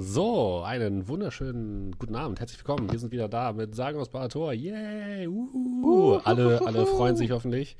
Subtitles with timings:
[0.00, 2.38] So, einen wunderschönen guten Abend.
[2.38, 2.92] Herzlich willkommen.
[2.92, 4.52] Wir sind wieder da mit Sagen aus Barator.
[4.52, 5.26] Yay!
[5.26, 6.20] Uhuhu.
[6.22, 7.76] Alle, alle freuen sich hoffentlich.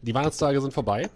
[0.00, 1.08] Die Weihnachtstage sind vorbei.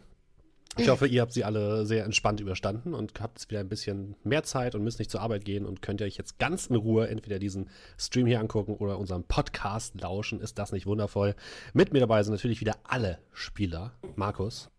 [0.76, 4.44] Ich hoffe, ihr habt sie alle sehr entspannt überstanden und habt wieder ein bisschen mehr
[4.44, 7.40] Zeit und müsst nicht zur Arbeit gehen und könnt euch jetzt ganz in Ruhe entweder
[7.40, 7.68] diesen
[7.98, 10.40] Stream hier angucken oder unseren Podcast lauschen.
[10.40, 11.34] Ist das nicht wundervoll?
[11.72, 13.94] Mit mir dabei sind natürlich wieder alle Spieler.
[14.14, 14.70] Markus.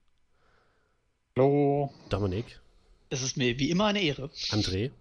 [1.35, 1.91] Hallo.
[2.07, 2.61] Dominik.
[3.09, 4.29] Es ist mir wie immer eine Ehre.
[4.51, 4.91] André.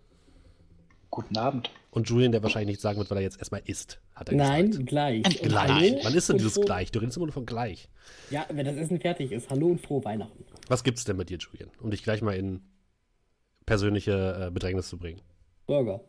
[1.10, 1.70] Guten Abend.
[1.91, 4.70] Und Julian, der wahrscheinlich nichts sagen wird, weil er jetzt erstmal isst, hat er Nein,
[4.70, 4.87] gesagt.
[4.87, 5.23] gleich.
[5.23, 5.70] Gleich.
[5.70, 6.91] Hallo Wann ist denn dieses gleich?
[6.91, 7.88] Du redest immer nur von gleich.
[8.30, 9.48] Ja, wenn das Essen fertig ist.
[9.48, 10.45] Hallo und frohe Weihnachten.
[10.69, 11.70] Was gibt's denn mit dir, Julian?
[11.80, 12.60] Um dich gleich mal in
[13.65, 15.20] persönliche äh, Bedrängnis zu bringen.
[15.66, 16.01] Burger.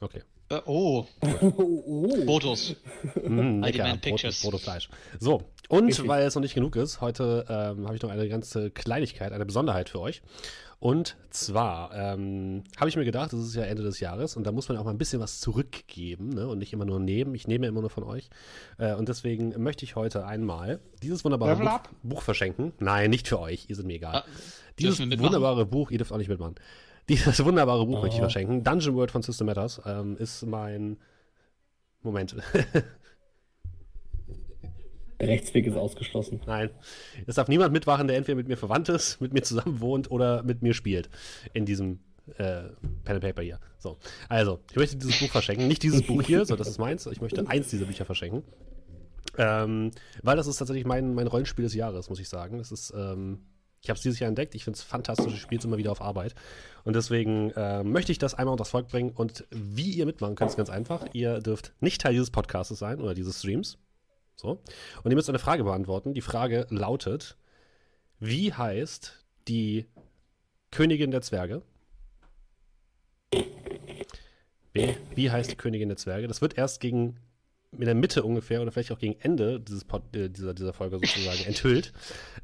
[0.00, 0.22] Okay.
[0.50, 1.06] Äh, oh,
[1.40, 2.24] Oh, oh.
[2.26, 2.76] Fotos.
[3.14, 3.96] Mm, Allgemein lecker.
[3.98, 4.42] Pictures.
[4.42, 4.60] Brot.
[5.18, 6.08] So, und Richtig.
[6.08, 9.46] weil es noch nicht genug ist, heute ähm, habe ich noch eine ganze Kleinigkeit, eine
[9.46, 10.22] Besonderheit für euch.
[10.80, 14.52] Und zwar ähm, habe ich mir gedacht, es ist ja Ende des Jahres und da
[14.52, 16.48] muss man auch mal ein bisschen was zurückgeben ne?
[16.48, 17.34] und nicht immer nur nehmen.
[17.34, 18.30] Ich nehme ja immer nur von euch.
[18.78, 21.80] Äh, und deswegen möchte ich heute einmal dieses wunderbare Buch?
[22.02, 22.72] Buch verschenken.
[22.78, 24.14] Nein, nicht für euch, ihr seid mir egal.
[24.16, 24.24] Ah,
[24.78, 26.54] dieses wunderbare Buch, ihr dürft auch nicht mitmachen.
[27.10, 28.24] Dieses wunderbare Buch möchte ich Oh.
[28.24, 28.64] verschenken.
[28.64, 30.96] Dungeon World von System Matters ähm, ist mein.
[32.02, 32.34] Moment.
[35.20, 36.40] Der Rechtsweg ist ausgeschlossen.
[36.46, 36.70] Nein.
[37.26, 40.42] Es darf niemand mitmachen, der entweder mit mir verwandt ist, mit mir zusammen wohnt oder
[40.42, 41.10] mit mir spielt.
[41.52, 42.00] In diesem
[42.38, 42.62] äh,
[43.04, 43.60] Pen and Paper hier.
[43.78, 43.98] So.
[44.28, 45.68] Also, ich möchte dieses Buch verschenken.
[45.68, 47.06] Nicht dieses Buch hier, so das ist meins.
[47.06, 48.42] Ich möchte eins dieser Bücher verschenken.
[49.36, 49.90] Ähm,
[50.22, 52.58] weil das ist tatsächlich mein, mein Rollenspiel des Jahres, muss ich sagen.
[52.58, 53.40] Das ist, ähm,
[53.82, 54.54] ich habe es dieses Jahr entdeckt.
[54.54, 55.34] Ich finde es fantastisch.
[55.34, 56.34] Ich spiele es immer wieder auf Arbeit.
[56.84, 59.10] Und deswegen äh, möchte ich das einmal unter das Volk bringen.
[59.10, 61.06] Und wie ihr mitmachen könnt, ist ganz einfach.
[61.12, 63.78] Ihr dürft nicht Teil dieses Podcasts sein oder dieses Streams.
[64.40, 64.62] So.
[65.02, 66.14] Und ihr müsst eine Frage beantworten.
[66.14, 67.36] Die Frage lautet:
[68.18, 69.86] Wie heißt die
[70.70, 71.62] Königin der Zwerge?
[74.72, 76.26] Wie, wie heißt die Königin der Zwerge?
[76.26, 77.18] Das wird erst gegen
[77.72, 80.96] in der Mitte ungefähr oder vielleicht auch gegen Ende dieses Pod, äh, dieser, dieser Folge
[80.98, 81.92] sozusagen enthüllt,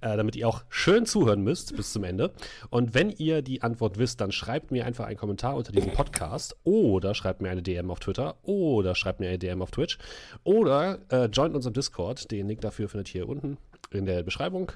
[0.00, 2.32] äh, damit ihr auch schön zuhören müsst bis zum Ende.
[2.70, 6.56] Und wenn ihr die Antwort wisst, dann schreibt mir einfach einen Kommentar unter diesem Podcast
[6.62, 9.98] oder schreibt mir eine DM auf Twitter oder schreibt mir eine DM auf Twitch
[10.44, 12.30] oder äh, joint unserem Discord.
[12.30, 13.58] Den Link dafür findet ihr unten
[13.90, 14.70] in der Beschreibung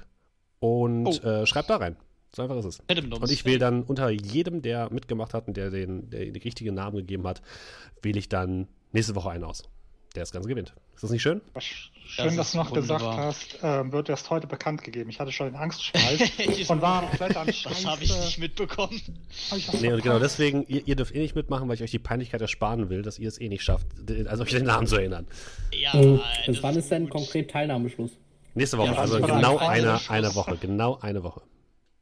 [0.59, 1.27] und Oh.
[1.27, 1.95] äh, schreibt da rein.
[2.35, 2.79] So einfach ist es.
[2.79, 3.19] Uns.
[3.19, 6.75] Und ich wähle dann unter jedem, der mitgemacht hat und der den, der den richtigen
[6.75, 7.41] Namen gegeben hat,
[8.01, 9.63] wähle ich dann nächste Woche einen aus.
[10.15, 10.73] Der das Ganze gewinnt.
[10.93, 11.41] Ist das nicht schön?
[11.59, 13.25] Schön, Das dass du noch gesagt wunderbar.
[13.27, 15.09] hast, ähm, wird erst heute bekannt gegeben.
[15.09, 17.35] Ich hatte schon den Angstschweiß Ich- und war komplett
[17.65, 19.01] das habe ich nicht mitbekommen.
[19.55, 21.99] Ich Nee, und genau deswegen, ihr, ihr dürft eh nicht mitmachen, weil ich euch die
[21.99, 23.87] Peinlichkeit ersparen will, dass ihr es eh nicht schafft,
[24.27, 25.25] also euch den Namen zu erinnern.
[25.73, 28.11] Ja, Äh, das wann ist denn konkret Teilnahmeschluss?
[28.53, 30.09] Nächste Woche, Ja, also genau ein eine, Schluss.
[30.09, 30.57] eine Woche.
[30.57, 31.41] Genau eine Woche.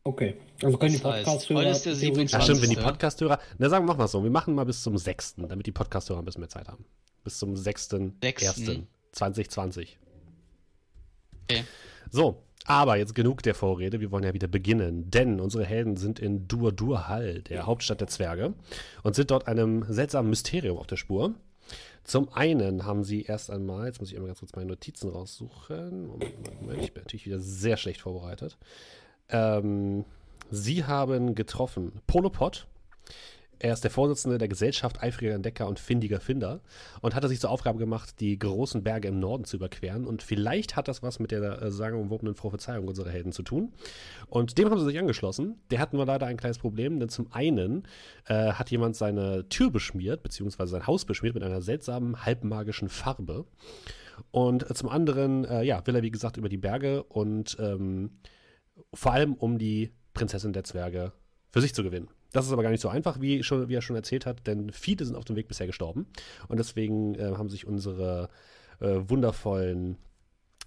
[0.04, 0.36] Okay.
[0.64, 2.44] Also können die Das heißt, Podcast-Hörer heute ist der theoretisch- Ach 27.
[2.44, 2.84] stimmt, wenn die 20.
[2.92, 6.18] Podcast-Hörer, na sagen wir mal so, wir machen mal bis zum 6., damit die Podcast-Hörer
[6.20, 6.84] ein bisschen mehr Zeit haben.
[7.30, 9.98] Bis zum 6.1.2020.
[11.44, 11.64] Okay.
[12.10, 16.18] So, aber jetzt genug der Vorrede, wir wollen ja wieder beginnen, denn unsere Helden sind
[16.18, 18.56] in Dur-Dur-Hall, der Hauptstadt der Zwerge,
[19.04, 21.36] und sind dort einem seltsamen Mysterium auf der Spur.
[22.04, 26.08] Zum einen haben sie erst einmal, jetzt muss ich einmal ganz kurz meine Notizen raussuchen.
[26.08, 28.58] Moment, ich bin natürlich wieder sehr schlecht vorbereitet.
[29.30, 30.04] Ähm,
[30.50, 32.66] sie haben getroffen Polopod.
[33.60, 36.62] Er ist der Vorsitzende der Gesellschaft eifriger Entdecker und findiger Finder
[37.02, 40.08] und hatte sich zur Aufgabe gemacht, die großen Berge im Norden zu überqueren.
[40.08, 43.74] Und vielleicht hat das was mit der äh, sagenumwobenen Prophezeiung unserer Helden zu tun.
[44.28, 45.60] Und dem haben sie sich angeschlossen.
[45.72, 47.84] Der hatten wir leider ein kleines Problem, denn zum einen
[48.26, 53.46] äh, hat jemand seine Tür beschmiert, beziehungsweise sein Haus beschmiert mit einer seltsamen, halbmagischen Farbe.
[54.32, 58.20] Und äh, zum anderen, äh, ja, will er, wie gesagt, über die Berge und ähm,
[58.94, 61.12] vor allem um die Prinzessin der Zwerge
[61.52, 62.10] für sich zu gewinnen.
[62.32, 64.72] Das ist aber gar nicht so einfach, wie, schon, wie er schon erzählt hat, denn
[64.72, 66.08] viele sind auf dem Weg bisher gestorben.
[66.48, 68.30] Und deswegen äh, haben sich unsere
[68.80, 69.98] äh, wundervollen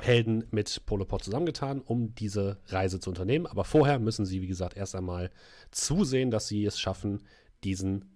[0.00, 3.46] Helden mit Polopod zusammengetan, um diese Reise zu unternehmen.
[3.46, 5.31] Aber vorher müssen sie, wie gesagt, erst einmal
[5.70, 7.22] zusehen, dass sie es schaffen,
[7.62, 8.12] diesen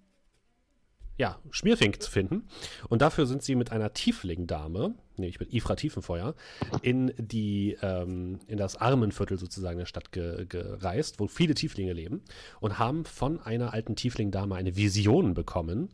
[1.16, 2.48] ja, Schmierfink zu finden.
[2.88, 6.34] Und dafür sind sie mit einer Tiefling-Dame, nämlich mit Ifra Tiefenfeuer,
[6.82, 12.22] in die, ähm, in das Armenviertel sozusagen der Stadt ge gereist, wo viele Tieflinge leben
[12.60, 15.88] und haben von einer alten Tiefling-Dame eine Vision bekommen.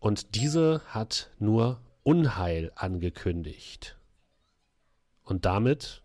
[0.00, 3.96] Und diese hat nur Unheil angekündigt.
[5.22, 6.02] Und damit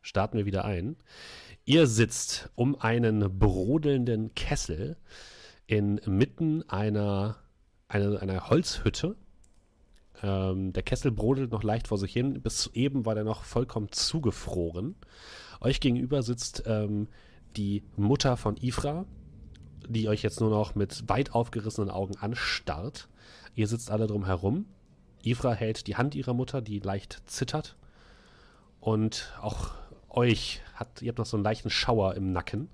[0.00, 0.96] starten wir wieder ein.
[1.64, 4.96] Ihr sitzt um einen brodelnden Kessel
[5.66, 7.36] inmitten einer,
[7.88, 9.16] einer Holzhütte.
[10.22, 12.40] Ähm, der Kessel brodelt noch leicht vor sich hin.
[12.42, 14.94] Bis eben war der noch vollkommen zugefroren.
[15.60, 17.08] Euch gegenüber sitzt ähm,
[17.56, 19.06] die Mutter von Ifra,
[19.88, 23.08] die euch jetzt nur noch mit weit aufgerissenen Augen anstarrt.
[23.54, 24.66] Ihr sitzt alle drum herum.
[25.22, 27.76] Ifra hält die Hand ihrer Mutter, die leicht zittert.
[28.80, 29.70] Und auch
[30.08, 32.68] euch hat, ihr habt noch so einen leichten Schauer im Nacken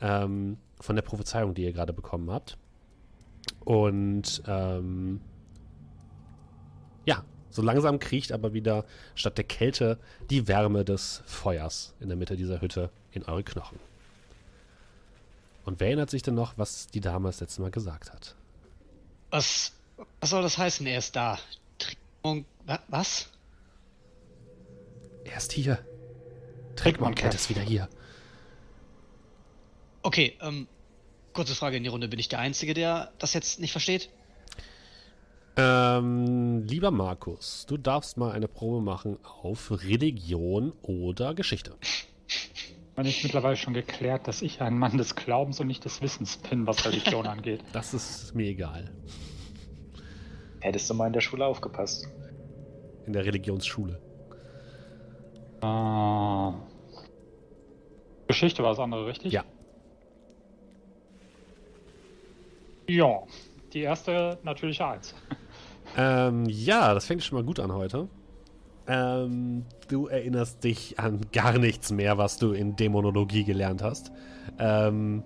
[0.00, 2.58] ähm, von der Prophezeiung, die ihr gerade bekommen habt.
[3.64, 5.20] Und ähm,
[7.06, 8.84] ja, so langsam kriecht aber wieder
[9.14, 9.98] statt der Kälte
[10.30, 13.78] die Wärme des Feuers in der Mitte dieser Hütte in eure Knochen.
[15.64, 18.34] Und wer erinnert sich denn noch, was die Dame das letzte Mal gesagt hat?
[19.30, 19.72] Was,
[20.20, 20.86] was soll das heißen?
[20.86, 21.38] Er ist da.
[21.78, 22.44] Trickmon.
[22.66, 23.30] wa- Was?
[25.24, 25.78] Er ist hier.
[26.76, 27.88] Trickmoncat ist wieder hier.
[30.02, 30.68] Okay, ähm,
[31.34, 32.08] kurze Frage in die Runde.
[32.08, 34.08] Bin ich der Einzige, der das jetzt nicht versteht?
[35.56, 41.76] Ähm, lieber Markus, du darfst mal eine Probe machen auf Religion oder Geschichte.
[42.96, 46.38] Man ist mittlerweile schon geklärt, dass ich ein Mann des Glaubens und nicht des Wissens
[46.38, 47.60] bin, was Religion angeht.
[47.72, 48.90] Das ist mir egal.
[50.60, 52.08] Hättest du mal in der Schule aufgepasst.
[53.06, 54.00] In der Religionsschule.
[55.60, 56.54] Ah.
[58.26, 59.32] Geschichte war das andere, richtig?
[59.32, 59.44] Ja.
[62.88, 63.22] Ja.
[63.72, 65.14] Die erste natürliche Eins.
[65.96, 68.08] Ähm, ja, das fängt schon mal gut an heute.
[68.86, 74.12] Ähm, du erinnerst dich an gar nichts mehr, was du in Dämonologie gelernt hast.
[74.58, 75.22] Ähm,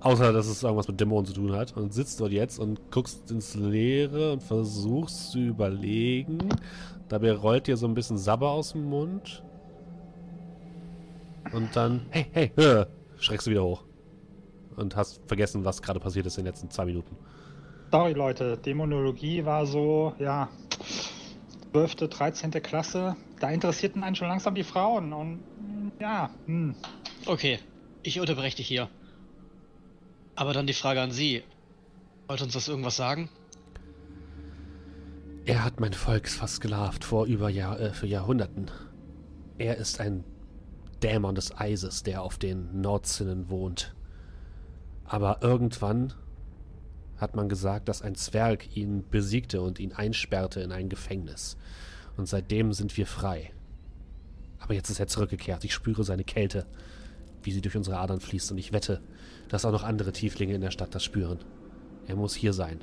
[0.00, 1.76] außer, dass es irgendwas mit Dämonen zu tun hat.
[1.76, 6.38] Und sitzt dort jetzt und guckst ins Leere und versuchst zu überlegen.
[7.08, 9.42] Dabei rollt dir so ein bisschen Sabber aus dem Mund.
[11.52, 12.88] Und dann, hey, hey, hör,
[13.18, 13.85] schreckst du wieder hoch.
[14.76, 17.16] Und hast vergessen, was gerade passiert ist in den letzten zwei Minuten.
[17.90, 18.58] Sorry, Leute.
[18.58, 20.48] Dämonologie war so, ja,
[21.72, 22.50] 12., 13.
[22.62, 23.16] Klasse.
[23.40, 25.12] Da interessierten einen schon langsam die Frauen.
[25.12, 25.40] Und
[26.00, 26.74] ja, hm.
[27.26, 27.58] Okay,
[28.02, 28.88] ich unterbreche dich hier.
[30.34, 31.42] Aber dann die Frage an Sie.
[32.28, 33.30] Wollt uns das irgendwas sagen?
[35.44, 38.70] Er hat mein Volk versklavt vor über Jahr, äh, für Jahrhunderten.
[39.58, 40.24] Er ist ein
[41.02, 43.95] Dämon des Eises, der auf den Nordzinnen wohnt.
[45.08, 46.12] Aber irgendwann
[47.18, 51.56] hat man gesagt, dass ein Zwerg ihn besiegte und ihn einsperrte in ein Gefängnis.
[52.16, 53.52] Und seitdem sind wir frei.
[54.58, 55.64] Aber jetzt ist er zurückgekehrt.
[55.64, 56.66] Ich spüre seine Kälte,
[57.42, 58.50] wie sie durch unsere Adern fließt.
[58.52, 59.00] Und ich wette,
[59.48, 61.38] dass auch noch andere Tieflinge in der Stadt das spüren.
[62.06, 62.80] Er muss hier sein.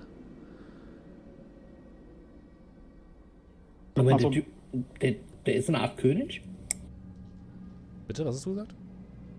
[3.95, 4.45] Moment, der, Typ,
[5.01, 5.15] der,
[5.45, 6.41] der ist eine Art König?
[8.07, 8.73] Bitte, was hast du gesagt?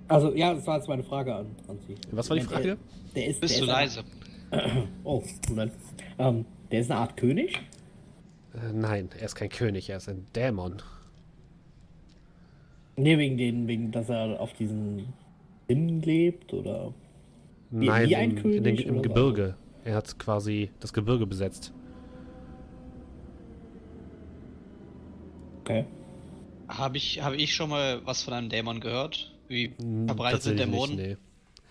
[0.09, 1.95] Also, ja, das war jetzt meine Frage an, an Sie.
[2.13, 2.77] Was war die Moment, Frage?
[3.15, 4.89] Der, der ist, Bist der du ist eine- leise?
[5.05, 5.73] Oh, Moment.
[6.19, 7.61] Ähm, der ist eine Art König?
[8.55, 10.83] Äh, nein, er ist kein König, er ist ein Dämon.
[12.97, 15.13] Nee, wegen den, wegen, dass er auf diesen
[15.67, 16.93] Inn lebt oder.
[17.71, 19.03] Wie- nein, wie ein im, in den, König im?
[19.03, 19.57] Gebirge.
[19.85, 21.73] Er hat quasi das Gebirge besetzt.
[25.63, 25.85] Okay.
[26.69, 29.34] Habe ich, habe ich schon mal was von einem Dämon gehört?
[29.49, 30.97] Wie Hm, verbreitet sind Dämonen?
[30.97, 31.17] Nicht, nee.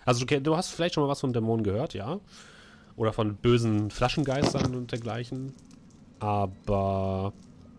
[0.06, 2.20] Also du, du hast vielleicht schon mal was von Dämonen gehört, ja.
[2.96, 5.54] Oder von bösen Flaschengeistern und dergleichen.
[6.20, 7.34] Aber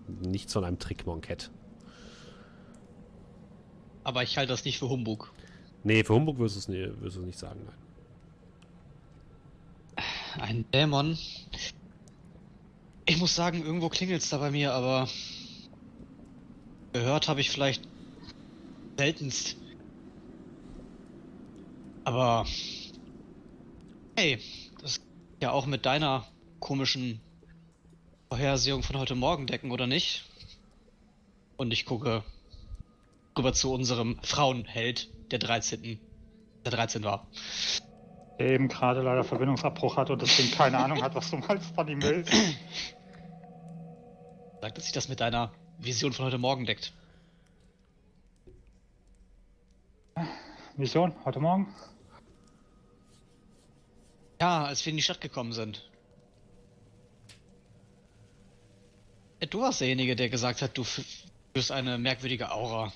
[0.06, 1.50] nichts von einem Trickmonkett.
[4.02, 5.32] Aber ich halte das nicht für Humbug.
[5.82, 6.68] Nee, für Humbug wirst du es
[7.00, 7.74] wirst es nicht sagen, nein.
[10.40, 11.18] Ein Dämon.
[13.06, 15.08] Ich muss sagen, irgendwo klingelt's da bei mir, aber
[16.92, 17.86] gehört habe ich vielleicht
[18.98, 19.56] seltenst.
[22.04, 22.44] Aber
[24.16, 24.38] hey,
[24.80, 25.08] das kann
[25.40, 26.26] ja auch mit deiner
[26.60, 27.20] komischen
[28.28, 30.24] Vorhersehung von heute Morgen decken, oder nicht?
[31.56, 32.22] Und ich gucke
[33.38, 35.98] rüber zu unserem Frauenheld, der 13.
[36.64, 37.26] der 13 war.
[38.38, 41.88] der eben gerade leider Verbindungsabbruch hat und deswegen keine Ahnung hat, was du meinst von
[41.88, 42.32] ihm willst.
[44.60, 46.92] Sagt, dass sich das mit deiner Vision von heute Morgen deckt.
[50.76, 51.72] Mission, heute Morgen?
[54.44, 55.88] Ja, als wir in die Stadt gekommen sind.
[59.40, 62.92] Ja, Du warst derjenige, der gesagt hat, du führst eine merkwürdige Aura.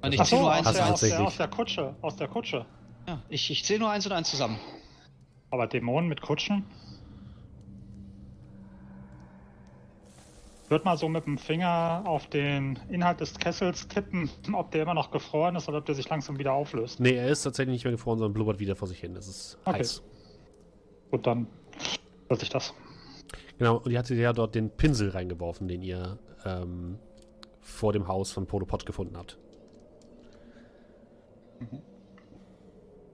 [0.00, 2.16] Und ich Ach so, zähle nur aus eins der, aus, der, aus der Kutsche, aus
[2.16, 2.64] der Kutsche.
[3.08, 4.60] Ja, ich, ich zähle nur eins und eins zusammen.
[5.50, 6.64] Aber Dämonen mit Kutschen?
[10.72, 14.94] Wird mal so mit dem Finger auf den Inhalt des Kessels tippen, ob der immer
[14.94, 16.98] noch gefroren ist oder ob der sich langsam wieder auflöst.
[16.98, 19.14] Nee, er ist tatsächlich nicht mehr gefroren, sondern blubbert wieder vor sich hin.
[19.14, 19.80] Es ist Okay.
[19.80, 20.02] heiß.
[21.10, 21.46] Gut, dann
[22.30, 22.72] lasse ich das.
[23.58, 26.98] Genau, und ihr hattet ja dort den Pinsel reingeworfen, den ihr ähm,
[27.60, 29.36] vor dem Haus von Polopod gefunden habt.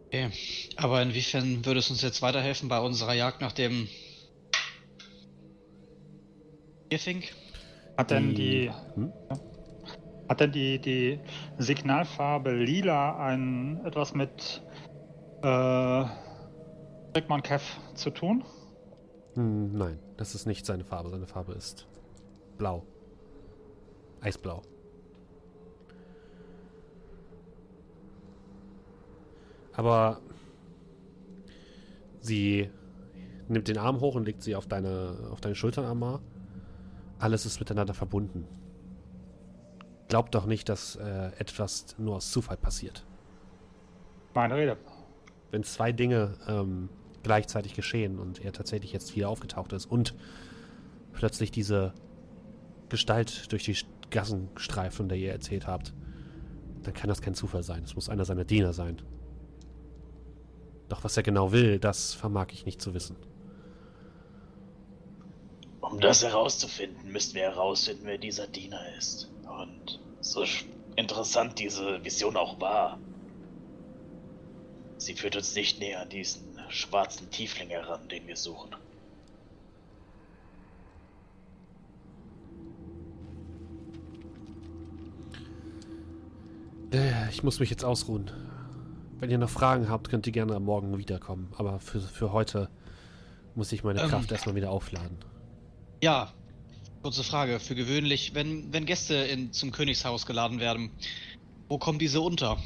[0.07, 0.31] Okay.
[0.77, 3.89] Aber inwiefern würde es uns jetzt weiterhelfen bei unserer Jagd nach dem
[6.89, 7.33] Gearfink?
[7.99, 9.13] Hat denn die, Hm?
[10.29, 11.19] hat denn die, die
[11.59, 14.63] Signalfarbe lila ein etwas mit
[15.43, 16.05] äh,
[17.17, 17.65] Rickman Kev
[17.95, 18.45] zu tun?
[19.35, 21.11] Hm, nein, das ist nicht seine Farbe.
[21.11, 21.89] Seine Farbe ist
[22.57, 22.85] blau.
[24.21, 24.63] Eisblau.
[29.73, 30.21] Aber
[32.21, 32.71] sie
[33.49, 36.21] nimmt den Arm hoch und legt sie auf deine, auf deine Schultern, Amar.
[37.19, 38.47] Alles ist miteinander verbunden.
[40.09, 43.05] Glaub doch nicht, dass äh, etwas nur aus Zufall passiert.
[44.35, 44.77] Meine Rede.
[45.51, 46.89] wenn zwei Dinge ähm,
[47.23, 50.15] gleichzeitig geschehen und er tatsächlich jetzt wieder aufgetaucht ist und
[51.13, 51.93] plötzlich diese
[52.89, 53.77] Gestalt durch die
[54.11, 55.93] Gassen streift, von der ihr erzählt habt,
[56.83, 57.83] dann kann das kein Zufall sein.
[57.85, 59.03] Es muss einer seiner Diener sein.
[60.89, 63.17] Doch was er genau will, das vermag ich nicht zu wissen.
[65.91, 69.31] Um das herauszufinden, müssten wir herausfinden, wer dieser Diener ist.
[69.47, 70.45] Und so
[70.97, 72.99] interessant diese Vision auch war,
[74.99, 78.75] sie führt uns nicht näher an diesen schwarzen Tiefling heran, den wir suchen.
[87.39, 88.33] Ich muss mich jetzt ausruhen.
[89.21, 91.53] Wenn ihr noch Fragen habt, könnt ihr gerne am Morgen wiederkommen.
[91.57, 92.69] Aber für, für heute
[93.55, 94.09] muss ich meine Ähm.
[94.09, 95.19] Kraft erstmal wieder aufladen.
[96.01, 96.33] Ja,
[97.03, 97.61] kurze Frage.
[97.61, 100.91] Für gewöhnlich, wenn, wenn Gäste in, zum Königshaus geladen werden,
[101.69, 102.59] wo kommen diese unter?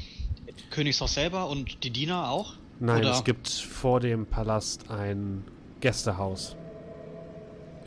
[0.69, 2.53] Königshaus selber und die Diener auch?
[2.79, 5.43] Nein, Oder- es gibt vor dem Palast ein
[5.79, 6.55] Gästehaus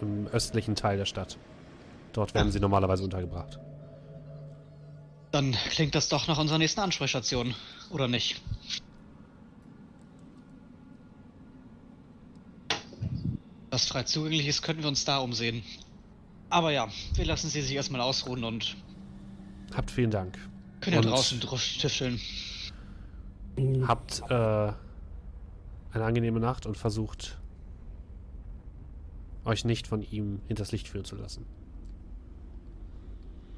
[0.01, 1.39] im östlichen Teil der Stadt.
[2.13, 3.59] Dort werden sie normalerweise untergebracht.
[5.33, 7.55] Dann klingt das doch nach unserer nächsten Ansprechstation,
[7.91, 8.41] oder nicht?
[13.77, 15.63] Was frei zugänglich ist, könnten wir uns da umsehen.
[16.49, 18.75] Aber ja, wir lassen sie sich erstmal ausruhen und
[19.75, 20.39] Habt vielen Dank.
[20.81, 22.19] können ja draußen tüfteln.
[23.87, 24.75] Habt äh, eine
[25.93, 27.39] angenehme Nacht und versucht
[29.45, 31.45] euch nicht von ihm hinters Licht führen zu lassen.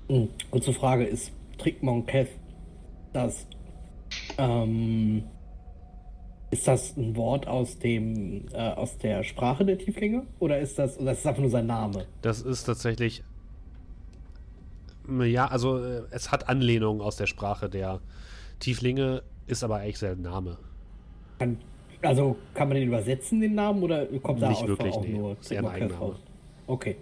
[0.08, 2.28] Hm, Kurze Frage, ist Trickmon Kev
[3.12, 3.46] das
[4.37, 5.22] ähm,
[6.50, 10.98] ist das ein Wort aus dem äh, aus der Sprache der Tieflinge oder ist das
[10.98, 12.06] oder ist das einfach nur sein Name?
[12.22, 13.22] Das ist tatsächlich.
[15.08, 18.00] Ja, also äh, es hat Anlehnungen aus der Sprache der
[18.60, 20.58] Tieflinge, ist aber eigentlich sein Name.
[21.38, 21.58] Kann,
[22.02, 25.12] also kann man den übersetzen den Namen oder kommt da Nicht einfach wirklich, auch nee.
[25.12, 26.16] nur Ist eher ein Eigenname.
[26.66, 26.96] Okay.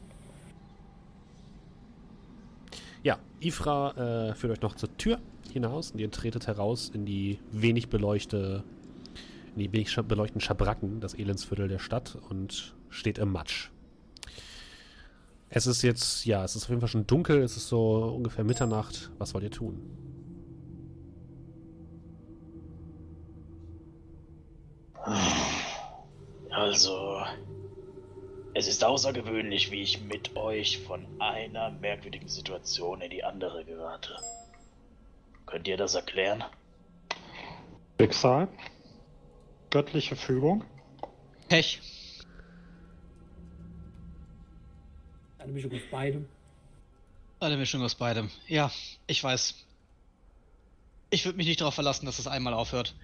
[3.02, 5.18] Ja, Ifra äh, führt euch noch zur Tür
[5.52, 8.62] hinaus und ihr tretet heraus in die wenig beleuchte,
[9.58, 13.70] die wenig beleuchteten Schabracken, das Elendsviertel der Stadt und steht im Matsch.
[15.48, 18.44] Es ist jetzt, ja, es ist auf jeden Fall schon dunkel, es ist so ungefähr
[18.44, 19.10] Mitternacht.
[19.18, 19.80] Was wollt ihr tun?
[26.50, 27.22] Also,
[28.54, 34.16] es ist außergewöhnlich, wie ich mit euch von einer merkwürdigen Situation in die andere gerate.
[35.46, 36.42] Könnt ihr das erklären?
[38.00, 38.48] Schicksal.
[39.76, 40.64] Göttliche Fügung.
[41.50, 41.82] Pech.
[45.36, 46.26] Eine Mischung aus beidem.
[47.40, 48.30] Eine Mischung aus beidem.
[48.48, 48.72] Ja,
[49.06, 49.54] ich weiß.
[51.10, 52.94] Ich würde mich nicht darauf verlassen, dass es einmal aufhört.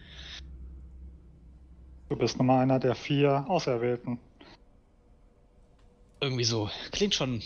[2.09, 4.19] Du bist nun mal einer der vier Auserwählten.
[6.23, 6.71] Irgendwie so.
[6.91, 7.43] Klingt schon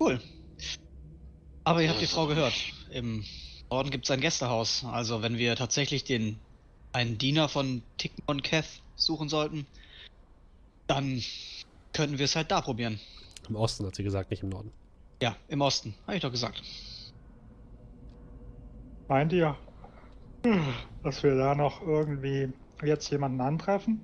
[0.00, 0.22] cool.
[1.64, 2.54] Aber ihr habt die Frau gehört.
[2.92, 3.26] Im
[3.68, 4.86] Norden gibt es ein Gästehaus.
[4.86, 6.40] Also wenn wir tatsächlich den
[6.92, 9.66] einen Diener von Tickmon Keth suchen sollten,
[10.86, 11.22] dann
[11.92, 13.00] könnten wir es halt da probieren.
[13.48, 14.72] Im Osten hat sie gesagt, nicht im Norden.
[15.22, 15.94] Ja, im Osten.
[16.06, 16.62] Habe ich doch gesagt.
[19.08, 19.56] Meint ihr,
[21.02, 22.52] dass wir da noch irgendwie
[22.84, 24.00] jetzt jemanden antreffen?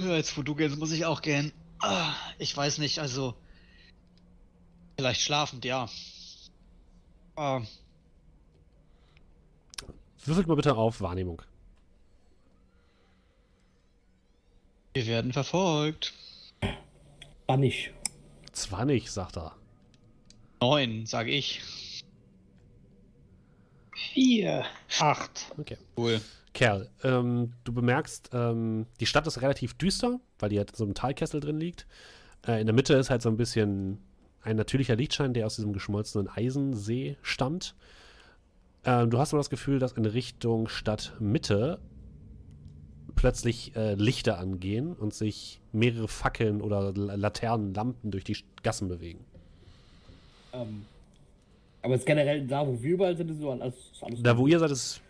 [0.00, 1.52] Jetzt wo du gehst, muss ich auch gehen.
[1.80, 3.34] Ah, Ich weiß nicht, also.
[4.96, 5.88] Vielleicht schlafend, ja.
[7.36, 7.60] Ah,
[10.24, 11.40] Würfelt mal bitte auf Wahrnehmung.
[14.98, 16.12] Wir werden verfolgt.
[17.46, 17.92] War nicht.
[18.50, 19.54] 20, sagt er.
[20.60, 22.02] Neun, sage ich.
[24.12, 24.64] Vier.
[24.98, 25.52] Acht.
[25.56, 25.76] Okay.
[25.96, 26.20] Cool.
[26.52, 30.82] Kerl, ähm, du bemerkst, ähm, die Stadt ist relativ düster, weil die halt in so
[30.82, 31.86] einem Talkessel drin liegt.
[32.44, 33.98] Äh, in der Mitte ist halt so ein bisschen
[34.42, 37.76] ein natürlicher Lichtschein, der aus diesem geschmolzenen Eisensee stammt.
[38.84, 41.78] Ähm, du hast aber das Gefühl, dass in Richtung Stadtmitte
[43.18, 49.24] plötzlich äh, Lichter angehen und sich mehrere Fackeln oder Laternen, Lampen durch die Gassen bewegen.
[50.52, 50.84] Ähm,
[51.82, 54.60] aber jetzt generell da, wo wir überall sind, ist so alles, alles Da, wo ihr
[54.60, 55.00] seid, ist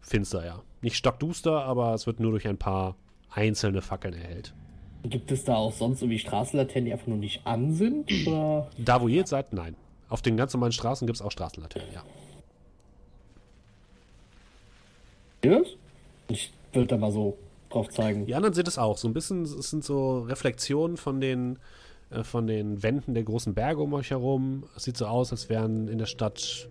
[0.00, 0.62] finster, ja.
[0.82, 2.94] Nicht stockduster, aber es wird nur durch ein paar
[3.28, 4.54] einzelne Fackeln erhellt.
[5.02, 8.08] Gibt es da auch sonst irgendwie Straßenlaternen, die einfach nur nicht an sind?
[8.24, 8.70] Oder?
[8.78, 9.74] Da, wo ihr jetzt seid, nein.
[10.08, 12.04] Auf den ganz normalen Straßen gibt es auch Straßenlaternen, ja.
[15.44, 15.60] Ja?
[16.28, 17.36] Ich würde da mal so
[17.70, 18.26] drauf zeigen.
[18.26, 18.96] Die anderen sind es auch.
[18.96, 21.58] So ein bisschen, es sind so Reflexionen von den,
[22.10, 24.64] äh, von den Wänden der großen Berge um euch herum.
[24.76, 26.68] Es sieht so aus, als wären in der Stadt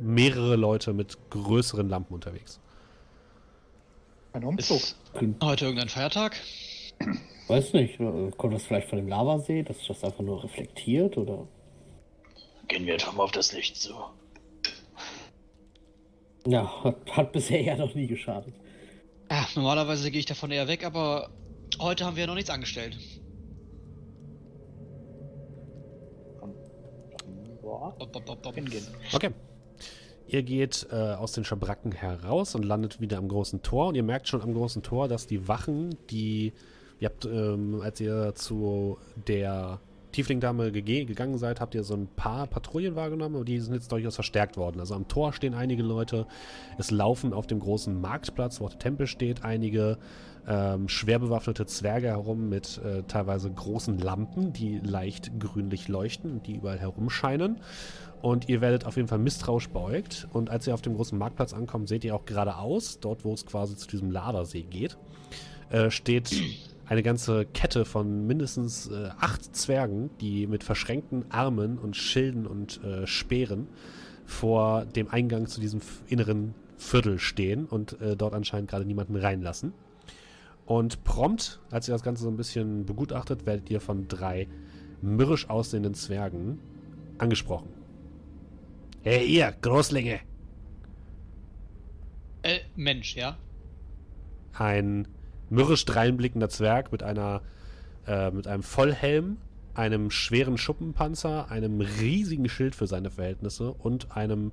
[0.00, 2.60] mehrere Leute mit größeren Lampen unterwegs.
[4.32, 4.78] Ein Umzug.
[4.78, 4.96] Ist
[5.42, 6.36] heute irgendein Feiertag?
[7.46, 7.98] Weiß nicht,
[8.36, 11.46] kommt das vielleicht von dem Lavasee, dass sich das einfach nur reflektiert oder?
[12.68, 13.94] Gehen wir doch mal auf das Licht zu.
[16.46, 18.54] Ja, hat, hat bisher ja noch nie geschadet.
[19.34, 21.28] Ja, normalerweise gehe ich davon eher weg, aber
[21.80, 22.96] heute haben wir noch nichts angestellt.
[28.54, 28.86] Hingehen.
[29.12, 29.30] Okay.
[30.28, 33.88] Ihr geht äh, aus den Schabracken heraus und landet wieder am großen Tor.
[33.88, 36.52] Und ihr merkt schon am großen Tor, dass die Wachen, die
[37.00, 39.80] ihr habt, ähm, als ihr zu der
[40.14, 44.14] Tieflingdame gegangen seid, habt ihr so ein paar Patrouillen wahrgenommen, aber die sind jetzt durchaus
[44.14, 44.78] verstärkt worden.
[44.78, 46.26] Also am Tor stehen einige Leute.
[46.78, 49.98] Es laufen auf dem großen Marktplatz, wo der Tempel steht, einige
[50.46, 56.46] ähm, schwer bewaffnete Zwerge herum mit äh, teilweise großen Lampen, die leicht grünlich leuchten und
[56.46, 57.60] die überall herumscheinen.
[58.22, 60.28] Und ihr werdet auf jeden Fall misstrauisch beugt.
[60.32, 63.46] Und als ihr auf dem großen Marktplatz ankommt, seht ihr auch geradeaus, dort wo es
[63.46, 64.96] quasi zu diesem Ladersee geht,
[65.70, 66.30] äh, steht
[66.86, 72.82] eine ganze Kette von mindestens äh, acht Zwergen, die mit verschränkten Armen und Schilden und
[72.84, 73.68] äh, Speeren
[74.26, 79.72] vor dem Eingang zu diesem inneren Viertel stehen und äh, dort anscheinend gerade niemanden reinlassen.
[80.66, 84.48] Und prompt, als ihr das Ganze so ein bisschen begutachtet, werdet ihr von drei
[85.02, 86.58] mürrisch aussehenden Zwergen
[87.18, 87.68] angesprochen.
[89.02, 90.20] Hey, ihr, Großlinge!
[92.42, 93.36] Äh, Mensch, ja?
[94.58, 95.08] ein
[95.50, 97.42] mürrisch dreinblickender Zwerg mit einer
[98.06, 99.38] äh, mit einem Vollhelm,
[99.74, 104.52] einem schweren Schuppenpanzer, einem riesigen Schild für seine Verhältnisse und einem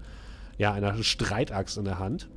[0.57, 2.29] ja einer Streitaxt in der Hand.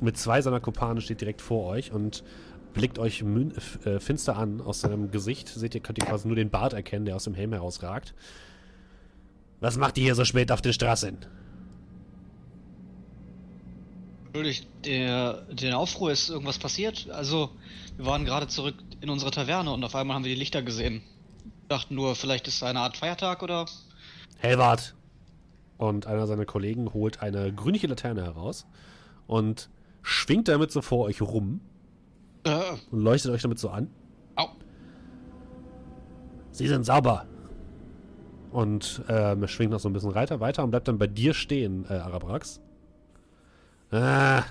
[0.00, 2.24] Mit zwei seiner Kumpane steht direkt vor euch und
[2.72, 3.24] blickt euch
[3.84, 4.60] äh, finster an.
[4.60, 7.34] Aus seinem Gesicht seht ihr, könnt ihr quasi nur den Bart erkennen, der aus dem
[7.34, 8.14] Helm herausragt.
[9.60, 11.18] Was macht ihr hier so spät auf den Straßen?
[14.34, 17.08] Entschuldigt, der, den Aufruhr ist irgendwas passiert.
[17.08, 17.50] Also,
[17.96, 21.02] wir waren gerade zurück in unsere Taverne und auf einmal haben wir die Lichter gesehen.
[21.68, 23.66] Dachten nur, vielleicht ist es eine Art Feiertag oder.
[24.38, 24.96] Helwart!
[25.78, 28.66] Und einer seiner Kollegen holt eine grünliche Laterne heraus
[29.28, 29.70] und
[30.02, 31.60] schwingt damit so vor euch rum
[32.42, 32.58] Äh,
[32.90, 33.88] und leuchtet euch damit so an.
[34.34, 34.48] au.
[36.50, 37.24] Sie sind sauber.
[38.50, 41.84] Und ähm, schwingt noch so ein bisschen weiter, weiter und bleibt dann bei dir stehen,
[41.88, 42.60] äh, Arabrax.
[43.94, 44.44] Ah,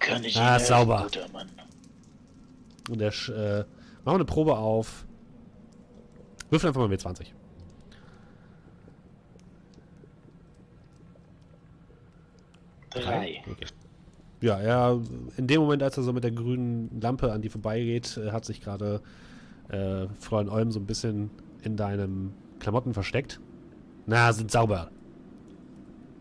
[0.00, 1.02] Kann ich Ah, Ihnen sauber.
[1.04, 1.48] guter Mann?
[2.90, 3.66] und er sch- äh, machen
[4.04, 5.06] wir eine Probe auf.
[6.50, 7.34] Würfel einfach mal mit 20.
[12.90, 13.42] Drei.
[13.50, 13.66] Okay.
[14.40, 15.00] Ja, er,
[15.36, 18.44] in dem Moment, als er so mit der grünen Lampe an die vorbeigeht, äh, hat
[18.44, 19.00] sich gerade
[19.68, 21.30] äh, Fräulein Olm so ein bisschen
[21.62, 23.40] in deinem Klamotten versteckt.
[24.08, 24.90] Na, sind sauber.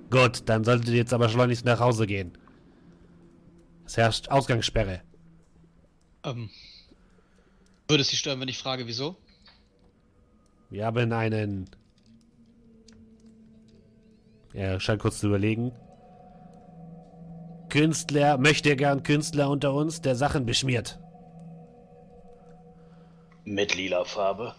[0.09, 2.37] Gut, dann solltet ihr jetzt aber schleunigst nach Hause gehen.
[3.85, 5.03] Es herrscht Ausgangssperre.
[6.25, 6.49] Ähm.
[7.87, 9.15] Würde es Sie stören, wenn ich frage, wieso?
[10.69, 11.69] Wir haben einen.
[14.51, 15.71] Er scheint kurz zu überlegen.
[17.69, 20.99] Künstler, möchte gern Künstler unter uns, der Sachen beschmiert.
[23.45, 24.55] Mit lila Farbe.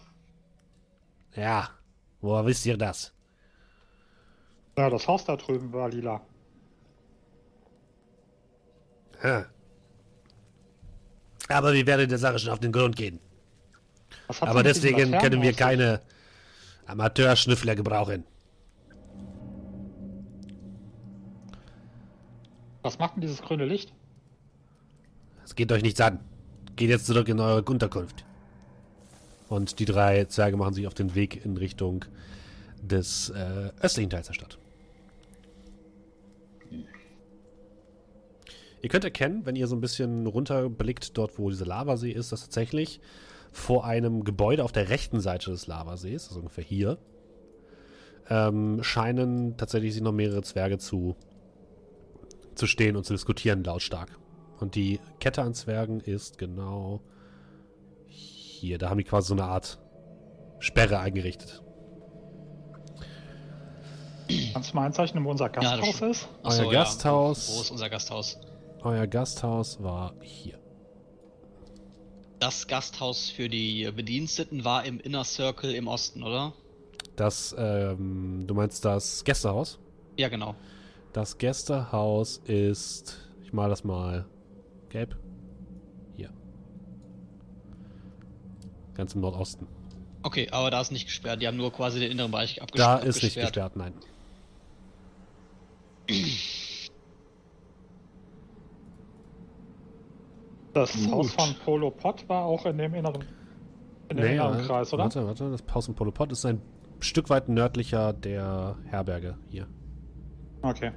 [1.35, 1.69] Ja,
[2.21, 3.13] woher wisst ihr das?
[4.79, 6.21] Ja, das Haus da drüben war lila.
[9.19, 9.43] Hm.
[11.49, 13.19] Aber wir werden der Sache schon auf den Grund gehen.
[14.39, 15.99] Aber deswegen können wir keine
[16.85, 18.23] Amateurschnüffler gebrauchen.
[22.81, 23.91] Was macht denn dieses grüne Licht?
[25.43, 26.21] Es geht euch nichts an.
[26.77, 28.23] Geht jetzt zurück in eure Unterkunft.
[29.49, 32.05] Und die drei Zwerge machen sich auf den Weg in Richtung
[32.81, 34.57] des äh, östlichen Teils der Stadt.
[38.81, 42.41] Ihr könnt erkennen, wenn ihr so ein bisschen runterblickt, dort wo dieser Lavasee ist, dass
[42.41, 43.01] tatsächlich
[43.51, 46.97] vor einem Gebäude auf der rechten Seite des Lavasees, also ungefähr hier,
[48.29, 51.15] ähm, scheinen tatsächlich sich noch mehrere Zwerge zu
[52.55, 54.09] zu stehen und zu diskutieren lautstark.
[54.59, 57.01] Und die Kette an Zwergen ist genau
[58.07, 58.77] hier.
[58.77, 59.79] Da haben die quasi so eine Art
[60.59, 61.63] Sperre eingerichtet.
[64.53, 66.11] Kannst du mal einzeichnen, wo unser Ja, Gasthaus stimmt.
[66.11, 66.27] ist?
[66.43, 67.47] Ach so, Euer Gasthaus.
[67.49, 67.55] Ja.
[67.55, 68.39] Wo ist unser Gasthaus?
[68.81, 70.57] Euer Gasthaus war hier.
[72.39, 76.53] Das Gasthaus für die Bediensteten war im Inner Circle im Osten, oder?
[77.17, 79.77] Das, ähm, du meinst das Gästehaus?
[80.17, 80.55] Ja, genau.
[81.11, 84.25] Das Gästehaus ist, ich mal das mal
[84.87, 85.17] gelb.
[86.15, 86.29] Hier.
[88.93, 89.67] Ganz im Nordosten.
[90.23, 91.41] Okay, aber da ist nicht gesperrt.
[91.41, 93.73] Die haben nur quasi den inneren Bereich abges Da ist nicht abgesperrt.
[93.73, 93.93] gesperrt, nein.
[100.73, 101.11] Das Gut.
[101.11, 103.23] Haus von Polo Pot war auch in dem inneren,
[104.09, 105.03] in dem Nee, inneren Kreis, oder?
[105.03, 106.61] Warte, warte, das Haus im Polopod ist ein
[106.99, 109.67] Stück weit nördlicher der Herberge hier.
[110.61, 110.91] Okay.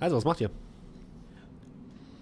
[0.00, 0.50] Also, was macht ihr?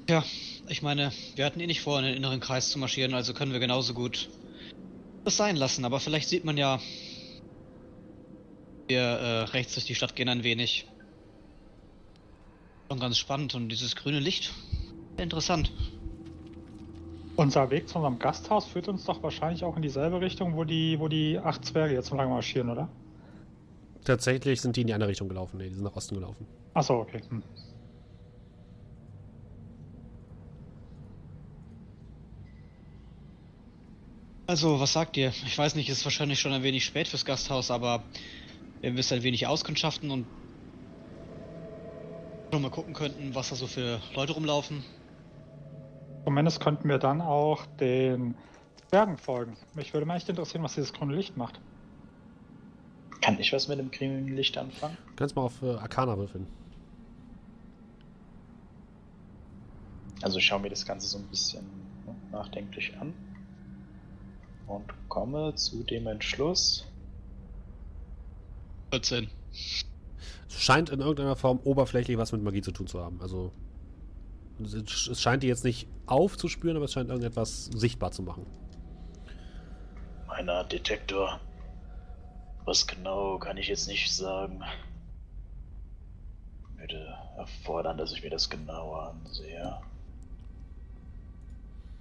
[0.09, 0.23] Ja,
[0.69, 3.53] ich meine, wir hatten eh nicht vor, in den inneren Kreis zu marschieren, also können
[3.53, 4.29] wir genauso gut
[5.25, 5.85] das sein lassen.
[5.85, 6.81] Aber vielleicht sieht man ja,
[8.89, 10.87] wir äh, rechts durch die Stadt gehen ein wenig.
[12.89, 14.53] Schon ganz spannend und dieses grüne Licht,
[15.17, 15.73] interessant.
[17.37, 20.99] Unser Weg zu unserem Gasthaus führt uns doch wahrscheinlich auch in dieselbe Richtung, wo die,
[20.99, 22.89] wo die acht Zwerge jetzt so lange marschieren, oder?
[24.05, 25.59] Tatsächlich sind die in die andere Richtung gelaufen.
[25.59, 26.47] Nee, die sind nach Osten gelaufen.
[26.75, 27.23] Achso, okay.
[27.29, 27.43] Hm.
[34.47, 35.33] Also, was sagt ihr?
[35.47, 38.03] Ich weiß nicht, es ist wahrscheinlich schon ein wenig spät fürs Gasthaus, aber
[38.83, 40.27] wenn wir es ein wenig auskundschaften und
[42.53, 44.85] schon mal gucken könnten, was da so für Leute rumlaufen.
[46.25, 48.35] Zumindest könnten wir dann auch den
[48.89, 49.57] Zwergen folgen.
[49.75, 51.61] Mich würde mal echt interessieren, was dieses grüne Licht macht.
[53.23, 54.99] Kann ich was mit dem grünen Licht anfangen?
[55.07, 56.47] Du kannst mal auf äh, Arcana würfeln.
[60.23, 61.65] Also ich schaue mir das Ganze so ein bisschen
[62.31, 63.15] nachdenklich an
[64.67, 66.87] und komme zu dem Entschluss.
[68.93, 69.31] 14.
[70.49, 73.21] Es scheint in irgendeiner Form oberflächlich was mit Magie zu tun zu haben.
[73.23, 73.51] Also,
[74.63, 78.45] es es scheint die jetzt nicht aufzuspüren, aber es scheint irgendetwas sichtbar zu machen.
[80.27, 81.41] Meiner Detektor.
[82.67, 84.63] Was genau kann ich jetzt nicht sagen.
[86.77, 89.77] Würde erfordern, dass ich mir das genauer ansehe.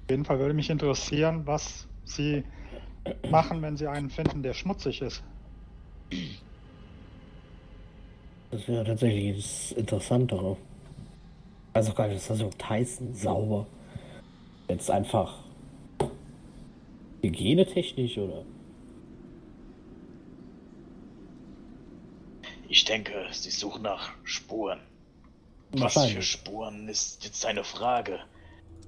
[0.04, 2.44] Auf jeden Fall würde mich interessieren, was sie
[3.30, 5.24] machen, wenn sie einen finden, der schmutzig ist.
[8.52, 10.58] Das wäre tatsächlich das Interessantere.
[11.74, 13.66] Also gar nicht, das ist so Tyson sauber.
[14.68, 15.40] Jetzt einfach
[17.22, 18.44] hygienetechnisch oder?
[22.68, 24.80] Ich denke, sie suchen nach Spuren.
[25.72, 26.22] Was für.
[26.22, 28.20] Spuren ist jetzt eine Frage.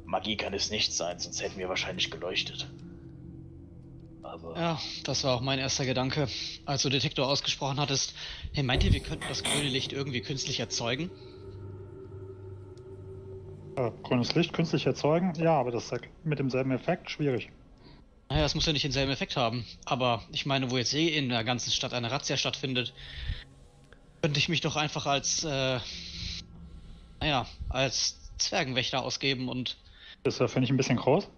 [0.05, 2.69] Magie kann es nicht sein, sonst hätten wir wahrscheinlich geleuchtet.
[4.23, 6.27] Aber Ja, das war auch mein erster Gedanke.
[6.65, 8.15] Als du Detektor ausgesprochen hattest,
[8.53, 11.11] hey, meint ihr, wir könnten das grüne Licht irgendwie künstlich erzeugen?
[13.75, 15.33] Äh, grünes Licht künstlich erzeugen?
[15.35, 17.49] Ja, aber das ist ja mit demselben Effekt schwierig.
[18.29, 19.65] Naja, es muss ja nicht denselben Effekt haben.
[19.85, 22.93] Aber ich meine, wo jetzt eh in der ganzen Stadt eine Razzia stattfindet,
[24.21, 25.79] könnte ich mich doch einfach als, äh,
[27.19, 29.77] naja, als Zwergenwächter ausgeben und
[30.23, 31.29] Das äh, finde ich ein bisschen groß.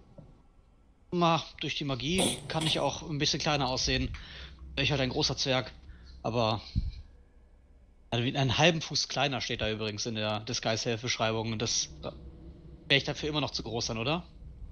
[1.18, 4.10] Mal durch die Magie kann ich auch ein bisschen kleiner aussehen.
[4.76, 5.72] Ich halt ein großer Zwerg,
[6.22, 6.60] aber
[8.10, 11.58] also einen halben Fuß kleiner steht da übrigens in der Disguise-Beschreibung.
[11.58, 12.10] Das äh,
[12.88, 14.24] wäre ich dafür immer noch zu groß dann, oder?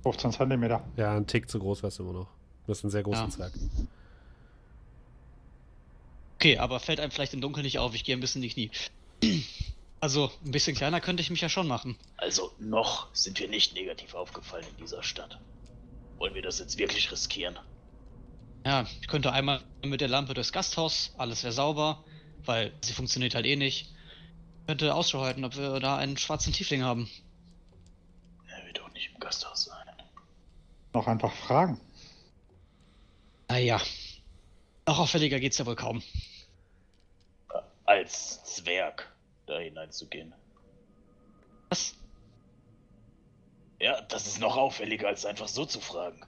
[0.03, 0.85] 15 Zentimeter.
[0.97, 2.27] Ja, ein Tick zu groß wärst du immer noch.
[2.27, 3.31] Du bist ein sehr großer Ja.
[3.31, 3.53] Zwerg.
[6.37, 7.95] Okay, aber fällt einem vielleicht im Dunkeln nicht auf.
[7.95, 8.71] Ich gehe ein bisschen in die Knie.
[10.01, 11.97] Also, ein bisschen kleiner könnte ich mich ja schon machen.
[12.19, 15.39] also noch sind wir nicht negativ aufgefallen in dieser Stadt.
[16.25, 17.59] Wollen wir das jetzt wirklich riskieren?
[18.65, 22.03] Ja, ich könnte einmal mit der Lampe durchs Gasthaus, alles wäre sauber,
[22.47, 23.93] weil sie funktioniert halt eh nicht.
[24.67, 27.11] Könnte Ausschau halten, ob wir da einen schwarzen Tiefling haben.
[28.49, 29.87] Er wird doch nicht im Gasthaus sein.
[30.95, 31.79] Noch einfach fragen.
[33.51, 33.79] Naja.
[34.89, 36.03] Noch auffälliger geht's ja wohl kaum.
[37.53, 40.33] Äh, Als Zwerg da hineinzugehen.
[41.69, 41.95] Was?
[43.81, 46.21] Ja, das ist noch auffälliger, als einfach so zu fragen.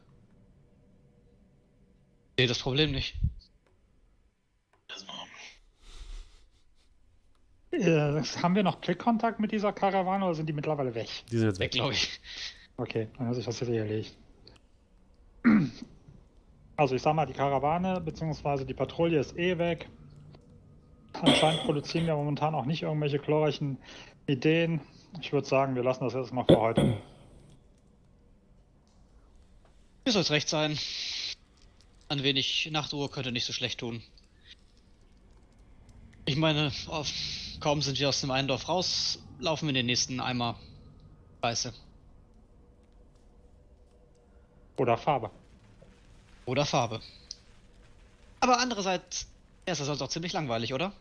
[2.39, 3.15] Sehe das Problem nicht.
[4.89, 5.07] Das,
[7.73, 11.09] Äh, haben wir noch Blickkontakt mit dieser Karawane oder sind die mittlerweile weg?
[11.31, 11.73] Die sind jetzt Weg, weg.
[11.73, 12.21] glaube ich.
[12.79, 14.17] Okay, dann hat sich das jetzt eh erledigt.
[16.77, 18.65] Also ich sag mal, die Karawane bzw.
[18.65, 19.89] die Patrouille ist eh weg.
[21.15, 23.79] Anscheinend produzieren wir momentan auch nicht irgendwelche glorreichen
[24.27, 24.81] Ideen.
[25.21, 26.99] Ich würde sagen, wir lassen das erstmal für heute.
[30.07, 30.79] Mir soll's recht sein.
[32.09, 34.05] Ein wenig Nachtruhe könnte nicht so schlecht tun.
[36.27, 37.13] Ich meine, auf,
[37.59, 40.61] kaum sind wir aus dem einen Dorf raus, laufen wir in den nächsten Eimer
[41.41, 41.75] Weiße.
[44.77, 45.29] Oder Farbe.
[46.45, 47.01] Oder Farbe.
[48.39, 49.27] Aber andererseits
[49.67, 50.93] ist das sonst auch ziemlich langweilig, oder?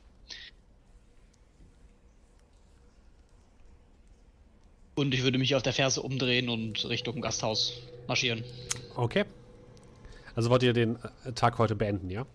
[4.96, 7.74] Und ich würde mich auf der Ferse umdrehen und Richtung Gasthaus
[8.08, 8.44] marschieren.
[8.96, 9.26] Okay.
[10.36, 12.26] Also wollt ihr den äh, Tag heute beenden, ja?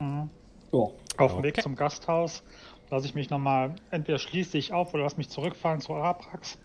[0.00, 0.30] Mhm.
[0.72, 0.78] Ja.
[0.78, 1.42] Auf dem Okay.
[1.42, 2.42] Weg zum Gasthaus
[2.90, 6.58] lasse ich mich nochmal, entweder schließe ich auf oder lass mich zurückfahren zu Araprax.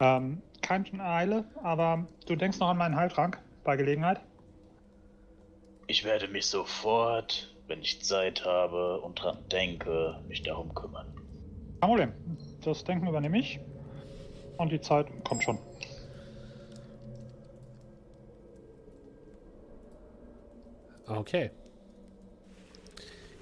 [0.00, 4.20] Ähm, keine Eile, aber du denkst noch an meinen Heiltrank bei Gelegenheit.
[5.86, 11.06] Ich werde mich sofort, wenn ich Zeit habe und dran denke, mich darum kümmern.
[11.80, 12.12] Kein Problem.
[12.62, 13.60] Das Denken übernehme ich.
[14.56, 15.58] Und die Zeit kommt schon.
[21.06, 21.50] Okay.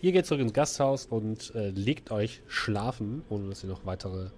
[0.00, 4.30] Ihr geht zurück ins Gasthaus und äh, legt euch schlafen, ohne dass ihr noch weitere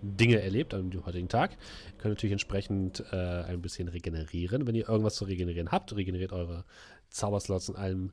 [0.00, 1.52] Dinge erlebt an dem heutigen Tag.
[1.52, 4.66] Ihr könnt natürlich entsprechend äh, ein bisschen regenerieren.
[4.66, 6.64] Wenn ihr irgendwas zu regenerieren habt, regeneriert eure
[7.10, 8.12] Zauberslots und allem,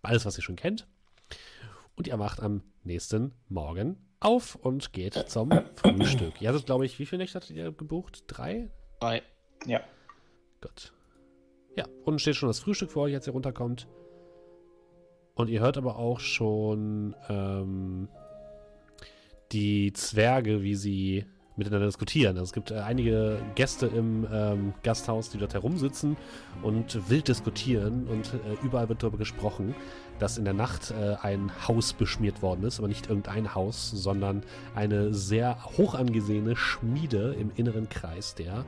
[0.00, 0.86] alles, was ihr schon kennt.
[1.94, 6.40] Und ihr macht am nächsten Morgen auf und geht zum Frühstück.
[6.40, 8.24] Ihr hattet, glaube ich, wie viele Nächte hattet ihr gebucht?
[8.26, 8.70] Drei?
[9.00, 9.22] Drei.
[9.66, 9.80] Ja.
[10.60, 10.92] Gut.
[11.76, 13.88] Ja, unten steht schon das Frühstück für euch, als ihr runterkommt.
[15.34, 18.08] Und ihr hört aber auch schon ähm,
[19.52, 21.24] die Zwerge, wie sie
[21.56, 22.36] miteinander diskutieren.
[22.36, 26.16] Also es gibt äh, einige Gäste im ähm, Gasthaus, die dort herumsitzen
[26.62, 28.06] und wild diskutieren.
[28.08, 29.74] Und äh, überall wird darüber gesprochen,
[30.18, 32.78] dass in der Nacht äh, ein Haus beschmiert worden ist.
[32.78, 34.42] Aber nicht irgendein Haus, sondern
[34.74, 38.64] eine sehr hoch angesehene Schmiede im inneren Kreis der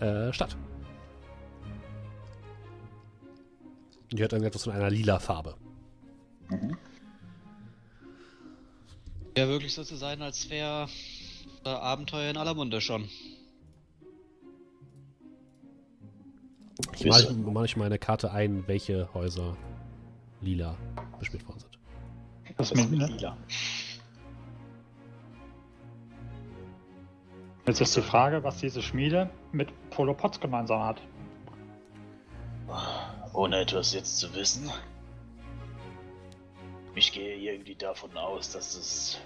[0.00, 0.56] äh, Stadt.
[4.12, 5.56] Die hat irgendetwas von einer lila Farbe.
[9.34, 10.88] Wäre wirklich so zu sein, als wäre
[11.68, 13.08] Abenteuer in aller Munde schon.
[16.94, 19.56] Ich male mal ich meine Karte ein, welche Häuser
[20.40, 20.76] lila
[21.18, 21.78] bespielt worden sind.
[22.58, 23.36] Ist mit, lila.
[27.66, 31.00] Jetzt ist die Frage, was diese Schmiede mit Polo Potts gemeinsam hat.
[33.32, 34.70] Ohne etwas jetzt zu wissen.
[36.94, 39.20] Ich gehe irgendwie davon aus, dass es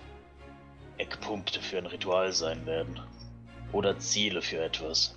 [0.98, 3.00] Eckpunkte für ein Ritual sein werden.
[3.72, 5.16] Oder Ziele für etwas.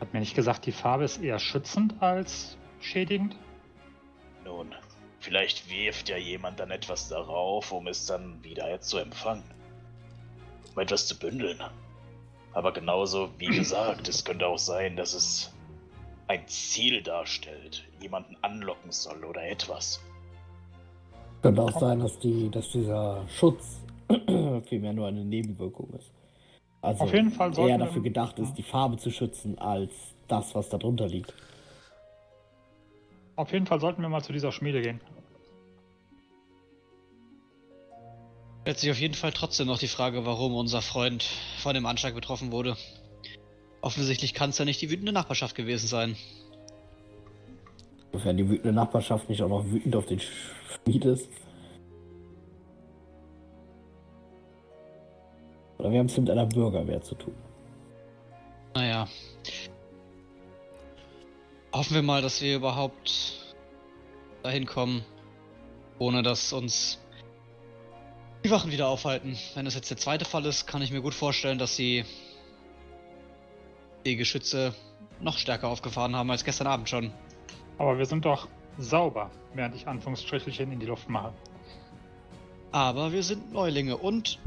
[0.00, 3.36] Hat mir nicht gesagt, die Farbe ist eher schützend als schädigend?
[4.44, 4.74] Nun,
[5.18, 9.44] vielleicht wirft ja jemand dann etwas darauf, um es dann wieder zu empfangen.
[10.74, 11.62] Um etwas zu bündeln.
[12.52, 15.54] Aber genauso, wie gesagt, es könnte auch sein, dass es
[16.28, 20.00] ein Ziel darstellt, jemanden anlocken soll oder etwas.
[21.42, 23.79] Könnte auch sein, dass, die, dass dieser Schutz
[24.66, 26.12] vielmehr nur eine Nebenwirkung ist.
[26.82, 29.92] Also Auf jeden Fall eher dafür gedacht ist, die Farbe zu schützen, als
[30.28, 31.34] das, was darunter liegt.
[33.36, 35.00] Auf jeden Fall sollten wir mal zu dieser Schmiede gehen.
[38.62, 41.22] Stellt sich auf jeden Fall trotzdem noch die Frage, warum unser Freund
[41.58, 42.76] von dem Anschlag betroffen wurde.
[43.80, 46.16] Offensichtlich kann es ja nicht die wütende Nachbarschaft gewesen sein.
[48.12, 51.28] Sofern die wütende Nachbarschaft nicht auch noch wütend auf den Schmied ist.
[55.80, 57.34] Oder wir haben es mit einer Bürgerwehr zu tun.
[58.74, 59.08] Naja.
[61.72, 63.54] Hoffen wir mal, dass wir überhaupt
[64.42, 65.02] dahin kommen,
[65.98, 66.98] ohne dass uns
[68.44, 69.38] die Wachen wieder aufhalten.
[69.54, 72.04] Wenn das jetzt der zweite Fall ist, kann ich mir gut vorstellen, dass sie
[74.04, 74.74] die Geschütze
[75.20, 77.10] noch stärker aufgefahren haben als gestern Abend schon.
[77.78, 81.32] Aber wir sind doch sauber, während ich Anführungsstrichelchen in die Luft mache.
[82.70, 84.38] Aber wir sind Neulinge und,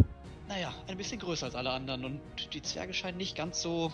[0.48, 2.22] naja, ein bisschen größer als alle anderen und
[2.54, 3.92] die Zwerge scheinen nicht ganz so.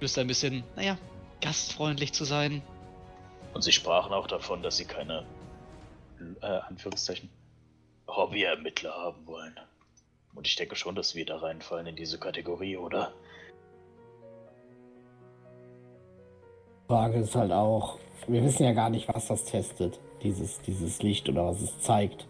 [0.00, 0.96] Ist ein bisschen, naja,
[1.40, 2.62] gastfreundlich zu sein.
[3.52, 5.26] Und sie sprachen auch davon, dass sie keine,
[6.40, 7.28] äh, Anführungszeichen,
[8.06, 9.54] Hobbyermittler haben wollen.
[10.34, 13.12] Und ich denke schon, dass wir da reinfallen in diese Kategorie, oder?
[16.86, 21.28] Frage ist halt auch, wir wissen ja gar nicht, was das testet, dieses, dieses Licht
[21.28, 22.26] oder was es zeigt.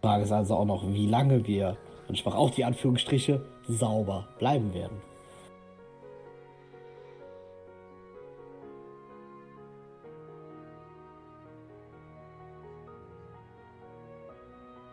[0.00, 1.76] Frage ist also auch noch, wie lange wir,
[2.10, 5.00] und ich mache auch die Anführungsstriche, sauber bleiben werden.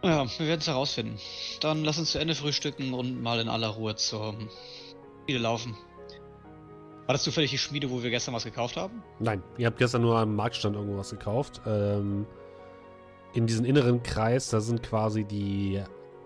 [0.04, 1.18] Ja, wir werden es herausfinden.
[1.60, 4.36] Dann lass uns zu Ende frühstücken und mal in aller Ruhe zur
[5.24, 5.76] Schmiede laufen.
[7.08, 9.02] War das zufällig die Schmiede, wo wir gestern was gekauft haben?
[9.18, 11.62] Nein, ihr habt gestern nur am Marktstand irgendwo was gekauft.
[11.66, 12.28] Ähm,
[13.34, 15.82] in diesem inneren Kreis, da sind quasi die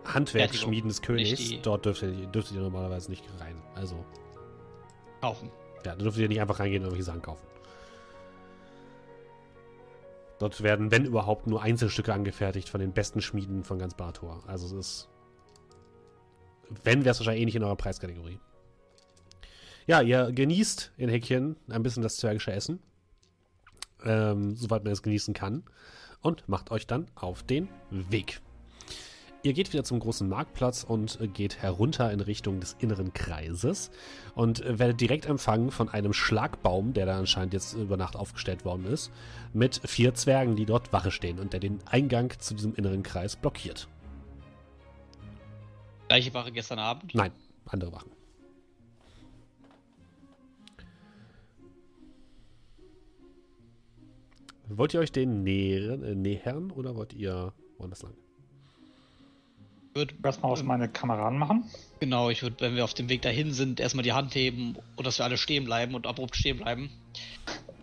[0.05, 1.51] Handwerksschmieden des Königs.
[1.61, 3.55] Dort dürft ihr, dürftet ihr normalerweise nicht rein.
[3.75, 4.03] Also,
[5.21, 5.49] Kaufen.
[5.85, 7.45] ja, da dürftet ihr nicht einfach reingehen und irgendwelche Sachen kaufen.
[10.39, 14.41] Dort werden, wenn überhaupt, nur Einzelstücke angefertigt von den besten Schmieden von ganz Bartor.
[14.47, 15.09] Also es ist.
[16.83, 18.39] Wenn, wäre es wahrscheinlich eh nicht in eurer Preiskategorie.
[19.85, 22.79] Ja, ihr genießt in Häkchen ein bisschen das zwergische Essen.
[24.03, 25.63] Ähm, soweit man es genießen kann.
[26.21, 28.41] Und macht euch dann auf den Weg.
[29.43, 33.89] Ihr geht wieder zum großen Marktplatz und äh, geht herunter in Richtung des inneren Kreises
[34.35, 38.65] und äh, werdet direkt empfangen von einem Schlagbaum, der da anscheinend jetzt über Nacht aufgestellt
[38.65, 39.11] worden ist,
[39.51, 43.35] mit vier Zwergen, die dort Wache stehen und der den Eingang zu diesem inneren Kreis
[43.35, 43.87] blockiert.
[46.07, 47.15] Gleiche Wache gestern Abend.
[47.15, 47.31] Nein,
[47.65, 48.11] andere Wachen.
[54.67, 58.13] Wollt ihr euch den nähern, äh, nähern oder wollt ihr woanders lang?
[59.93, 61.65] Ich würd, Erstmal aus meine Kameraden machen.
[61.99, 65.05] genau, ich würde, wenn wir auf dem Weg dahin sind, erstmal die Hand heben und
[65.05, 66.89] dass wir alle stehen bleiben und abrupt stehen bleiben.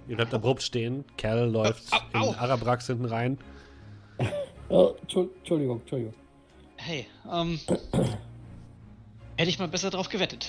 [0.09, 1.05] Ihr bleibt abrupt stehen.
[1.19, 2.29] Kerl läuft Au, au.
[2.33, 3.37] in Arabrax hinten rein.
[4.71, 6.15] Oh, Entschuld- Entschuldigung, Entschuldigung.
[6.77, 7.61] Hey, ähm.
[9.37, 10.49] hätte ich mal besser drauf gewettet.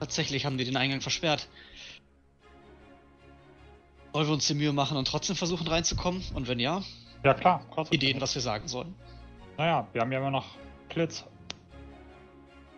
[0.00, 1.48] Tatsächlich haben die den Eingang versperrt.
[4.12, 6.22] Wollen wir uns die Mühe machen und trotzdem versuchen reinzukommen?
[6.34, 6.82] Und wenn ja,
[7.22, 8.94] Ja klar, Ideen, was wir sagen sollen.
[9.56, 10.46] Naja, wir haben ja immer noch
[10.88, 11.24] Blitz.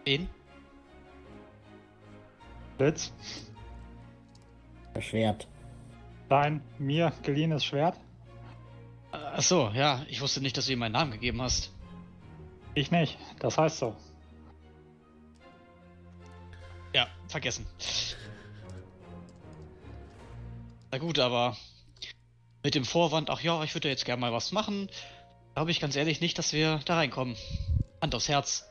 [0.04, 0.28] Wen?
[2.76, 3.12] Blitz.
[4.94, 5.48] Das Schwert.
[6.28, 7.98] Dein mir geliehenes Schwert.
[9.10, 11.72] Achso, ja, ich wusste nicht, dass du ihm meinen Namen gegeben hast.
[12.74, 13.18] Ich nicht.
[13.40, 13.96] Das heißt so.
[16.94, 17.66] Ja, vergessen.
[20.90, 21.56] Na gut, aber
[22.62, 24.88] mit dem Vorwand, ach ja, ich würde jetzt gerne mal was machen,
[25.58, 27.34] glaube ich ganz ehrlich nicht, dass wir da reinkommen.
[28.00, 28.70] Hand aufs Herz.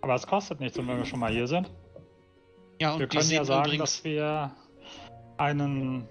[0.00, 1.70] Aber es kostet nichts, und wenn wir schon mal hier sind.
[2.80, 3.98] Ja, und wir die können ja sagen, übrigens.
[3.98, 4.50] dass wir
[5.36, 6.08] einen,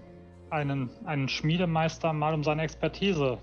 [0.48, 3.36] einen, einen Schmiedemeister mal um seine Expertise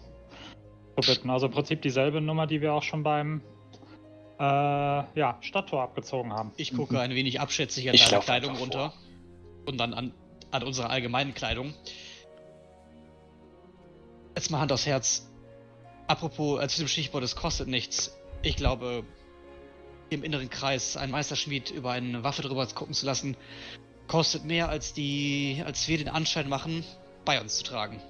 [1.00, 1.30] zu bitten.
[1.30, 3.44] Also im Prinzip dieselbe Nummer, die wir auch schon beim
[4.40, 6.54] äh, ja, Stadttor abgezogen haben.
[6.58, 8.94] Ich gucke ein wenig abschätzig an Ich deiner Kleidung runter.
[9.68, 10.12] Und dann an,
[10.50, 11.76] an unsere allgemeinen Kleidung.
[14.36, 15.31] Jetzt mal Hand aufs Herz.
[16.12, 18.14] Apropos, äh, zu dem Stichwort, es kostet nichts.
[18.42, 19.06] Ich glaube,
[20.10, 23.38] im inneren Kreis einen Meisterschmied über eine Waffe drüber gucken zu lassen,
[24.10, 26.84] kostet mehr, als die, als wir den Anschein machen,
[27.24, 28.02] bei uns zu tragen.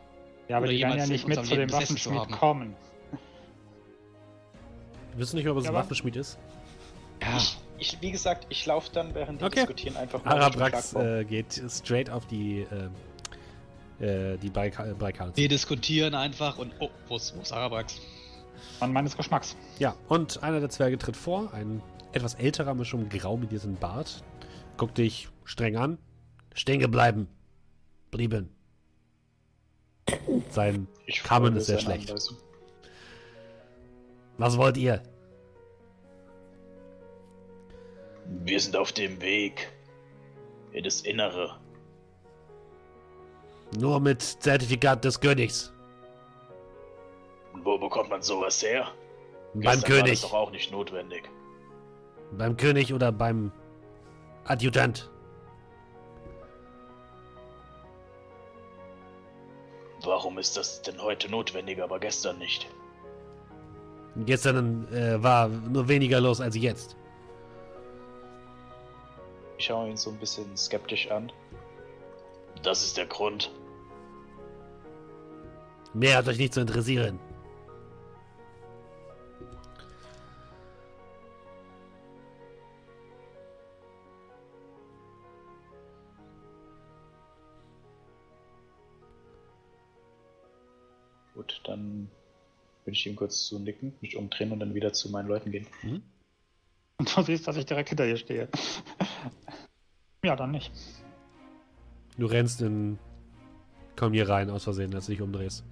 [0.48, 2.76] Ja, aber Oder die werden ja nicht mit zu dem Waffenschmied kommen.
[5.16, 6.40] Wisst ihr nicht, ob es Ja, ein Waffenschmied ist?
[7.22, 9.56] Ja, Ich, ich, wie gesagt, ich laufe dann, während die Okay.
[9.58, 12.90] diskutieren, einfach mal Arabrax äh, geht straight auf die, äh,
[14.02, 14.96] äh, die Barrikade.
[15.34, 15.38] zu.
[15.38, 18.02] wir diskutieren einfach und oh, wo ist, wo ist Arabrax?
[18.80, 19.56] Mann meines Geschmacks.
[19.80, 23.76] Ja, und einer der Zwerge tritt vor, ein etwas älterer mit schon grau mit diesem
[23.76, 24.24] Bart.
[24.78, 25.98] Guckt dich streng an.
[26.54, 27.28] Stehen bleiben.
[28.10, 28.50] Blieben.
[30.50, 32.10] Sein Ich Kamen ist sehr schlecht.
[32.10, 32.38] Anweisung.
[34.38, 35.02] Was wollt ihr?
[38.44, 39.72] Wir sind auf dem Weg
[40.72, 41.61] in das Innere.
[43.78, 45.74] Nur mit Zertifikat des Königs.
[47.54, 48.88] Und wo bekommt man sowas her?
[49.54, 50.22] Beim Gestern König.
[50.22, 51.30] doch auch nicht notwendig.
[52.38, 53.52] Beim König oder beim
[54.46, 55.10] Adjutant.
[60.04, 62.68] Warum ist das denn heute notwendig, aber gestern nicht?
[64.26, 66.96] Gestern äh, war nur weniger los als jetzt.
[69.58, 71.32] Ich schaue ihn so ein bisschen skeptisch an.
[72.64, 73.52] Das ist der Grund.
[75.94, 77.20] Mehr hat euch nicht zu interessieren.
[91.34, 92.10] Gut, dann
[92.86, 95.68] würde ich ihm kurz zu nicken, mich umdrehen und dann wieder zu meinen Leuten gehen.
[96.98, 98.48] Und du siehst, dass ich direkt hinter dir stehe.
[100.24, 100.72] ja, dann nicht.
[102.18, 102.98] Du rennst in.
[103.96, 105.64] Komm hier rein, aus Versehen, als du dich umdrehst.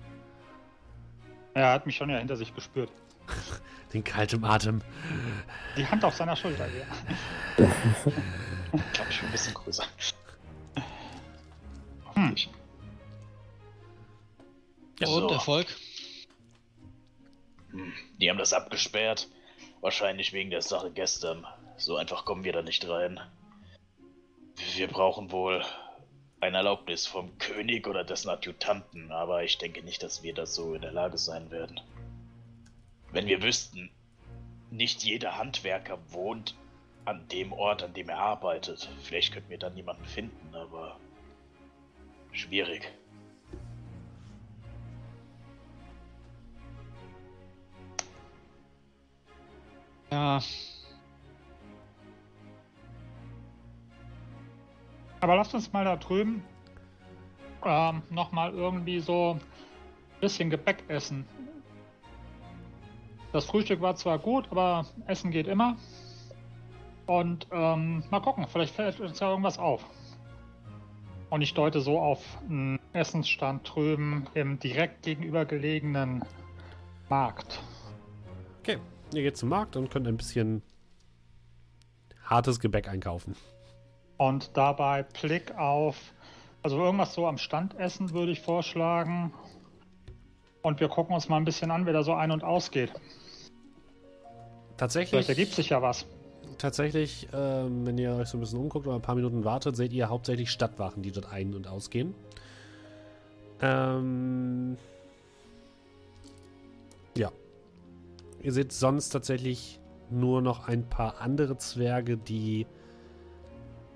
[1.54, 2.92] Er hat mich schon ja hinter sich gespürt.
[3.94, 4.82] Den kalten Atem.
[5.76, 7.68] Die Hand auf seiner Schulter hier.
[8.72, 9.84] Ich glaube, ich bin ein bisschen größer.
[12.14, 12.30] Hm.
[12.30, 12.50] Und
[15.08, 15.30] So.
[15.30, 15.68] Erfolg?
[17.72, 19.28] Hm, die haben das abgesperrt.
[19.82, 21.48] Wahrscheinlich wegen der Sache gestern.
[21.78, 23.20] So einfach kommen wir da nicht rein.
[24.76, 25.64] Wir brauchen wohl
[26.42, 30.74] eine Erlaubnis vom König oder dessen Adjutanten, aber ich denke nicht, dass wir das so
[30.74, 31.82] in der Lage sein werden.
[33.12, 33.90] Wenn wir wüssten,
[34.72, 36.56] nicht jeder Handwerker wohnt
[37.06, 38.90] an dem Ort, an dem er arbeitet.
[39.02, 41.00] Vielleicht könnten wir dann jemanden finden, aber
[42.32, 42.92] schwierig.
[50.12, 50.42] Ja,
[55.22, 56.44] Aber lasst uns mal da drüben
[57.66, 61.26] ähm, nochmal irgendwie so ein bisschen Gebäck essen.
[63.32, 65.78] Das Frühstück war zwar gut, aber Essen geht immer.
[67.06, 69.84] Und ähm, mal gucken, vielleicht fällt uns ja irgendwas auf.
[71.30, 76.24] Und ich deute so auf einen Essensstand drüben im direkt gegenübergelegenen
[77.08, 77.62] Markt.
[78.60, 78.80] Okay,
[79.14, 80.64] ihr geht zum Markt und könnt ein bisschen
[82.24, 83.36] hartes Gebäck einkaufen.
[84.20, 85.96] Und dabei Blick auf,
[86.62, 89.34] also irgendwas so am Stand essen würde ich vorschlagen.
[90.62, 92.92] Und wir gucken uns mal ein bisschen an, wer da so ein- und ausgeht.
[94.76, 96.06] Tatsächlich, Vielleicht ergibt sich ja was.
[96.58, 99.94] tatsächlich ähm, wenn ihr euch so ein bisschen umguckt oder ein paar Minuten wartet, seht
[99.94, 102.14] ihr hauptsächlich Stadtwachen, die dort ein- und ausgehen.
[103.62, 104.78] Ähm,
[107.16, 107.32] ja.
[108.42, 112.68] Ihr seht sonst tatsächlich nur noch ein paar andere Zwerge, die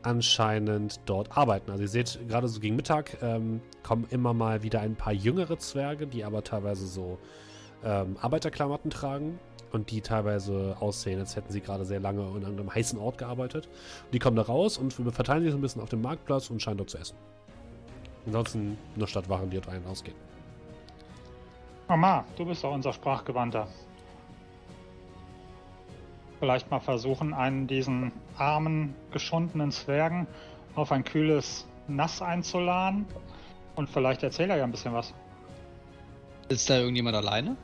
[0.03, 1.71] anscheinend dort arbeiten.
[1.71, 5.57] Also ihr seht, gerade so gegen Mittag ähm, kommen immer mal wieder ein paar jüngere
[5.57, 7.17] Zwerge, die aber teilweise so
[7.83, 9.39] ähm, Arbeiterklamotten tragen
[9.71, 13.67] und die teilweise aussehen, als hätten sie gerade sehr lange in einem heißen Ort gearbeitet.
[14.13, 16.77] Die kommen da raus und verteilen sich so ein bisschen auf dem Marktplatz und scheinen
[16.77, 17.17] dort zu essen.
[18.25, 20.15] Ansonsten nur Stadtwachen, die dort ein- und ausgehen.
[21.87, 23.67] Mama, du bist doch unser Sprachgewandter.
[26.43, 30.27] Vielleicht mal versuchen, einen diesen armen, geschundenen Zwergen
[30.75, 33.05] auf ein kühles Nass einzuladen.
[33.77, 35.13] Und vielleicht erzählt er ja ein bisschen was.
[36.49, 37.55] Ist da irgendjemand alleine?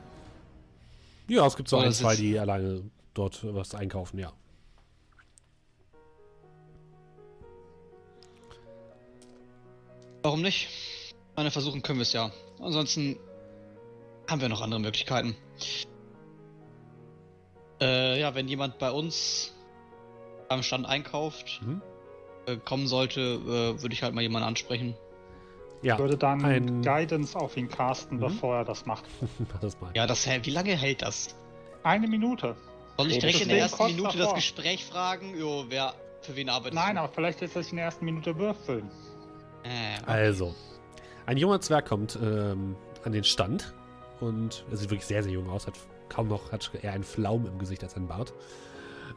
[1.28, 4.32] Ja, es gibt so Aber ein, zwei, die alleine dort was einkaufen, ja.
[10.22, 10.70] Warum nicht?
[11.36, 12.30] Meine versuchen können wir es ja.
[12.62, 13.18] Ansonsten
[14.26, 15.36] haben wir noch andere Möglichkeiten.
[17.80, 19.54] Äh, ja, wenn jemand bei uns
[20.48, 21.80] am Stand einkauft, Mhm.
[22.46, 24.96] äh, kommen sollte, äh, würde ich halt mal jemanden ansprechen.
[25.82, 28.20] Ja, Ich würde dann ein- Guidance auf ihn casten, Mhm.
[28.22, 29.04] bevor er das macht.
[29.52, 29.90] mach das mal.
[29.94, 30.44] Ja, das hält.
[30.46, 31.34] Wie lange hält das?
[31.82, 32.56] Eine Minute.
[32.98, 34.34] Soll ich direkt das in der ersten Minute das davor.
[34.34, 35.38] Gespräch fragen?
[35.38, 36.74] Jo, wer für wen arbeitet?
[36.74, 38.90] Nein, aber vielleicht lässt er sich in der ersten Minute würfeln.
[39.62, 40.54] Äh, Also,
[41.24, 43.72] ein junger Zwerg kommt ähm, an den Stand
[44.20, 45.78] und er sieht wirklich sehr, sehr jung aus, hat
[46.10, 48.34] kaum noch, hat eher einen Flaum im Gesicht als einen Bart.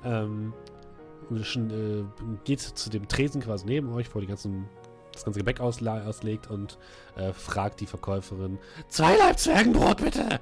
[0.05, 0.53] Ähm,
[1.41, 2.05] schon, äh,
[2.45, 4.69] geht zu dem Tresen quasi neben euch, wo die ganzen,
[5.11, 6.77] das ganze Gebäck ausla- auslegt und
[7.17, 10.39] äh, fragt die Verkäuferin: Zwei Leib Zwergenbrot, bitte!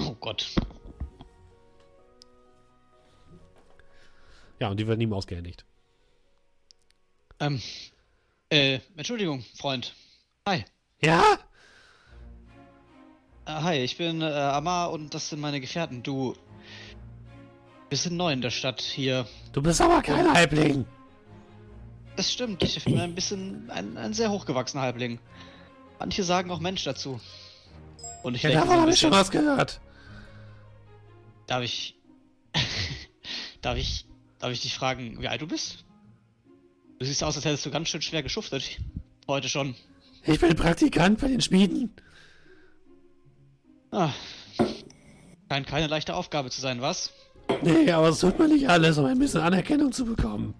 [0.00, 0.54] oh Gott.
[4.60, 5.64] Ja, und die werden ihm ausgehändigt.
[7.40, 7.60] Ähm,
[8.50, 9.94] äh, Entschuldigung, Freund.
[10.48, 10.64] Hi.
[11.02, 11.38] Ja?
[13.46, 16.02] Äh, hi, ich bin äh, Amar und das sind meine Gefährten.
[16.02, 16.34] Du.
[17.92, 19.24] Sind neu in der Stadt hier.
[19.52, 20.84] Du bist aber kein Halbling!
[22.16, 25.20] Das stimmt, ich bin ein bisschen ein, ein sehr hochgewachsener Halbling.
[26.00, 27.20] Manche sagen auch Mensch dazu.
[28.24, 29.80] Und ich Ja, denke, davon habe ich schon was gehört.
[31.46, 31.94] darf ich.
[33.62, 34.06] darf ich.
[34.40, 35.84] Darf ich dich fragen, wie alt du bist?
[36.98, 38.78] Du siehst aus, als hättest du ganz schön schwer geschuftet.
[39.28, 39.76] Heute schon.
[40.24, 41.94] Ich bin Praktikant bei den Schmieden.
[43.94, 44.12] Ah.
[45.48, 47.12] Scheint keine leichte Aufgabe zu sein, was?
[47.62, 50.54] Nee, aber es tut mir nicht alles, um ein bisschen Anerkennung zu bekommen.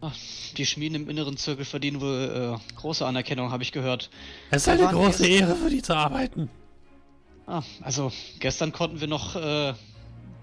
[0.00, 0.12] Ah,
[0.56, 4.10] die Schmieden im inneren Zirkel verdienen wohl äh, große Anerkennung, habe ich gehört.
[4.50, 6.48] Es ist eine große Ehre, für die zu arbeiten.
[7.48, 9.74] Ah, also gestern konnten wir noch äh,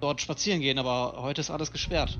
[0.01, 2.19] dort spazieren gehen, aber heute ist alles gesperrt.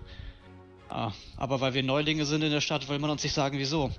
[0.88, 3.92] Ah, aber weil wir Neulinge sind in der Stadt, will man uns nicht sagen, wieso.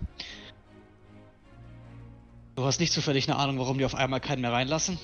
[2.54, 4.98] Du hast nicht zufällig eine Ahnung, warum die auf einmal keinen mehr reinlassen?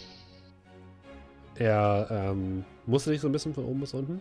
[1.56, 4.20] Er ähm, musste dich so ein bisschen von oben bis unten.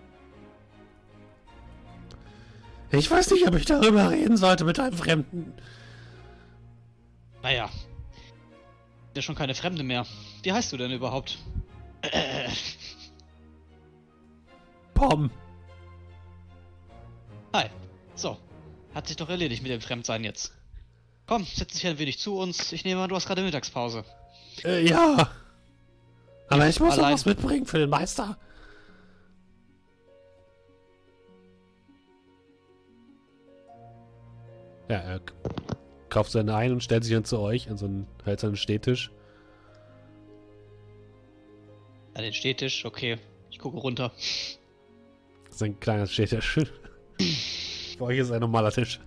[2.91, 5.53] Ich weiß nicht, ob ich darüber reden sollte mit einem Fremden.
[7.41, 7.69] Naja.
[9.15, 10.05] Ja schon keine Fremde mehr.
[10.43, 11.37] Wie heißt du denn überhaupt?
[12.01, 12.49] Äh,
[14.93, 15.31] Pom.
[17.53, 17.65] hi.
[18.15, 18.37] So.
[18.93, 20.53] Hat sich doch erledigt mit dem Fremdsein jetzt.
[21.27, 22.73] Komm, setz dich ein wenig zu uns.
[22.73, 24.03] Ich nehme an, du hast gerade Mittagspause.
[24.65, 25.31] Äh, ja.
[26.51, 28.37] Aber ich muss noch was mitbringen für den Meister.
[34.89, 35.21] Ja, er
[36.09, 39.11] kauft seine ein und stellt sich dann zu euch an so einen hölzernen Stehtisch.
[42.13, 43.17] An den Stehtisch, okay.
[43.49, 44.11] Ich gucke runter.
[45.45, 46.59] Das ist ein kleiner Stehtisch.
[47.97, 48.99] Für euch ist ein normaler Tisch.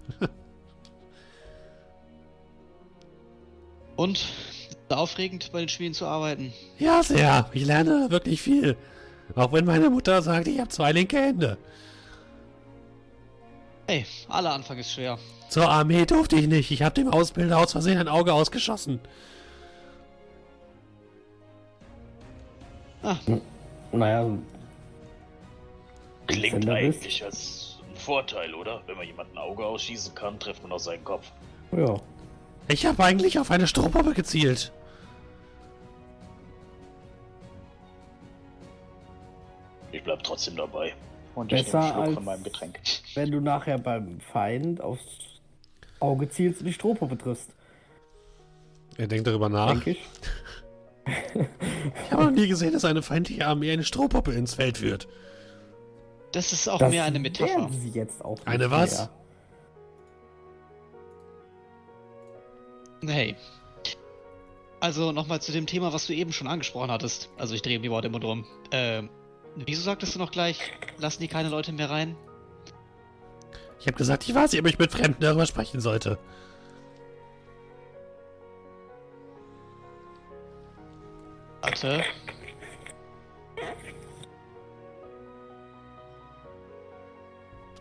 [3.97, 4.27] Und?
[4.91, 6.53] Aufregend, bei den Spielen zu arbeiten?
[6.79, 7.49] Ja, sehr.
[7.53, 8.77] Ich lerne wirklich viel.
[9.35, 11.57] Auch wenn meine Mutter sagt, ich habe zwei linke Hände.
[13.87, 15.19] Hey, aller Anfang ist schwer.
[15.49, 16.71] Zur Armee durfte ich nicht.
[16.71, 19.01] Ich habe dem Ausbilder aus Versehen ein Auge ausgeschossen.
[23.03, 23.17] Ah,
[23.93, 24.27] Naja,
[26.27, 28.83] Klingt eigentlich als ein Vorteil, oder?
[28.87, 31.31] Wenn man jemanden ein Auge ausschießen kann, trifft man auch seinen Kopf.
[31.73, 31.97] ja.
[32.69, 34.73] Ich habe eigentlich auf eine Strohpuppe gezielt.
[39.93, 40.93] Ich bleib trotzdem dabei.
[41.35, 42.79] Und Besser als- von meinem Getränk.
[43.15, 45.03] Wenn du nachher beim Feind aufs
[46.01, 47.51] Auge zielst und die Strohpuppe triffst,
[48.97, 49.71] Er denkt darüber nach.
[49.73, 49.99] denke ich.
[51.07, 55.07] Ich habe noch nie gesehen, dass eine feindliche Armee eine Strohpuppe ins Feld führt.
[56.33, 57.69] das ist auch Das mehr eine Metapher.
[57.71, 58.97] sie jetzt auch Eine was?
[59.01, 59.11] mehr.
[63.09, 63.37] Hey.
[64.81, 67.31] Also nochmal zu dem Thema, was du eben schon angesprochen hattest.
[67.39, 68.45] Also ich drehe die Worte immer drum.
[68.71, 69.09] Ähm,
[69.57, 70.59] wieso sagtest du noch gleich,
[70.99, 72.17] lassen die keine Leute mehr rein?
[73.81, 76.19] Ich habe gesagt, ich weiß nicht, ob ich mit Fremden darüber sprechen sollte.
[81.63, 82.05] Warte.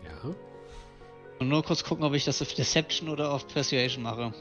[0.04, 0.34] Ja.
[1.44, 4.32] Nur kurz gucken, ob ich das auf Deception oder auf Persuasion mache.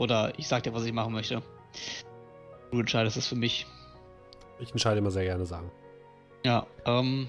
[0.00, 1.42] Oder ich sag dir, was ich machen möchte.
[2.70, 3.66] Du entscheidest es für mich.
[4.58, 5.70] Ich entscheide immer sehr gerne sagen.
[6.42, 7.28] Ja, ähm.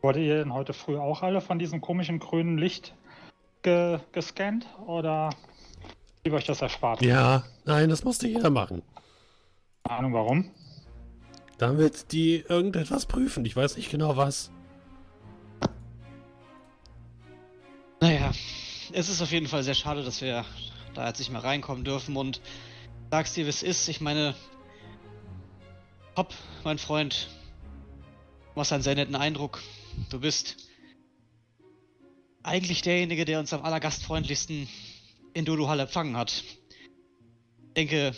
[0.00, 2.94] Wurde ihr denn heute früh auch alle von diesem komischen grünen Licht
[3.62, 4.68] ge gescannt?
[4.86, 5.30] Oder
[6.24, 7.02] lieber euch das erspart?
[7.02, 8.82] Ja, nein, das musste jeder machen.
[9.82, 10.50] Keine Ahnung warum.
[11.58, 13.44] Damit die irgendetwas prüfen.
[13.44, 14.52] Ich weiß nicht genau was.
[18.00, 18.30] Naja,
[18.92, 20.44] es ist auf jeden Fall sehr schade, dass wir
[20.92, 22.42] da jetzt nicht mehr reinkommen dürfen und
[23.10, 23.88] sagst dir, wie es ist.
[23.88, 24.34] Ich meine,
[26.14, 27.28] Hopp, mein Freund,
[28.52, 29.62] du machst einen sehr netten Eindruck.
[30.10, 30.56] Du bist
[32.42, 34.68] eigentlich derjenige, der uns am allergastfreundlichsten
[35.32, 36.44] in Dodo-Hall empfangen hat.
[37.68, 38.14] Ich denke,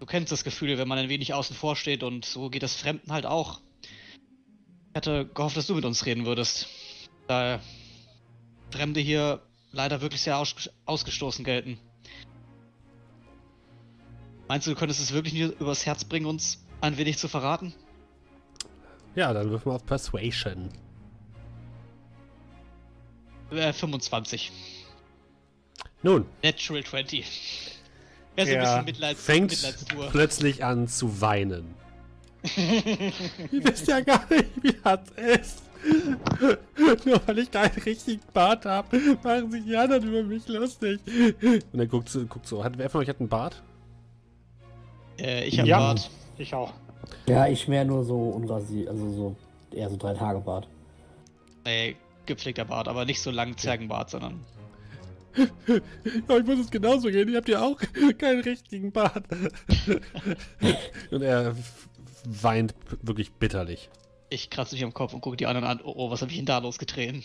[0.00, 2.74] du kennst das Gefühl, wenn man ein wenig außen vor steht und so geht das
[2.74, 3.60] Fremden halt auch.
[3.82, 6.66] Ich hatte gehofft, dass du mit uns reden würdest.
[7.28, 7.60] Da
[8.76, 9.40] Fremde hier
[9.72, 11.78] leider wirklich sehr aus ausgestoßen gelten.
[14.48, 17.74] Meinst du, du könntest es wirklich mir übers Herz bringen, uns ein wenig zu verraten?
[19.14, 20.68] Ja, dann wirf mal auf Persuasion.
[23.50, 24.52] Äh, 25.
[26.02, 27.24] Nun, Natural 20.
[28.34, 30.08] Wäre so ein er bisschen Mitleids fängt Mitleidstour.
[30.10, 31.74] plötzlich an zu weinen.
[32.56, 35.00] Ihr wisst ja gar nicht, wie das
[35.40, 35.65] ist.
[37.04, 41.00] Nur weil ich keinen richtigen Bart habe, machen sich die anderen über mich lustig.
[41.72, 42.62] Und er guckt so, guckt so.
[42.64, 43.62] Hat, wer von euch hat einen Bart?
[45.18, 45.78] Äh, ich hab Ja.
[45.78, 46.10] Bart.
[46.38, 46.72] Ich auch.
[47.28, 49.36] Ja, ich mehr nur so unrasiert, also so
[49.72, 50.68] eher so drei Tage Bart.
[51.64, 54.40] Nee, gepflegter Bart, aber nicht so lang Zwergenbart, sondern.
[56.28, 57.28] Ja, ich muss es genauso gehen.
[57.28, 57.78] Ihr habt ja auch
[58.18, 59.22] keinen richtigen Bart.
[61.10, 61.54] Und er
[62.24, 63.90] weint wirklich bitterlich.
[64.28, 65.80] Ich kratze mich am Kopf und gucke die anderen an.
[65.84, 67.22] Oh, oh was habe ich denn da losgetreten?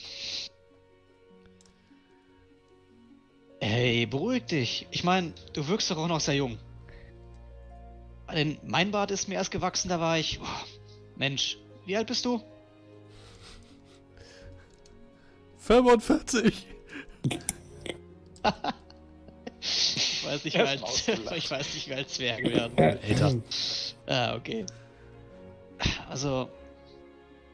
[3.60, 4.88] Hey, beruhig dich.
[4.92, 6.58] Ich meine, du wirkst doch auch noch sehr jung.
[8.34, 10.40] Denn mein Bart ist mir erst gewachsen, da war ich.
[10.42, 10.66] Oh,
[11.16, 12.42] Mensch, wie alt bist du?
[15.60, 16.68] 45.
[19.62, 20.82] Ich weiß nicht, wie alt,
[21.36, 22.78] ich weiß nicht, wie alt Zwerge werden.
[22.78, 23.36] Älter.
[24.08, 24.66] Ah, okay.
[26.10, 26.50] Also,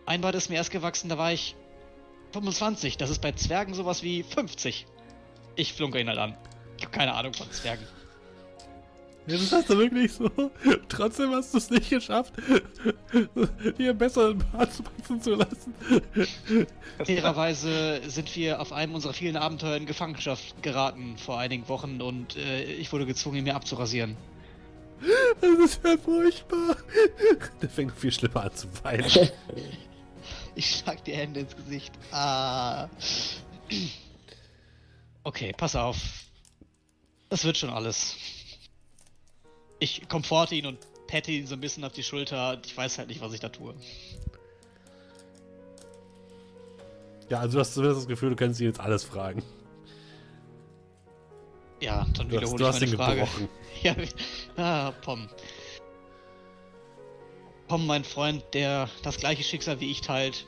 [0.08, 1.56] ein Bart ist mir erst gewachsen, da war ich
[2.32, 2.98] 25.
[2.98, 4.88] Das ist bei Zwergen sowas wie 50.
[5.56, 6.36] Ich flunke ihn halt an.
[6.78, 7.86] Ich habe keine Ahnung von Zwergen.
[9.28, 10.32] Ja, das hast du wirklich so.
[10.88, 12.34] Trotzdem hast du es nicht geschafft,
[13.78, 15.74] dir einen besseren Bart wachsen zu lassen.
[17.04, 22.38] Fairerweise sind wir auf einem unserer vielen Abenteuer in Gefangenschaft geraten vor einigen Wochen und
[22.38, 24.16] äh, ich wurde gezwungen, ihn mir abzurasieren.
[25.42, 26.78] Das ist ja furchtbar.
[27.62, 29.12] Der fängt noch viel schlimmer an zu weinen.
[30.58, 31.94] Ich schlag die Hände ins Gesicht.
[32.12, 32.90] Ah.
[35.24, 35.98] Okay, pass auf.
[37.30, 38.16] Das wird schon alles.
[39.78, 42.60] Ich komforte ihn und pette ihn so ein bisschen auf die Schulter.
[42.66, 43.76] Ich weiß halt nicht, was ich da tue.
[47.30, 49.44] Ja, also du hast zumindest das Gefühl, du kannst ihn jetzt alles fragen.
[51.82, 53.20] Ja, dann Du hast, wiederhole du ich hast meine ihn Frage.
[53.20, 53.50] gebrochen.
[53.84, 53.96] Ja,
[54.58, 55.30] ah, Pom.
[57.68, 60.46] Pom, mein Freund, der das gleiche Schicksal wie ich teilt.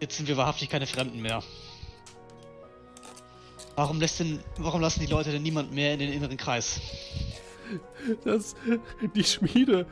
[0.00, 1.42] Jetzt sind wir wahrhaftig keine Fremden mehr.
[3.76, 6.80] Warum lässt denn, warum lassen die Leute denn niemand mehr in den inneren Kreis?
[8.24, 8.54] Das,
[9.16, 9.86] die Schmiede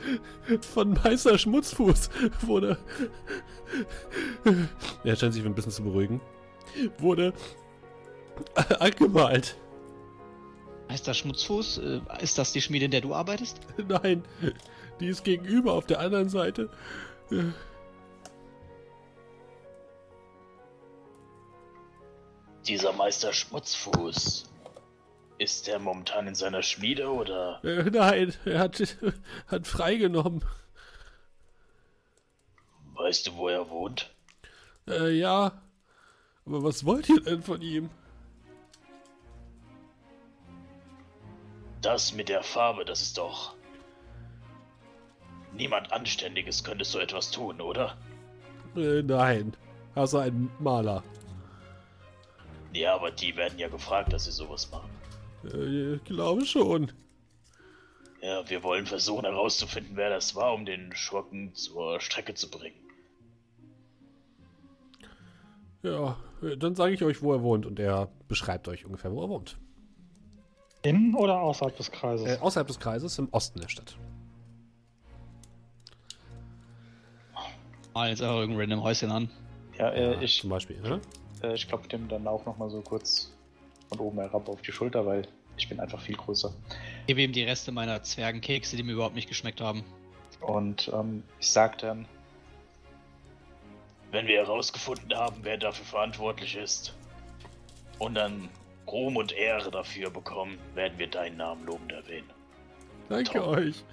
[0.73, 2.09] von Meister Schmutzfuß
[2.43, 2.79] wurde.
[5.03, 6.21] Er scheint sich ein bisschen zu beruhigen.
[6.99, 7.33] Wurde
[8.79, 9.57] angemalt.
[10.89, 13.59] Meister Schmutzfuß, äh, ist das die Schmiede, in der du arbeitest?
[13.89, 14.23] Nein,
[15.01, 16.71] die ist gegenüber auf der anderen Seite.
[22.67, 24.51] Dieser Meister Schmutzfuß.
[25.39, 27.63] Ist er momentan in seiner Schmiede oder?
[27.65, 28.81] Äh, nein, er hat,
[29.49, 30.45] hat freigenommen.
[32.95, 34.15] Weißt du, wo er wohnt?
[34.89, 35.61] Äh, ja.
[36.47, 37.91] Aber was wollt ihr denn von ihm?
[41.83, 43.55] Das mit der Farbe, das ist doch.
[45.57, 47.97] Niemand Anständiges könnte so etwas tun, oder?
[48.77, 49.57] Äh, nein.
[49.95, 51.03] Also ein Maler.
[52.73, 54.91] Ja, aber die werden ja gefragt, dass sie sowas machen.
[55.53, 56.91] Äh, ich glaube schon.
[58.21, 62.77] Ja, wir wollen versuchen herauszufinden, wer das war, um den Schurken zur Strecke zu bringen.
[65.83, 69.23] Ja, äh, dann sage ich euch, wo er wohnt und er beschreibt euch ungefähr, wo
[69.23, 69.59] er wohnt.
[70.83, 72.27] In oder außerhalb des Kreises?
[72.27, 73.97] Äh, außerhalb des Kreises, im Osten der Stadt.
[77.95, 79.31] Mal jetzt einfach irgendein random Häuschen an.
[79.79, 81.01] Ja, äh, Ja, ich, Zum Beispiel, ne?
[81.43, 83.33] äh, ich klopfe dem dann auch nochmal so kurz
[83.89, 85.27] von oben herab auf die Schulter, weil
[85.57, 86.53] ich bin einfach viel größer.
[87.07, 89.85] Gebe ihm die Reste meiner Zwergenkekse, die mir überhaupt nicht geschmeckt haben.
[90.41, 92.07] Und ähm, ich sag dann,
[94.11, 96.95] Wenn wir herausgefunden haben, wer dafür verantwortlich ist
[97.99, 98.49] und dann
[98.87, 102.29] Ruhm und Ehre dafür bekommen, werden wir deinen Namen lobend erwähnen.
[103.09, 103.59] Danke Toll.
[103.69, 103.85] euch.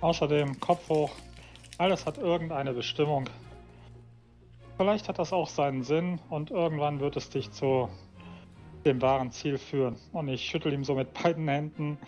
[0.00, 1.10] Außerdem Kopf hoch.
[1.78, 3.24] Alles hat irgendeine Bestimmung.
[4.76, 7.88] Vielleicht hat das auch seinen Sinn und irgendwann wird es dich zu
[8.84, 9.96] dem wahren Ziel führen.
[10.12, 11.98] Und ich schüttel ihm so mit beiden Händen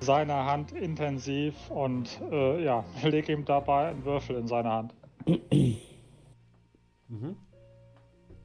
[0.00, 4.94] seine Hand intensiv und äh, ja, lege ihm dabei einen Würfel in seine Hand.
[7.08, 7.36] Mhm.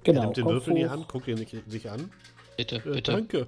[0.03, 0.19] Genau.
[0.21, 0.91] er nimmt den Kopf Würfel in die hoch.
[0.91, 2.11] Hand, guckt ihn sich, sich an.
[2.55, 3.11] Bitte, Äh, bitte.
[3.11, 3.47] danke.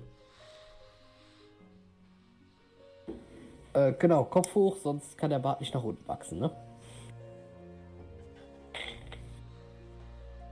[3.74, 6.52] Äh, genau, Kopf hoch, sonst kann der Bart nicht nach unten wachsen, ne?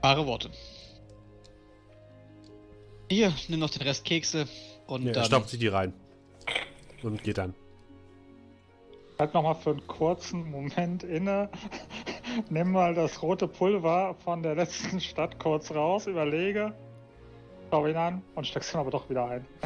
[0.02, 0.50] Wahre Worte.
[3.10, 4.46] Hier, nimm noch den Rest Kekse
[4.86, 5.24] und Ja, er dann.
[5.24, 5.92] stopft sich die rein.
[7.02, 7.54] Und geht dann.
[9.18, 11.48] Halt nochmal für einen kurzen Moment inne.
[12.50, 16.72] Nimm mal das rote Pulver von der letzten Stadt kurz raus, überlege,
[17.70, 19.46] schau ihn an und steckst ihn aber doch wieder ein.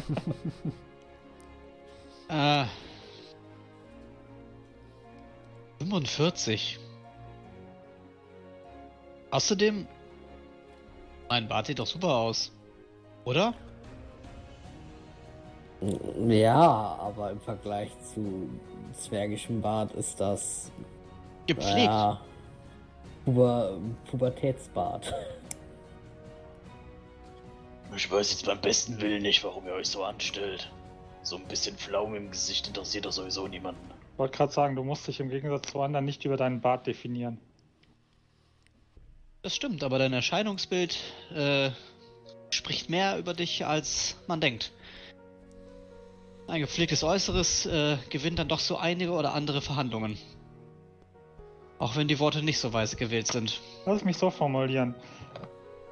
[2.29, 2.65] Äh.
[5.79, 6.79] 45.
[9.29, 9.85] Außerdem.
[11.29, 12.51] Mein Bart sieht doch super aus.
[13.25, 13.53] Oder?
[16.27, 18.49] Ja, aber im Vergleich zu
[18.93, 20.71] zwergischem Bart ist das
[21.47, 21.87] Gepflegt.
[21.87, 22.21] ja,
[23.25, 23.77] Puber
[24.09, 25.13] Pubertätsbart.
[27.95, 30.71] Ich weiß jetzt beim besten Willen nicht, warum ihr euch so anstellt.
[31.21, 33.91] So ein bisschen Pflaume im Gesicht interessiert doch sowieso niemanden.
[34.13, 36.87] Ich wollte gerade sagen, du musst dich im Gegensatz zu anderen nicht über deinen Bart
[36.87, 37.39] definieren.
[39.43, 40.97] Das stimmt, aber dein Erscheinungsbild
[41.35, 41.69] äh,
[42.49, 44.71] spricht mehr über dich, als man denkt.
[46.47, 50.17] Ein gepflegtes Äußeres äh, gewinnt dann doch so einige oder andere Verhandlungen.
[51.77, 53.59] Auch wenn die Worte nicht so weise gewählt sind.
[53.85, 54.95] Lass es mich so formulieren.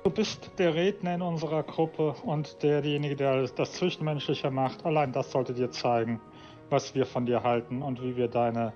[0.06, 4.86] Du bist der Redner in unserer Gruppe und derjenige, der das Zwischenmenschliche macht.
[4.86, 6.22] Allein das sollte dir zeigen,
[6.70, 8.72] was wir von dir halten und wie wir deine,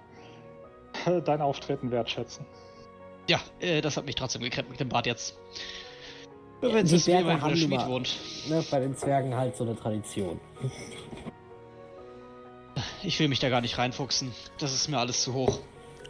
[1.24, 2.46] dein Auftreten wertschätzen.
[3.28, 5.38] Ja, äh, das hat mich trotzdem gekrempelt mit dem Bart jetzt.
[6.62, 8.16] Ja, Wenn die es wie Berge jemand in haben der Schmied immer- wohnt.
[8.48, 10.40] Ne, bei den Zwergen halt so eine Tradition.
[13.04, 14.32] Ich will mich da gar nicht reinfuchsen.
[14.60, 15.60] Das ist mir alles zu hoch.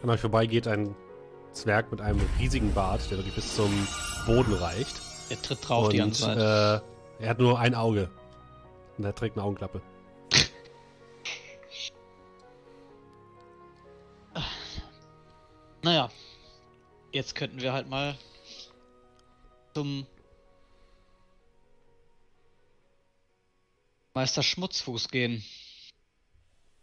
[0.02, 0.94] An euch vorbei geht ein
[1.52, 3.70] Zwerg mit einem riesigen Bart, der wirklich bis zum
[4.26, 5.00] Boden reicht.
[5.30, 6.36] Er tritt drauf die und ganze Zeit.
[6.38, 8.10] äh, er hat nur ein Auge.
[8.98, 9.80] Und er trägt eine Augenklappe.
[15.82, 16.10] Naja,
[17.16, 18.14] jetzt könnten wir halt mal
[19.74, 20.06] zum
[24.14, 25.42] Meister Schmutzfuß gehen.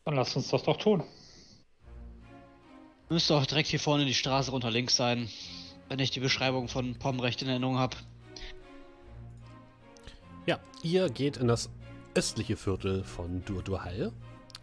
[0.06, 1.04] Dann lass uns das doch tun.
[3.10, 5.30] Müsste auch direkt hier vorne die Straße runter links sein,
[5.88, 7.96] wenn ich die Beschreibung von Pom recht in Erinnerung habe.
[10.48, 11.70] Ja, ihr geht in das
[12.16, 14.12] östliche Viertel von Durdurhall.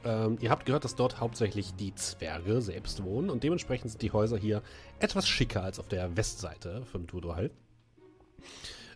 [0.04, 4.12] Ähm, ihr habt gehört, dass dort hauptsächlich die Zwerge selbst wohnen und dementsprechend sind die
[4.12, 4.62] Häuser hier
[4.98, 7.50] etwas schicker als auf der Westseite von Durdurhall.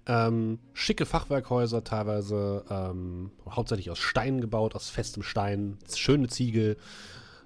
[0.06, 6.76] Ähm, schicke Fachwerkhäuser, teilweise ähm, hauptsächlich aus Stein gebaut, aus festem Stein, schöne Ziegel,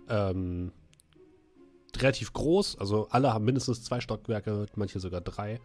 [0.08, 0.72] ähm,
[1.96, 5.60] relativ groß, also alle haben mindestens zwei Stockwerke, manche sogar drei.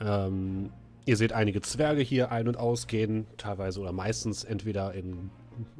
[0.00, 0.72] Ähm,
[1.06, 5.30] ihr seht einige Zwerge hier ein- und ausgehen, teilweise oder meistens entweder in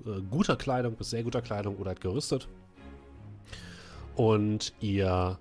[0.05, 2.49] äh, guter Kleidung bis sehr guter Kleidung oder halt gerüstet.
[4.15, 5.39] Und ihr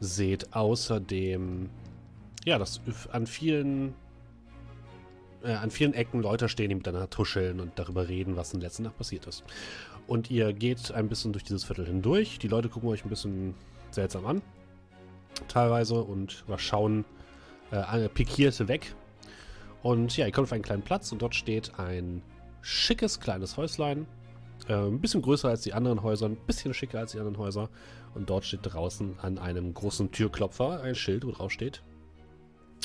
[0.00, 1.70] seht außerdem,
[2.44, 2.80] ja, dass
[3.12, 3.94] an vielen,
[5.42, 8.68] äh, an vielen Ecken Leute stehen, die miteinander tuscheln und darüber reden, was in der
[8.68, 9.44] letzten Nacht passiert ist.
[10.06, 12.38] Und ihr geht ein bisschen durch dieses Viertel hindurch.
[12.38, 13.54] Die Leute gucken euch ein bisschen
[13.90, 14.42] seltsam an.
[15.48, 17.04] Teilweise und schauen
[17.70, 18.94] äh, pikierte weg.
[19.82, 22.22] Und ja, ihr kommt auf einen kleinen Platz und dort steht ein
[22.62, 24.06] schickes kleines Häuslein.
[24.68, 27.68] Äh, ein bisschen größer als die anderen Häuser, ein bisschen schicker als die anderen Häuser.
[28.14, 31.82] Und dort steht draußen an einem großen Türklopfer ein Schild, wo drauf steht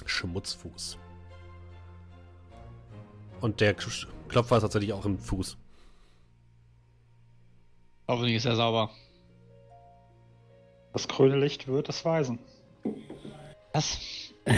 [0.06, 0.98] Schmutzfuß.
[3.42, 5.58] Und der Klopfer ist tatsächlich auch im Fuß.
[8.08, 8.90] Hoffentlich ist er sauber.
[10.94, 12.40] Das grüne Licht wird es weisen.
[13.74, 14.00] Was?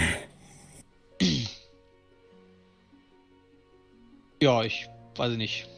[4.41, 4.87] ja, ich
[5.19, 5.69] weiß nicht.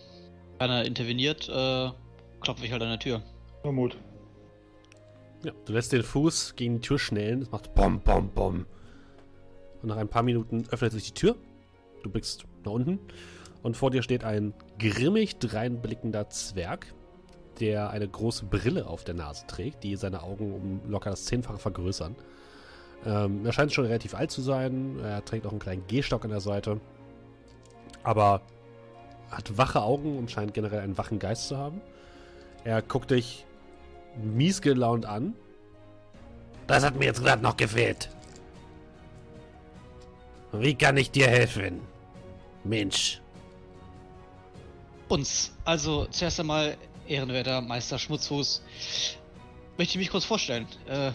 [0.59, 1.89] Keiner interveniert, äh,
[2.39, 3.23] klopfe ich halt an der Tür.
[3.63, 3.97] Nur Mut.
[5.43, 7.41] Ja, du lässt den Fuß gegen die Tür schnellen.
[7.41, 8.65] Es macht Bom, Bom, Bom.
[9.81, 11.35] Und nach ein paar Minuten öffnet sich die Tür.
[12.03, 12.99] Du blickst nach unten.
[13.63, 16.93] Und vor dir steht ein grimmig dreinblickender Zwerg,
[17.59, 21.57] der eine große Brille auf der Nase trägt, die seine Augen um locker das Zehnfache
[21.57, 22.15] vergrößern.
[23.05, 24.99] Ähm, er scheint schon relativ alt zu sein.
[24.99, 26.79] Er trägt auch einen kleinen Gehstock an der Seite.
[28.03, 28.41] Aber
[29.31, 31.81] hat wache Augen und scheint generell einen wachen Geist zu haben.
[32.63, 33.45] Er guckt dich
[34.21, 35.33] mies gelaunt an.
[36.67, 38.09] Das hat mir jetzt gerade noch gefehlt.
[40.51, 41.81] Wie kann ich dir helfen?
[42.63, 43.21] Mensch.
[45.07, 45.51] Uns.
[45.65, 46.77] Also zuerst einmal
[47.07, 48.61] ehrenwerter Meister Schmutzfuß.
[49.77, 50.67] Möchte ich mich kurz vorstellen.
[50.87, 51.11] Äh,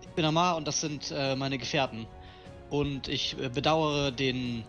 [0.00, 2.06] ich bin Amar und das sind äh, meine Gefährten.
[2.70, 4.64] Und ich äh, bedauere den,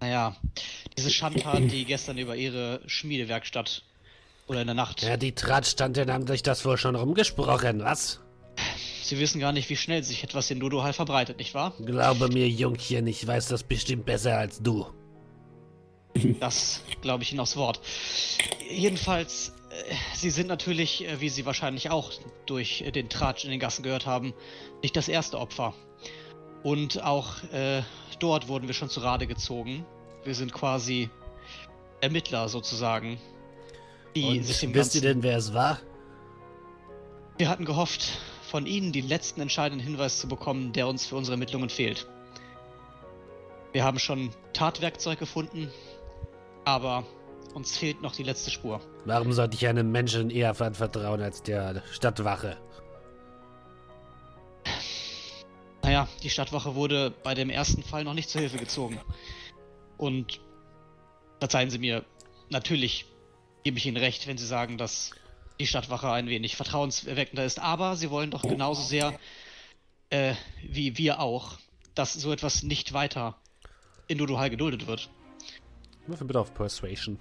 [0.00, 0.36] naja,
[0.96, 3.82] diese Schandtat, die gestern über ihre Schmiedewerkstatt
[4.46, 5.02] oder in der Nacht.
[5.02, 8.20] Ja, die Tratstanten haben sich das wohl schon rumgesprochen, was?
[9.02, 11.74] Sie wissen gar nicht, wie schnell sich etwas in Dodohal verbreitet, nicht wahr?
[11.84, 14.86] Glaube mir, Jungchen, ich weiß das bestimmt besser als du.
[16.40, 17.80] Das glaube ich Ihnen aufs Wort.
[18.68, 22.10] Jedenfalls, äh, Sie sind natürlich, äh, wie Sie wahrscheinlich auch
[22.46, 24.34] durch äh, den Tratsch in den Gassen gehört haben,
[24.82, 25.74] nicht das erste Opfer.
[26.66, 27.82] Und auch äh,
[28.18, 29.86] dort wurden wir schon zu Rade gezogen.
[30.24, 31.10] Wir sind quasi
[32.00, 33.20] Ermittler sozusagen.
[34.16, 34.42] Die
[34.74, 35.78] wisst ihr denn, wer es war?
[37.38, 38.18] Wir hatten gehofft,
[38.50, 42.08] von Ihnen den letzten entscheidenden Hinweis zu bekommen, der uns für unsere Ermittlungen fehlt.
[43.70, 45.70] Wir haben schon Tatwerkzeug gefunden,
[46.64, 47.04] aber
[47.54, 48.80] uns fehlt noch die letzte Spur.
[49.04, 52.56] Warum sollte ich einem Menschen eher vertrauen als der Stadtwache?
[55.86, 58.98] Naja, die Stadtwache wurde bei dem ersten Fall noch nicht zur Hilfe gezogen.
[59.96, 60.40] Und
[61.38, 62.04] verzeihen Sie mir,
[62.50, 63.04] natürlich
[63.62, 65.12] gebe ich Ihnen recht, wenn Sie sagen, dass
[65.60, 69.16] die Stadtwache ein wenig vertrauenserweckender ist, aber Sie wollen doch genauso sehr,
[70.10, 71.56] äh, wie wir auch,
[71.94, 73.36] dass so etwas nicht weiter
[74.08, 75.08] in Dodohal geduldet wird.
[76.08, 77.16] Würfel bitte auf Persuasion.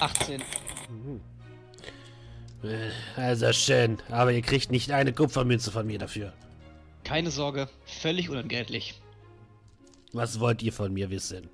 [0.00, 0.40] Achtzehn.
[0.40, 1.39] Äh,
[3.16, 6.32] Also schön, aber ihr kriegt nicht eine Kupfermünze von mir dafür.
[7.04, 9.00] Keine Sorge, völlig unentgeltlich.
[10.12, 11.48] Was wollt ihr von mir wissen?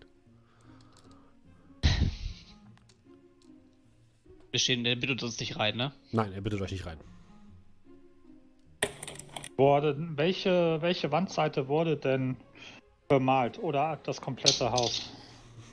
[4.51, 5.93] Wir stehen, der bittet uns nicht rein, ne?
[6.13, 6.99] Nein, er bittet euch nicht rein.
[9.57, 12.37] Wurde, welche, welche Wandseite wurde denn
[13.09, 13.59] bemalt?
[13.59, 15.11] Oder das komplette Haus?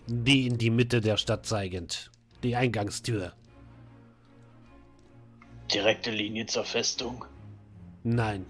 [0.08, 2.12] Die in die Mitte der Stadt zeigend.
[2.44, 3.34] Die Eingangstür.
[5.72, 7.26] Direkte Linie zur Festung.
[8.04, 8.46] Nein.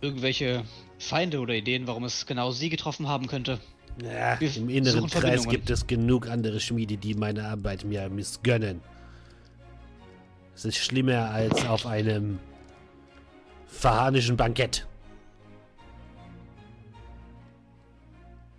[0.00, 0.64] Irgendwelche
[0.98, 3.58] Feinde oder Ideen, warum es genau sie getroffen haben könnte?
[4.02, 8.80] Ja, Wir Im inneren Kreis gibt es genug andere Schmiede, die meine Arbeit mir missgönnen.
[10.54, 12.38] Es ist schlimmer als auf einem
[13.66, 14.86] verhanischen Bankett.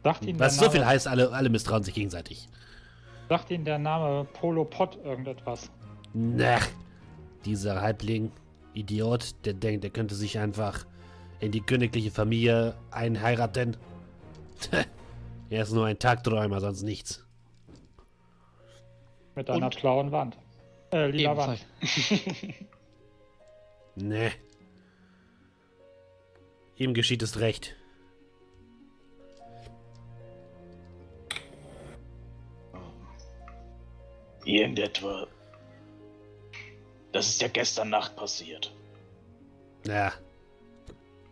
[0.03, 2.47] Sagt Ihnen, Was so viel heißt, alle, alle misstrauen sich gegenseitig.
[3.29, 5.71] Sagt Ihnen der Name Polo Pot irgendetwas?
[6.13, 6.59] Na,
[7.45, 8.31] dieser Halbling,
[8.73, 10.85] Idiot, der denkt, er könnte sich einfach
[11.39, 13.77] in die königliche Familie einheiraten.
[15.49, 17.25] er ist nur ein Tagträumer, sonst nichts.
[19.35, 19.79] Mit einer Und?
[19.79, 20.37] blauen Wand.
[20.91, 21.65] Äh, lila Ebenfalls.
[21.81, 22.53] Wand.
[23.97, 24.29] Ne.
[26.75, 27.77] Ihm geschieht es recht.
[34.45, 35.27] Irgendetwa.
[37.11, 38.73] Das ist ja gestern Nacht passiert.
[39.85, 40.13] Ja,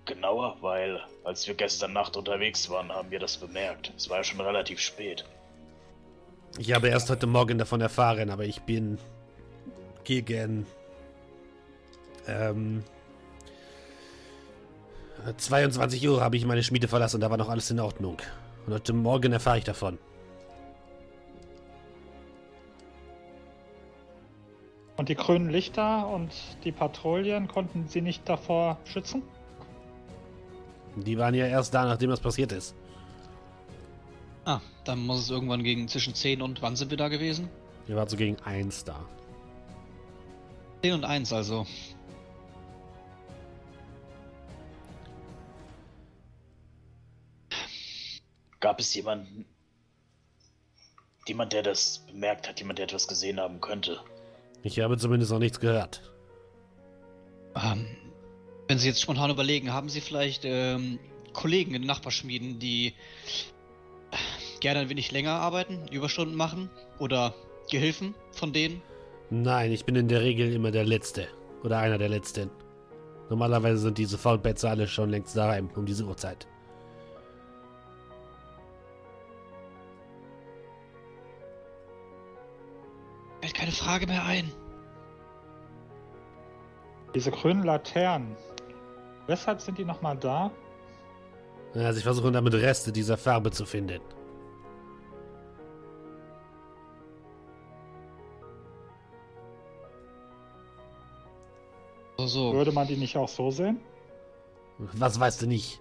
[0.06, 3.94] Genauer, weil als wir gestern Nacht unterwegs waren, haben wir das bemerkt.
[3.96, 5.24] Es war ja schon relativ spät.
[6.58, 8.98] ich habe erst heute Morgen davon erfahren, aber ich bin
[10.04, 10.66] gegen
[12.28, 12.84] ähm,
[15.38, 18.18] 22 Uhr habe ich meine Schmiede verlassen und da war noch alles in Ordnung.
[18.66, 19.98] Und heute Morgen erfahre ich davon.
[24.96, 26.32] Und die grünen Lichter und
[26.64, 29.24] die Patrouillen konnten Sie nicht davor schützen?
[30.96, 32.76] Die waren ja erst da, nachdem das passiert ist.
[34.46, 37.50] Ah, dann muss es irgendwann gegen zwischen 10 und wann sind wir da gewesen?
[37.88, 39.04] Ihr wart so gegen eins da.
[40.84, 41.66] 10 und 1 also.
[48.60, 49.46] Gab es jemanden.
[51.26, 54.00] Jemand, der das bemerkt hat, jemand, der etwas gesehen haben könnte?
[54.64, 56.02] Ich habe zumindest noch nichts gehört.
[57.56, 57.86] Ähm,
[58.68, 61.00] wenn Sie jetzt spontan überlegen, haben Sie vielleicht ähm,
[61.34, 62.94] Kollegen in den Nachbarschmieden, die
[64.62, 67.36] gerne ein wenig länger arbeiten, Überstunden machen oder
[67.70, 68.82] Gehilfen von denen?
[69.30, 71.28] Nein, ich bin in der Regel immer der Letzte.
[71.64, 72.50] Oder einer der Letzten.
[73.30, 76.48] Normalerweise sind diese Faulplätze alle schon längst daheim um diese Uhrzeit.
[83.54, 84.52] Fällt keine Frage mehr ein.
[87.14, 88.36] Diese grünen Laternen.
[89.28, 90.52] Weshalb sind die nochmal da?
[91.74, 94.02] Also ich versuche damit Reste dieser Farbe zu finden.
[102.18, 102.54] So, so.
[102.54, 103.80] Würde man die nicht auch so sehen?
[104.78, 105.80] Was weißt du nicht?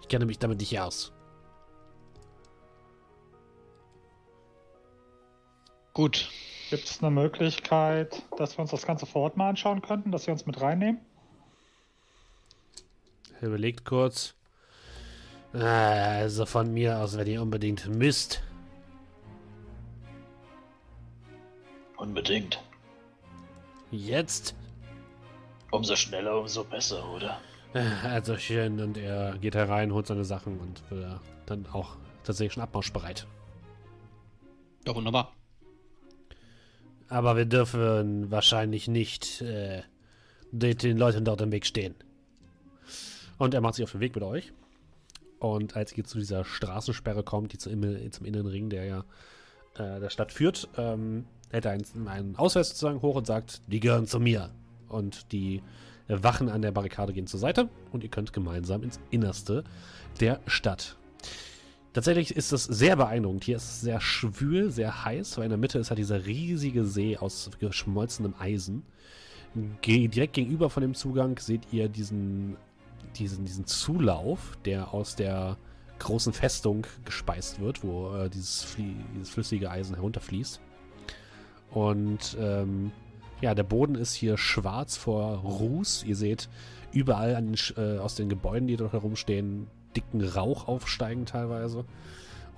[0.00, 1.12] Ich kenne mich damit nicht aus.
[5.92, 6.30] Gut.
[6.70, 10.28] Gibt es eine Möglichkeit, dass wir uns das Ganze vor Ort mal anschauen könnten, dass
[10.28, 11.00] wir uns mit reinnehmen?
[13.40, 14.34] Er überlegt kurz.
[15.52, 18.44] Also von mir aus, wenn ihr unbedingt müsst.
[21.96, 22.62] Unbedingt.
[23.90, 24.54] Jetzt?
[25.72, 27.40] Umso schneller, umso besser, oder?
[28.04, 28.80] Also schön.
[28.80, 33.26] Und er geht herein, holt seine Sachen und wird dann auch tatsächlich schon abmarschbereit.
[34.86, 35.32] Ja, wunderbar.
[37.10, 39.82] Aber wir dürfen wahrscheinlich nicht äh,
[40.52, 41.94] den Leuten dort im Weg stehen.
[43.36, 44.52] Und er macht sich auf den Weg mit euch.
[45.38, 49.04] Und als ihr zu dieser Straßensperre kommt, die zu, im- zum inneren Ring, der
[49.74, 53.80] äh, der Stadt führt, ähm, hält er einen, einen Ausweis sozusagen hoch und sagt, die
[53.80, 54.50] gehören zu mir.
[54.88, 55.62] Und die
[56.08, 59.62] Wachen an der Barrikade gehen zur Seite und ihr könnt gemeinsam ins Innerste
[60.20, 60.96] der Stadt.
[61.92, 63.44] Tatsächlich ist das sehr beeindruckend.
[63.44, 66.84] Hier ist es sehr schwül, sehr heiß, weil in der Mitte ist halt dieser riesige
[66.84, 68.84] See aus geschmolzenem Eisen.
[69.80, 72.56] Ge direkt gegenüber von dem Zugang seht ihr diesen,
[73.16, 75.56] diesen, diesen Zulauf, der aus der
[75.98, 78.76] großen Festung gespeist wird, wo äh, dieses,
[79.14, 80.60] dieses flüssige Eisen herunterfließt.
[81.72, 82.92] Und ähm,
[83.40, 86.04] ja, der Boden ist hier schwarz vor Ruß.
[86.04, 86.48] Ihr seht
[86.92, 89.66] überall den, äh, aus den Gebäuden, die dort herumstehen,
[89.96, 91.84] dicken Rauch aufsteigen teilweise.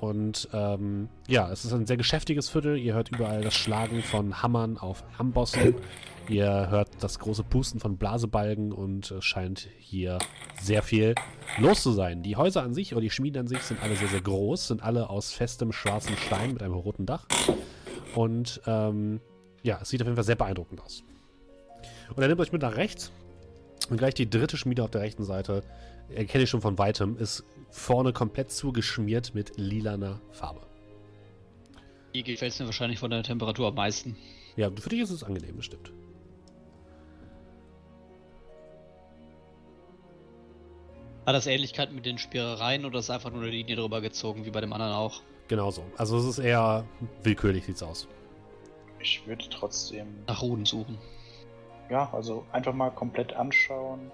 [0.01, 2.77] Und ähm, ja, es ist ein sehr geschäftiges Viertel.
[2.77, 5.77] Ihr hört überall das Schlagen von Hammern auf Ambossen.
[6.29, 10.19] Ihr hört das große Pusten von Blasebalgen und es scheint hier
[10.61, 11.15] sehr viel
[11.59, 12.23] los zu sein.
[12.23, 14.83] Die Häuser an sich oder die Schmieden an sich sind alle sehr, sehr groß, sind
[14.83, 17.27] alle aus festem schwarzem Stein mit einem roten Dach.
[18.15, 19.21] Und ähm,
[19.63, 21.05] ja, es sieht auf jeden Fall sehr beeindruckend aus.
[22.15, 23.13] Und er nimmt euch mit nach rechts.
[23.89, 25.63] Und gleich die dritte Schmiede auf der rechten Seite,
[26.11, 30.61] erkenne ich schon von weitem, ist vorne komplett zugeschmiert mit lilaner Farbe.
[32.13, 34.17] Hier gefällt es mir wahrscheinlich von der Temperatur am meisten.
[34.57, 35.93] Ja, für dich ist es angenehm, bestimmt.
[41.25, 44.51] Hat das Ähnlichkeit mit den Spierereien oder ist einfach nur eine Linie drüber gezogen, wie
[44.51, 45.23] bei dem anderen auch?
[45.49, 45.85] Genauso.
[45.97, 46.85] Also es ist eher
[47.23, 48.09] willkürlich, sieht's aus.
[49.01, 50.07] Ich würde trotzdem.
[50.27, 50.99] Nach Ruden suchen.
[51.91, 54.11] ja, also einfach mal komplett anschauen.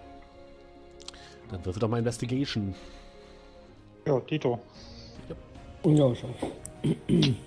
[1.50, 2.74] Dann würfel doch mal Investigation.
[4.06, 4.58] Jo, Tito.
[5.84, 6.34] Ja, schon.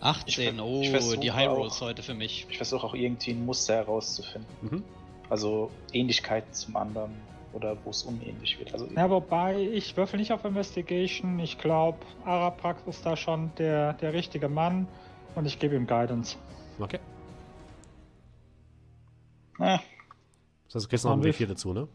[0.02, 2.46] 18, ver- oh, ich die High Rolls auch- heute für mich.
[2.50, 4.50] Ich versuche auch irgendwie ein Muster herauszufinden.
[4.62, 4.84] Mhm.
[5.30, 7.12] Also Ähnlichkeiten zum anderen
[7.54, 8.74] oder wo es unähnlich wird.
[8.74, 11.40] Also Ja, wobei ich würfel nicht auf Investigation.
[11.40, 14.88] Ich glaube, Araprax ist da schon der, der richtige Mann
[15.36, 16.38] und ich gebe ihm Guidance.
[16.80, 17.00] Okay.
[19.60, 19.78] äh,
[20.68, 21.88] Das heißt, du kriegst noch ein Haben wir- W4 dazu, ne?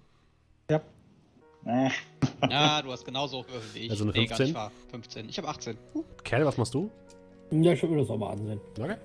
[1.67, 1.87] Ja.
[1.87, 1.91] äh,
[2.51, 3.91] Ja, du hast genauso hoch gewürfelt wie ich.
[3.91, 4.47] Also eine Nee, gar 15?
[4.47, 4.73] nicht wahr.
[4.91, 5.29] 15.
[5.29, 5.77] Ich habe 18.
[5.95, 6.91] Uh, Kerl, was machst du?
[7.51, 8.61] Ja, ich will mir das auch mal ansehen.
[8.79, 8.97] Okay.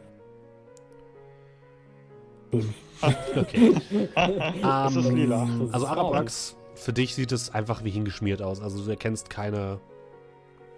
[2.52, 3.74] Okay.
[4.62, 5.48] Das ist Ähm, lila.
[5.60, 8.62] Das Also Arabrax, für dich sieht es einfach wie hingeschmiert aus.
[8.62, 9.80] Also du erkennst keine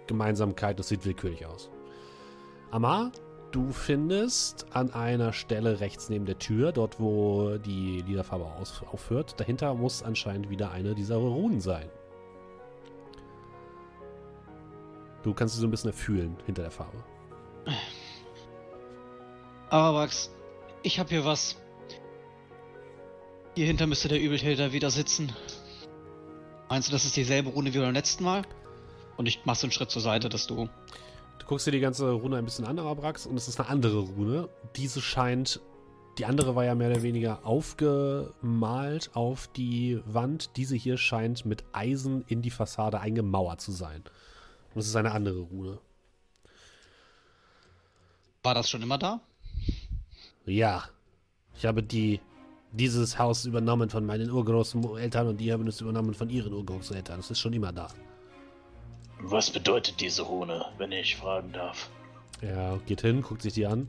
[0.06, 1.70] Gemeinsamkeit, das sieht willkürlich aus.
[2.70, 3.12] Amar,
[3.54, 8.46] du findest an einer Stelle rechts neben der Tür, dort wo die Liederfarbe
[8.90, 11.88] aufhört, dahinter muss anscheinend wieder eine dieser Runen sein.
[15.22, 16.98] Du kannst sie so ein bisschen erfühlen hinter der Farbe.
[19.70, 20.30] Arabax,
[20.82, 21.56] ich habe hier was.
[23.54, 25.32] Hier hinter müsste der Übeltäter wieder sitzen.
[26.68, 28.42] Meinst du, das ist dieselbe Rune wie beim letzten Mal?
[29.16, 30.68] Und ich mach so einen Schritt zur Seite, dass du.
[31.38, 33.98] Du guckst dir die ganze Rune ein bisschen an, Arabrax, und es ist eine andere
[34.00, 34.48] Rune.
[34.76, 35.60] Diese scheint,
[36.18, 40.56] die andere war ja mehr oder weniger aufgemalt auf die Wand.
[40.56, 44.02] Diese hier scheint mit Eisen in die Fassade eingemauert zu sein.
[44.74, 45.78] Und es ist eine andere Rune.
[48.42, 49.20] War das schon immer da?
[50.46, 50.84] Ja,
[51.56, 52.20] ich habe die,
[52.72, 57.20] dieses Haus übernommen von meinen Urgroßeltern und die haben es übernommen von ihren Urgroßeltern.
[57.20, 57.88] Es ist schon immer da.
[59.26, 61.88] Was bedeutet diese Rune, wenn ich fragen darf?
[62.40, 63.88] Er geht hin, guckt sich die an.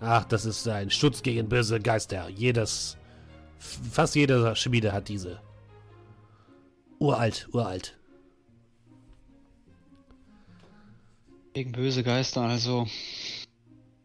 [0.00, 2.28] Ach, das ist ein Schutz gegen böse Geister.
[2.28, 2.96] Jedes,
[3.58, 5.40] fast jeder Schmiede hat diese.
[6.98, 7.96] Uralt, uralt.
[11.52, 12.86] Gegen böse Geister, also.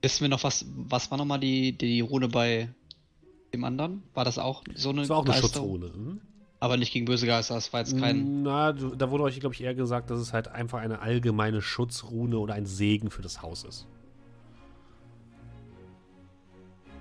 [0.01, 2.70] Wissen wir noch, was, was war nochmal die, die Rune bei
[3.53, 4.03] dem anderen?
[4.14, 5.88] War das auch so eine Das war auch eine Geister- Schutzrune.
[5.88, 6.22] Mhm.
[6.62, 8.43] Aber nicht gegen böse Geister, das war jetzt kein.
[8.43, 12.38] Na, da wurde euch, glaube ich, eher gesagt, dass es halt einfach eine allgemeine Schutzrune
[12.38, 13.88] oder ein Segen für das Haus ist.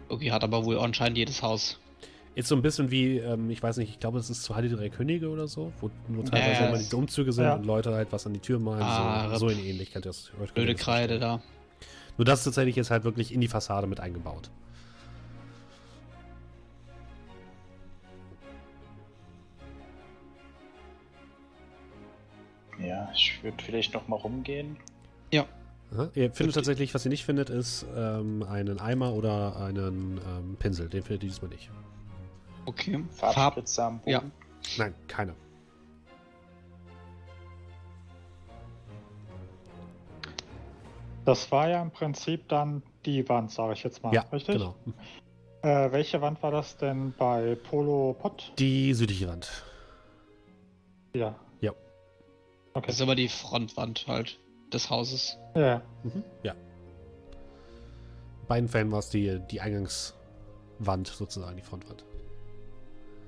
[0.09, 1.81] Okay, hat aber wohl anscheinend jedes Haus.
[2.37, 4.69] Ist so ein bisschen wie, ähm, ich weiß nicht, ich glaube, es ist zu Halle
[4.69, 7.55] drei Könige oder so, wo nur teilweise immer die Umzüge sind ja.
[7.57, 8.83] und Leute halt was an die Tür malen.
[8.83, 10.07] Ah, so, so in Ähnlichkeit.
[10.07, 11.43] Das, Blöde Kreide da.
[12.17, 14.51] Nur das ist tatsächlich jetzt halt wirklich in die Fassade mit eingebaut.
[22.81, 24.77] Ja, ich würde vielleicht noch mal rumgehen.
[25.95, 26.11] Aha.
[26.15, 30.89] Ihr findet tatsächlich, was ihr nicht findet, ist ähm, einen Eimer oder einen ähm, Pinsel.
[30.89, 31.71] Den findet ihr diesmal nicht.
[32.67, 33.03] Okay.
[33.11, 33.35] Farb.
[33.35, 34.11] Farbspritze am Boden.
[34.11, 34.23] Ja.
[34.77, 35.35] Nein, keine.
[41.25, 44.15] Das war ja im Prinzip dann die Wand, sage ich jetzt mal.
[44.15, 44.57] ja, richtig?
[44.57, 44.75] genau.
[45.63, 48.53] Äh, welche Wand war das denn bei Polo Pot?
[48.59, 49.65] Die südliche Wand.
[51.15, 51.35] Ja.
[52.79, 52.87] Okay.
[52.87, 54.39] Das ist aber die Frontwand halt
[54.73, 55.37] des Hauses.
[55.57, 55.83] Ja, ja.
[56.05, 56.23] Mhm.
[56.45, 56.53] Ja.
[56.53, 62.05] In beiden Fällen war es die, die Eingangswand sozusagen, die Frontwand.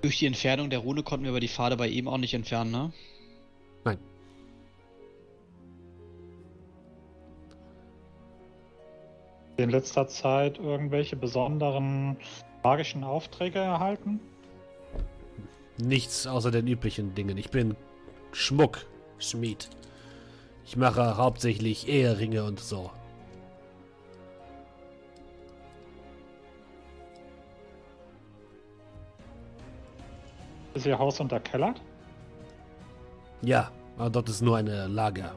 [0.02, 2.70] Durch die Entfernung der Rune konnten wir aber die Pfade bei ihm auch nicht entfernen,
[2.70, 2.92] ne?
[3.84, 3.98] Nein.
[9.56, 12.16] in letzter Zeit irgendwelche besonderen
[12.62, 14.20] magischen Aufträge erhalten?
[15.76, 17.36] Nichts außer den üblichen Dingen.
[17.36, 17.76] Ich bin
[18.32, 18.86] Schmuck,
[19.20, 19.68] Schmied.
[20.64, 22.90] Ich mache hauptsächlich Eheringe und so.
[30.74, 31.80] Ist Ihr Haus unterkellert?
[33.42, 35.34] Ja, aber dort ist nur eine Lager.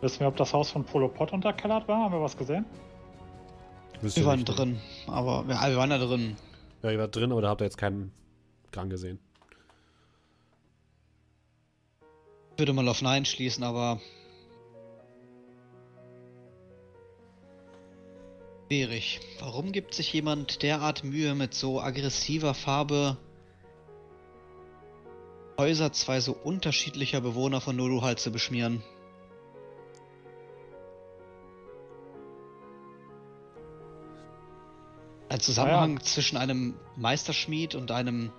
[0.00, 1.98] Wissen wir, ob das Haus von Polo Pot unterkellert war?
[2.04, 2.66] Haben wir was gesehen?
[4.04, 6.36] Wisst Wir waren drin, aber wir, ah, wir waren da drin.
[6.82, 8.12] Ja, ihr wart drin, aber da habt ihr jetzt keinen
[8.70, 9.18] Gang gesehen.
[12.52, 14.02] Ich würde mal auf Nein schließen, aber.
[18.66, 19.20] Schwierig.
[19.40, 23.16] Warum gibt sich jemand derart Mühe mit so aggressiver Farbe
[25.56, 28.82] Häuser zwei so unterschiedlicher Bewohner von Noluhal zu beschmieren?
[35.34, 38.30] Ein Zusammenhang zwischen einem Meisterschmied und einem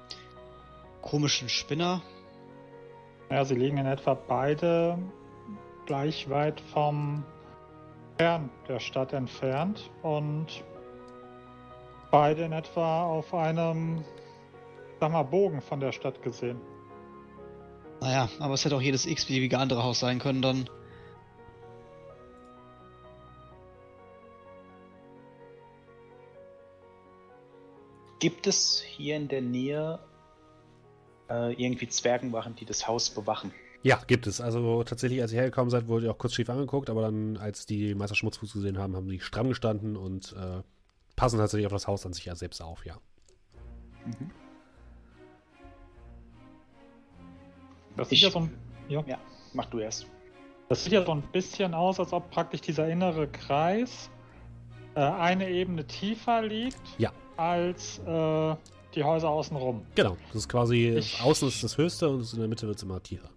[1.01, 2.01] komischen Spinner?
[3.29, 4.97] Ja, sie liegen in etwa beide
[5.87, 7.25] gleich weit vom
[8.17, 10.63] fern der Stadt entfernt und
[12.11, 14.05] beide in etwa auf einem,
[15.01, 16.61] sag mal, Bogen von der Stadt gesehen.
[17.99, 20.69] Naja, aber es hätte auch jedes x-beliebige andere Haus sein können, dann.
[28.26, 29.99] Gibt es hier in der Nähe
[31.30, 33.51] äh, irgendwie Zwergenwachen, die das Haus bewachen?
[33.84, 34.41] Ja, gibt es.
[34.41, 37.67] Also tatsächlich, als ihr hergekommen seid, wurde ihr auch kurz schief angeguckt, aber dann, als
[37.67, 40.63] die Meister Schmutzfuß gesehen haben, haben sie stramm gestanden und äh,
[41.15, 42.97] passen tatsächlich auf das Haus an sich ja selbst auf, ja.
[44.07, 44.32] Mhm.
[47.95, 48.57] Das Ich- sieht ja so ein,
[48.89, 49.03] ja.
[49.05, 49.19] Ja,
[49.53, 50.07] mach du erst.
[50.67, 54.09] Das sieht ja so ein bisschen aus, als ob praktisch dieser innere Kreis
[54.95, 57.11] äh, eine Ebene tiefer liegt Ja.
[57.38, 58.55] Als äh,
[58.95, 59.81] die Häuser außenrum.
[59.95, 60.15] Genau.
[60.27, 63.01] Das ist quasi, Ich- außen ist das höchste und in der Mitte wird es immer
[63.01, 63.29] tiefer.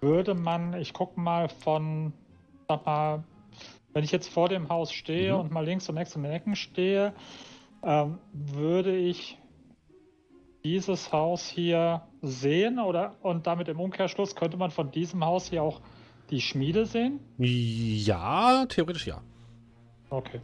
[0.00, 2.12] Würde man, ich gucke mal von,
[2.68, 3.24] sag mal,
[3.92, 5.40] wenn ich jetzt vor dem Haus stehe Mhm.
[5.40, 7.12] und mal links und rechts in den Ecken stehe,
[7.82, 9.38] ähm, würde ich
[10.64, 15.62] dieses Haus hier sehen oder und damit im Umkehrschluss könnte man von diesem Haus hier
[15.62, 15.80] auch
[16.30, 17.20] die Schmiede sehen?
[17.38, 19.20] Ja, theoretisch ja.
[20.08, 20.40] Okay.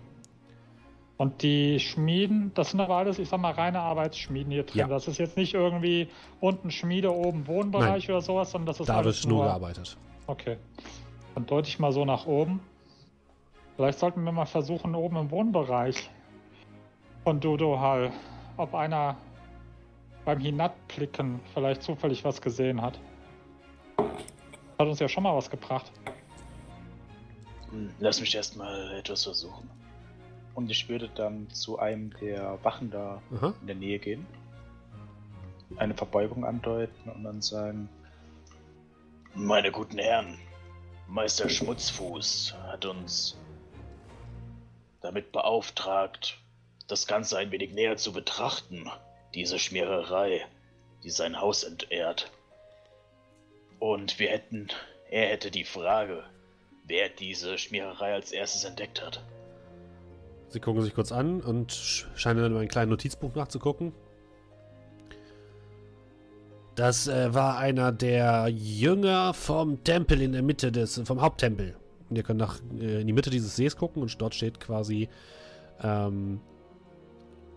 [1.21, 4.79] Und die Schmieden, das sind aber alles, ich sag mal, reine Arbeitsschmieden hier drin.
[4.79, 4.89] Ja.
[4.89, 6.09] Das ist jetzt nicht irgendwie
[6.41, 9.45] unten Schmiede, oben Wohnbereich oder sowas, sondern das ist Da wird alles nur nur.
[9.45, 9.99] gearbeitet.
[10.27, 10.57] Okay.
[11.35, 12.63] Dann deute ich mal so nach oben.
[13.77, 16.09] Vielleicht sollten wir mal versuchen, oben im Wohnbereich
[17.25, 18.11] von Dodo Hall,
[18.57, 19.19] ob einer
[20.25, 22.99] beim Hinabblicken vielleicht zufällig was gesehen hat.
[23.99, 25.93] Hat uns ja schon mal was gebracht.
[27.73, 29.69] Hm, Lass mich erstmal etwas versuchen.
[30.55, 33.55] Und ich würde dann zu einem der Wachen da Aha.
[33.61, 34.27] in der Nähe gehen,
[35.77, 37.89] eine Verbeugung andeuten und dann sagen,
[39.35, 40.39] Meine guten Herren,
[41.07, 43.37] Meister Schmutzfuß hat uns
[45.01, 46.39] damit beauftragt,
[46.89, 48.91] das Ganze ein wenig näher zu betrachten.
[49.35, 50.45] Diese Schmiererei,
[51.05, 52.31] die sein Haus entehrt.
[53.79, 54.69] Und wir hätten,
[55.09, 56.25] er hätte die Frage,
[56.85, 59.23] wer diese Schmiererei als erstes entdeckt hat.
[60.51, 63.93] Sie gucken sich kurz an und sch- scheinen dann in einem kleinen Notizbuch nachzugucken.
[66.75, 71.77] Das äh, war einer der Jünger vom Tempel in der Mitte des, vom Haupttempel.
[72.09, 75.09] Und ihr könnt nach, äh, in die Mitte dieses Sees gucken und dort steht quasi
[75.83, 76.41] ähm,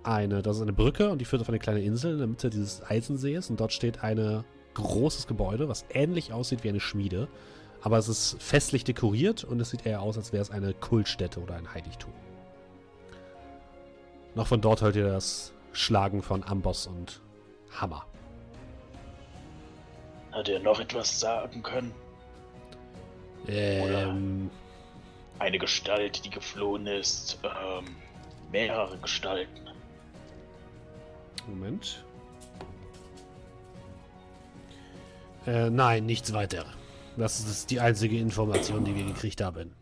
[0.03, 2.49] eine, das ist eine Brücke und die führt auf eine kleine Insel in der Mitte
[2.49, 4.43] dieses Eisensees und dort steht ein
[4.75, 7.27] großes Gebäude, was ähnlich aussieht wie eine Schmiede.
[7.81, 11.39] Aber es ist festlich dekoriert und es sieht eher aus, als wäre es eine Kultstätte
[11.39, 12.11] oder ein Heiligtum.
[14.35, 17.21] Noch von dort hört ihr das Schlagen von Amboss und
[17.79, 18.05] Hammer.
[20.31, 21.93] Hat er noch etwas sagen können?
[23.47, 24.49] Ähm,
[25.37, 27.39] Eine Gestalt, die geflohen ist.
[27.43, 27.95] Ähm,
[28.51, 29.69] mehrere Gestalten.
[31.47, 32.03] Moment.
[35.45, 36.65] Äh, nein, nichts weiter.
[37.17, 39.75] Das ist die einzige Information, die wir gekriegt haben.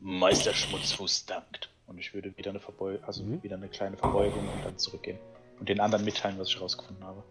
[0.00, 1.68] Meister Schmutzfuß dankt.
[1.88, 3.42] Und ich würde wieder eine Verbeugung, also Mhm.
[3.42, 5.18] wieder eine kleine Verbeugung und dann zurückgehen.
[5.58, 7.22] Und den anderen mitteilen, was ich herausgefunden habe.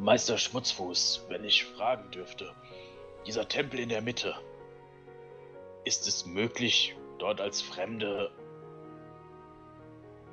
[0.00, 2.52] Meister Schmutzfuß, wenn ich fragen dürfte,
[3.26, 4.34] dieser Tempel in der Mitte,
[5.84, 8.30] ist es möglich, dort als Fremde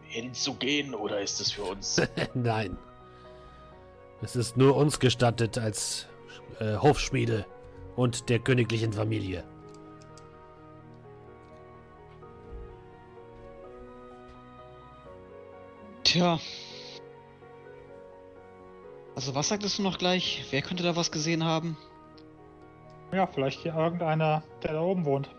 [0.04, 2.02] hinzugehen oder ist es für uns
[2.34, 2.78] nein.
[4.22, 6.08] Es ist nur uns gestattet als
[6.60, 7.46] äh, Hofschmiede
[7.96, 9.44] und der königlichen Familie.
[16.04, 16.40] Tja.
[19.16, 20.46] Also was sagtest du noch gleich?
[20.52, 21.78] Wer könnte da was gesehen haben?
[23.12, 25.30] Ja, vielleicht hier irgendeiner, der da oben wohnt.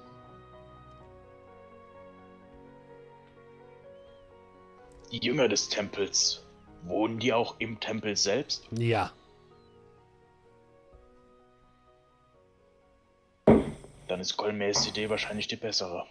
[5.13, 6.43] die Jünger des Tempels?
[6.85, 8.67] Wohnen die auch im Tempel selbst?
[8.71, 9.13] Ja,
[14.13, 16.05] Dann ist Golmers Idee wahrscheinlich die bessere.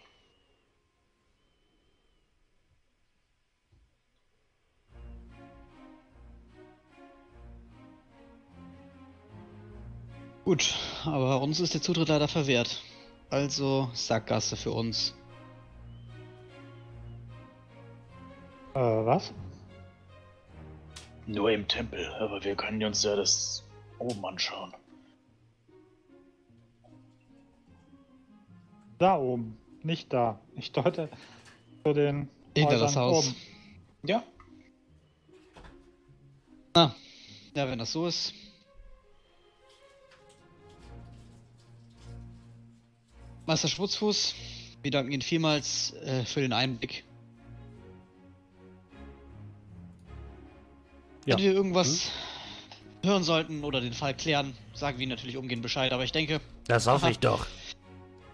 [10.45, 10.73] Gut,
[11.05, 12.81] aber uns ist der Zutritt leider verwehrt.
[13.29, 15.13] Also Sackgasse für uns.
[18.73, 19.31] Äh, was?
[21.27, 23.63] Nur im Tempel, aber wir können uns ja das
[23.99, 24.73] oben anschauen.
[28.97, 30.39] Da oben, nicht da.
[30.55, 31.09] Ich deute
[31.83, 33.27] zu den Hinter das Häusern Haus.
[33.27, 33.35] oben.
[34.03, 34.23] Ja,
[36.73, 36.95] Na,
[37.55, 38.33] ja, wenn das so ist.
[43.45, 44.35] Meister Schmutzfuß,
[44.81, 47.03] wir danken Ihnen vielmals äh, für den Einblick.
[51.25, 51.37] Ja.
[51.37, 52.09] Wenn wir irgendwas
[53.03, 55.91] hören sollten oder den Fall klären, sagen wir natürlich umgehend Bescheid.
[55.93, 57.11] Aber ich denke, Das hoffe Aha.
[57.11, 57.45] ich doch.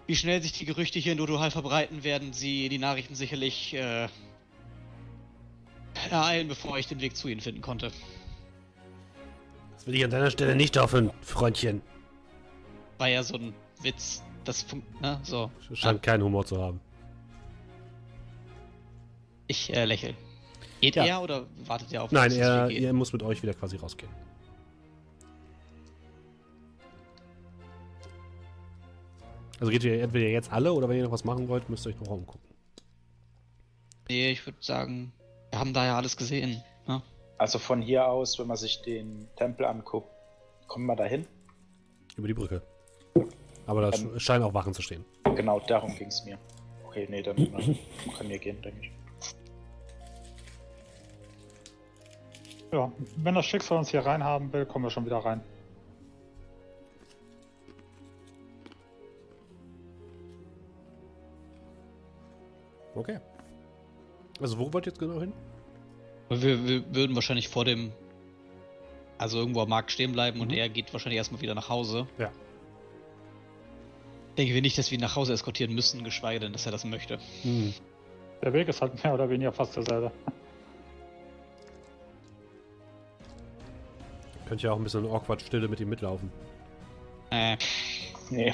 [0.08, 4.08] wie schnell sich die Gerüchte hier in Dodohal verbreiten, werden Sie die Nachrichten sicherlich äh,
[6.10, 7.92] ereilen, bevor ich den Weg zu Ihnen finden konnte.
[9.76, 11.82] Das will ich an deiner Stelle nicht hoffen, Freundchen.
[13.00, 14.24] War ja so ein Witz.
[14.46, 15.20] Das funkt, ne?
[15.24, 15.52] So.
[15.74, 16.80] Scheint keinen Humor zu haben.
[19.48, 20.14] Ich äh, lächle.
[20.82, 21.06] Geht Ja.
[21.06, 24.12] er oder wartet er auf Nein, er, er muss mit euch wieder quasi rausgehen.
[29.60, 31.90] Also geht ihr entweder jetzt alle oder wenn ihr noch was machen wollt, müsst ihr
[31.90, 32.42] euch noch umgucken.
[34.08, 35.12] Nee, ich würde sagen,
[35.52, 36.62] wir haben da ja alles gesehen.
[36.88, 37.02] Ne?
[37.38, 40.08] Also von hier aus, wenn man sich den Tempel anguckt,
[40.68, 41.26] kommen wir dahin.
[42.16, 42.62] Über die Brücke.
[43.66, 44.10] Aber da Ähm.
[44.12, 45.04] sch- scheinen auch Wachen zu stehen.
[45.36, 46.38] Genau darum ging es mir.
[46.86, 48.92] Okay, nee, dann können wir gehen, denke ich.
[52.72, 55.42] Ja, wenn das Schicksal uns hier reinhaben will, kommen wir schon wieder rein.
[62.96, 63.20] Okay.
[64.42, 65.34] Also wo wollt ihr jetzt genau hin?
[66.30, 67.92] Wir, wir würden wahrscheinlich vor dem.
[69.18, 70.58] Also irgendwo am Markt stehen bleiben und Mhm.
[70.58, 72.08] er geht wahrscheinlich erstmal wieder nach Hause.
[72.20, 72.32] Ja.
[74.38, 76.86] Denken wir nicht, dass wir ihn nach Hause eskortieren müssen, geschweige denn, dass er das
[76.86, 77.18] möchte.
[77.42, 77.74] Hm.
[78.44, 80.12] Der Weg ist halt mehr oder weniger fast derselbe.
[84.48, 86.32] Könnt ihr auch ein bisschen awkward Stille mit ihm mitlaufen.
[87.32, 87.58] Äh,
[88.30, 88.54] Nee,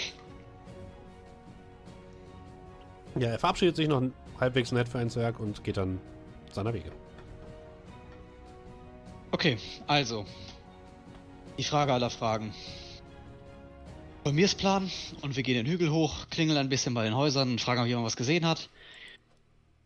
[3.20, 4.02] Ja, er verabschiedet sich noch
[4.40, 6.00] halbwegs nett für ein Zwerg und geht dann
[6.52, 6.92] seiner Wege.
[9.32, 9.58] okay,
[9.88, 10.26] also.
[11.58, 12.54] Die Frage aller Fragen.
[14.24, 14.90] Bei mir ist Plan
[15.22, 17.88] und wir gehen den Hügel hoch, klingeln ein bisschen bei den Häusern und fragen, ob
[17.88, 18.70] jemand was gesehen hat.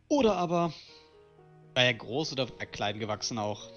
[0.10, 0.72] Oder aber,
[1.74, 3.70] war er groß oder war er klein gewachsen auch?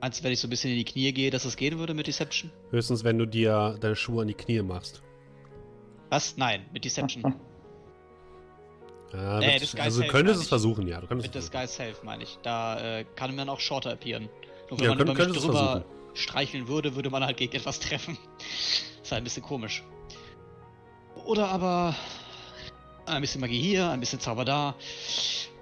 [0.00, 1.94] Meinst du, wenn ich so ein bisschen in die Knie gehe, dass es gehen würde
[1.94, 2.50] mit Deception?
[2.70, 5.02] Höchstens, wenn du dir deine Schuhe an die Knie machst.
[6.10, 6.36] Was?
[6.36, 7.34] Nein, mit Deception.
[9.12, 11.00] Ja, Nee, wird- Disguise also du könntest es versuchen, ja.
[11.00, 11.42] Du könntest mit.
[11.42, 12.38] Disguise Self meine ich.
[12.42, 14.28] Da äh, kann man auch shorter appearen.
[14.68, 15.84] Nur wenn Ja, man könnt- über mich drüber versuchen.
[16.14, 18.18] streicheln würde, würde man halt gegen etwas treffen.
[19.02, 19.84] ist halt ein bisschen komisch.
[21.24, 21.94] Oder aber
[23.06, 24.74] ein bisschen Magie hier, ein bisschen Zauber da.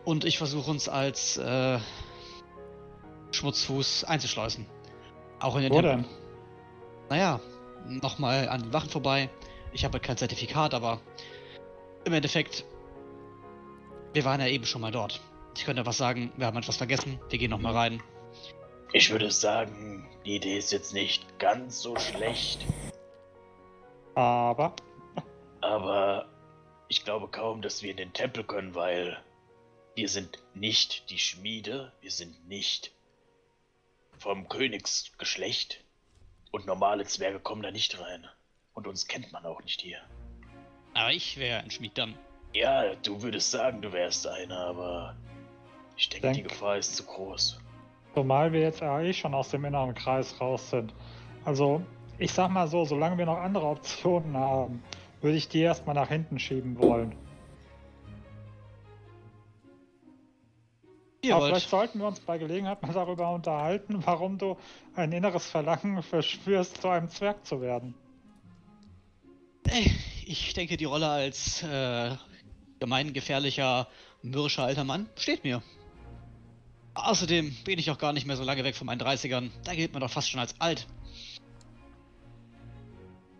[0.06, 1.78] Und ich versuche uns als äh,
[3.35, 4.66] Schmutzfuß einzuschleusen.
[5.40, 6.05] Auch in den Wo denn?
[7.11, 7.40] Naja,
[7.86, 9.28] nochmal an den Wachen vorbei.
[9.73, 11.01] Ich habe halt kein Zertifikat, aber
[12.05, 12.65] im Endeffekt,
[14.12, 15.20] wir waren ja eben schon mal dort.
[15.56, 18.02] Ich könnte was sagen, wir haben etwas vergessen, wir gehen nochmal rein.
[18.93, 22.65] Ich würde sagen, die Idee ist jetzt nicht ganz so schlecht,
[24.15, 24.74] Aber
[25.61, 26.28] aber
[26.89, 29.19] ich glaube kaum, dass wir in den Tempel können, weil
[29.94, 32.93] wir sind nicht die Schmiede, wir sind nicht
[34.19, 35.82] vom Königsgeschlecht
[36.51, 38.27] und normale Zwerge kommen da nicht rein.
[38.74, 39.99] Und uns kennt man auch nicht hier.
[40.95, 42.15] Aber ich wäre ein Schmied dann.
[42.53, 45.16] Ja, du würdest sagen, du wärst einer, aber
[45.97, 47.59] ich denke, die Denk- Gefahr ist zu groß.
[48.15, 50.93] zumal wir jetzt ja eh schon aus dem inneren Kreis raus sind.
[51.45, 51.82] Also,
[52.19, 54.82] ich sag mal so, solange wir noch andere Optionen haben,
[55.20, 57.16] würde ich die erstmal nach hinten schieben wollen.
[61.25, 61.53] Ihr Aber wollt.
[61.53, 64.59] vielleicht sollten wir uns bei Gelegenheit mal darüber unterhalten, warum du
[64.95, 67.95] ein inneres Verlangen verspürst, zu einem Zwerg zu werden.
[69.67, 69.91] Ey,
[70.27, 72.11] ich denke, die Rolle als äh,
[72.79, 73.89] gemeingefährlicher,
[74.23, 75.63] mürrischer alter Mann steht mir.
[76.93, 79.51] Außerdem bin ich auch gar nicht mehr so lange weg von meinen 30ern.
[79.65, 80.87] Da gilt man doch fast schon als alt.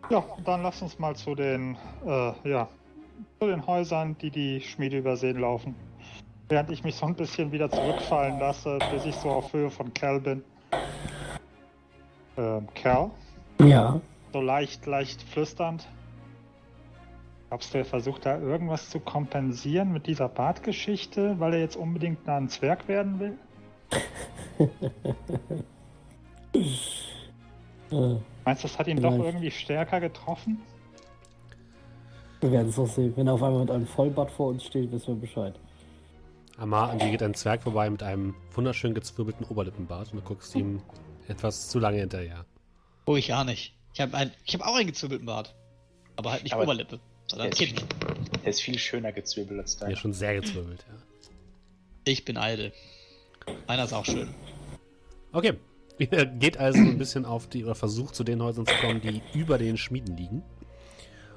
[0.09, 2.67] Ja, dann lass uns mal zu den, äh, ja,
[3.39, 5.75] zu den Häusern, die die Schmiede übersehen laufen.
[6.47, 9.93] Während ich mich so ein bisschen wieder zurückfallen lasse, bis ich so auf Höhe von
[9.93, 10.43] Cal bin.
[12.37, 13.09] Ähm, Cal?
[13.59, 13.99] Ja.
[14.31, 15.87] So leicht, leicht flüsternd.
[17.49, 22.27] Glaubst du, er versucht da irgendwas zu kompensieren mit dieser Bartgeschichte, weil er jetzt unbedingt
[22.27, 23.37] ein Zwerg werden will?
[27.91, 28.15] Äh,
[28.45, 29.25] Meinst du, das hat ihn doch Vielleicht.
[29.25, 30.59] irgendwie stärker getroffen?
[32.41, 33.13] wir werden es noch sehen.
[33.15, 35.55] Wenn er auf einmal mit einem Vollbart vor uns steht, wissen wir Bescheid.
[36.57, 40.55] Amar, an dir geht ein Zwerg vorbei mit einem wunderschön gezwirbelten Oberlippenbart und du guckst
[40.55, 40.81] ihm
[41.27, 42.45] etwas zu lange hinterher.
[43.05, 43.73] Oh, ich gar nicht.
[43.93, 45.53] Ich habe hab auch einen gezwirbelten Bart.
[46.15, 47.87] Aber halt nicht Aber Oberlippe, sondern der, ist, Kinn.
[48.43, 49.97] der ist viel schöner gezwirbelt als Ja, deiner.
[49.97, 50.95] schon sehr gezwirbelt, ja.
[52.05, 52.71] Ich bin Eide.
[53.67, 54.33] Meiner ist auch schön.
[55.33, 55.55] Okay,
[55.97, 59.21] Ihr geht also ein bisschen auf die, oder versucht zu den Häusern zu kommen, die
[59.33, 60.43] über den Schmieden liegen.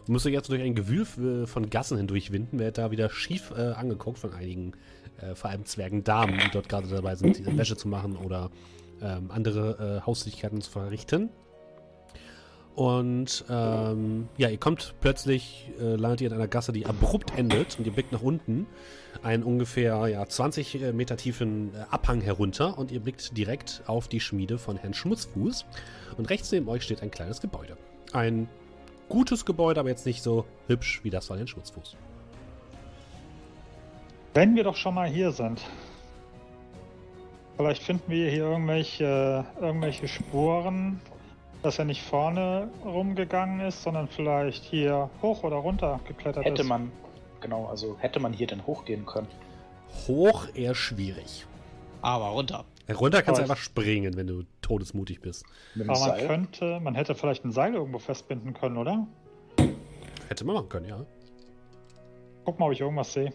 [0.08, 3.72] Müsst euch jetzt durch ein Gewühl äh, von Gassen hindurchwinden, werdet da wieder schief äh,
[3.72, 4.72] angeguckt von einigen,
[5.20, 8.50] äh, vor allem Zwergen-Damen, die dort gerade dabei sind, Wäsche zu machen oder
[9.02, 11.28] ähm, andere äh, Hauslichkeiten zu verrichten.
[12.74, 17.76] Und ähm, ja, ihr kommt plötzlich, äh, landet ihr in einer Gasse, die abrupt endet
[17.76, 18.66] und ihr blickt nach unten
[19.22, 24.06] einen ungefähr ja, 20 äh, Meter tiefen äh, Abhang herunter und ihr blickt direkt auf
[24.06, 25.66] die Schmiede von Herrn Schmutzfuß.
[26.16, 27.76] Und rechts neben euch steht ein kleines Gebäude.
[28.12, 28.48] Ein
[29.08, 31.96] gutes Gebäude, aber jetzt nicht so hübsch wie das von Herrn Schmutzfuß.
[34.34, 35.60] Wenn wir doch schon mal hier sind.
[37.56, 41.00] Vielleicht finden wir hier irgendwelche, irgendwelche Spuren,
[41.62, 46.68] dass er nicht vorne rumgegangen ist, sondern vielleicht hier hoch oder runter geklettert Hätte ist.
[46.68, 46.92] man,
[47.40, 49.26] genau, also hätte man hier denn hochgehen können?
[50.06, 51.46] Hoch eher schwierig.
[52.00, 52.64] Aber runter.
[52.96, 55.44] Runter kannst du einfach springen, wenn du todesmutig bist.
[55.86, 59.06] Aber man könnte, man hätte vielleicht ein Seil irgendwo festbinden können, oder?
[60.28, 61.04] Hätte man machen können, ja.
[62.44, 63.32] Guck mal, ob ich irgendwas sehe.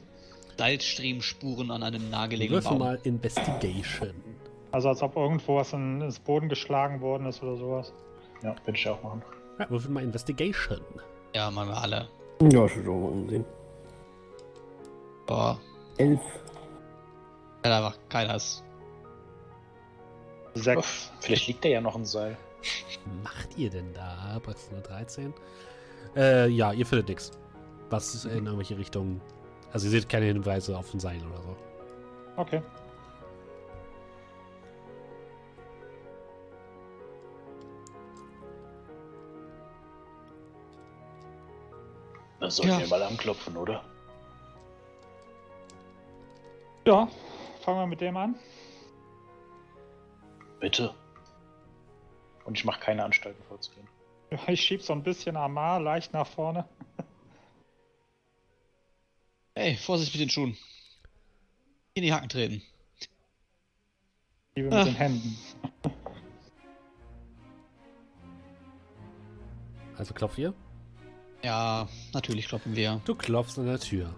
[0.58, 2.88] Seilstriemen-Spuren an einem nahegelegenen Würfel Baum.
[2.88, 4.14] mal Investigation.
[4.72, 7.94] Also als ob irgendwo was in, ins Boden geschlagen worden ist oder sowas.
[8.42, 9.22] Ja, würde ich auch machen.
[9.60, 10.80] Ja, würfel mal Investigation.
[11.36, 12.08] Ja, machen wir alle.
[12.42, 13.46] Ja, schon mal umsehen.
[15.28, 15.60] Boah,
[15.98, 16.20] Elf.
[17.64, 18.64] hat einfach keiner ist.
[20.56, 20.78] Sechs.
[20.80, 22.38] Uff, vielleicht liegt da ja noch ein Seil.
[23.24, 24.40] macht ihr denn da?
[24.72, 25.34] Nur 13?
[26.16, 27.32] Äh, ja, ihr findet nichts.
[27.90, 29.20] Was in irgendwelche Richtungen.
[29.72, 31.56] Also ihr seht keine Hinweise auf ein Seil oder so.
[32.38, 32.62] Okay.
[42.40, 42.80] Dann sollten Ja.
[42.80, 43.84] wir mal anklopfen, oder?
[46.86, 47.08] Ja,
[47.62, 48.36] fangen wir mit dem an.
[50.64, 50.96] Bitte?
[52.46, 53.86] Und ich mache keine Anstalten vorzugehen.
[54.32, 56.64] Ja, Ich schieb so ein bisschen Amar leicht nach vorne.
[59.56, 60.58] Hey, Vorsicht mit den Schuhen.
[61.96, 62.64] In die Hacken treten.
[64.56, 64.84] Liebe mit Ah.
[64.86, 65.38] den Händen.
[69.98, 70.54] Also klopft ihr?
[71.44, 73.00] Ja, natürlich kloppen wir.
[73.06, 74.16] Du klopfst an der Tür.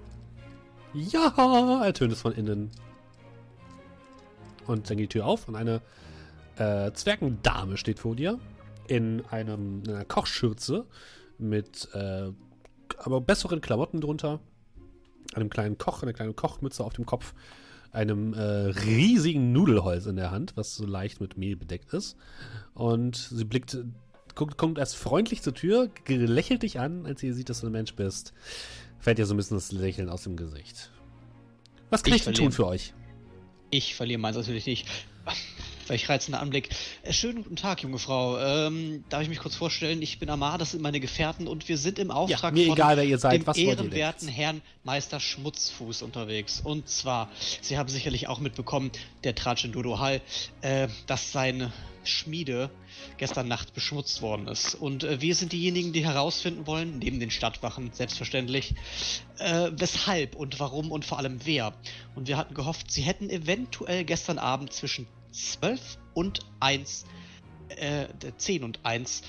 [0.93, 2.71] Ja, ertönt es von innen.
[4.67, 5.81] Und dann geht die Tür auf und eine
[6.57, 8.39] äh, Zwergendame steht vor dir.
[8.87, 10.85] In einem, in einer Kochschürze
[11.37, 12.31] mit äh,
[12.99, 14.39] aber besseren Klamotten drunter.
[15.33, 17.33] Einem kleinen Koch, einer kleinen Kochmütze auf dem Kopf.
[17.91, 22.17] Einem äh, riesigen Nudelholz in der Hand, was so leicht mit Mehl bedeckt ist.
[22.73, 23.77] Und sie blickt,
[24.35, 27.71] guckt, kommt erst freundlich zur Tür, lächelt dich an, als sie sieht, dass du ein
[27.71, 28.33] Mensch bist.
[28.99, 30.91] Fällt dir so ein bisschen das Lächeln aus dem Gesicht.
[31.89, 32.93] Was kann Ich ich, denn tun für euch?
[33.69, 34.87] Ich verliere meins natürlich nicht.
[35.87, 36.69] Welch reizender Anblick.
[37.03, 38.39] Äh, Schönen guten Tag, junge Frau.
[38.39, 40.01] Ähm, darf ich mich kurz vorstellen?
[40.01, 42.97] Ich bin Amar, das sind meine Gefährten und wir sind im Auftrag mir von egal,
[42.97, 43.41] wer ihr seid.
[43.41, 44.27] dem Was ehrenwerten?
[44.27, 46.59] Herrn Meister Schmutzfuß unterwegs.
[46.63, 47.29] Und zwar,
[47.61, 48.91] Sie haben sicherlich auch mitbekommen,
[49.23, 50.21] der Tratsch in Dodo Hall,
[50.61, 51.71] äh, dass seine
[52.03, 52.71] Schmiede
[53.17, 54.73] gestern Nacht beschmutzt worden ist.
[54.73, 58.73] Und äh, wir sind diejenigen, die herausfinden wollen, neben den Stadtwachen selbstverständlich,
[59.37, 61.73] äh, weshalb und warum und vor allem wer.
[62.15, 65.05] Und wir hatten gehofft, Sie hätten eventuell gestern Abend zwischen
[65.35, 67.05] 12 und 1,
[67.69, 68.07] äh,
[68.37, 69.21] 10 und 1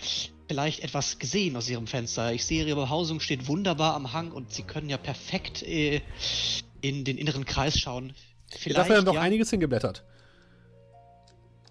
[0.49, 2.33] vielleicht etwas gesehen aus Ihrem Fenster.
[2.33, 6.01] Ich sehe, Ihre Behausung steht wunderbar am Hang und Sie können ja perfekt äh,
[6.81, 8.15] in den inneren Kreis schauen.
[8.51, 10.05] Vielleicht Dafür haben doch ja, einiges hingeblättert.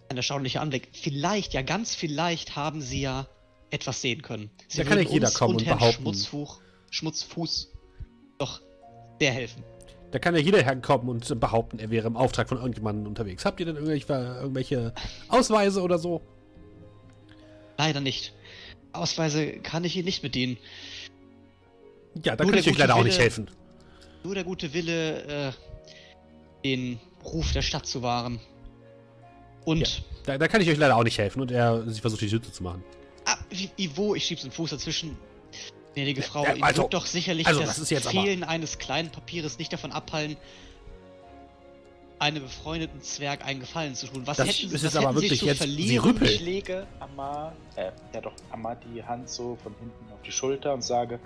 [0.09, 0.89] ein erstaunlicher Anblick.
[0.93, 3.27] Vielleicht, ja ganz vielleicht haben Sie ja
[3.69, 4.49] etwas sehen können.
[4.67, 6.01] Sie Da kann ja jeder kommen und und Herrn behaupten.
[6.01, 6.59] Schmutzfuch,
[6.91, 7.71] Schmutzfuß
[8.37, 8.61] doch
[9.19, 9.63] sehr helfen.
[10.11, 13.43] Da kann ja jeder herkommen und behaupten, er wäre im Auftrag von irgendjemandem unterwegs.
[13.43, 14.93] Habt ihr denn irgendwelche,
[15.27, 16.21] Ausweise oder so?
[17.77, 18.33] Leider nicht.
[18.93, 20.57] Ausweise kann ich Ihnen nicht bedienen.
[22.23, 23.49] Ja, da Nur kann ich euch leider gute auch nicht Wille- helfen.
[24.23, 25.51] Nur der gute Wille, äh,
[26.63, 28.39] den Ruf der Stadt zu wahren.
[29.65, 31.41] Und, Da, da kann ich euch leider auch nicht helfen.
[31.41, 32.83] Und er sie versucht, die Tür zu machen.
[33.25, 33.35] ah,
[33.95, 34.15] wo?
[34.15, 35.17] Ich schieb's den Fuß dazwischen.
[35.95, 38.43] Gnädige Frau, ja, Ihnen also- wird doch sicherlich also, das, das ist jetzt aber- Fehlen
[38.43, 40.37] eines kleinen Papieres nicht davon abhalten,
[42.19, 44.25] einem befreundeten Zwerg einen Gefallen zu tun.
[44.25, 46.23] Was Das hätten Sie, ist was aber hätten Sie wirklich zu jetzt- verlieren?
[46.23, 50.73] Ich lege Amar, äh, ja doch, Amar die Hand so von hinten auf die Schulter
[50.73, 51.19] und sage,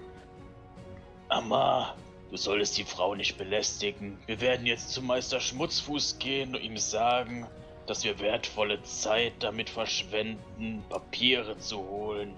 [1.29, 1.95] Amma,
[2.31, 4.17] du solltest die Frau nicht belästigen.
[4.25, 7.45] Wir werden jetzt zu Meister Schmutzfuß gehen und ihm sagen,
[7.85, 12.33] dass wir wertvolle Zeit damit verschwenden, Papiere zu holen,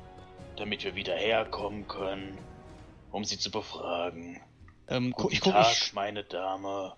[0.61, 2.38] damit wir wieder herkommen können,
[3.11, 4.39] um sie zu befragen.
[4.88, 6.93] Ähm, gu Guten ich gucke, Tag, ich meine Dame.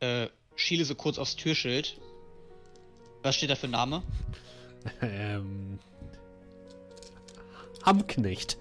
[0.00, 0.26] äh,
[0.56, 2.00] schiele so kurz aufs Türschild.
[3.22, 4.02] Was steht da für Name?
[5.02, 5.80] Ähm.
[7.82, 8.56] Amknecht.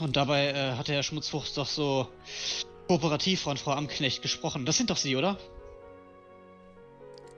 [0.00, 2.06] Und dabei äh, hat der Herr Schmutzfuchs doch so
[2.86, 4.66] kooperativ von Frau Amknecht gesprochen.
[4.66, 5.36] Das sind doch Sie, oder?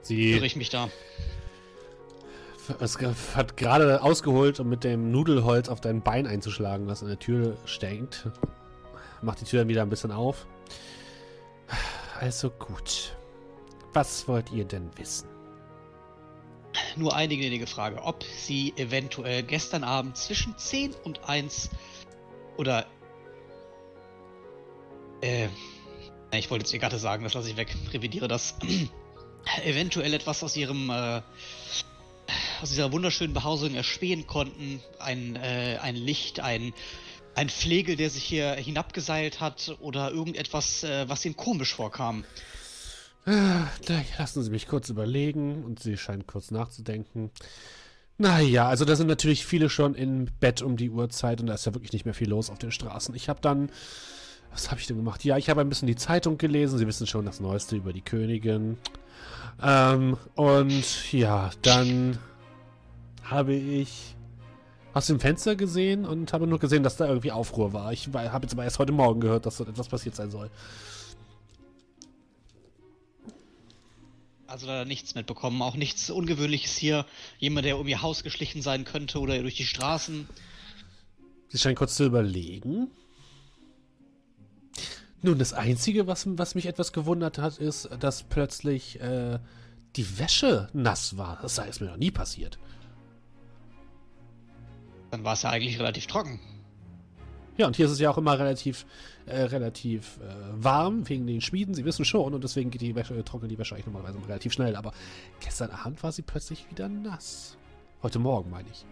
[0.03, 0.91] Sie Höre ich mich da.
[2.79, 2.97] Es
[3.35, 7.57] hat gerade ausgeholt, um mit dem Nudelholz auf dein Bein einzuschlagen, was an der Tür
[7.65, 8.27] steckt.
[9.21, 10.45] Macht die Tür dann wieder ein bisschen auf.
[12.19, 13.15] Also gut.
[13.93, 15.27] Was wollt ihr denn wissen?
[16.97, 21.69] Nur eine gnädige Frage, ob Sie eventuell gestern Abend zwischen 10 und 1
[22.57, 22.85] oder
[25.21, 25.47] äh,
[26.33, 28.55] ich wollte jetzt Ihr Gatte sagen, das lasse ich weg, revidiere das.
[29.63, 31.21] eventuell etwas aus Ihrem äh,
[32.65, 34.79] aus dieser wunderschönen Behausung erspähen konnten.
[34.97, 36.73] Ein, äh, ein Licht, ein,
[37.35, 42.25] ein Flegel, der sich hier hinabgeseilt hat oder irgendetwas, äh, was Ihnen komisch vorkam.
[43.27, 43.67] Ah,
[44.17, 47.29] lassen Sie mich kurz überlegen und sie scheint kurz nachzudenken.
[48.17, 51.67] Naja, also da sind natürlich viele schon im Bett um die Uhrzeit und da ist
[51.67, 53.13] ja wirklich nicht mehr viel los auf den Straßen.
[53.13, 53.69] Ich habe dann.
[54.51, 55.23] Was habe ich denn gemacht?
[55.23, 56.79] Ja, ich habe ein bisschen die Zeitung gelesen.
[56.79, 58.77] Sie wissen schon das Neueste über die Königin.
[59.61, 62.17] Ähm, und ja, dann
[63.25, 64.15] habe ich
[64.93, 67.91] aus dem Fenster gesehen und habe nur gesehen, dass da irgendwie Aufruhr war.
[67.91, 70.49] Ich habe jetzt aber erst heute Morgen gehört, dass dort etwas passiert sein soll.
[74.47, 77.05] Also leider nichts mitbekommen, auch nichts Ungewöhnliches hier.
[77.39, 80.29] Jemand, der um ihr Haus geschlichen sein könnte oder durch die Straßen.
[81.49, 82.87] Sie scheint kurz zu überlegen.
[85.21, 89.39] Nun, das Einzige, was, was mich etwas gewundert hat, ist, dass plötzlich äh,
[89.95, 91.39] die Wäsche nass war.
[91.41, 92.59] Das sei es mir noch nie passiert.
[95.11, 96.39] Dann war es ja eigentlich relativ trocken.
[97.57, 98.85] Ja, und hier ist es ja auch immer relativ,
[99.27, 101.73] äh, relativ äh, warm wegen den Schmieden.
[101.73, 104.75] Sie wissen schon, und deswegen geht die Wäsche, trocknet die Wäsche eigentlich normalerweise relativ schnell.
[104.75, 104.91] Aber
[105.39, 107.57] gestern Abend war sie plötzlich wieder nass.
[108.03, 108.85] Heute Morgen, meine ich.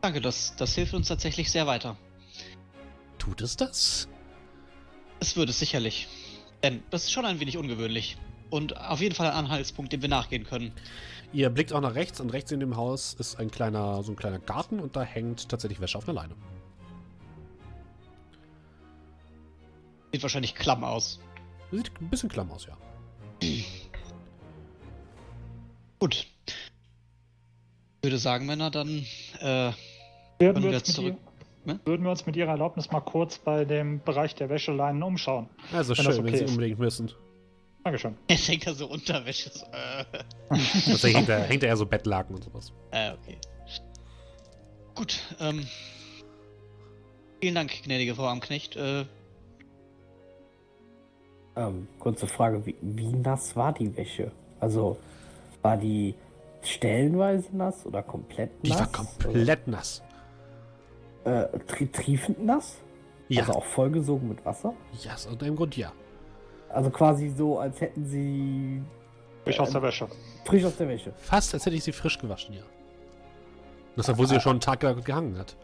[0.00, 1.96] Danke, das, das hilft uns tatsächlich sehr weiter.
[3.18, 4.08] Tut es das?
[5.20, 6.08] Es würde sicherlich.
[6.62, 8.16] Denn das ist schon ein wenig ungewöhnlich.
[8.48, 10.72] Und auf jeden Fall ein Anhaltspunkt, dem wir nachgehen können.
[11.32, 14.16] Ihr blickt auch nach rechts und rechts in dem Haus ist ein kleiner, so ein
[14.16, 16.34] kleiner Garten und da hängt tatsächlich Wäsche auf einer Leine.
[20.12, 21.20] Sieht wahrscheinlich klamm aus.
[21.70, 22.76] Sieht ein bisschen klamm aus, ja.
[26.00, 26.14] Gut.
[26.14, 26.26] Ich
[28.02, 28.88] würde sagen, Männer, dann
[29.40, 29.72] äh,
[30.40, 31.30] Würden wir, wir uns mit zurück- ihr,
[31.66, 31.78] Ne?
[31.84, 35.46] würden wir uns mit Ihrer Erlaubnis mal kurz bei dem Bereich der Wäscheleinen umschauen.
[35.74, 36.50] Also Wenn schön, das wenn okay Sie ist.
[36.52, 37.12] unbedingt müssen.
[37.84, 38.16] Dankeschön.
[38.30, 39.50] hängt da so Unterwäsche.
[39.72, 40.04] Äh,
[40.90, 42.72] Also hängt da, hängt eher so Bettlaken und sowas.
[42.90, 43.38] äh, okay.
[44.94, 45.66] Gut, ähm.
[47.40, 48.76] Vielen Dank, gnädige Frau Amknecht.
[48.76, 49.04] Äh,
[51.56, 54.30] Ähm, kurze Frage, wie, wie nass war die Wäsche?
[54.60, 54.98] Also,
[55.62, 56.14] war die
[56.62, 58.80] stellenweise nass oder komplett Die nass?
[58.80, 60.02] war komplett nass.
[61.24, 62.76] Oder, äh, tri triefend nass?
[63.28, 64.74] Ja, Also auch vollgesogen mit Wasser?
[65.02, 65.92] ja, aus dem Grund ja.
[66.72, 68.82] Also quasi so, als hätten sie
[69.44, 70.06] Frisch aus der Wäsche.
[70.44, 71.12] frisch aus der Wäsche.
[71.16, 72.62] Fast, als hätte ich sie frisch gewaschen, ja.
[73.96, 75.56] Das, obwohl sie ja schon einen Tag lang gehangen hat.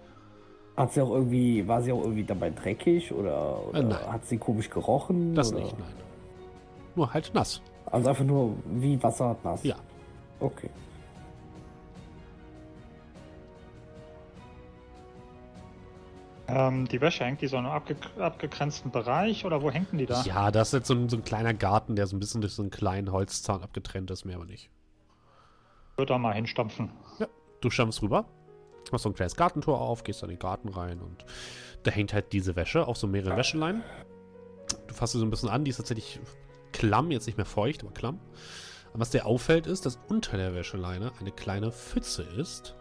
[0.76, 4.12] Hat sie auch irgendwie, war sie auch irgendwie dabei dreckig oder, oder Äh, nein.
[4.12, 5.34] hat sie komisch gerochen?
[5.34, 5.60] Das oder?
[5.62, 5.88] nicht, nein.
[6.96, 7.62] Nur halt nass.
[7.86, 9.62] Also einfach nur wie Wasser nass.
[9.62, 9.76] Ja.
[10.40, 10.68] Okay.
[16.48, 19.98] Ähm, die Wäsche hängt die so in einem abge abgegrenzten Bereich oder wo hängt denn
[19.98, 20.23] die da?
[20.23, 22.52] Ja, das ist jetzt so ein, so ein kleiner Garten, der so ein bisschen durch
[22.52, 24.70] so einen kleinen Holzzaun abgetrennt ist, mehr aber nicht.
[25.93, 26.90] Ich würde da mal hinstampfen.
[27.60, 28.27] Du stammst rüber,
[28.93, 31.24] machst so ein kleines Gartentor auf, gehst dann in den Garten rein und
[31.82, 33.82] da hängt halt diese Wäsche auf so mehreren Wäscheleinen.
[34.86, 36.20] Du fasst sie so ein bisschen an, die ist tatsächlich
[36.73, 38.20] klamm, jetzt nicht mehr feucht, aber klamm.
[38.93, 42.75] Und was dir auffällt, ist, dass unter der Wäscheleine eine kleine Pfütze ist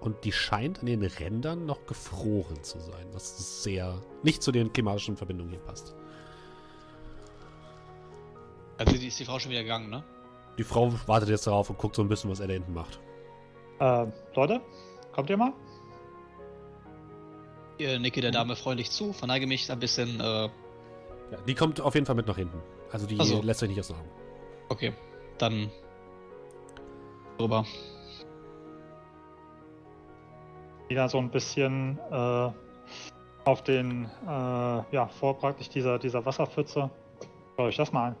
[0.00, 4.72] und die scheint an den Rändern noch gefroren zu sein, was sehr nicht zu den
[4.72, 5.94] klimatischen Verbindungen hier passt.
[8.78, 10.02] also ist die Frau schon wieder gegangen, ne?
[10.58, 12.98] Die Frau wartet jetzt darauf und guckt so ein bisschen, was er da hinten macht.
[13.78, 14.60] Äh, Leute,
[15.12, 15.52] kommt ihr mal?
[17.78, 20.20] Ich nicke der Dame freundlich zu, verneige mich ein bisschen.
[20.20, 20.50] Äh, Ja,
[21.46, 22.60] die kommt auf jeden Fall mit nach hinten.
[22.90, 23.40] Also die so.
[23.42, 24.08] lässt euch nicht aus Augen.
[24.68, 24.92] okay,
[25.38, 25.70] dann
[27.38, 27.64] rüber.
[30.90, 32.50] Wieder so ein bisschen äh,
[33.44, 36.90] auf den, äh, ja, vor praktisch dieser, dieser Wasserpfütze.
[37.56, 38.16] Schaut euch das mal an.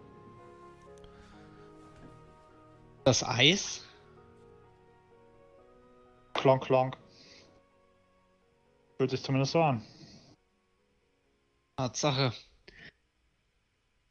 [3.02, 3.84] Das Eis?
[6.34, 6.96] Klonk, klonk.
[8.98, 9.82] Fühlt sich zumindest so an.
[11.76, 12.32] Tatsache.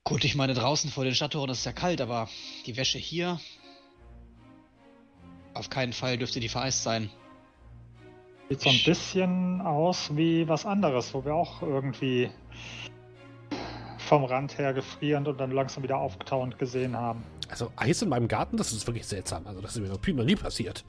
[0.04, 2.28] Gut, ich meine, draußen vor den Stadttoren ist es ja kalt, aber
[2.66, 3.40] die Wäsche hier.
[5.54, 7.10] Auf keinen Fall dürfte die vereist sein.
[8.50, 12.32] Sieht so ein bisschen aus wie was anderes, wo wir auch irgendwie
[14.00, 17.24] vom Rand her gefrierend und dann langsam wieder aufgetauend gesehen haben.
[17.48, 19.46] Also Eis in meinem Garten, das ist wirklich seltsam.
[19.46, 20.84] Also das ist mir noch nie passiert.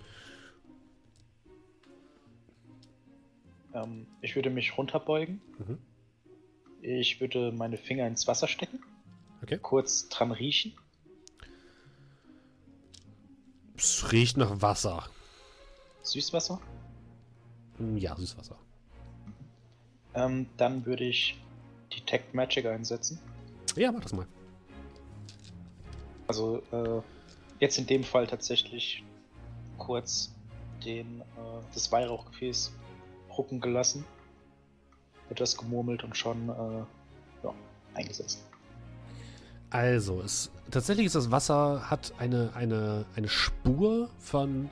[3.74, 5.42] Ähm, ich würde mich runterbeugen.
[5.58, 5.78] Mhm.
[6.80, 8.82] Ich würde meine Finger ins Wasser stecken.
[9.42, 9.58] Okay.
[9.58, 10.72] Kurz dran riechen.
[13.76, 15.04] Es riecht nach Wasser.
[16.02, 16.60] Süßwasser.
[17.80, 18.56] Hm, Ja, Süßwasser.
[20.14, 21.40] Ähm, dann würde ich
[21.92, 23.18] Detect Magic einsetzen.
[23.74, 24.26] Ja, mach das mal.
[26.28, 27.00] Also äh,
[27.58, 29.04] jetzt in dem Fall tatsächlich
[29.78, 30.32] kurz
[30.84, 31.24] den, äh,
[31.74, 32.72] das Weihrauchgefäß
[33.36, 34.04] rucken gelassen.
[35.30, 37.54] Etwas gemurmelt und schon äh, ja,
[37.94, 38.44] eingesetzt.
[39.70, 44.68] Also, es, tatsächlich ist das Wasser, hat eine, eine, eine Spur von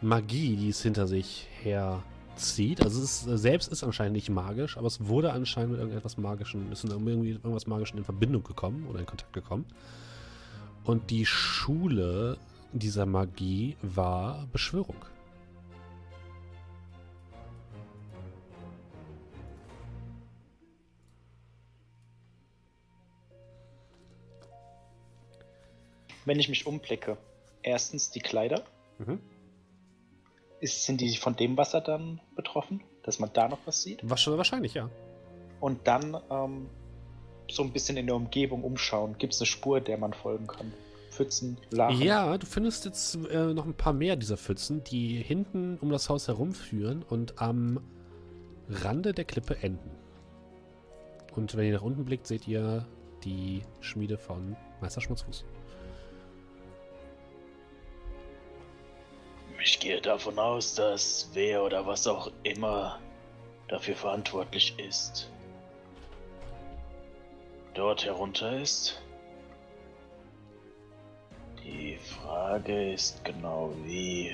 [0.00, 2.82] Magie, die es hinter sich herzieht.
[2.82, 6.70] Also es ist, selbst ist anscheinend nicht magisch, aber es wurde anscheinend mit irgendetwas Magischem,
[6.72, 9.66] ist mit irgendwas Magischem in Verbindung gekommen oder in Kontakt gekommen.
[10.84, 12.38] Und die Schule
[12.72, 14.96] dieser Magie war Beschwörung.
[26.24, 27.16] Wenn ich mich umblicke,
[27.62, 28.64] erstens die Kleider.
[28.98, 29.18] Mhm.
[30.60, 34.00] Ist, sind die von dem Wasser dann betroffen, dass man da noch was sieht?
[34.02, 34.90] Wahrscheinlich, ja.
[35.60, 36.68] Und dann ähm,
[37.50, 39.16] so ein bisschen in der Umgebung umschauen.
[39.18, 40.72] Gibt es eine Spur, der man folgen kann?
[41.10, 42.00] Pfützen, Lachen?
[42.00, 46.08] Ja, du findest jetzt äh, noch ein paar mehr dieser Pfützen, die hinten um das
[46.08, 47.80] Haus herumführen und am
[48.68, 49.90] Rande der Klippe enden.
[51.34, 52.86] Und wenn ihr nach unten blickt, seht ihr
[53.24, 55.44] die Schmiede von Meister Schmutzfuß.
[59.62, 62.98] Ich gehe davon aus, dass wer oder was auch immer
[63.68, 65.30] dafür verantwortlich ist,
[67.74, 69.00] dort herunter ist.
[71.62, 74.32] Die Frage ist genau wie.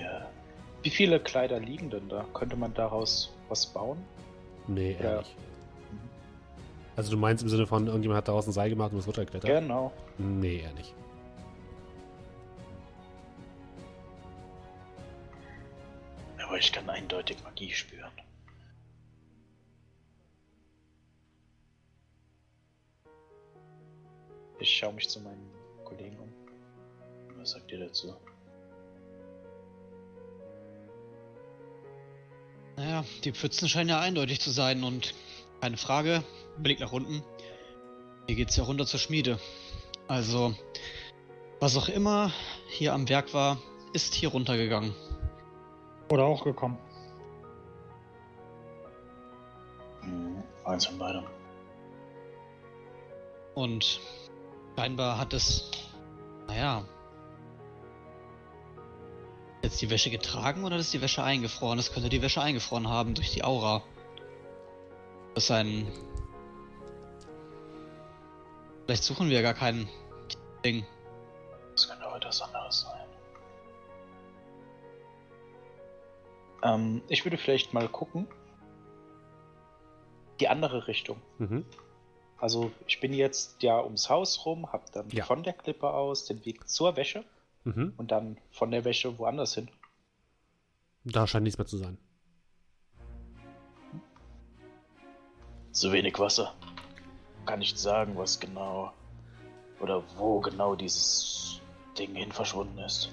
[0.82, 2.24] Wie viele Kleider liegen denn da?
[2.32, 3.98] Könnte man daraus was bauen?
[4.68, 5.10] Nee, Ja.
[5.16, 5.36] ehrlich.
[6.94, 9.50] Also du meinst im Sinne von, irgendjemand hat daraus ein Seil gemacht und ist runtergeklettert?
[9.50, 9.92] Genau.
[10.16, 10.94] Nee, eher nicht.
[16.46, 18.12] Aber ich kann eindeutig Magie spüren.
[24.58, 25.50] Ich schaue mich zu meinen
[25.84, 26.32] Kollegen um.
[27.38, 28.16] Was sagt ihr dazu?
[32.76, 35.14] Naja, die Pfützen scheinen ja eindeutig zu sein und
[35.60, 36.22] keine Frage,
[36.58, 37.22] Blick nach unten.
[38.26, 39.38] Hier geht's ja runter zur Schmiede.
[40.08, 40.54] Also,
[41.58, 42.32] was auch immer
[42.68, 43.58] hier am Werk war,
[43.92, 44.94] ist hier runtergegangen.
[46.08, 46.78] Oder auch gekommen.
[50.02, 51.24] Hm, eins von beidem.
[53.54, 54.00] Und
[54.76, 55.70] scheinbar hat es,
[56.46, 56.84] naja,
[59.62, 61.78] jetzt die Wäsche getragen oder ist die Wäsche eingefroren?
[61.78, 63.82] Es könnte die Wäsche eingefroren haben durch die Aura.
[65.34, 65.86] Das ist ein.
[68.84, 69.88] Vielleicht suchen wir gar kein
[70.64, 70.86] Ding.
[71.72, 72.48] Das könnte anderes sein.
[76.66, 78.26] Ähm, ich würde vielleicht mal gucken.
[80.40, 81.20] Die andere Richtung.
[81.38, 81.64] Mhm.
[82.38, 85.24] Also ich bin jetzt ja ums Haus rum, hab dann Ja.
[85.24, 87.24] von der Klippe aus den Weg zur Wäsche
[87.64, 87.94] Mhm.
[87.96, 89.70] und dann von der Wäsche woanders hin.
[91.04, 91.96] Da scheint nichts mehr zu sein.
[95.72, 96.54] Zu wenig Wasser.
[97.46, 98.92] Kann nicht sagen, was genau
[99.80, 101.60] oder wo genau dieses
[101.98, 103.10] Ding hin verschwunden ist.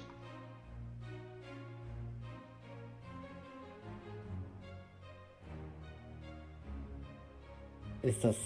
[8.04, 8.36] Ist das.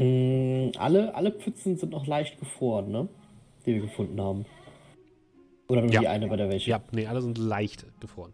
[0.00, 3.08] Mm, alle, alle Pfützen sind noch leicht gefroren, ne?
[3.64, 4.44] Die wir gefunden haben.
[5.68, 6.00] Oder nur Ja.
[6.00, 6.70] die eine bei der Wäsche?
[6.70, 8.32] Ja, nee, alle sind leicht gefroren.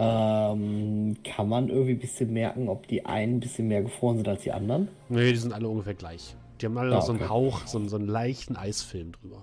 [0.00, 4.28] Ähm, kann man irgendwie ein bisschen merken, ob die einen ein bisschen mehr gefroren sind
[4.28, 4.88] als die anderen?
[5.08, 6.36] Nee, die sind alle ungefähr gleich.
[6.60, 7.28] Die haben alle Ah, noch so einen okay.
[7.30, 9.42] Hauch, so, einen- so einen leichten Eisfilm drüber.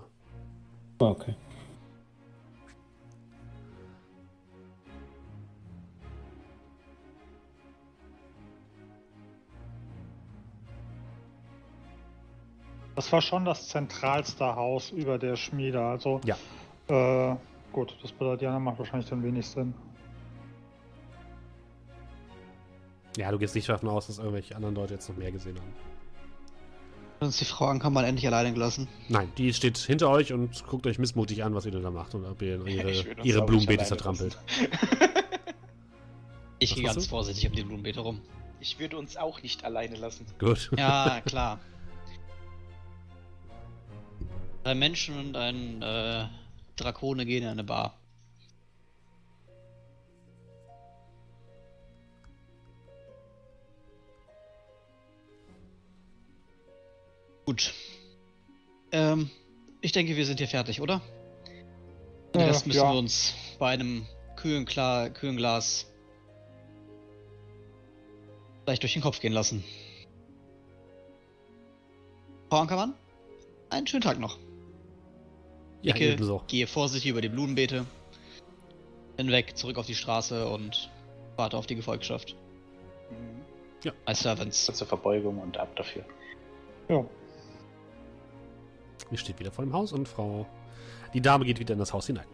[0.99, 1.35] Ah, Okay.
[12.95, 15.81] Das war schon das zentralste Haus über der Schmiede.
[15.81, 16.37] Also, Ja.
[16.87, 17.35] äh,
[17.73, 19.73] gut, das bedeutet, ja, macht wahrscheinlich dann wenig Sinn.
[23.17, 25.73] Ja, du gehst nicht davon aus, dass irgendwelche anderen Leute jetzt noch mehr gesehen haben.
[27.21, 28.87] uns die Frau Anker mal endlich alleine gelassen.
[29.07, 32.13] Nein, die steht hinter euch und guckt euch missmutig an, was ihr denn da macht
[32.13, 32.91] und ob ihr ihre,
[33.23, 34.37] ihre Blumenbeete zertrampelt.
[36.59, 37.09] Ich gehe ganz du?
[37.09, 38.21] vorsichtig um die Blumenbeete rum.
[38.59, 40.25] Ich würde uns auch nicht alleine lassen.
[40.39, 40.69] Gut.
[40.77, 41.59] Ja, klar.
[44.65, 46.25] Drei Menschen und ein äh,
[46.75, 47.95] Drakone gehen in eine Bar.
[57.45, 57.75] Gut.
[58.91, 59.29] Ähm,
[59.81, 60.99] ich denke, wir sind hier fertig, oder?
[62.33, 62.91] Den Rest müssen ja.
[62.91, 65.85] wir uns bei einem kühlen, Kla kühlen Glas
[68.63, 69.63] vielleicht durch den Kopf gehen lassen.
[72.49, 72.95] Frau Ankermann,
[73.69, 74.39] einen schönen Tag noch.
[75.85, 76.41] Ja, ebenso.
[76.47, 77.85] gehe vorsichtig über die Blumenbeete
[79.17, 80.89] hinweg, zurück auf die Straße und
[81.35, 82.35] warte auf die Gefolgschaft.
[83.11, 83.91] Mhm.
[84.05, 84.65] Als Servants.
[84.65, 86.03] Kurze Verbeugung und ab dafür.
[86.89, 87.05] Ja.
[89.11, 90.47] Ihr steht wieder vor dem Haus und Frau.
[91.13, 92.25] Die Dame geht wieder in das Haus hinein.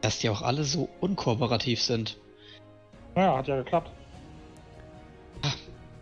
[0.00, 2.18] Dass die auch alle so unkooperativ sind.
[3.14, 3.92] Naja, hat ja geklappt.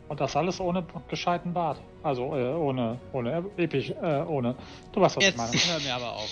[0.09, 1.81] Und das alles ohne gescheiten Bart.
[2.03, 4.57] Also äh, ohne, ohne episch, äh, ohne.
[4.93, 5.75] Du weißt, was Jetzt ich meine.
[5.75, 6.31] hör mir aber auf.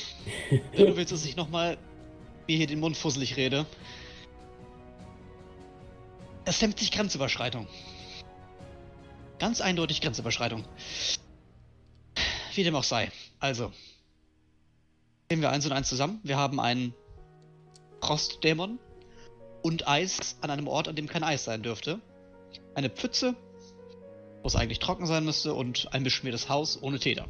[0.77, 1.77] du willst, dass ich nochmal
[2.47, 3.67] mir hier den Mund fusselig rede.
[6.47, 7.67] Es nennt sich Grenzüberschreitung.
[9.39, 10.65] Ganz eindeutig Grenzüberschreitung.
[12.55, 13.11] Wie dem auch sei.
[13.41, 13.73] Also.
[15.29, 16.21] Nehmen wir eins und eins zusammen.
[16.23, 16.95] Wir haben einen
[18.01, 18.79] Frostdämon
[19.63, 22.01] und Eis an einem Ort, an dem kein Eis sein dürfte.
[22.75, 23.35] Eine Pfütze,
[24.47, 27.27] wo es eigentlich trocken sein müsste, und ein beschmiertes Haus ohne Täter.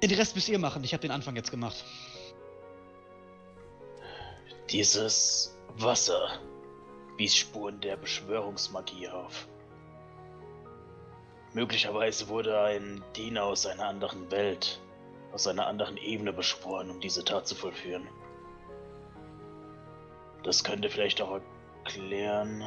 [0.00, 0.84] Den Rest müsst ihr machen.
[0.84, 1.84] Ich habe den Anfang jetzt gemacht.
[4.70, 6.38] Dieses Wasser
[7.16, 9.48] wies Spuren der Beschwörungsmagie auf.
[11.52, 14.80] Möglicherweise wurde ein Diener aus einer anderen Welt,
[15.32, 18.06] aus einer anderen Ebene beschworen, um diese Tat zu vollführen.
[20.44, 21.40] Das könnte vielleicht auch
[21.84, 22.62] erklären.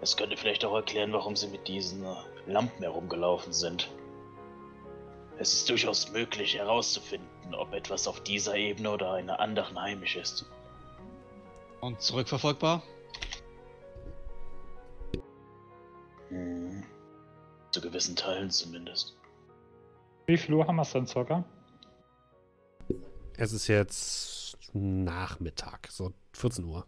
[0.00, 2.04] Es könnte vielleicht auch erklären, warum sie mit diesen
[2.46, 3.90] Lampen herumgelaufen sind.
[5.38, 10.46] Es ist durchaus möglich herauszufinden, ob etwas auf dieser Ebene oder einer anderen heimisch ist.
[11.80, 12.82] Und zurückverfolgbar?
[16.28, 16.84] Hm.
[17.70, 19.16] Zu gewissen Teilen zumindest.
[20.26, 21.44] Wie viel Uhr haben wir es denn circa?
[23.36, 26.84] Es ist jetzt Nachmittag, so 14 Uhr.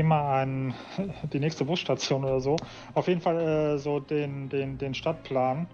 [0.00, 0.74] Mal an
[1.32, 2.56] die nächste Busstation oder so.
[2.94, 5.66] Auf jeden Fall äh, so den, den, den Stadtplan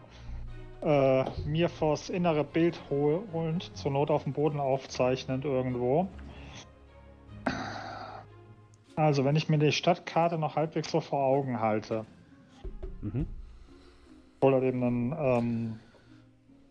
[0.83, 6.09] äh, mir vors innere Bild hol holend, zur Not auf dem Boden aufzeichnend irgendwo.
[8.97, 12.05] Also, wenn ich mir die Stadtkarte noch halbwegs so vor Augen halte.
[13.01, 13.27] Mhm.
[14.37, 15.81] Ich hol halt eben einen, ähm,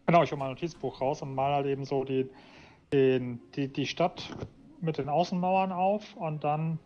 [0.06, 2.30] genau, ich hole mein Notizbuch raus und mal halt eben so die,
[2.92, 4.36] den, die, die Stadt
[4.82, 6.80] mit den Außenmauern auf und dann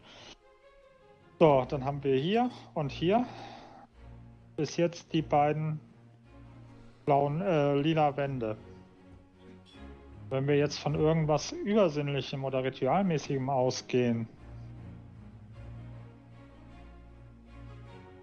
[1.41, 3.25] so, dann haben wir hier und hier
[4.57, 5.79] bis jetzt die beiden
[7.03, 8.55] blauen, äh, lila Wände.
[10.29, 14.27] Wenn wir jetzt von irgendwas Übersinnlichem oder Ritualmäßigem ausgehen,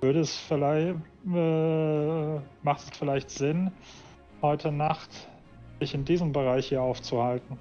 [0.01, 0.95] würde es vielleicht,
[1.35, 3.73] äh, macht es vielleicht Sinn,
[4.43, 5.11] heute Nacht
[5.81, 7.59] sich in diesem Bereich hier aufzuhalten.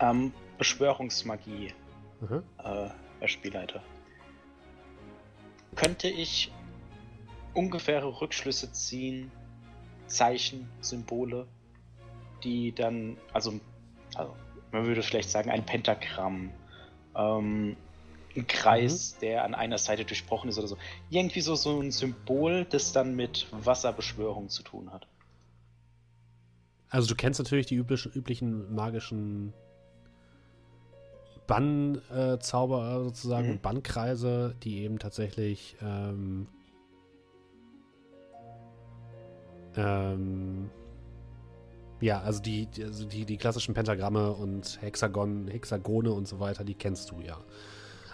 [0.00, 1.72] Ähm, Beschwörungsmagie,
[2.20, 2.42] Mhm.
[2.58, 2.88] äh,
[3.20, 3.80] Herr Spielleiter.
[5.78, 6.50] Könnte ich
[7.54, 9.30] ungefähre Rückschlüsse ziehen,
[10.08, 11.46] Zeichen, Symbole,
[12.42, 13.60] die dann, also,
[14.16, 14.34] also
[14.72, 16.50] man würde vielleicht sagen, ein Pentagramm,
[17.14, 17.76] ähm,
[18.34, 20.76] ein Kreis, der an einer Seite durchbrochen ist oder so.
[21.10, 25.06] Irgendwie so, so ein Symbol, das dann mit Wasserbeschwörung zu tun hat.
[26.90, 29.52] Also du kennst natürlich die üblichen, üblichen magischen
[31.48, 33.52] Bann-Zauber sozusagen Mhm.
[33.54, 36.46] und Bannkreise, die eben tatsächlich ähm,
[39.76, 40.70] ähm,
[42.00, 46.64] ja, also die, die- also die, die klassischen Pentagramme und Hexagon, Hexagone und so weiter,
[46.64, 47.38] die kennst du ja.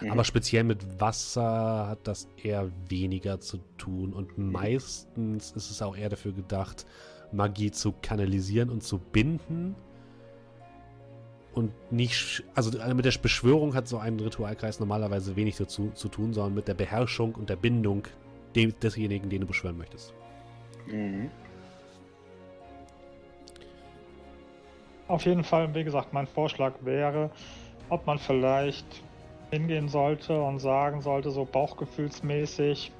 [0.01, 0.11] Mhm.
[0.11, 5.95] Aber speziell mit Wasser hat das eher weniger zu tun und meistens ist es auch
[5.95, 6.85] eher dafür gedacht,
[7.31, 9.75] Magie zu kanalisieren und zu binden.
[11.55, 16.33] Und nicht, also mit der Beschwörung hat so ein Ritualkreis normalerweise wenig dazu zu tun,
[16.33, 18.03] sondern mit der Beherrschung und der Bindung
[18.55, 20.13] dem, desjenigen, den du beschwören möchtest.
[20.87, 21.31] Mhm.
[25.07, 27.29] Auf jeden Fall, wie gesagt, mein Vorschlag wäre,
[27.89, 28.85] ob man vielleicht
[29.51, 32.91] hingehen sollte und sagen sollte, so bauchgefühlsmäßig,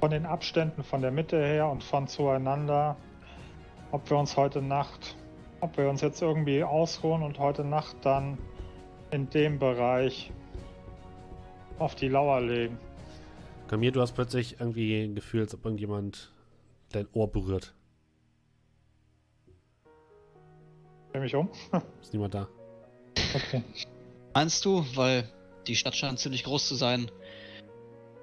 [0.00, 2.96] von den Abständen von der Mitte her und von zueinander,
[3.92, 5.16] ob wir uns heute Nacht,
[5.62, 8.36] ob wir uns jetzt irgendwie ausruhen und heute Nacht dann
[9.12, 10.32] in dem Bereich
[11.78, 12.78] auf die Lauer legen.
[13.68, 16.32] Kamir, du hast plötzlich irgendwie ein Gefühl, als ob irgendjemand
[16.90, 17.74] dein Ohr berührt.
[21.12, 21.48] Dreh mich um.
[22.02, 22.48] Ist niemand da?
[23.32, 23.62] Okay.
[24.34, 24.84] Meinst du?
[24.96, 25.28] Weil
[25.68, 27.08] die Stadt scheint ziemlich groß zu sein.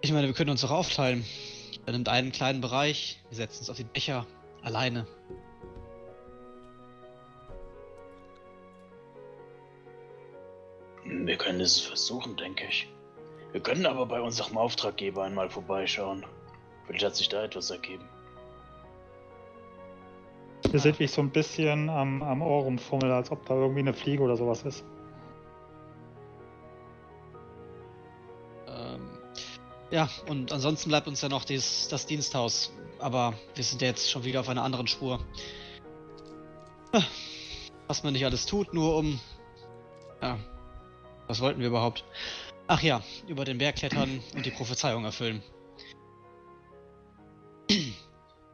[0.01, 1.23] Ich meine, wir können uns doch aufteilen.
[1.85, 4.27] Er nimmt einen kleinen Bereich, wir setzen uns auf die Dächer,
[4.61, 5.07] alleine.
[11.09, 12.87] Wir können es versuchen, denke ich.
[13.51, 16.23] Wir können aber bei unserem Auftraggeber einmal vorbeischauen.
[16.85, 18.07] Vielleicht hat sich da etwas ergeben.
[20.71, 23.79] Ihr seht, wie ich so ein bisschen am, am Ohr rumfummel, als ob da irgendwie
[23.79, 24.83] eine Fliege oder sowas ist.
[28.67, 29.09] Ähm,
[29.89, 32.71] ja, und ansonsten bleibt uns ja noch dies, das Diensthaus.
[32.99, 35.19] Aber wir sind ja jetzt schon wieder auf einer anderen Spur.
[36.91, 37.01] Ah,
[37.87, 39.19] Was man nicht alles tut, nur um.
[40.21, 40.37] Ja.
[41.29, 42.03] Was wollten wir überhaupt?
[42.65, 45.43] Ach ja, über den Berg klettern und die Prophezeiung erfüllen.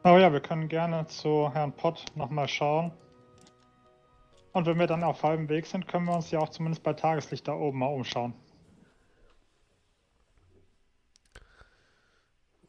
[0.02, 2.92] Aber ja, wir können gerne zu Herrn Pott nochmal schauen.
[4.52, 6.92] Und wenn wir dann auf halbem Weg sind, können wir uns ja auch zumindest bei
[6.92, 8.34] Tageslicht da oben mal umschauen.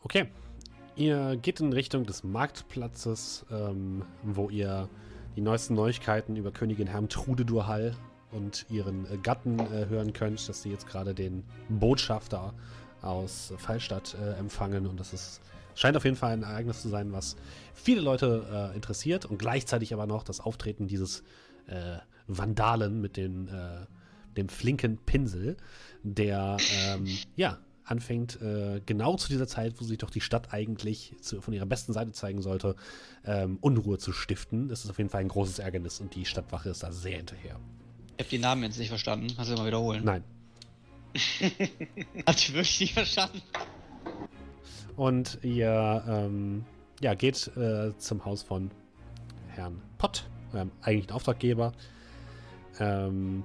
[0.04, 0.28] Okay.
[0.96, 4.88] Ihr geht in Richtung des Marktplatzes, ähm, wo ihr
[5.36, 7.94] die neuesten Neuigkeiten über Königin Hermtrude Durhall
[8.32, 12.54] und ihren äh, Gatten äh, hören könnt, dass sie jetzt gerade den Botschafter
[13.02, 15.42] aus Fallstadt äh, empfangen und das ist
[15.78, 17.38] scheint auf jeden Fall ein Ereignis zu sein, was
[17.74, 21.24] viele Leute äh, interessiert und gleichzeitig aber noch das Auftreten dieses
[21.68, 21.98] äh,
[22.28, 23.86] Vandalen mit den, äh,
[24.36, 25.56] dem flinken Pinsel,
[26.04, 31.16] der ähm, ja anfängt, äh, genau zu dieser Zeit, wo sich doch die Stadt eigentlich
[31.22, 32.76] zu, von ihrer besten Seite zeigen sollte,
[33.24, 34.68] ähm, Unruhe zu stiften.
[34.68, 37.60] Das ist auf jeden Fall ein großes Ärgernis und die Stadtwache ist da sehr hinterher.
[38.18, 39.28] Ich hab die Namen jetzt nicht verstanden.
[39.36, 40.04] Kannst du mal wiederholen?
[40.04, 40.24] Nein.
[42.26, 43.42] Hat die wirklich nicht verstanden?
[44.96, 46.66] Und ihr ähm,
[47.00, 48.72] ja, geht äh, zum Haus von
[49.50, 51.74] Herrn Pott, eurem eigentlichen Auftraggeber.
[52.80, 53.44] Ähm,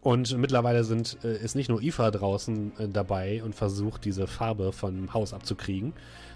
[0.00, 4.72] und mittlerweile sind, äh, ist nicht nur Ifa draußen äh, dabei und versucht, diese Farbe
[4.72, 5.92] vom Haus abzukriegen,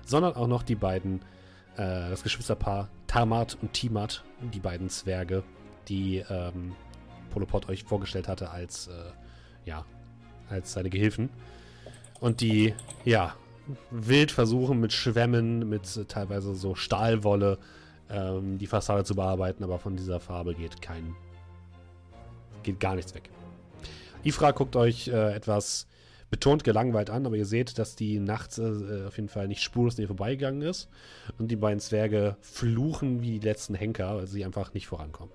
[0.07, 1.21] sondern auch noch die beiden,
[1.77, 5.43] äh, das Geschwisterpaar Tarmat und Timat, die beiden Zwerge,
[5.89, 6.77] die ähm,
[7.31, 8.91] Polopod euch vorgestellt hatte als, äh,
[9.65, 9.85] ja,
[10.49, 11.31] als seine Gehilfen.
[12.21, 12.75] Und die,
[13.05, 13.35] ja,
[13.91, 17.59] wild versuchen mit Schwämmen, mit äh, teilweise so Stahlwolle
[18.11, 21.15] ähm, die Fassade zu bearbeiten, aber von dieser Farbe geht kein,
[22.63, 23.31] geht gar nichts weg.
[24.23, 25.87] Ifra guckt euch äh, etwas
[26.31, 29.99] betont gelangweilt an, aber ihr seht, dass die nachts äh, auf jeden Fall nicht spurlos
[29.99, 30.89] ihr vorbeigegangen ist
[31.39, 35.33] und die beiden Zwerge fluchen wie die letzten Henker, weil sie einfach nicht vorankommen.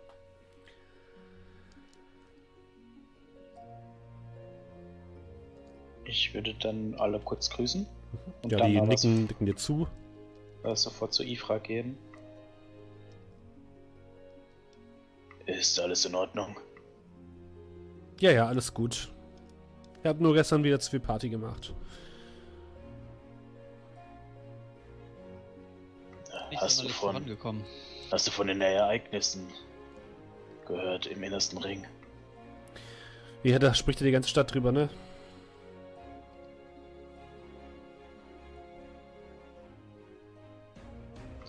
[6.09, 7.85] Ich würde dann alle kurz grüßen.
[8.41, 9.87] Und ja, dann die nicken, nicken dir zu.
[10.63, 11.97] äh, sofort zu Ifra gehen.
[15.45, 16.59] Ist alles in Ordnung?
[18.19, 19.09] Ja, ja, alles gut.
[20.01, 21.73] Er hat nur gestern wieder zu viel Party gemacht.
[26.55, 27.23] Hast du, von,
[28.11, 29.47] hast du von den Ereignissen
[30.67, 31.85] gehört im innersten Ring?
[33.43, 34.89] Ja, da spricht ja die ganze Stadt drüber, ne?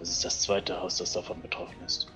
[0.01, 2.11] Das ist das zweite Haus, das davon betroffen ist.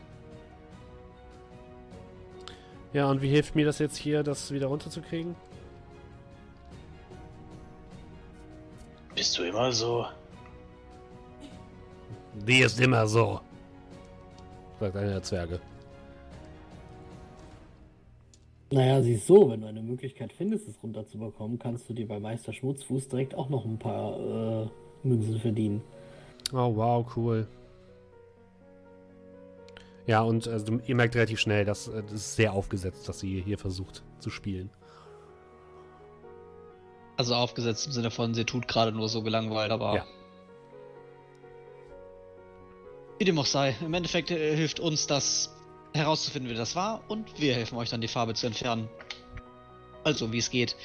[2.94, 5.36] Ja, und wie hilft mir das jetzt hier, das wieder runterzukriegen?
[9.14, 10.06] Bist du immer so?
[12.46, 13.40] Die ist immer so.
[14.80, 15.60] Sagt einer der Zwerge.
[18.70, 22.52] Naja, siehst so, wenn du eine Möglichkeit findest, es runterzubekommen, kannst du dir bei Meister
[22.52, 24.68] Schmutzfuß direkt auch noch ein paar äh,
[25.04, 25.82] Münzen verdienen.
[26.52, 27.46] Oh, wow, cool.
[30.06, 33.40] Ja, und also, ihr merkt relativ schnell, dass äh, das ist sehr aufgesetzt, dass sie
[33.42, 34.70] hier versucht zu spielen.
[37.16, 39.96] Also aufgesetzt im Sinne von, sie tut gerade nur so gelangweilt, aber.
[39.96, 40.06] Ja.
[43.18, 45.54] Wie dem auch sei, im Endeffekt äh, hilft uns das
[45.94, 48.88] herauszufinden, wer das war, und wir helfen euch dann, die Farbe zu entfernen.
[50.02, 50.76] Also, wie es geht.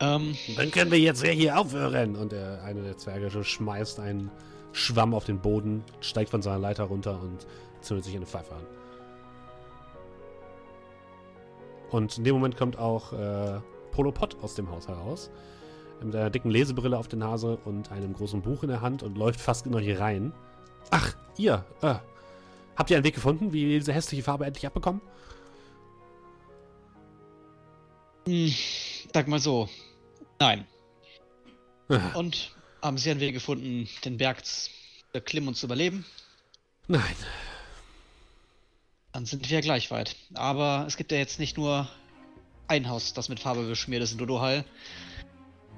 [0.00, 2.16] Ähm, Dann können wir jetzt hier aufhören.
[2.16, 4.30] Und der eine der Zwerge schmeißt einen
[4.72, 7.46] Schwamm auf den Boden, steigt von seiner Leiter runter und
[7.84, 8.66] zündet sich eine Pfeife an.
[11.90, 13.60] Und in dem Moment kommt auch äh,
[13.92, 15.30] Polo Pot aus dem Haus heraus.
[16.02, 19.16] Mit einer dicken Lesebrille auf der Nase und einem großen Buch in der Hand und
[19.16, 20.32] läuft fast in euch rein.
[20.90, 21.94] Ach, ihr, äh,
[22.76, 25.00] habt ihr einen Weg gefunden, wie wir diese hässliche Farbe endlich abbekommen?
[28.26, 28.52] Hm,
[29.12, 29.68] sag mal so.
[30.40, 30.66] Nein.
[31.88, 34.70] Ah, Und haben Sie einen Weg gefunden, den Berg zu
[35.12, 36.04] erklimmen und zu überleben?
[36.88, 37.14] Nein.
[39.14, 40.16] Dann sind wir gleich weit.
[40.34, 41.88] Aber es gibt ja jetzt nicht nur
[42.66, 44.64] ein Haus, das mit Farbe beschmiert ist in Dodohal.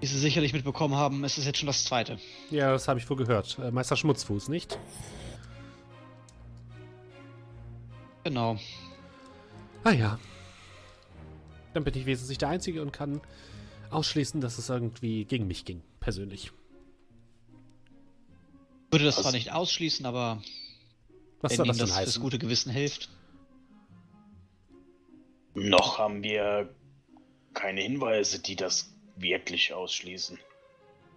[0.01, 2.19] Wie Sie sicherlich mitbekommen haben, es ist jetzt schon das zweite.
[2.51, 3.59] Ja, das habe ich wohl gehört.
[3.59, 4.79] Äh, Meister Schmutzfuß, nicht?
[8.25, 8.59] Genau.
[9.85, 10.19] Ah ja.
[11.75, 13.21] Dann bin ich wesentlich der Einzige und kann
[13.91, 16.53] ausschließen, dass es irgendwie gegen mich ging, persönlich.
[18.91, 19.23] Würde das Was?
[19.25, 20.43] zwar nicht ausschließen, aber
[21.43, 22.23] Was wenn soll Ihnen das denn das fürs heißen?
[22.23, 23.11] gute Gewissen hilft.
[25.57, 26.69] Noch haben wir
[27.55, 30.39] keine Hinweise, die das wirklich ausschließen.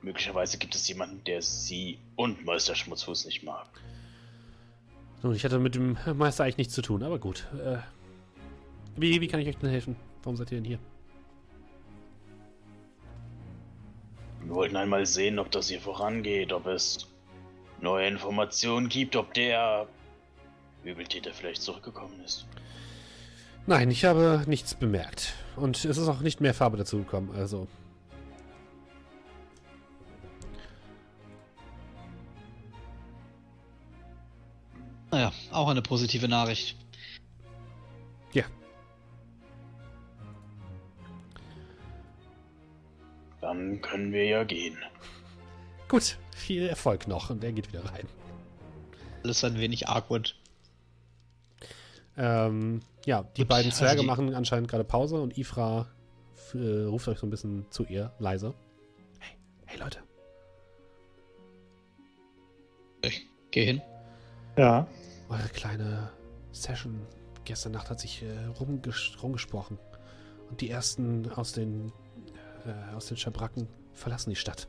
[0.02, 3.68] Möglicherweise gibt es jemanden, der sie und Meister Schmutzfuß nicht mag.
[5.22, 7.48] Nun, ich hatte mit dem Meister eigentlich nichts zu tun, aber gut.
[7.54, 7.80] Äh,
[8.96, 9.98] wie, wie kann ich euch denn helfen?
[10.24, 10.80] Warum seid ihr denn hier?
[14.46, 17.10] Wir wollten einmal sehen, ob das hier vorangeht, ob es
[17.82, 19.86] neue Informationen gibt, ob der
[20.86, 22.48] Übeltäter vielleicht zurückgekommen ist.
[23.68, 25.34] Nein, ich habe nichts bemerkt.
[25.56, 27.68] Und es ist auch nicht mehr Farbe dazugekommen, also.
[35.12, 36.76] Naja, auch eine positive Nachricht.
[38.32, 38.44] Ja.
[43.42, 44.78] Dann können wir ja gehen.
[45.88, 47.30] Gut, viel Erfolg noch.
[47.32, 48.08] Und er geht wieder rein.
[49.24, 50.36] Alles ein wenig awkward.
[52.16, 55.88] Ähm, ja, die Gut, beiden also Zwerge die- machen anscheinend gerade Pause und Ifra
[56.54, 58.54] äh, ruft euch so ein bisschen zu ihr, leise.
[59.20, 60.00] Hey, hey Leute.
[63.02, 63.82] Ich gehe hin.
[64.58, 64.88] Ja.
[65.30, 66.12] Eure kleine
[66.52, 67.02] Session
[67.46, 69.78] gestern Nacht hat sich äh, rumges rumgesprochen.
[70.50, 71.92] Und die ersten aus den,
[72.66, 74.68] äh, aus den Schabracken verlassen die Stadt.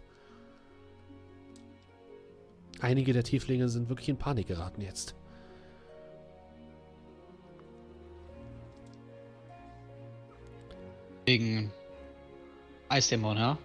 [2.80, 5.14] Einige der Tieflinge sind wirklich in Panik geraten jetzt.
[11.30, 11.70] Wegen
[12.88, 13.56] Eisdämon, ja?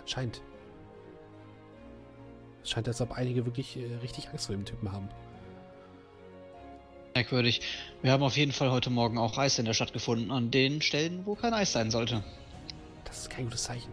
[0.00, 0.42] Anscheinend.
[2.60, 5.08] Es scheint, als ob einige wirklich äh, richtig Angst vor dem Typen haben.
[7.14, 7.60] Merkwürdig.
[8.02, 10.82] Wir haben auf jeden Fall heute Morgen auch Eis in der Stadt gefunden, an den
[10.82, 12.24] Stellen, wo kein Eis sein sollte.
[13.04, 13.92] Das ist kein gutes Zeichen.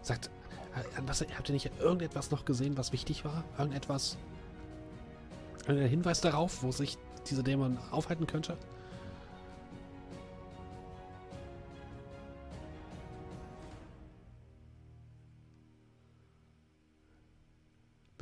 [0.00, 0.30] Sagt,
[0.74, 3.44] äh, was, habt ihr nicht irgendetwas noch gesehen, was wichtig war?
[3.58, 4.16] Irgendetwas?
[5.66, 6.96] Irgendein Hinweis darauf, wo sich
[7.30, 8.56] dieser Dämon aufhalten könnte?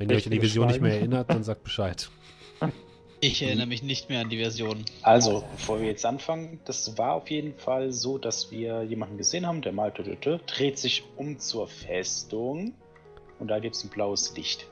[0.01, 2.09] Wenn ihr euch an die Vision nicht mehr erinnert, dann sagt Bescheid.
[3.23, 4.83] Ich erinnere mich nicht mehr an die Version.
[5.03, 9.45] Also, bevor wir jetzt anfangen, das war auf jeden Fall so, dass wir jemanden gesehen
[9.45, 12.73] haben, der mal dreht sich um zur Festung
[13.37, 14.65] und da gibt es ein blaues Licht.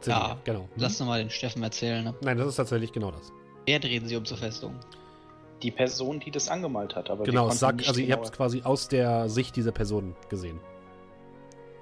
[0.00, 0.60] Tatsächlich, Ja, genau.
[0.60, 0.68] Hm?
[0.76, 2.04] Lass noch mal den Steffen erzählen.
[2.04, 2.14] Ne?
[2.22, 3.32] Nein, das ist tatsächlich genau das.
[3.66, 4.74] Wer drehen sie um zur Festung?
[5.62, 8.16] Die Person, die das angemalt hat, aber wir Genau, konnten sag, nicht also ihr genau,
[8.16, 10.58] habt es quasi aus der Sicht dieser Person gesehen.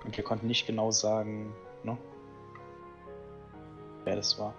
[0.04, 1.54] und wir konnten nicht genau sagen,
[1.84, 1.96] ne?
[4.04, 4.54] wer das war.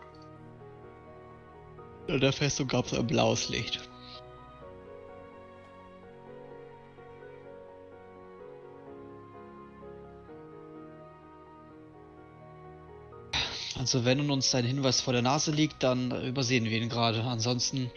[2.07, 3.89] In der Festung gab es ein blaues Licht.
[13.79, 17.23] Also wenn uns ein Hinweis vor der Nase liegt, dann übersehen wir ihn gerade.
[17.23, 17.89] Ansonsten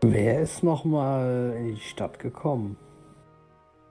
[0.00, 2.76] Wer ist nochmal in die Stadt gekommen?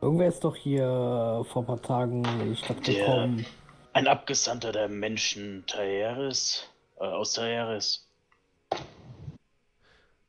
[0.02, 3.46] Irgendwer ist doch hier vor ein paar Tagen in die Stadt Der- gekommen.
[3.94, 6.64] Ein Abgesandter der Menschen Taeris,
[7.00, 7.34] äh, aus.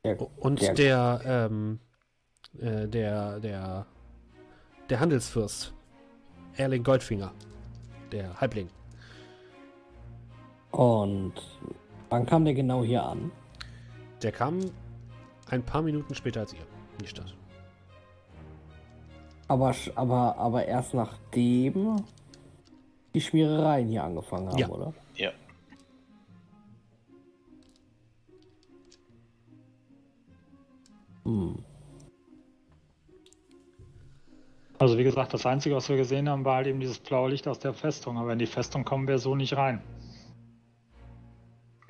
[0.05, 1.79] Der, Und der- der, ähm,
[2.59, 3.85] äh, der, der,
[4.89, 5.73] der Handelsfürst,
[6.57, 7.33] Erling Goldfinger,
[8.11, 8.69] der Halbling.
[10.73, 11.33] Und
[12.09, 13.31] wann kam der genau hier an?
[14.23, 14.59] Der kam
[15.49, 16.61] ein paar Minuten später als ihr
[16.93, 17.35] in die Stadt.
[19.47, 21.97] Aber, aber, aber erst nachdem
[23.13, 24.67] die Schmierereien hier angefangen haben, Ja.
[24.69, 24.93] oder?
[25.15, 25.29] Ja.
[31.25, 31.55] Hm.
[34.79, 37.47] Also wie gesagt, das Einzige, was wir gesehen haben, war halt eben dieses blaue Licht
[37.47, 38.17] aus der Festung.
[38.17, 39.83] Aber in die Festung kommen wir so nicht rein.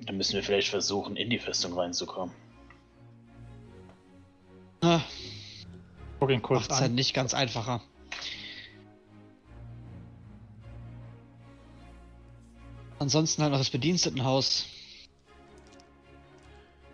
[0.05, 2.33] Dann müssen wir vielleicht versuchen, in die Festung reinzukommen.
[4.81, 5.01] Ah,
[6.19, 6.95] Guck ihn kurz macht es halt an.
[6.95, 7.81] nicht ganz einfacher.
[12.99, 14.67] Ansonsten halt noch das Bedienstetenhaus.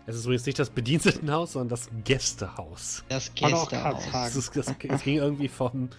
[0.06, 3.04] Es ist übrigens nicht das Bedienstetenhaus, sondern das Gästehaus.
[3.08, 4.02] Das Gästehaus.
[4.12, 5.90] Es, ist, das, es ging irgendwie vom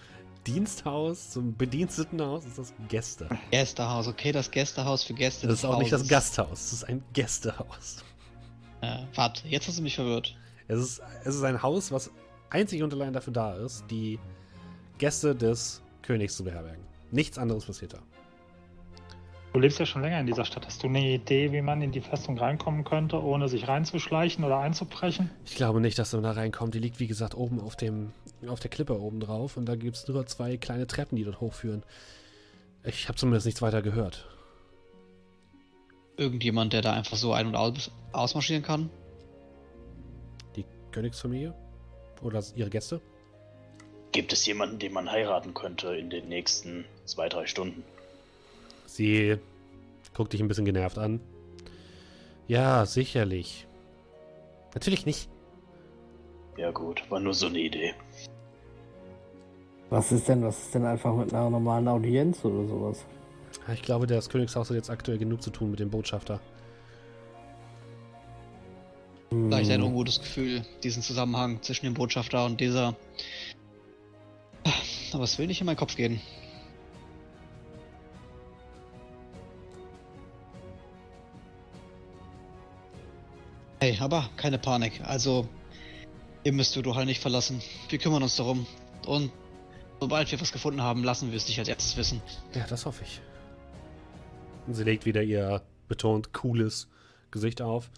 [0.46, 2.44] Diensthaus zum Bedienstetenhaus.
[2.44, 3.28] Das ist das Gäste.
[3.50, 5.46] Gästehaus, okay, das Gästehaus für Gäste.
[5.46, 6.08] Das ist auch nicht das.
[6.08, 6.66] Gasthaus.
[6.66, 8.04] Es ist ein Gästehaus.
[8.80, 10.36] Äh, warte, jetzt hast du mich verwirrt.
[10.68, 12.10] Es ist, es ist ein Haus, was
[12.50, 14.18] einzig und allein dafür da ist, die
[14.98, 16.84] Gäste des Königs zu beherbergen.
[17.10, 17.98] Nichts anderes passiert da.
[19.52, 20.64] Du lebst ja schon länger in dieser Stadt.
[20.66, 24.58] Hast du eine Idee, wie man in die Festung reinkommen könnte, ohne sich reinzuschleichen oder
[24.58, 25.30] einzubrechen?
[25.44, 26.74] Ich glaube nicht, dass man da reinkommt.
[26.74, 28.12] Die liegt, wie gesagt, oben auf, dem,
[28.48, 29.58] auf der Klippe oben drauf.
[29.58, 31.82] Und da gibt es nur zwei kleine Treppen, die dort hochführen.
[32.82, 34.26] Ich habe zumindest nichts weiter gehört.
[36.16, 38.88] Irgendjemand, der da einfach so ein- und aus ausmarschieren kann?
[40.56, 41.54] Die Königsfamilie?
[42.22, 43.02] Oder ihre Gäste?
[44.12, 47.82] Gibt es jemanden, den man heiraten könnte in den nächsten zwei, drei Stunden?
[48.92, 49.38] Sie
[50.12, 51.20] guckt dich ein bisschen genervt an.
[52.46, 53.66] Ja, sicherlich.
[54.74, 55.30] Natürlich nicht.
[56.58, 57.94] Ja gut, war nur so eine Idee.
[59.88, 63.06] Was ist denn, was ist denn einfach mit einer normalen Audienz oder sowas?
[63.72, 66.38] Ich glaube, das Königshaus hat jetzt aktuell genug zu tun mit dem Botschafter.
[69.30, 72.94] Vielleicht ein Hm, ungutes Gefühl, diesen Zusammenhang zwischen dem Botschafter und dieser.
[75.14, 76.20] Aber es will nicht in meinen Kopf gehen.
[83.82, 85.00] Hey, aber keine Panik.
[85.02, 85.48] Also,
[86.44, 87.60] ihr müsst Duduhal nicht verlassen.
[87.88, 88.64] Wir kümmern uns darum.
[89.06, 89.32] Und
[89.98, 92.22] sobald wir was gefunden haben, lassen wir es dich als erstes wissen.
[92.54, 93.20] Ja, das hoffe ich.
[94.68, 96.86] Und sie legt wieder ihr betont cooles
[97.32, 97.90] Gesicht auf.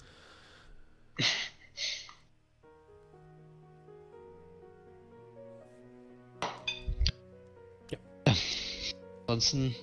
[9.27, 9.77] Ansonsten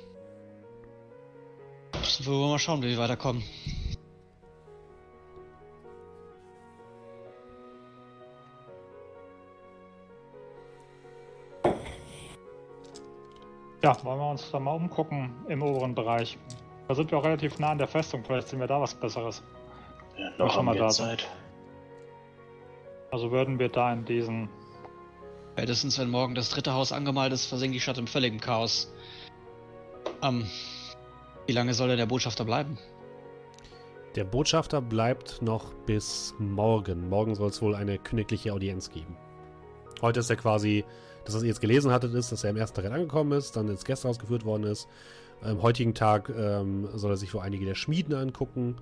[1.94, 3.44] müssen wir mal schauen, wie wir weiterkommen.
[13.84, 16.38] Ja, wollen wir uns da mal umgucken im oberen Bereich.
[16.88, 18.24] Da sind wir auch relativ nah an der Festung.
[18.24, 19.41] Vielleicht sehen wir da was Besseres.
[20.18, 21.28] Ja, noch haben wir da Zeit.
[23.12, 24.49] Also würden wir da in diesen.
[25.53, 28.94] Spätestens wenn morgen das dritte Haus angemalt ist, versinkt die Stadt im völligen Chaos.
[30.22, 30.45] Ähm,
[31.48, 32.78] wie lange soll denn der Botschafter bleiben?
[34.16, 37.10] Der Botschafter bleibt noch bis morgen.
[37.10, 39.18] Morgen soll es wohl eine königliche Audienz geben.
[40.02, 40.84] Heute ist er quasi,
[41.26, 43.69] das, was ihr jetzt gelesen hattet, ist, dass er im ersten Teil angekommen ist, dann
[43.69, 44.88] ins Gästehaus geführt worden ist.
[45.41, 48.76] Am heutigen Tag ähm, soll er sich wohl einige der Schmieden angucken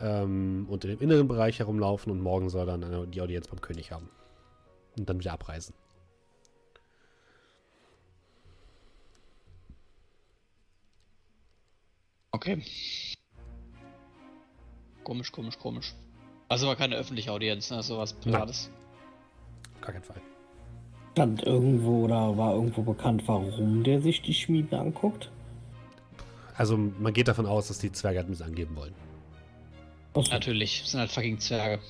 [0.00, 3.60] ähm, und in dem inneren Bereich herumlaufen und morgen soll er dann die Audienz beim
[3.60, 4.10] König haben.
[4.96, 5.74] Und dann wieder abreisen.
[12.32, 12.62] Okay.
[15.04, 15.94] Komisch, komisch, komisch.
[16.48, 17.82] Also war keine öffentliche Audienz, ne?
[17.82, 18.70] Sowas Privates.
[19.80, 20.20] Gar kein Fall.
[21.14, 25.30] Stand irgendwo oder war irgendwo bekannt, warum der sich die Schmiede anguckt?
[26.56, 28.92] Also man geht davon aus, dass die Zwerge halt mit angeben wollen.
[30.12, 30.32] Achso.
[30.32, 31.80] Natürlich, sind halt fucking Zwerge.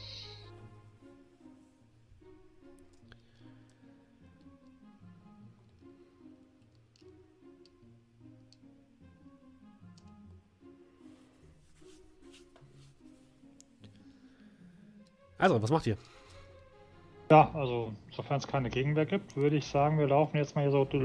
[15.39, 15.97] Also, was macht ihr?
[17.31, 20.71] Ja, also sofern es keine Gegenwehr gibt, würde ich sagen, wir laufen jetzt mal hier
[20.71, 20.99] so zu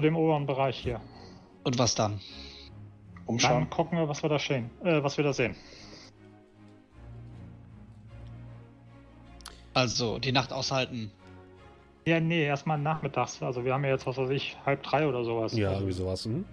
[0.00, 1.00] dem oberen Bereich hier.
[1.64, 2.20] Und was dann?
[3.26, 3.60] Umschauen.
[3.60, 4.70] Dann gucken wir, was wir da sehen.
[4.82, 5.54] Äh, was wir da sehen.
[9.74, 11.12] Also, die Nacht aushalten.
[12.06, 13.42] Ja, nee, erstmal nachmittags.
[13.42, 15.52] Also wir haben ja jetzt, was weiß ich, halb drei oder sowas.
[15.54, 16.24] Ja, irgendwie sowas.
[16.24, 16.46] Mhm.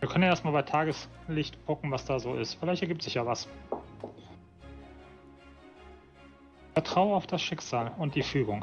[0.00, 2.54] wir können ja erstmal bei Tageslicht gucken, was da so ist.
[2.54, 3.48] Vielleicht ergibt sich ja was.
[6.76, 8.62] Vertraue auf das Schicksal und die Fügung.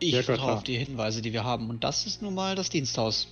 [0.00, 1.70] Ich vertraue auf die Hinweise, die wir haben.
[1.70, 3.28] Und das ist nun mal das Diensthaus.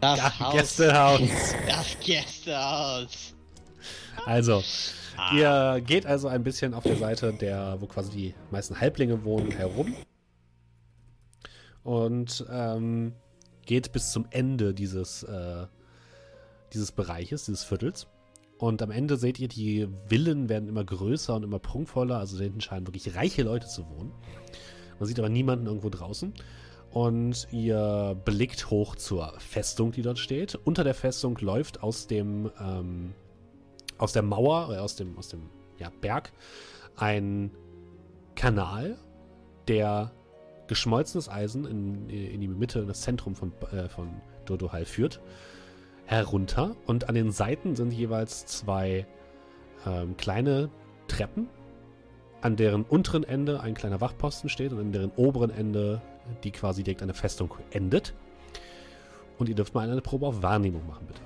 [0.00, 0.54] Das Ja, Haus.
[0.54, 1.20] Gästehaus.
[1.68, 3.34] Das Gästehaus.
[4.24, 4.62] Also,
[5.18, 5.34] Ah.
[5.34, 9.50] ihr geht also ein bisschen auf der Seite, der, wo quasi die meisten Halblinge wohnen,
[9.50, 9.94] herum.
[11.82, 13.12] Und ähm,
[13.66, 15.66] geht bis zum Ende dieses, äh,
[16.72, 18.06] dieses Bereiches, dieses Viertels.
[18.60, 22.18] Und am Ende seht ihr, die Villen werden immer größer und immer prunkvoller.
[22.18, 24.12] Also da hinten scheinen wirklich reiche Leute zu wohnen.
[24.98, 26.34] Man sieht aber niemanden irgendwo draußen.
[26.92, 30.56] und ihr blickt hoch zur Festung, die dort steht.
[30.56, 33.14] Unter der Festung läuft aus dem ähm,
[33.96, 36.32] aus der Mauer, äh, aus dem, aus dem ja, Berg,
[36.96, 37.50] ein
[38.34, 38.98] Kanal,
[39.68, 40.12] der
[40.66, 45.20] geschmolzenes Eisen in, in die Mitte, in das Zentrum von, äh, von Dodohal führt,
[46.10, 46.74] herunter.
[46.86, 49.06] Und an den Seiten sind jeweils zwei
[49.86, 50.68] ähm, kleine
[51.06, 51.48] Treppen,
[52.40, 56.02] an deren unteren Ende ein kleiner Wachposten steht und an deren oberen Ende
[56.42, 58.12] die quasi direkt eine Festung endet.
[59.38, 61.20] Und ihr dürft mal eine Probe auf Wahrnehmung machen, bitte.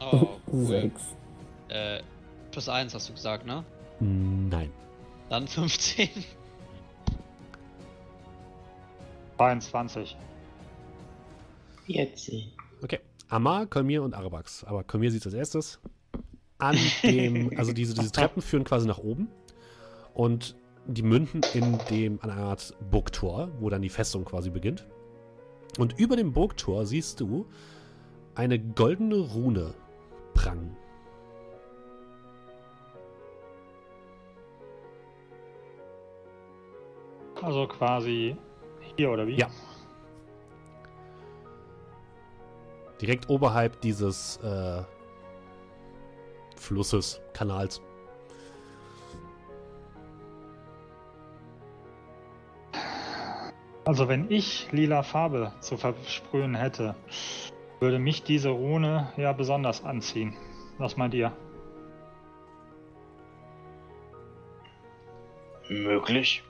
[0.00, 0.66] Oh, cool.
[0.66, 1.16] Sechs.
[1.68, 2.00] Äh,
[2.52, 3.64] plus 1 hast du gesagt, ne?
[4.00, 4.70] Nein.
[5.28, 6.08] Dann 15.
[9.36, 10.16] 22.
[11.86, 12.30] Jetzt.
[12.82, 13.00] Okay.
[13.28, 14.64] Amar, Kolmir und Arabax.
[14.64, 15.80] Aber Kolmir sieht als erstes.
[16.58, 19.28] An dem, also diese, diese Treppen führen quasi nach oben
[20.14, 24.86] und die münden in dem, an einer Art Burgtor, wo dann die Festung quasi beginnt.
[25.78, 27.46] Und über dem Burgtor siehst du
[28.34, 29.74] eine goldene Rune
[30.34, 30.76] prangen.
[37.42, 38.36] Also quasi
[38.96, 39.36] hier oder wie?
[39.36, 39.48] Ja.
[43.00, 44.82] Direkt oberhalb dieses äh,
[46.56, 47.82] Flusses, Kanals.
[53.84, 56.96] Also wenn ich lila Farbe zu versprühen hätte,
[57.78, 60.34] würde mich diese Rune ja besonders anziehen.
[60.78, 61.32] Was meint ihr?
[65.68, 66.42] Möglich.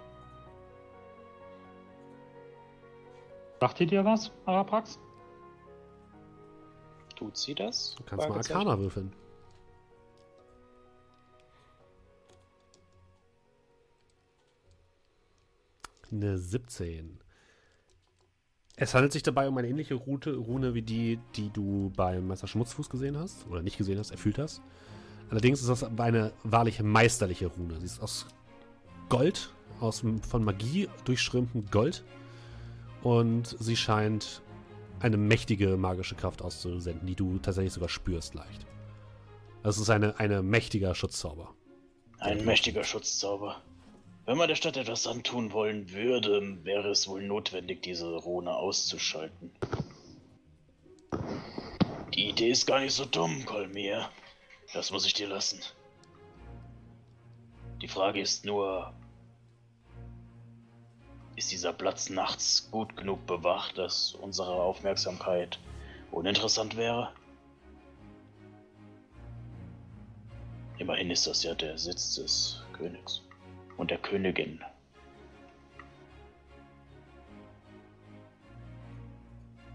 [3.60, 4.98] Sagt ihr dir was, Araprax?
[7.16, 7.94] Tut sie das?
[7.96, 8.36] Du kannst mal.
[8.36, 9.12] Arcana würfeln.
[16.12, 17.18] Eine 17.
[18.76, 22.46] Es handelt sich dabei um eine ähnliche Route, Rune wie die, die du beim Meister
[22.46, 23.46] Schmutzfuß gesehen hast.
[23.48, 24.60] Oder nicht gesehen hast, erfüllt hast.
[25.30, 27.80] Allerdings ist das eine wahrlich meisterliche Rune.
[27.80, 28.26] Sie ist aus
[29.08, 32.04] Gold, aus von Magie durchströmtem Gold.
[33.02, 34.42] Und sie scheint
[35.00, 38.66] eine mächtige magische Kraft auszusenden, die du tatsächlich sogar spürst leicht.
[39.62, 41.54] Das ist eine, eine mächtiger Schutzzauber.
[42.18, 43.62] Ein mächtiger Schutzzauber.
[44.24, 49.52] Wenn man der Stadt etwas antun wollen würde, wäre es wohl notwendig, diese Rune auszuschalten.
[52.14, 54.08] Die Idee ist gar nicht so dumm, Kolmir.
[54.72, 55.60] Das muss ich dir lassen.
[57.82, 58.92] Die Frage ist nur,
[61.36, 65.58] ist dieser Platz nachts gut genug bewacht, dass unsere Aufmerksamkeit
[66.10, 67.12] uninteressant wäre?
[70.78, 73.22] Immerhin ist das ja der Sitz des Königs
[73.76, 74.60] und der Königin.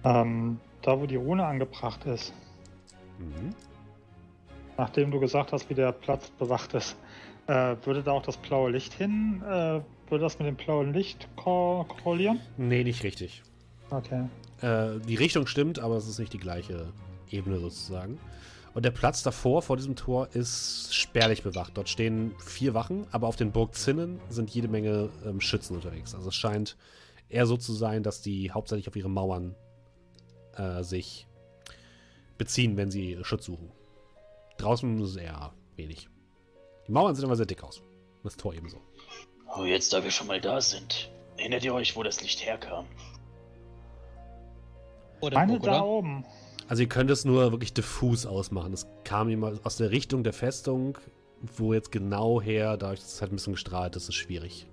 [0.03, 2.33] Ähm, da wo die Rune angebracht ist,
[3.19, 3.55] Mhm.
[4.77, 6.95] nachdem du gesagt hast, wie der Platz bewacht ist,
[7.45, 9.43] äh, würde da auch das blaue Licht hin?
[9.47, 9.81] Äh,
[10.11, 12.39] würde das mit dem blauen Licht ko korrelieren?
[12.57, 13.41] Nee, nicht richtig.
[13.89, 14.25] Okay.
[14.61, 16.91] Äh, die Richtung stimmt, aber es ist nicht die gleiche
[17.29, 18.19] Ebene sozusagen.
[18.73, 21.75] Und der Platz davor, vor diesem Tor, ist spärlich bewacht.
[21.75, 26.15] Dort stehen vier Wachen, aber auf den Burgzinnen sind jede Menge ähm, Schützen unterwegs.
[26.15, 26.77] Also es scheint
[27.27, 29.55] eher so zu sein, dass die hauptsächlich auf ihre Mauern
[30.55, 31.27] äh, sich
[32.38, 33.71] beziehen, wenn sie Schutz suchen.
[34.57, 36.07] Draußen ist es eher wenig.
[36.88, 37.81] Die Mauern sehen aber sehr dick aus.
[38.23, 38.77] Das Tor ebenso.
[39.55, 41.09] Oh, jetzt da wir schon mal da sind.
[41.37, 42.85] Erinnert ihr euch, wo das Licht herkam?
[45.19, 45.85] Vor der Eine Burg, da oder?
[45.85, 46.25] oben.
[46.67, 48.71] Also ihr könnt es nur wirklich diffus ausmachen.
[48.73, 50.97] Es kam immer aus der Richtung der Festung,
[51.41, 54.67] wo jetzt genau her, dadurch, dass es halt ein bisschen gestrahlt ist, ist es schwierig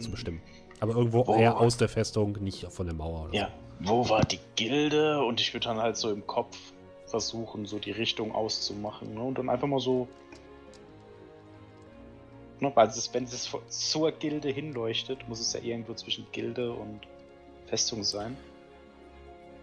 [0.00, 0.42] zu bestimmen.
[0.80, 1.36] Aber irgendwo Wo?
[1.36, 3.48] eher aus der Festung, nicht von der Mauer oder Ja.
[3.78, 5.22] Wo war die Gilde?
[5.24, 6.56] Und ich würde dann halt so im Kopf
[7.06, 9.14] versuchen, so die Richtung auszumachen.
[9.14, 9.20] Ne?
[9.22, 10.08] Und dann einfach mal so.
[12.62, 12.70] Ne?
[12.74, 17.00] Weil es, wenn es zur Gilde hinleuchtet, muss es ja irgendwo zwischen Gilde und
[17.66, 18.36] Festung sein.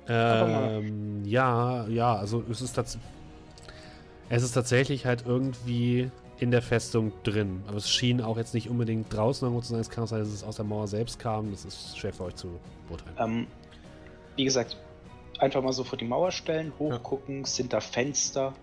[0.08, 3.10] Ähm, ja, ja, also es ist tatsächlich.
[4.32, 7.64] Es ist tatsächlich halt irgendwie in der Festung drin.
[7.68, 9.80] Aber es schien auch jetzt nicht unbedingt draußen irgendwo zu sein.
[9.80, 11.52] Es kann auch sein, dass es aus der Mauer selbst kam.
[11.52, 13.16] Das ist schwer für euch zu beurteilen.
[13.18, 13.48] Ähm,
[14.36, 14.78] wie gesagt,
[15.40, 18.54] einfach mal so vor die Mauer stellen, hochgucken, sind da Fenster?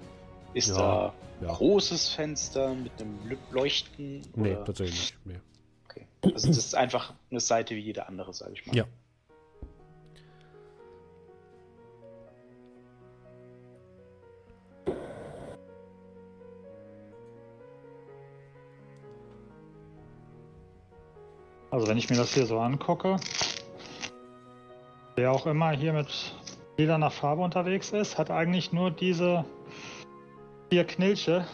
[0.57, 1.53] Ist ja, da ein ja.
[1.53, 3.19] großes Fenster mit einem
[3.51, 4.23] Leuchten?
[4.33, 4.43] Oder?
[4.43, 5.27] Nee, tatsächlich nicht.
[5.27, 5.41] Nee.
[5.85, 6.07] Okay.
[6.23, 8.74] Also das ist einfach eine Seite wie jede andere, sage ich mal.
[8.74, 8.87] Ja.
[21.70, 23.16] Also wenn ich mir das hier so angucke,
[25.16, 26.35] wer auch immer hier mit
[26.78, 29.45] Lila nach Farbe unterwegs ist, hat eigentlich nur diese
[30.68, 31.47] vier Knilche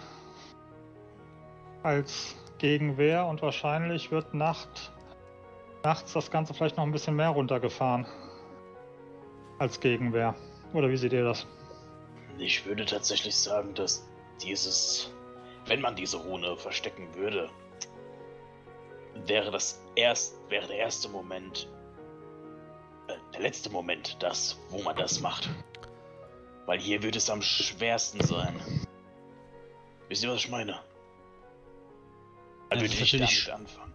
[1.83, 4.93] als Gegenwehr und wahrscheinlich wird Nacht,
[5.83, 8.07] nachts das Ganze vielleicht noch ein bisschen mehr runtergefahren
[9.59, 10.35] als Gegenwehr.
[10.73, 11.47] Oder wie seht ihr das?
[12.39, 14.09] Ich würde tatsächlich sagen, dass
[14.43, 15.13] dieses,
[15.67, 17.51] wenn man diese Rune verstecken würde,
[19.27, 21.69] wäre das erst, wäre der erste Moment,
[23.09, 25.51] äh, der letzte Moment, das, wo man das macht.
[26.67, 28.55] Weil hier würde es am schwersten sein.
[30.13, 30.73] Wisst ihr, was ich meine?
[32.69, 33.95] Da Ja, würde ich damit anfangen.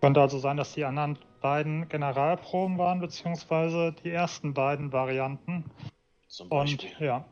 [0.00, 5.66] Könnte also sein, dass die anderen beiden Generalproben waren, beziehungsweise die ersten beiden Varianten.
[6.28, 7.06] Zum Und Beispiel.
[7.06, 7.26] ja,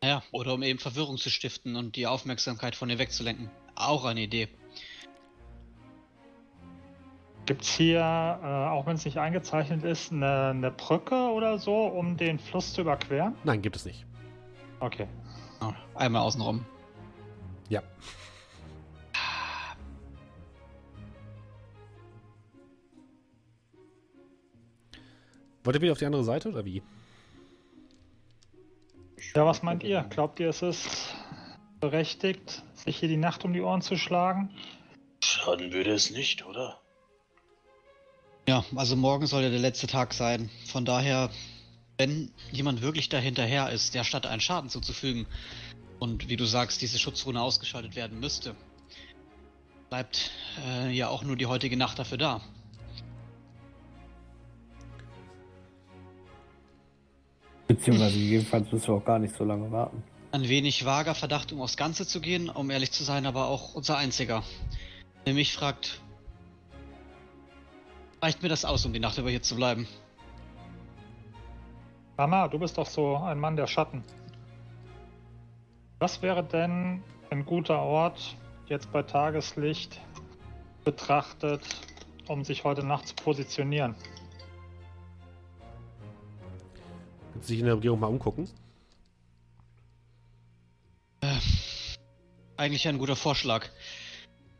[0.00, 3.50] Ja, oder um eben Verwirrung zu stiften und die Aufmerksamkeit von ihr wegzulenken.
[3.74, 4.46] Auch eine Idee.
[7.46, 11.86] gibt es hier, äh, auch wenn es nicht eingezeichnet ist, eine, eine Brücke oder so,
[11.86, 13.34] um den Fluss zu überqueren?
[13.42, 14.06] Nein, gibt es nicht.
[14.78, 15.08] Okay.
[15.94, 16.64] Einmal außenrum.
[17.68, 17.82] Ja.
[25.64, 26.82] Wollt ihr wieder auf die andere Seite oder wie?
[29.34, 30.02] Ja, was meint ihr?
[30.10, 31.14] Glaubt ihr, es ist
[31.80, 34.50] berechtigt, sich hier die Nacht um die Ohren zu schlagen?
[35.22, 36.80] Schaden würde es nicht, oder?
[38.48, 40.50] Ja, also morgen soll ja der letzte Tag sein.
[40.66, 41.30] Von daher,
[42.02, 45.24] wenn jemand wirklich dahinterher ist, der statt einen Schaden zuzufügen
[46.00, 48.56] und wie du sagst, diese Schutzrune ausgeschaltet werden müsste,
[49.88, 50.32] bleibt
[50.66, 52.40] äh, ja auch nur die heutige Nacht dafür da.
[57.68, 60.02] Beziehungsweise gegebenenfalls müssen wir auch gar nicht so lange warten.
[60.32, 63.74] Ein wenig vager Verdacht, um aufs Ganze zu gehen, um ehrlich zu sein, aber auch
[63.74, 64.42] unser einziger.
[65.24, 66.00] Der mich fragt,
[68.20, 69.86] reicht mir das aus, um die Nacht über hier zu bleiben?
[72.22, 74.04] Mama, du bist doch so ein Mann der Schatten.
[75.98, 78.36] Was wäre denn ein guter Ort,
[78.68, 80.00] jetzt bei Tageslicht
[80.84, 81.62] betrachtet,
[82.28, 83.96] um sich heute Nacht zu positionieren?
[87.34, 88.48] Willst du dich in der Umgebung mal umgucken?
[92.56, 93.66] Eigentlich ein guter Vorschlag.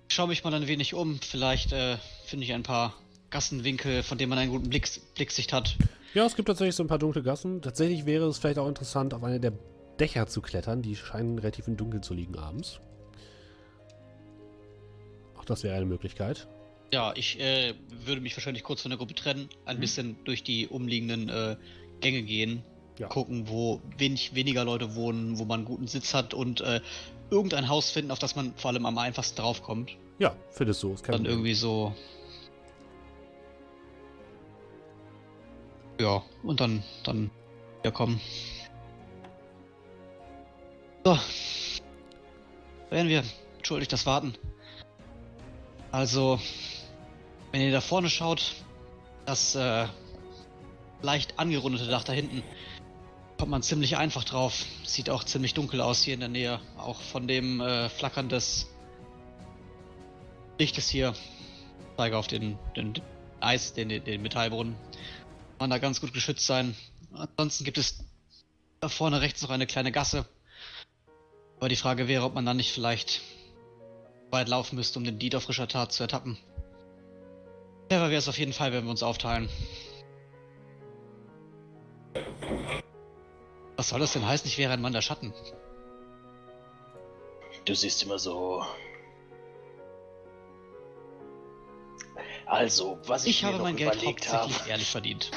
[0.09, 1.21] Ich schaue mich mal ein wenig um.
[1.21, 2.93] Vielleicht äh, finde ich ein paar
[3.31, 5.77] Gassenwinkel, von denen man einen guten Blick, Blicksicht hat.
[6.15, 7.63] Ja, es gibt tatsächlich so ein paar dunkle Gassen.
[7.63, 9.53] Tatsächlich wäre es vielleicht auch interessant, auf eine der
[9.99, 10.83] Dächer zu klettern.
[10.83, 12.81] Die scheinen relativ im Dunkeln zu liegen abends.
[15.39, 16.49] Auch das wäre eine Möglichkeit.
[16.93, 17.75] Ja, ich äh,
[18.05, 21.57] würde mich wahrscheinlich kurz von der Gruppe trennen, ein bisschen durch die umliegenden äh,
[22.01, 22.63] Gänge gehen,
[22.99, 23.09] Ja.
[23.09, 26.81] gucken, wo wenig, weniger Leute wohnen, wo man einen guten Sitz hat und äh,
[27.31, 29.93] irgendein Haus finden, auf das man vor allem am einfachsten draufkommt.
[30.19, 30.95] Ja, findest du.
[31.07, 31.95] Dann irgendwie so.
[36.03, 37.31] Ja, und dann, dann
[37.79, 38.21] wieder kommen.
[41.05, 41.17] So.
[42.91, 43.23] Wären wir.
[43.59, 44.35] Entschuldigt das Warten.
[45.93, 46.41] Also,
[47.53, 48.53] wenn ihr da vorne schaut,
[49.27, 49.87] das äh,
[51.03, 52.43] leicht angerundete Dach da hinten,
[53.39, 54.65] kommt man ziemlich einfach drauf.
[54.83, 56.61] Sieht auch ziemlich dunkel aus hier in der Nähe.
[56.79, 58.69] Auch von dem äh, Flackern des
[60.59, 61.15] Lichtes hier.
[61.97, 62.95] Zeige auf den, den
[63.39, 64.75] Eis, den, den Metallbrunnen.
[65.63, 66.75] Man da ganz gut geschützt sein.
[67.13, 68.03] Ansonsten gibt es
[68.81, 70.27] da vorne rechts noch eine kleine Gasse.
[71.59, 73.21] Aber die Frage wäre, ob man dann nicht vielleicht
[74.33, 76.37] weit laufen müsste, um den Diet auf frischer Tat zu ertappen.
[77.89, 79.49] Clever wäre es auf jeden Fall, wenn wir uns aufteilen.
[83.77, 84.49] Was soll das denn heißen?
[84.49, 85.33] Ich wäre ein Mann der Schatten.
[87.67, 88.67] Du siehst immer so.
[92.47, 95.31] Also, was ich, Ich mir habe noch mein Geld überlegt habe, hauptsächlich ehrlich verdient.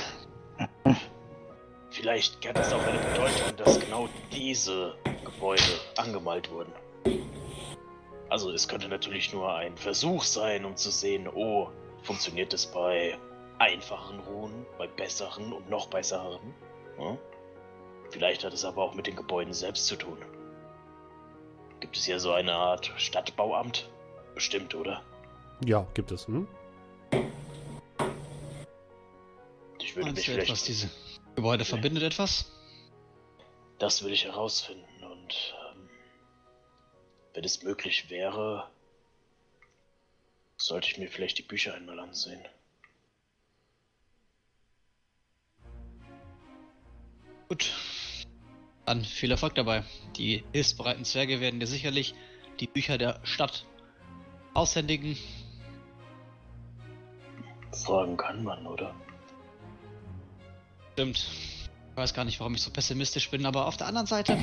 [1.92, 5.64] vielleicht hat es auch eine Bedeutung, dass genau diese Gebäude
[5.98, 6.74] angemalt wurden.
[8.30, 11.70] Also, es könnte natürlich nur ein Versuch sein, um zu sehen, oh,
[12.02, 13.18] funktioniert es bei
[13.60, 16.54] einfachen Runen, bei besseren und noch besseren?
[16.98, 17.18] Hm?
[18.10, 20.18] Vielleicht hat es aber auch mit den Gebäuden selbst zu tun.
[21.80, 23.90] Gibt es hier so eine Art Stadtbauamt?
[24.34, 25.02] Bestimmt, oder?
[25.66, 26.28] Ja, gibt es.
[26.28, 26.48] Hm?
[29.80, 30.50] Ich würde Meinst mich vielleicht.
[30.50, 30.90] etwas, diese
[31.36, 31.70] Gebäude Nee.
[31.70, 32.52] verbindet etwas?
[33.80, 35.90] Das will ich herausfinden und ähm,
[37.34, 38.70] wenn es möglich wäre,
[40.58, 42.44] sollte ich mir vielleicht die Bücher einmal ansehen.
[47.50, 47.72] Gut.
[48.86, 49.84] Dann viel Erfolg dabei.
[50.16, 52.14] Die hilfsbereiten Zwerge werden dir sicherlich
[52.60, 53.66] die Bücher der Stadt
[54.54, 55.18] aushändigen.
[57.72, 58.94] Fragen kann man, oder?
[60.94, 61.18] Stimmt.
[61.18, 64.38] Ich weiß gar nicht, warum ich so pessimistisch bin, aber auf der anderen Seite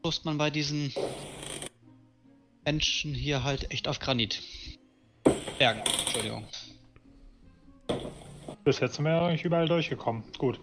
[0.00, 0.92] stoßt man bei diesen
[2.64, 4.42] Menschen hier halt echt auf Granit.
[5.58, 6.44] Bergen, Entschuldigung.
[8.64, 10.22] Bis jetzt sind wir eigentlich überall durchgekommen.
[10.38, 10.60] Gut.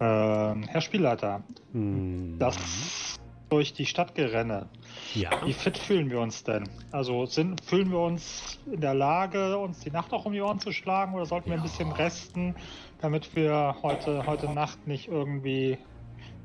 [0.00, 1.42] Ähm, Herr Spielleiter,
[1.72, 3.13] Hm, das
[3.50, 4.68] durch die Stadt gerenne.
[5.14, 5.30] ja.
[5.44, 6.68] Wie fit fühlen wir uns denn?
[6.90, 10.58] Also sind, fühlen wir uns in der Lage, uns die Nacht auch um die Ohren
[10.58, 12.54] zu schlagen oder sollten wir ein bisschen resten,
[13.00, 15.78] damit wir heute, heute Nacht nicht irgendwie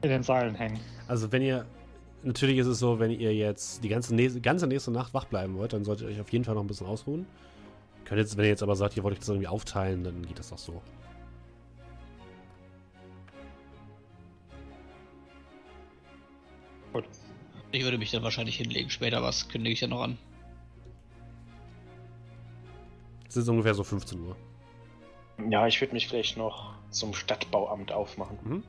[0.02, 0.80] in den Seilen hängen?
[1.08, 1.66] Also wenn ihr,
[2.24, 5.58] natürlich ist es so, wenn ihr jetzt die ganze, nächste- ganze nächste Nacht wach bleiben
[5.58, 7.26] wollt, dann solltet ihr euch auf jeden Fall noch ein bisschen ausruhen.
[8.06, 10.38] Könnt jetzt, wenn ihr jetzt aber sagt, ihr wollt euch das irgendwie aufteilen, dann geht
[10.38, 10.82] das doch so.
[17.72, 18.90] Ich würde mich dann wahrscheinlich hinlegen.
[18.90, 20.18] Später was kündige ich ja noch an.
[23.28, 24.36] Es ist ungefähr so 15 Uhr.
[25.50, 28.40] Ja, ich würde mich vielleicht noch zum Stadtbauamt aufmachen.
[28.44, 28.64] Mhm.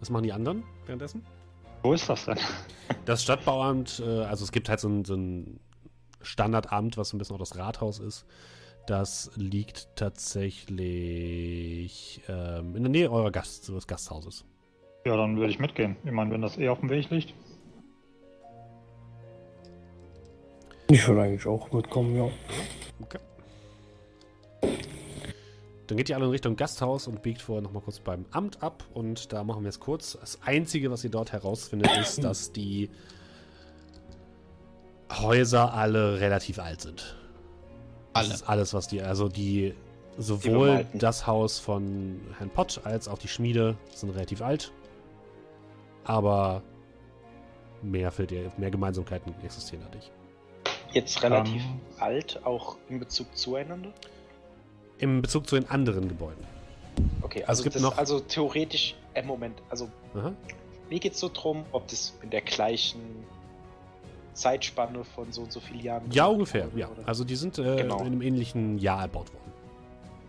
[0.00, 1.24] Was machen die anderen währenddessen?
[1.82, 2.38] Wo ist das denn?
[3.06, 5.60] Das Stadtbauamt, äh, also es gibt halt so ein, so ein
[6.20, 8.26] Standardamt, was so ein bisschen auch das Rathaus ist.
[8.86, 10.70] Das liegt tatsächlich
[12.28, 14.44] ähm, in der Nähe eurer Gast, des Gasthauses.
[15.04, 15.96] Ja, dann würde ich mitgehen.
[16.04, 17.34] Ich meine, wenn das eh auf dem Weg liegt.
[20.88, 22.28] Ich würde eigentlich auch mitkommen, ja.
[23.02, 23.18] Okay.
[25.86, 28.84] Dann geht ihr alle in Richtung Gasthaus und biegt vorher nochmal kurz beim Amt ab.
[28.94, 30.16] Und da machen wir es kurz.
[30.18, 32.90] Das Einzige, was ihr dort herausfindet, ist, dass die
[35.12, 37.16] Häuser alle relativ alt sind.
[38.14, 38.34] Das Alle.
[38.34, 39.74] ist alles, was die, also die,
[40.16, 40.98] sowohl bemalten.
[40.98, 44.72] das Haus von Herrn Pott als auch die Schmiede sind relativ alt.
[46.04, 46.62] Aber
[47.82, 50.10] mehr für die, mehr Gemeinsamkeiten existieren da nicht.
[50.92, 51.80] Jetzt relativ Ähm.
[51.98, 53.90] alt, auch in Bezug zueinander?
[54.98, 56.44] Im Bezug zu den anderen Gebäuden.
[57.22, 60.32] Okay, Also es also, gibt das, noch- also theoretisch, äh, Moment, also Aha.
[60.88, 63.00] mir geht es so drum, ob das in der gleichen
[64.34, 66.10] Zeitspanne von so und so vielen Jahren.
[66.12, 66.88] Ja, ungefähr, wurde, ja.
[66.88, 67.06] oder?
[67.08, 67.98] Also die sind äh, Genau.
[68.00, 69.52] in einem ähnlichen Jahr erbaut worden.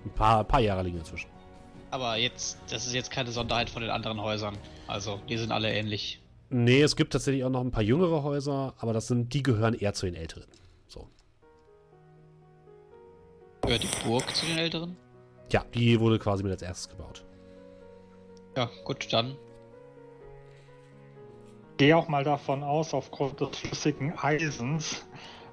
[0.06, 1.30] Ein paar, paar Jahre liegen dazwischen.
[1.96, 4.58] Aber jetzt, das ist jetzt keine Sonderheit von den anderen Häusern.
[4.86, 6.22] Also, die sind alle ähnlich.
[6.50, 9.74] Nee, es gibt tatsächlich auch noch ein paar jüngere Häuser, aber das sind, die gehören
[9.74, 10.46] eher zu den älteren.
[10.88, 11.08] So.
[13.62, 14.98] Gehört die Burg zu den Älteren?
[15.54, 17.24] Ja, die wurde quasi mit als erstes gebaut.
[18.58, 19.38] Ja, gut, dann.
[21.78, 25.06] Gehe auch mal davon aus, aufgrund des flüssigen Eisens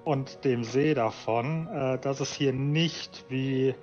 [0.02, 3.77] und dem See davon, äh, dass es hier nicht wie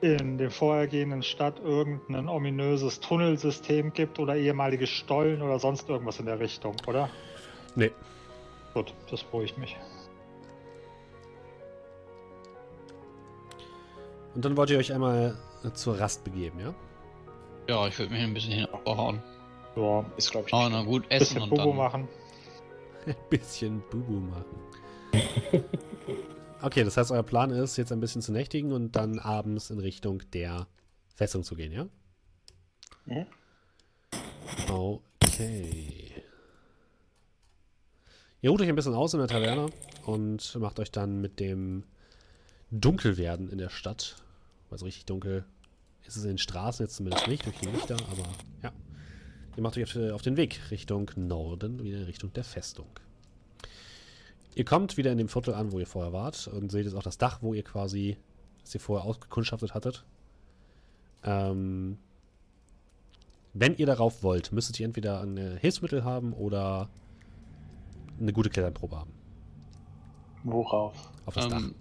[0.00, 6.26] in der vorhergehenden Stadt irgendein ominöses Tunnelsystem gibt oder ehemalige Stollen oder sonst irgendwas in
[6.26, 7.08] der Richtung, oder?
[7.74, 7.90] Nee.
[8.74, 9.76] Gut, das beruhigt mich.
[14.34, 15.36] Und dann wollt ihr euch einmal
[15.74, 16.74] zur Rast begeben, ja?
[17.68, 19.20] Ja, ich würde mich ein bisschen hinhauen.
[19.76, 21.76] Ja, Ist, glaube ich, Oh, na gut, ein essen bisschen und Bobo dann.
[21.76, 22.08] machen.
[23.06, 24.44] Ein bisschen Bubu machen.
[26.60, 29.78] Okay, das heißt, euer Plan ist, jetzt ein bisschen zu nächtigen und dann abends in
[29.78, 30.66] Richtung der
[31.14, 31.86] Festung zu gehen, ja?
[33.06, 33.26] Mhm.
[34.68, 36.12] Okay.
[38.40, 39.70] Ihr ruht euch ein bisschen aus in der Taverne
[40.04, 41.84] und macht euch dann mit dem
[42.70, 44.16] Dunkelwerden in der Stadt,
[44.70, 45.44] also richtig dunkel
[46.06, 48.28] ist es in den Straßen jetzt zumindest nicht, durch die Lichter, aber
[48.62, 48.72] ja.
[49.56, 52.88] Ihr macht euch auf, auf den Weg Richtung Norden, wieder in Richtung der Festung.
[54.58, 57.02] Ihr kommt wieder in dem Viertel an, wo ihr vorher wart und seht jetzt auch
[57.04, 58.16] das Dach, wo ihr quasi,
[58.62, 60.04] das ihr vorher ausgekundschaftet hattet.
[61.22, 61.96] Ähm,
[63.54, 66.88] wenn ihr darauf wollt, müsstet ihr entweder ein äh, Hilfsmittel haben oder
[68.18, 69.12] eine gute Kletternprobe haben.
[70.42, 71.08] Worauf?
[71.24, 71.60] Auf das Dach.
[71.60, 71.74] Ähm,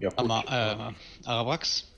[0.00, 0.18] Ja, gut.
[0.18, 0.92] Ama, äh,
[1.28, 1.92] Arabrax,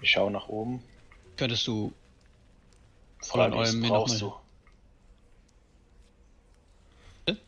[0.00, 0.82] ich schaue nach oben.
[1.36, 1.92] könntest du
[3.20, 4.44] Fräulein Olm mir brauchst noch du?
[7.26, 7.40] Bitte?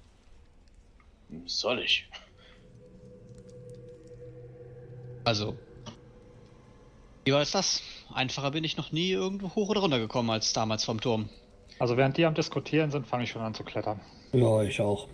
[1.46, 2.08] Soll ich?
[5.24, 5.56] Also.
[7.24, 7.82] Wie war es das?
[8.14, 11.28] Einfacher bin ich noch nie irgendwo hoch oder runter gekommen als damals vom Turm.
[11.78, 14.00] Also während die am Diskutieren sind, fange ich schon an zu klettern.
[14.32, 15.08] Ja, ich auch.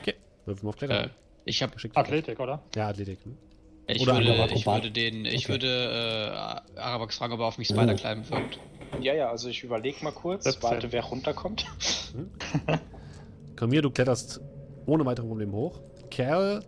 [0.00, 0.14] Okay,
[0.44, 1.10] würfeln wir auf Äh, Klettern.
[1.44, 1.96] ich habe Geschickt.
[1.96, 2.62] Athletik, oder?
[2.74, 3.18] Ja, Athletik.
[3.24, 3.36] Hm?
[3.86, 5.52] ich Oder würde, ich würde den ich Okay.
[5.52, 8.58] würde äh, Arabax fragen, ob er auf mich Spider climben wirkt.
[9.00, 10.62] Ja, ja, also ich überlege mal kurz, 17.
[10.62, 11.64] warte, wer runterkommt.
[13.56, 14.40] Komm hier, du kletterst
[14.90, 15.80] ohne weitere Probleme hoch.
[16.10, 16.64] Kerl,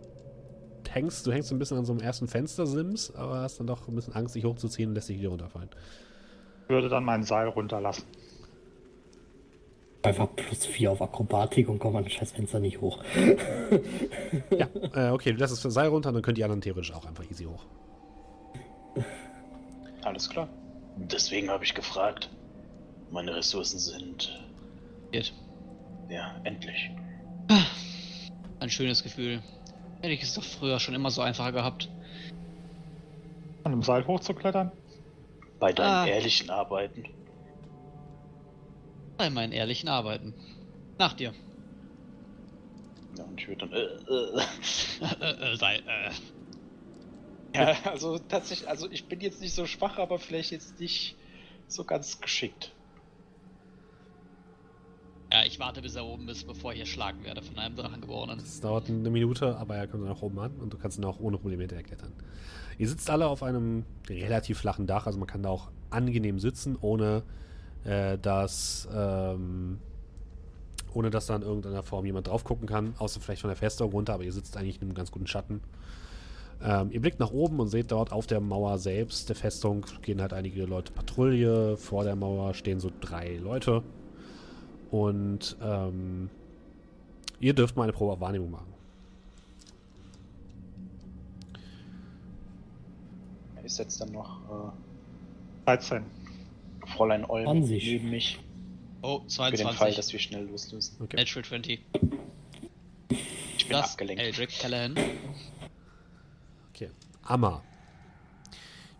[0.89, 3.95] hängst, du hängst ein bisschen an so einem ersten Fenster-Sims, aber hast dann doch ein
[3.95, 5.69] bisschen Angst, dich hochzuziehen und lässt dich wieder runterfallen.
[6.67, 8.05] Würde dann mein Seil runterlassen.
[10.03, 12.99] Einfach plus 4 auf Akrobatik und komm an das scheiß Fenster nicht hoch.
[14.57, 17.23] Ja, äh, okay, du lässt das Seil runter, dann können die anderen theoretisch auch einfach
[17.29, 17.65] easy hoch.
[20.03, 20.49] Alles klar.
[20.97, 22.29] Deswegen habe ich gefragt.
[23.11, 24.43] Meine Ressourcen sind.
[25.11, 25.33] Geht.
[26.09, 26.91] Ja, endlich.
[28.63, 29.43] Ein schönes Gefühl.
[29.99, 31.89] Hätte ich es doch früher schon immer so einfacher gehabt.
[33.65, 34.71] An dem Seil hochzuklettern?
[35.59, 36.07] Bei deinen Ah.
[36.07, 37.03] ehrlichen Arbeiten.
[39.17, 40.33] Bei meinen ehrlichen Arbeiten.
[40.97, 41.33] Nach dir.
[43.17, 43.73] Ja, und ich würde dann.
[43.73, 44.45] Äh, äh.
[45.41, 46.11] äh, äh, sei, äh.
[47.53, 51.17] Ja, also tatsächlich, also ich bin jetzt nicht so schwach, aber vielleicht jetzt nicht
[51.67, 52.71] so ganz geschickt.
[55.33, 58.37] Ja, ich warte, bis er oben ist, bevor ich erschlagen werde von einem Drachengeborenen.
[58.37, 61.05] Das dauert eine Minute, aber er kommt dann nach oben an und du kannst ihn
[61.05, 62.11] auch ohne Probleme hinterherklettern.
[62.77, 66.77] Ihr sitzt alle auf einem relativ flachen Dach, also man kann da auch angenehm sitzen,
[66.79, 67.23] ohne
[67.83, 69.79] äh, dass ähm,
[70.93, 73.89] ohne dass da in irgendeiner Form jemand drauf gucken kann, außer vielleicht von der Festung
[73.89, 75.61] runter, aber ihr sitzt eigentlich in einem ganz guten Schatten.
[76.61, 80.21] Ähm, ihr blickt nach oben und seht dort auf der Mauer selbst der Festung gehen
[80.21, 81.75] halt einige Leute Patrouille.
[81.77, 83.81] Vor der Mauer stehen so drei Leute.
[84.93, 86.29] Und ähm,
[87.39, 88.71] ihr dürft mal eine Probe auf Wahrnehmung machen.
[93.63, 94.73] Ich setze dann noch
[95.65, 95.97] 13.
[95.97, 97.83] äh, Fräulein Olm An sich.
[97.85, 98.39] neben mich.
[99.01, 99.95] Oh, Für den Fall, 22.
[99.95, 100.95] dass wir schnell loslösen.
[101.01, 101.17] Okay.
[101.17, 101.79] Natural 20.
[103.57, 104.21] Ich bin Das abgelenkt.
[104.21, 104.95] Eldrick Callahan.
[106.69, 106.91] Okay.
[107.23, 107.63] Amma.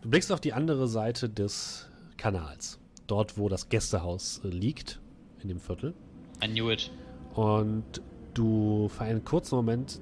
[0.02, 2.80] Du blickst auf die andere Seite des Kanals.
[3.06, 4.98] Dort, wo das Gästehaus äh, liegt,
[5.44, 5.94] in dem Viertel.
[6.42, 6.90] I knew it.
[7.34, 8.02] Und
[8.32, 10.00] du für einen kurzen Moment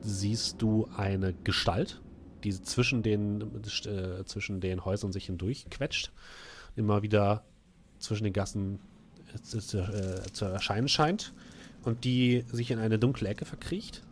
[0.00, 2.00] siehst du eine Gestalt,
[2.44, 3.42] die zwischen den,
[3.86, 6.12] äh, zwischen den Häusern sich hindurch quetscht.
[6.76, 7.44] Immer wieder
[7.98, 8.78] zwischen den Gassen
[9.34, 11.34] äh, zu, äh, zu erscheinen scheint.
[11.84, 14.02] Und die sich in eine dunkle Ecke verkriecht.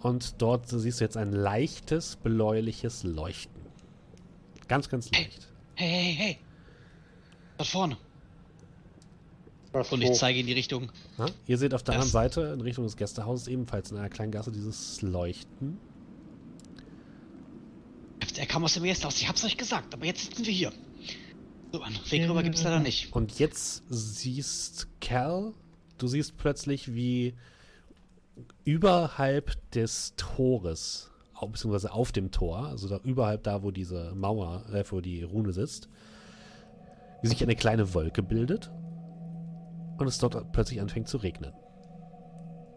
[0.00, 3.62] Und dort siehst du jetzt ein leichtes, bläuliches Leuchten.
[4.66, 5.48] Ganz, ganz leicht.
[5.74, 6.38] Hey, hey, hey.
[7.56, 7.96] Dort vorne.
[9.72, 10.10] Was, Und wo?
[10.10, 10.92] ich zeige in die Richtung.
[11.18, 11.26] Ja?
[11.46, 14.52] Ihr seht auf der anderen Seite in Richtung des Gästehauses ebenfalls in einer kleinen Gasse
[14.52, 15.78] dieses Leuchten.
[18.36, 20.72] Er kam aus dem Gästehaus, ich hab's euch gesagt, aber jetzt sitzen wir hier.
[21.72, 23.12] So, einen Weg rüber gibt's leider nicht.
[23.14, 25.54] Und jetzt siehst Cal,
[25.98, 27.34] du siehst plötzlich, wie
[28.64, 34.84] überhalb des Tores, beziehungsweise auf dem Tor, also da überhalb da, wo diese Mauer, äh,
[34.90, 35.88] wo die Rune sitzt,
[37.22, 38.70] wie sich eine kleine Wolke bildet
[40.02, 41.52] und es dort plötzlich anfängt zu regnen.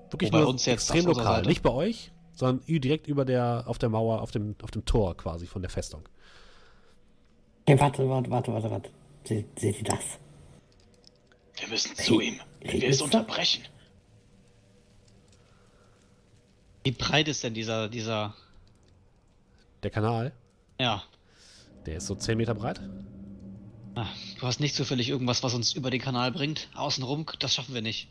[0.10, 1.38] Wirklich bei nur uns jetzt extrem lokal.
[1.38, 1.50] Seite?
[1.50, 5.18] Nicht bei euch, sondern direkt über der, auf der Mauer, auf dem, auf dem Tor
[5.18, 6.08] quasi von der Festung.
[7.68, 8.90] Hey, warte, warte, warte, warte, warte.
[9.24, 10.20] Se, seht ihr das?
[11.58, 12.40] Wir müssen zu ihm.
[12.62, 13.64] Wenn wir es unterbrechen.
[16.84, 18.36] Wie breit ist denn dieser, dieser,
[19.82, 20.34] Der Kanal,
[20.80, 21.02] ja.
[21.88, 22.80] der ist so 10 Meter breit.
[23.96, 24.08] Ah,
[24.40, 26.70] Du hast nicht zufällig irgendwas, was uns über den Kanal bringt?
[26.76, 28.10] Außenrum, das schaffen wir nicht.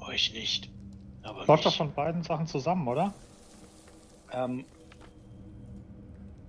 [0.00, 0.68] Euch nicht.
[1.22, 3.14] Aber Läuft doch von beiden Sachen zusammen, oder?
[4.32, 4.64] Ähm,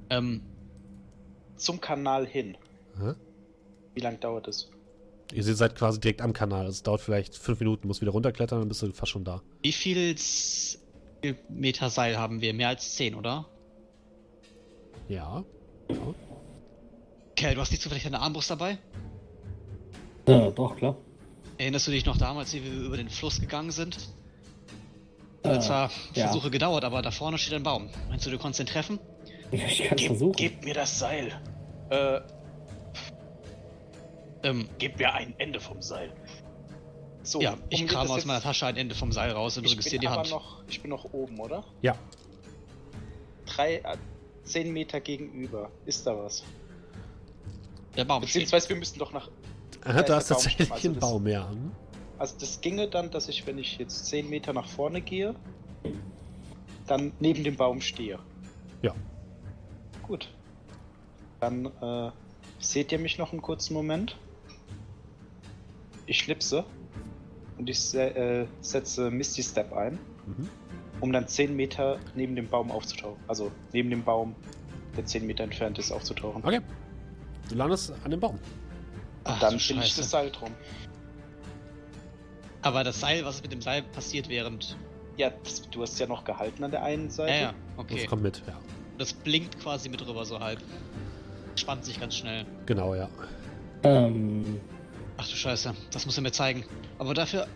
[0.09, 0.41] Ähm,
[1.57, 2.57] zum Kanal hin.
[2.99, 3.13] Hä?
[3.93, 4.69] Wie lange dauert es?
[5.33, 6.67] Ihr seid quasi direkt am Kanal.
[6.67, 9.41] Es dauert vielleicht fünf Minuten, musst wieder runterklettern, dann bist du fast schon da.
[9.61, 10.15] wie viel
[11.49, 12.53] Meter Seil haben wir?
[12.53, 13.45] Mehr als 10, oder?
[15.09, 15.43] Ja.
[15.89, 15.95] ja.
[17.37, 18.77] Kerl, du hast nicht zufällig deine Armbrust dabei?
[20.27, 20.97] Ja, doch, klar.
[21.57, 23.97] Erinnerst du dich noch damals, wie wir über den Fluss gegangen sind?
[25.43, 26.25] Äh, Hat zwar ja.
[26.27, 27.89] Versuche gedauert, aber da vorne steht ein Baum.
[28.09, 28.99] Meinst du, du konntest ihn treffen?
[29.51, 30.35] Ich kann es Gib, versuchen.
[30.35, 31.31] gebt mir das Seil.
[31.89, 32.19] Äh,
[34.43, 36.11] Ähm, Gebt mir ein Ende vom Seil.
[37.23, 37.41] so.
[37.41, 39.99] ja, ich um aus meiner Tasche ein Ende vom Seil raus und drücke es dir
[39.99, 40.29] die aber Hand.
[40.29, 41.63] noch, ich bin noch oben, oder?
[41.81, 41.95] Ja.
[43.47, 43.97] Drei, äh,
[44.43, 45.71] zehn Meter gegenüber.
[45.85, 46.43] Ist da was?
[47.97, 48.33] Der Baum steht.
[48.43, 49.29] Beziehungsweise wir müssen doch nach.
[49.83, 51.49] Aha, da ist Baum, tatsächlich also ein das- Baum, ja.
[51.49, 51.71] Hm?
[52.19, 55.35] Also das ginge dann, dass ich, wenn ich jetzt 10 Meter nach vorne gehe,
[56.87, 58.17] dann neben dem Baum stehe.
[58.81, 58.93] Ja.
[60.03, 60.33] Gut.
[61.39, 62.11] Dann äh,
[62.59, 64.17] seht ihr mich noch einen kurzen Moment.
[66.07, 66.63] Ich schnipse
[67.57, 70.49] und ich se äh, setze Misty Step ein, Mhm.
[71.01, 73.17] um dann 10 Meter neben dem Baum aufzutauchen.
[73.27, 74.35] Also neben dem Baum,
[74.95, 76.43] der 10 Meter entfernt ist, aufzutauchen.
[76.43, 76.61] Okay.
[77.49, 78.39] Du landest an dem Baum.
[79.23, 80.51] Ach, Und dann bin ich das Seil drum.
[82.61, 84.77] Aber das Seil, was ist mit dem Seil passiert während.
[85.17, 87.31] Ja, das, du hast ja noch gehalten an der einen Seite.
[87.31, 88.05] Ja, ja, Das okay.
[88.05, 88.57] kommt mit, ja.
[88.97, 90.59] Das blinkt quasi mit rüber so halb.
[91.55, 92.45] Spannt sich ganz schnell.
[92.65, 93.09] Genau, ja.
[93.83, 94.59] Ähm,
[95.17, 96.65] Ach du Scheiße, das muss er mir zeigen.
[96.99, 97.47] Aber dafür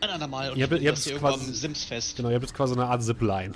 [0.00, 0.52] ein andermal.
[0.52, 2.16] Und Ihr habt- ich ihr das habt hier irgendwo quasi- am Sims fest.
[2.16, 3.52] Genau, ihr habt jetzt quasi eine Art Zipline.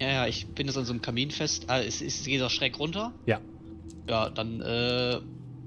[0.00, 1.64] Ja, ja, ich bin jetzt an so einem Kamin fest.
[1.68, 3.12] Ah, es, es geht auch schräg runter.
[3.26, 3.40] Ja.
[4.08, 5.20] Ja, dann äh,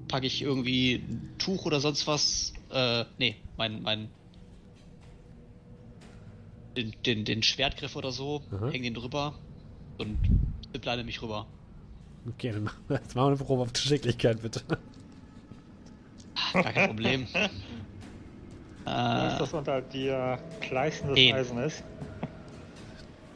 [0.07, 2.53] packe ich irgendwie ein Tuch oder sonst was.
[2.69, 4.09] Äh, nee, mein, mein.
[6.75, 8.69] Den, den, den Schwertgriff oder so, Aha.
[8.69, 9.33] häng den drüber
[9.97, 10.15] und
[10.71, 11.47] zipline mich rüber.
[12.27, 14.61] Okay, dann machen wir, jetzt machen wir eine Probe auf Geschicklichkeit, bitte.
[16.53, 17.27] Gar kein Problem.
[18.85, 21.33] Dass äh, das unter dir gleißendes Den.
[21.35, 21.83] Eisen ist.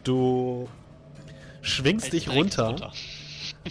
[0.04, 0.68] Du
[1.62, 2.92] schwingst dich direkt runter.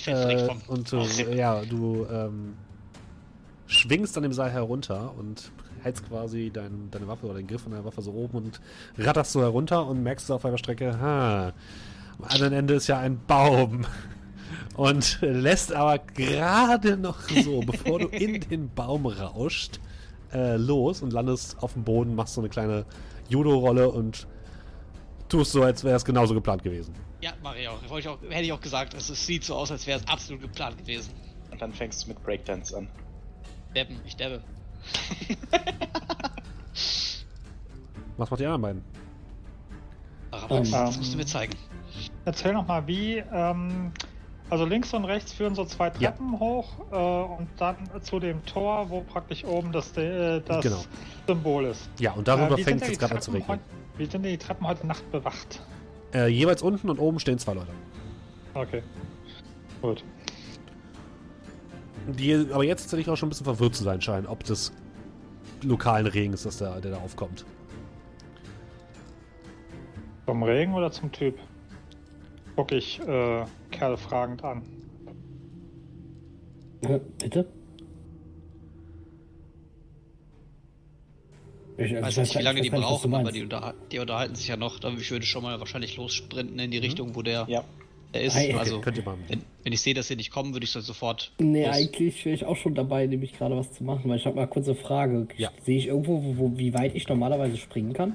[0.07, 0.99] Äh, und du,
[1.33, 2.55] ja, du ähm,
[3.67, 5.51] schwingst an dem Seil herunter und
[5.83, 8.61] hältst quasi dein, deine Waffe oder den Griff von deiner Waffe so oben und
[8.99, 11.53] ratterst so herunter und merkst auf einer Strecke, ha,
[12.19, 13.87] am anderen Ende ist ja ein Baum.
[14.77, 19.79] Und lässt aber gerade noch so, bevor du in den Baum rauscht,
[20.33, 22.87] äh, los und landest auf dem Boden, machst so eine kleine
[23.29, 24.27] Judo-Rolle und
[25.31, 26.95] tust so, als wäre es genauso geplant gewesen.
[27.23, 27.79] Ja, mache ich auch.
[27.89, 28.21] Wollte ich auch.
[28.29, 31.13] Hätte ich auch gesagt, es sieht so aus, als wäre es absolut geplant gewesen.
[31.51, 32.89] Und dann fängst du mit Breakdance an.
[33.75, 34.43] Deppen, ich debbe.
[38.17, 38.85] Was macht die anderen beiden?
[40.31, 40.71] Aber Ähm.
[40.71, 41.55] das musst du mir zeigen.
[42.25, 43.23] Erzähl noch mal, wie.
[43.33, 43.93] Ähm,
[44.49, 46.11] also links und rechts führen so zwei Ja.
[46.11, 46.95] Treppen hoch äh,
[47.41, 50.83] und dann zu dem Tor, wo praktisch oben das, äh, das Genau.
[51.29, 51.89] Symbol ist.
[52.01, 53.61] Ja, und darüber Äh, fängt es jetzt gerade an zu regnen.
[54.01, 55.61] Wie sind denn die Treppen heute Nacht bewacht?
[56.15, 57.73] Äh, jeweils unten und oben stehen zwei Leute.
[58.55, 58.83] Okay.
[59.83, 60.03] Gut.
[62.09, 64.73] Die aber jetzt tatsächlich auch schon ein bisschen verwirrt zu sein scheinen, ob des
[65.63, 67.45] lokalen Regens, das da, der da aufkommt.
[70.25, 71.39] Zum Regen oder zum Typ?
[72.57, 74.63] Guck ich äh, Kerl fragend an.
[76.81, 77.47] Äh, Bitte?
[81.85, 84.57] Ich Ich weiß nicht, wie lange die brauchen, aber die, unterha die unterhalten sich ja
[84.57, 84.83] noch.
[84.99, 87.65] Ich würde schon mal wahrscheinlich lossprinten in die Richtung, wo der, Ja.
[88.13, 88.37] der ist.
[88.37, 89.17] Ei, also, Könnt ihr mal.
[89.29, 91.33] wenn, wenn ich sehe, dass sie nicht kommen, würde ich dann sofort.
[91.39, 91.75] Nee, los.
[91.75, 94.49] eigentlich wäre ich auch schon dabei, nämlich gerade was zu machen, weil ich habe mal
[94.53, 95.29] eine Frage.
[95.39, 95.51] Ja.
[95.65, 98.15] Sehe ich irgendwo, wo, wo, wie weit ich normalerweise springen kann?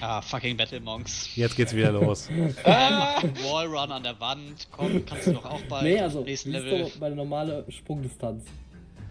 [0.00, 1.34] Ja, fucking Battle Monks.
[1.36, 2.28] Jetzt geht's wieder los.
[2.64, 4.68] Mach einen Wallrun an der Wand.
[4.70, 5.84] Komm, kannst du doch auch bald.
[5.84, 6.80] nee, also, nächsten Level.
[6.82, 8.44] doch meine normale Sprungdistanz?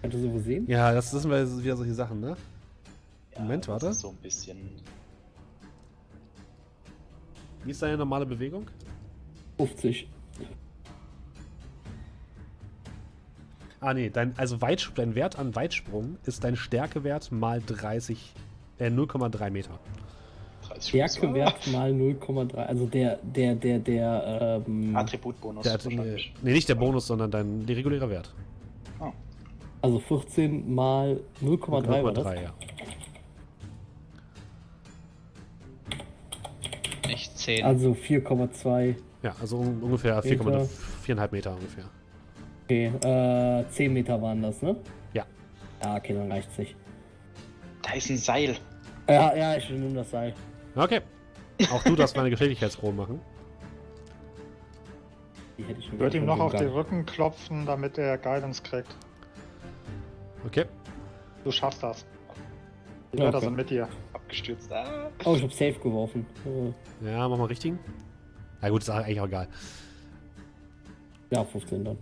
[0.02, 0.66] Kannst du so sehen?
[0.68, 2.38] Ja, das sind wieder solche Sachen, ne?
[3.36, 3.94] Ja Moment, das warte.
[3.94, 4.58] So ein bisschen.
[7.64, 8.68] Wie ist deine normale Bewegung?
[9.58, 10.08] 50.
[13.84, 18.32] Ah, nee, dein, also Weit, dein Wert an Weitsprung ist dein Stärkewert mal 30,
[18.80, 19.78] äh, 0,3 Meter.
[20.68, 22.56] 30 Stärkewert mal 0,3.
[22.56, 25.64] Also der, der, der, der, ähm, Attributbonus.
[25.64, 26.34] Der äh, wahrscheinlich.
[26.42, 28.34] nee, nicht der Bonus, sondern dein der reguläre Wert.
[29.02, 29.12] Oh.
[29.82, 32.26] also 14 mal 0,3 war das?
[32.26, 32.54] 0,3, ja.
[37.14, 37.66] Nicht 10.
[37.66, 38.96] Also 4,2.
[39.22, 40.68] Ja, also un ungefähr Meter.
[41.06, 41.86] 4,5 Meter ungefähr.
[42.66, 44.76] Okay, äh, 10 Meter waren das, ne?
[45.14, 45.26] Ja.
[45.84, 46.76] Ja, okay, dann reicht's nicht.
[47.82, 48.56] Da ist ein Seil.
[49.08, 50.34] Ja, ja, ich nehme das Seil.
[50.76, 51.02] Okay.
[51.72, 53.20] Auch du darfst meine Geschicklichkeitsprobe machen.
[55.58, 58.62] Die hätte ich mir Ich würde ihm noch auf den Rücken klopfen, damit er Guidance
[58.64, 58.96] kriegt.
[60.46, 60.66] Okay.
[61.44, 62.06] Du schaffst das.
[63.12, 63.46] Leute okay.
[63.46, 63.88] sind mit dir.
[64.34, 64.72] Abgestürzt.
[64.72, 65.10] Ah.
[65.26, 66.26] Oh, ich hab Safe geworfen.
[67.04, 67.78] Äh, Ja, mach mal richtigen.
[68.62, 69.48] Na gut, ist eigentlich auch egal.
[71.32, 71.98] Ja, 15 dann.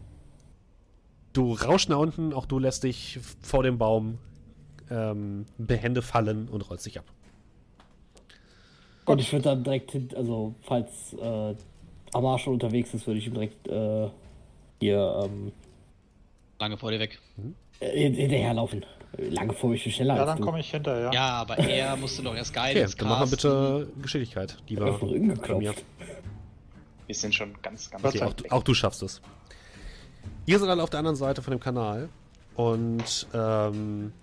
[1.34, 4.18] Du rauschst nach unten, auch du lässt dich vor dem Baum
[4.90, 7.06] ähm, behende fallen und rollst dich ab.
[9.06, 11.56] Und ich würde dann direkt hin, also falls äh,
[12.14, 14.10] Amar schon unterwegs ist, würde ich ihm direkt äh,
[14.80, 15.52] hier ähm,
[16.60, 17.20] Lange vor dir weg.
[17.80, 18.86] hin- hinterherlaufen.
[19.18, 21.12] Lange vor mich viel schneller Ja, dann komme ich hinterher.
[21.14, 23.52] Ja, aber er musste doch erst Okay, Guidance dann mach mal casten.
[23.52, 24.58] bitte Geschicklichkeit.
[24.70, 25.74] Die Ich war mir.
[27.08, 29.22] Wir sind schon ganz, ganz Okay, auch, auch du schaffst es.
[30.46, 32.10] Ihr seid alle auf der anderen Seite von dem Kanal
[32.56, 34.14] und ähm,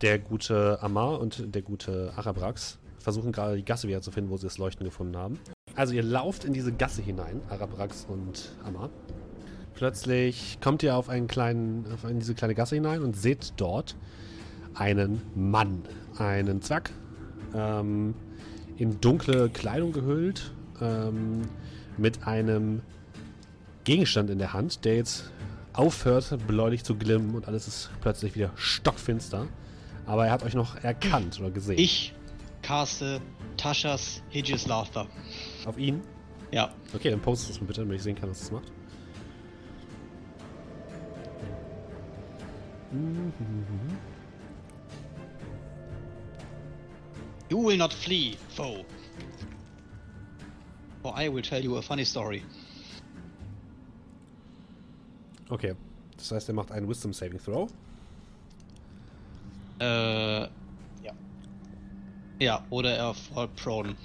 [0.00, 4.36] der gute Amar und der gute Arabrax versuchen gerade die Gasse wieder zu finden, wo
[4.36, 5.38] sie das Leuchten gefunden haben.
[5.74, 8.90] Also ihr lauft in diese Gasse hinein, Arabrax und Amar.
[9.74, 13.96] Plötzlich kommt ihr auf einen kleinen, auf in diese kleine Gasse hinein und seht dort
[14.74, 15.82] einen Mann,
[16.18, 16.90] einen Zwerg,
[17.54, 18.14] ähm,
[18.76, 21.42] in dunkle Kleidung gehüllt, ähm,
[21.96, 22.82] mit einem
[23.84, 25.30] Gegenstand in der Hand, der jetzt
[25.72, 29.46] aufhört, bläulich zu glimmen und alles ist plötzlich wieder stockfinster.
[30.06, 31.78] Aber er hat euch noch erkannt oder gesehen.
[31.78, 32.14] Ich
[32.62, 33.20] caste
[33.56, 35.06] Taschas Hideous Laughter.
[35.64, 36.00] Auf ihn?
[36.50, 36.72] Ja.
[36.94, 38.70] Okay, dann postet es mir bitte, damit ich sehen kann, was das macht.
[47.48, 48.84] You will not flee, foe.
[51.02, 52.42] Or I will tell you a funny story.
[55.48, 55.74] Okay.
[56.16, 57.68] Das heißt, er macht einen Wisdom Saving Throw.
[59.80, 59.84] Äh.
[60.42, 60.50] Ja.
[62.40, 63.96] Ja, oder er fall prone.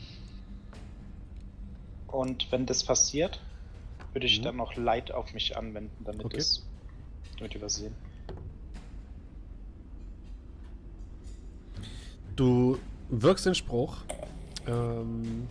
[2.08, 3.40] Und wenn das passiert,
[4.14, 4.44] würde ich Mhm.
[4.44, 6.38] dann noch Light auf mich anwenden, damit Okay.
[6.38, 6.66] es
[7.38, 7.94] damit wir was sehen.
[12.38, 12.78] Du
[13.10, 13.98] wirkst den Spruch.
[14.68, 15.48] Ähm,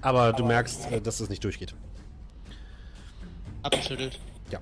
[0.00, 1.74] Aber du merkst, äh, dass es nicht durchgeht.
[3.62, 4.18] Abgeschüttelt.
[4.50, 4.60] Ja.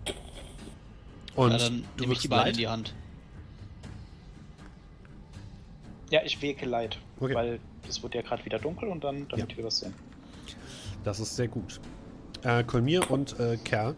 [1.35, 2.56] Und ja, dann du nehme ich wirkst die Beine in leid.
[2.59, 2.94] die Hand.
[6.10, 7.35] Ja, ich weke Light, Okay.
[7.35, 9.57] weil es wird ja gerade wieder dunkel und dann, damit Ja.
[9.59, 9.95] wir was sehen.
[11.05, 11.81] Das ist sehr gut.
[12.43, 13.97] Äh, Kolmir und äh, Kerl,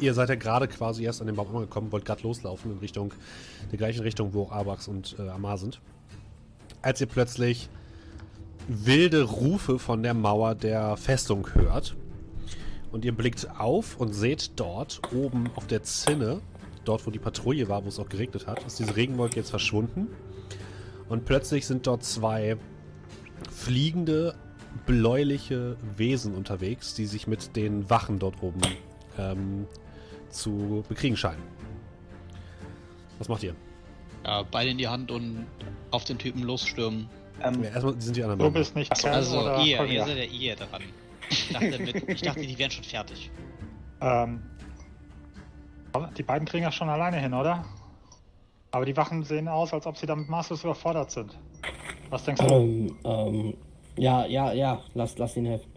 [0.00, 3.12] ihr seid ja gerade quasi erst an den Baum angekommen, wollt gerade loslaufen in Richtung,
[3.70, 5.80] der gleichen Richtung, wo auch Abax und äh, Amar sind.
[6.82, 7.68] Als ihr plötzlich
[8.68, 11.96] wilde Rufe von der Mauer der Festung hört.
[12.92, 16.40] Und ihr blickt auf und seht dort oben auf der Zinne,
[16.84, 20.08] dort wo die Patrouille war, wo es auch geregnet hat, ist diese Regenwolke jetzt verschwunden.
[21.08, 22.56] Und plötzlich sind dort zwei
[23.50, 24.34] fliegende,
[24.86, 28.60] bläuliche Wesen unterwegs, die sich mit den Wachen dort oben
[29.18, 29.66] ähm,
[30.30, 31.42] zu bekriegen scheinen.
[33.18, 33.54] Was macht ihr?
[34.24, 35.46] Ja, Beine in die Hand und
[35.90, 37.08] auf den Typen losstürmen.
[37.42, 39.92] Ähm, Ja, erstmal sind die anderen Du bist nicht Kerl Also oder ihr, Kolja?
[39.92, 40.82] ihr seid ja ihr dran.
[41.28, 43.30] Ich dachte, mit, ich dachte, die wären schon fertig.
[44.00, 44.42] Ähm,
[46.16, 47.64] die beiden kriegen das schon alleine hin, oder?
[48.72, 51.38] Aber die Wachen sehen aus, als ob sie damit maßlos überfordert sind.
[52.08, 52.54] Was denkst du?
[52.54, 53.54] Ähm, ähm,
[53.96, 55.70] ja, ja, ja, lass, lass ihn helfen.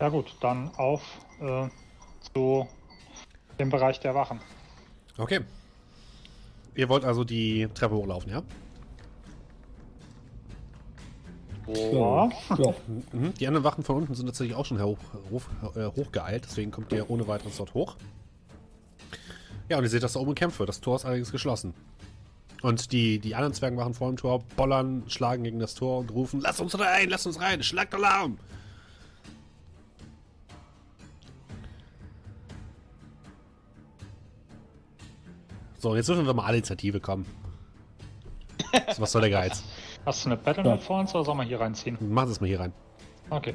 [0.00, 1.02] Ja gut, dann auf
[1.40, 1.68] äh,
[2.32, 2.66] zu
[3.58, 4.40] dem Bereich der Wachen.
[5.18, 5.40] Okay.
[6.74, 8.42] Ihr wollt also die Treppe hochlaufen, ja?
[11.68, 12.30] Ja.
[12.58, 12.74] Ja.
[13.12, 13.34] Mhm.
[13.34, 14.98] Die anderen Wachen von unten sind tatsächlich auch schon hoch,
[15.30, 15.42] hoch,
[15.76, 17.96] äh, hochgeeilt, deswegen kommt ihr ohne weiteres dort hoch.
[19.68, 20.68] Ja, und ihr seht, dass da oben wird.
[20.68, 21.74] Das Tor ist allerdings geschlossen.
[22.62, 26.40] Und die, die anderen Zwergenwachen vor dem Tor bollern, schlagen gegen das Tor und rufen:
[26.40, 28.38] Lass uns rein, lass uns rein, schlagt Alarm!
[35.78, 37.26] So, und jetzt dürfen wir mal alle Initiative kommen.
[38.98, 39.64] Was soll der Geiz?
[40.04, 40.76] Hast du eine Battle Ja.
[40.78, 41.96] Vor uns oder soll man hier reinziehen?
[42.12, 42.72] Machen Sie es mal hier rein.
[43.30, 43.54] Okay.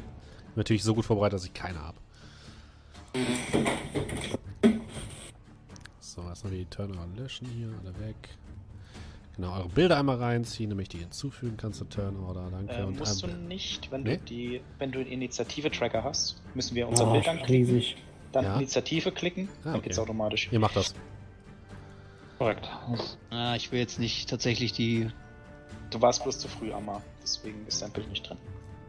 [0.55, 1.97] Natürlich so gut vorbereitet, dass ich keine habe.
[5.99, 8.15] So, erstmal die Turnaround löschen hier, alle weg.
[9.35, 12.47] Genau, eure Bilder einmal reinziehen, damit ich die hinzufügen kann zur Turnorder.
[12.49, 12.73] Danke.
[12.73, 14.17] äh, und musst du nicht, wenn Nee?
[14.17, 17.97] du die, wenn du einen Initiative-Tracker hast, müssen wir unser Oh, Bild anklicken, riesig.
[18.31, 18.55] dann Ja.
[18.55, 19.83] Initiative klicken, Ah, dann okay.
[19.83, 20.49] geht's automatisch.
[20.51, 20.95] Ihr macht das.
[22.39, 22.67] Korrekt.
[23.29, 25.11] Ah, ich will jetzt nicht tatsächlich die.
[25.89, 28.37] Du warst bloß zu früh, Amma, deswegen ist dein Bild nicht drin.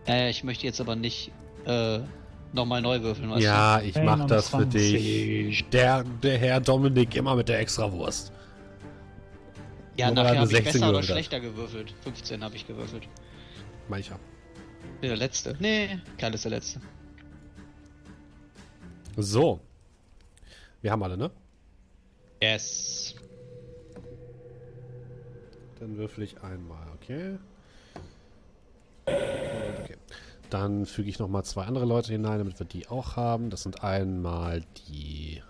[0.07, 1.31] Äh, ich möchte jetzt aber nicht
[1.65, 2.01] äh,
[2.53, 4.93] nochmal neu würfeln, weißt Ja, ich mach das für 21.
[4.93, 5.69] dich.
[5.71, 8.31] Der, der Herr Dominik immer mit der Extrawurst.
[8.31, 8.39] du?
[9.99, 11.95] Ja, Nur er nachher habe ich 16 besser oder schlechter gewürfelt.
[12.03, 13.09] 15 habe ich gewürfelt.
[13.89, 14.19] Mancher.
[15.03, 15.57] Der letzte.
[15.59, 16.81] Nee, Kerl ist der letzte.
[19.17, 19.61] So.
[20.83, 21.31] Wir haben alle, ne?
[22.41, 23.17] Yes.
[25.81, 27.39] Dann würfel ich einmal, okay?
[29.07, 29.97] Okay.
[30.51, 33.51] Dann füge ich nochmal zwei andere Leute hinein, damit wir die auch haben.
[33.51, 35.43] Das sind einmal die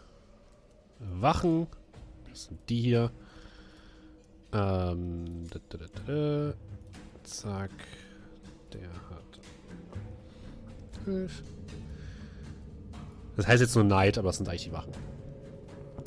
[0.98, 1.66] Wachen.
[2.30, 3.10] Das sind die hier.
[4.52, 6.54] Ähm, da, da, da.
[7.22, 7.70] Zack.
[8.72, 9.40] Der hat
[11.04, 11.42] 12.
[13.36, 14.92] Das heißt jetzt nur Knight, aber das sind eigentlich die Wachen.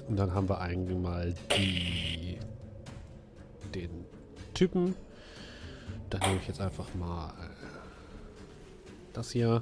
[0.07, 2.37] Und dann haben wir eigentlich mal die
[3.73, 4.05] den
[4.53, 4.95] Typen.
[6.11, 7.33] Dann nehme ich jetzt einfach mal
[9.13, 9.61] das hier.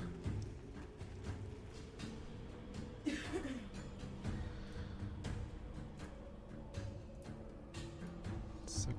[8.65, 8.93] Zack.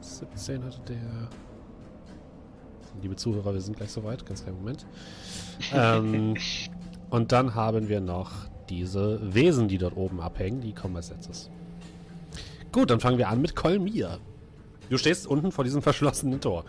[0.00, 1.28] 17 hatte der.
[3.02, 4.24] Liebe Zuhörer, wir sind gleich soweit.
[4.24, 4.86] Ganz kleinen Moment.
[5.74, 6.34] ähm,
[7.10, 8.32] und dann haben wir noch
[8.70, 10.62] diese Wesen, die dort oben abhängen.
[10.62, 11.50] Die kommen als letztes.
[12.72, 14.18] Gut, dann fangen wir an mit Kolmir.
[14.88, 16.64] Du stehst unten vor diesem verschlossenen Tor.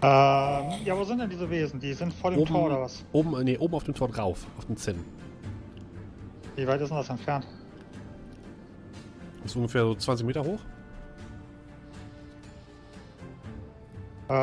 [0.00, 1.80] Ähm, ja, wo sind denn diese Wesen?
[1.80, 3.04] Die sind vor dem Oben, Tor oder was?
[3.12, 5.04] Oben, nee, oben auf dem Tor drauf, auf dem Zinn.
[6.54, 7.46] Wie weit ist denn das entfernt?
[9.44, 10.60] Ist ungefähr so 20 Meter hoch.
[14.28, 14.34] Äh,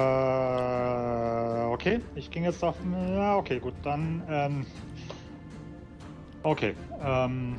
[1.72, 2.01] okay.
[2.16, 2.75] Ich ging jetzt auf.
[3.14, 3.74] Ja, okay, gut.
[3.84, 4.66] Dann, ähm.
[6.43, 6.75] Okay.
[7.01, 7.58] Ähm.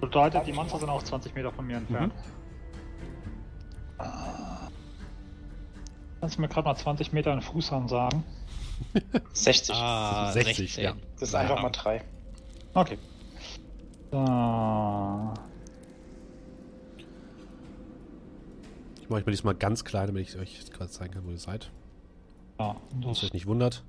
[0.00, 2.12] Bedeutet, die Monster sind auch 20 Meter von mir entfernt.
[6.20, 8.22] Kannst du mir gerade mal 20 Meter in Fußansagen?
[9.32, 9.74] 60.
[9.78, 10.84] Ah, 60, 16.
[10.84, 10.94] ja.
[11.18, 12.02] das ist einfach mal 3.
[12.74, 12.98] Okay.
[14.10, 15.34] So.
[19.00, 21.30] Ich mache euch mal diesmal ganz klein, damit ich euch jetzt gerade zeigen kann, wo
[21.30, 21.70] ihr seid.
[22.60, 23.84] Ja, Dass das, ihr euch nicht wundert.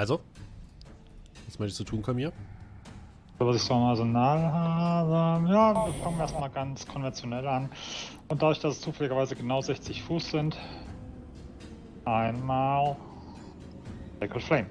[0.00, 0.18] Also,
[1.46, 2.32] was möchtest du tun, Kamir?
[3.38, 5.46] So, was ich so mal so nahe habe.
[5.52, 7.68] Ja, wir fangen erstmal ganz konventionell an.
[8.28, 10.56] Und dadurch, dass es zufälligerweise genau 60 Fuß sind,
[12.06, 12.96] einmal
[14.20, 14.66] Sacred Flame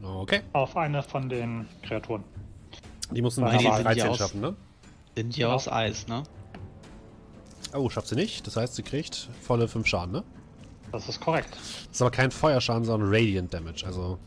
[0.00, 0.42] Okay.
[0.52, 2.22] auf eine von den Kreaturen.
[3.10, 4.54] Die mussten sind 13 ja aus- schaffen, ne?
[5.16, 5.54] Sind die Genau.
[5.54, 6.22] aus Eis, ne?
[7.74, 8.46] Oh, schafft sie nicht.
[8.46, 10.22] Das heißt, sie kriegt volle 5 Schaden, ne?
[10.92, 11.50] Das ist korrekt.
[11.52, 13.84] Das ist aber kein Feuerschaden, sondern Radiant Damage.
[13.86, 14.18] Also,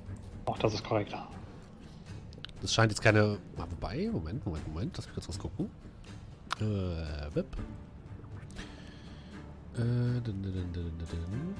[0.45, 1.14] Auch das ist korrekt.
[2.61, 3.38] das scheint jetzt keine.
[3.57, 4.98] Ah, wobei, Moment, Moment, Moment.
[4.98, 5.69] Lass mich kurz was gucken.
[6.59, 7.48] Äh, Wip.
[9.73, 11.56] Äh, dun, dun, dun, dun, dun.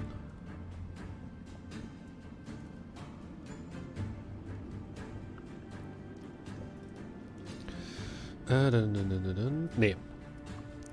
[8.50, 9.70] Äh, dun, dun, dun, dun, dun.
[9.78, 9.96] Nee.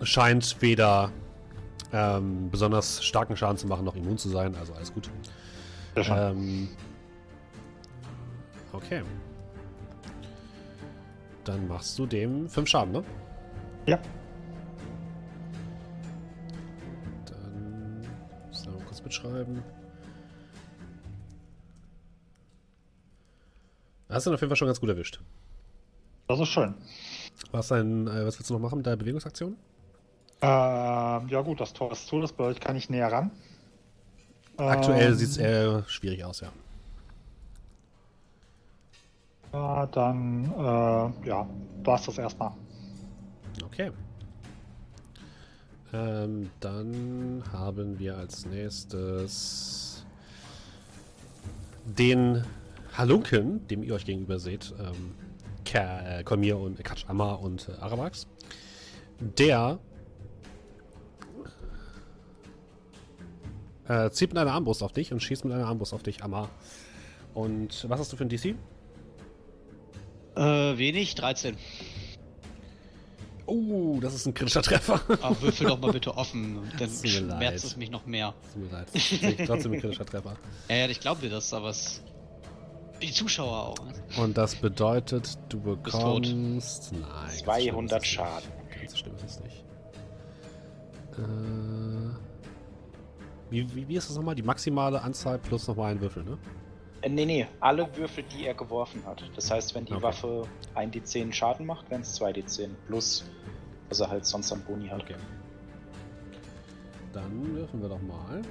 [0.02, 1.10] Scheint weder
[1.92, 4.54] ähm, besonders starken Schaden zu machen, noch immun zu sein.
[4.56, 5.10] Also alles gut.
[5.96, 6.68] Ähm,
[8.72, 9.02] okay.
[11.44, 13.04] Dann machst du dem 5 Schaden, ne?
[13.86, 13.98] ja.
[17.24, 18.02] Dann
[18.48, 19.62] muss ich mal kurz mitschreiben.
[24.10, 25.20] Hast du ihn auf jeden Fall schon ganz gut erwischt.
[26.28, 26.74] Das ist schön.
[27.52, 29.56] Was, dein, äh, was willst du noch machen mit deiner Bewegungsaktion?
[30.40, 33.30] Ähm, ja gut, das Tor ist zu, das bedeutet, kann ich näher ran.
[34.56, 36.52] Aktuell Ähm, sieht es eher schwierig aus, ja.
[39.52, 41.48] Ja, dann, äh, ja,
[41.82, 42.52] du hast das erstmal.
[43.64, 43.90] Okay.
[45.92, 50.04] Ähm, dann haben wir als nächstes
[51.84, 52.44] den
[52.96, 54.74] Halunken, dem ihr euch gegenüber seht.
[54.78, 55.14] Ähm,
[55.64, 58.26] Ka- äh, Kolmir und äh, Quatsch, Amar und äh, Aramax.
[59.38, 59.78] Der
[63.88, 66.48] äh, zieht mit einer Armbrust auf dich und schießt mit einer Armbrust auf dich, Amar.
[67.34, 68.54] Und was hast du für ein DC?
[70.36, 71.56] Äh, wenig, 13.
[73.46, 75.00] Oh, das ist ein kritischer Treffer.
[75.22, 78.34] Ach, würfel doch mal bitte offen, dann schmerzt es mich noch mehr.
[78.52, 78.88] Tut mir leid.
[78.92, 80.36] Das ist trotzdem ein kritischer Treffer.
[80.68, 82.02] Ja, ja, ich glaube dir das, aber es.
[83.00, 83.84] Die Zuschauer auch.
[83.86, 83.92] ne?
[84.22, 85.84] Und das bedeutet, du tot.
[85.84, 86.92] bekommst.
[86.92, 87.00] Nein.
[87.00, 88.48] ganz so schlimm 200 ist es Schaden.
[88.68, 88.80] Nicht.
[88.80, 89.64] Ganz so schlimm ist es nicht.
[91.16, 92.27] Äh,
[93.50, 94.34] wie, wie, wie ist das nochmal?
[94.34, 96.38] Die maximale Anzahl plus nochmal ein Würfel, ne?
[97.02, 99.22] Äh, nee, nee, alle Würfel, die er geworfen hat.
[99.36, 100.02] Das heißt, wenn die Okay.
[100.02, 102.70] Waffe 1d10 Schaden macht, wären es 2d10.
[102.88, 103.24] Plus,
[103.88, 105.02] was er halt sonst an Boni hat.
[105.02, 105.14] Okay.
[107.12, 108.42] Dann würfeln wir doch mal.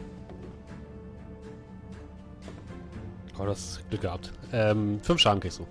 [3.39, 4.33] Oh, du hast Glück gehabt.
[4.51, 5.67] Ähm, fünf Schaden kriegst du.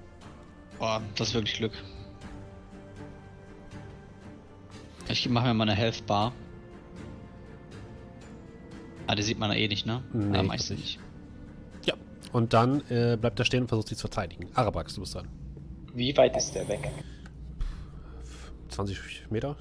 [0.78, 1.72] Boah, das ist wirklich Glück.
[5.08, 6.32] Ich mache mir mal eine Health Bar.
[9.07, 10.02] Ah, die sieht man ja eh nicht, ne?
[10.12, 10.99] Nee, ich glaub nicht.
[11.85, 11.94] Ja.
[12.33, 14.49] Und dann äh, bleibt er stehen und versucht sich zu verteidigen.
[14.55, 15.28] Arabax, du bist dran.
[15.94, 16.91] Wie weit ist der weg?
[18.68, 19.57] 20 Meter?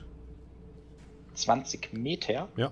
[1.36, 2.50] 20 Meter?
[2.58, 2.72] Ja.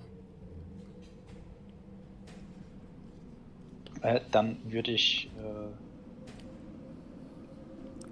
[4.02, 5.70] Äh, dann würde ich äh,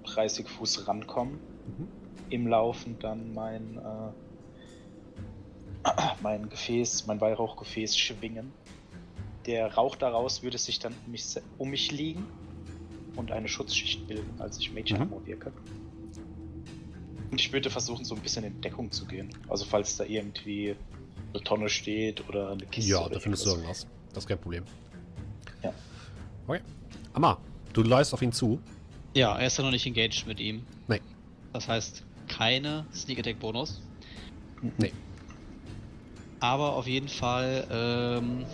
[0.07, 1.39] 30 Fuß rankommen.
[1.67, 1.87] Mhm.
[2.29, 4.11] Im Laufen dann mein, äh,
[6.21, 8.51] mein Gefäß, mein Weihrauchgefäß schwingen.
[9.45, 11.25] Der Rauch daraus würde sich dann um mich,
[11.57, 12.25] um mich liegen
[13.15, 15.01] und eine Schutzschicht bilden, als ich Mage Mhm.
[15.01, 15.51] Armor wirke.
[17.31, 19.29] Und ich würde versuchen, so ein bisschen in Deckung zu gehen.
[19.49, 20.75] Also falls da irgendwie
[21.33, 22.91] eine Tonne steht oder eine Kiste.
[22.91, 23.87] Ja, oder da findest du irgendwas.
[24.13, 24.63] Das ist kein Problem.
[25.63, 25.73] Ja.
[26.47, 26.61] Okay.
[27.13, 27.39] Amar,
[27.73, 28.59] du läufst auf ihn zu.
[29.15, 30.63] Ja, er ist ja noch nicht engaged mit ihm.
[30.87, 31.01] Nee.
[31.51, 33.81] Das heißt, keine Sneak Attack Bonus.
[34.77, 34.91] Nee.
[36.43, 38.45] Aber auf jeden Fall ähm,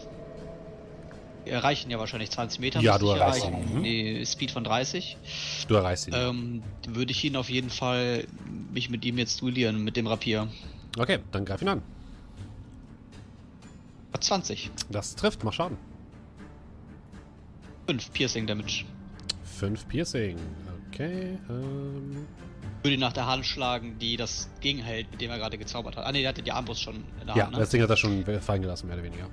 [1.44, 2.82] wir erreichen ja wahrscheinlich 20 Meter.
[2.82, 3.84] Ja, du ich erreichst ihn, mhm.
[3.84, 5.18] Die Speed von 30.
[5.68, 6.14] Du erreichst ihn.
[6.16, 8.28] Ähm, würde ich ihn auf jeden Fall
[8.72, 10.48] mich mit ihm jetzt duellieren, mit dem Rapier.
[11.00, 11.82] Okay, dann greif ihn an.
[14.14, 14.70] Hat 20.
[14.92, 15.78] Das trifft, mach Schaden.
[17.88, 18.86] 5 Piercing Damage.
[19.58, 20.38] 5 Piercing.
[20.92, 22.28] Okay, ähm.
[22.82, 26.06] Würde ihn nach der Hand schlagen, die das gegenhält, mit dem er gerade gezaubert hat.
[26.06, 27.54] Ah ne, der hatte die Armbrust schon in der Ja, Hand.
[27.54, 27.60] Ne?
[27.60, 29.28] das Ding hat er schon fallen gelassen, mehr oder weniger.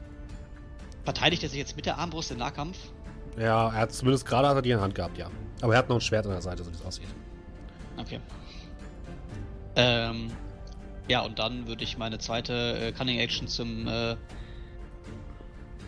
[1.05, 2.77] Verteidigt er sich jetzt mit der Armbrust im Nahkampf?
[3.39, 5.31] Ja, er hat zumindest gerade hat er die in der Hand gehabt, ja.
[5.61, 7.07] Aber er hat noch ein Schwert an der Seite, so wie es aussieht.
[7.97, 8.19] Okay.
[9.77, 10.29] Ähm,
[11.09, 13.87] ja, und dann würde ich meine zweite äh, Cunning Action zum.
[13.87, 14.17] Äh,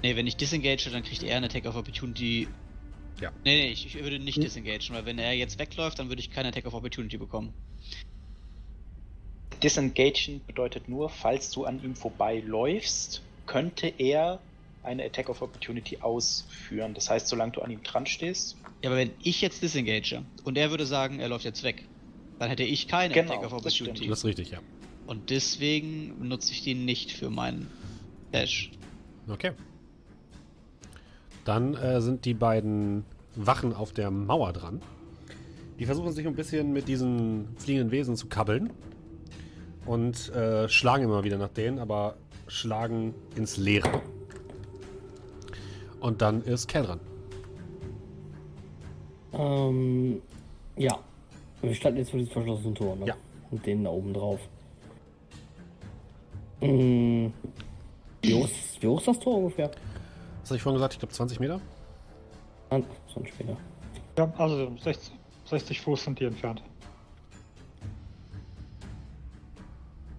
[0.03, 2.47] ne, wenn ich disengage, dann kriegt er eine Attack of Opportunity.
[3.21, 3.31] Ja.
[3.45, 6.31] Nee, nee, ich, ich würde nicht disengagen, weil wenn er jetzt wegläuft, dann würde ich
[6.31, 7.53] keine Attack of Opportunity bekommen.
[9.63, 14.41] Disengagen bedeutet nur, falls du an ihm vorbeiläufst, könnte er
[14.85, 16.95] eine Attack of Opportunity ausführen.
[16.95, 20.57] Das heißt, solange du an ihm dran stehst, Ja, aber wenn ich jetzt disengage und
[20.57, 21.85] er würde sagen, er läuft jetzt weg,
[22.39, 23.97] dann hätte ich keine Genau, Attack of das Opportunity.
[23.97, 24.13] stimmt.
[24.13, 24.61] Das ist richtig, ja.
[25.07, 27.69] Und deswegen benutze ich die nicht für meinen
[28.33, 28.71] Dash.
[29.29, 29.53] Okay.
[31.49, 34.83] Dann äh, sind die beiden Wachen auf der Mauer dran.
[35.79, 38.69] Die versuchen sich ein bisschen mit diesen fliegenden Wesen zu kabbeln.
[39.87, 42.17] Und äh, schlagen immer wieder nach denen, aber
[42.49, 44.03] schlagen ins Leere.
[46.01, 47.01] Und dann ist Kel dran.
[49.33, 50.21] Ähm,
[50.77, 50.99] ja.
[51.63, 53.07] Wir standen jetzt vor diesem verschlossenen Tor, ne?
[53.07, 53.15] Ja.
[53.51, 54.41] Und den da oben drauf.
[56.61, 57.29] Mm,
[58.21, 59.71] wie, hoch ist, wie hoch ist das Tor ungefähr?
[60.49, 60.95] Was habe ich vorhin gesagt?
[60.95, 61.61] Ich glaube 20 Meter?
[62.71, 63.55] Ah, so ein später.
[64.17, 65.13] Ja, also 60,
[65.45, 66.63] 60 Fuß sind die entfernt.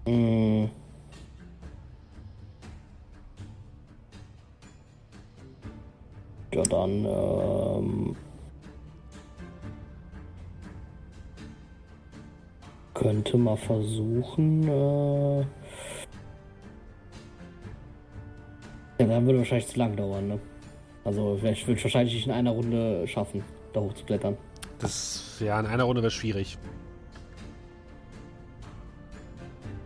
[0.05, 0.65] Mm.
[6.53, 8.15] Ja, dann, ähm,
[12.93, 15.45] könnte mal versuchen, äh,
[18.99, 20.39] ja, dann würde wahrscheinlich zu lang dauern, ne?
[21.05, 24.37] Also, ich würde wahrscheinlich nicht in einer Runde schaffen, da hochzuklettern.
[24.79, 26.57] Das, ja, in einer Runde wäre schwierig.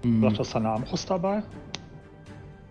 [0.03, 0.22] Mm.
[0.22, 1.43] Sagt das deine Armbrust dabei?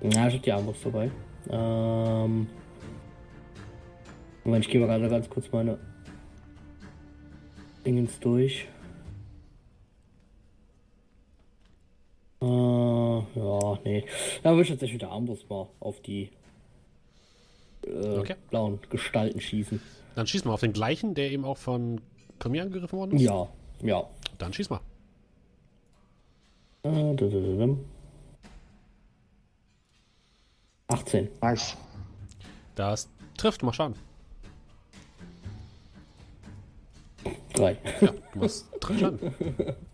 [0.02, 1.10] Ja, ich hab die Armbrust dabei.
[1.48, 2.48] Ähm.
[4.44, 5.78] Moment, ich gehe mal gerade ganz kurz meine
[7.86, 8.66] Dingens durch.
[12.42, 14.04] Äh, ja, nee.
[14.42, 16.30] Da würde ich tatsächlich mit der Armbrust mal auf die
[17.86, 18.34] äh, Okay.
[18.50, 19.80] blauen Gestalten schießen.
[20.16, 22.00] Dann schieß mal auf den gleichen, der eben auch von
[22.38, 23.22] Komir angegriffen worden ist.
[23.22, 23.48] Ja,
[23.82, 24.04] ja.
[24.38, 24.80] Dann schieß mal.
[26.82, 27.76] Äh, da, da, da, da.
[30.88, 31.28] 18.
[31.40, 31.76] Nice.
[32.74, 33.94] Das trifft, mach Schaden.
[37.54, 37.76] 3.
[38.00, 39.34] Ja, du machst drei Schaden.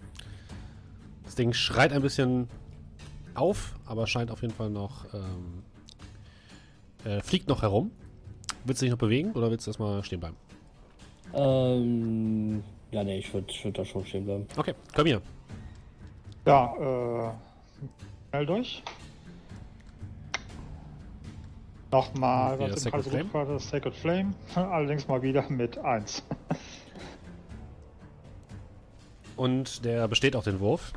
[1.39, 2.49] Das Ding schreit ein bisschen
[3.37, 5.05] auf, aber scheint auf jeden Fall noch.
[5.15, 5.63] Ähm,
[7.05, 7.93] äh, fliegt noch herum.
[8.65, 10.35] Willst du dich noch bewegen oder willst du erstmal stehen bleiben?
[11.35, 14.49] ähm, ja, nee, ich würde würd da schon stehen bleiben.
[14.57, 15.23] Okay, komm hier.
[16.45, 17.31] Ja, äh.
[18.31, 18.83] Schnell durch.
[21.93, 23.23] Nochmal, was im Sacred Flame?
[23.23, 24.35] Rufkarte, Sacred Flame.
[24.57, 26.21] Allerdings mal wieder mit 1.
[29.37, 30.93] Und der besteht auch den Wurf.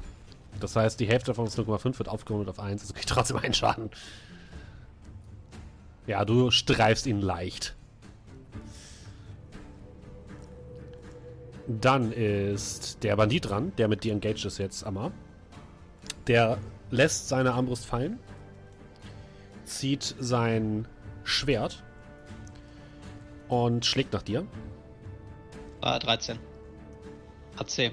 [0.59, 3.53] Das heißt, die Hälfte davon ist 0,5 wird aufgerundet auf 1, also kriegt trotzdem einen
[3.53, 3.89] Schaden.
[6.07, 7.75] Ja, du streifst ihn leicht.
[11.67, 15.11] Dann ist der Bandit dran, der mit dir engaged ist jetzt, Amma.
[16.27, 16.57] Der
[16.89, 18.19] lässt seine Armbrust fallen,
[19.63, 20.87] zieht sein
[21.23, 21.83] Schwert
[23.47, 24.45] und schlägt nach dir.
[25.81, 26.37] Ah, 13.
[27.57, 27.91] AC.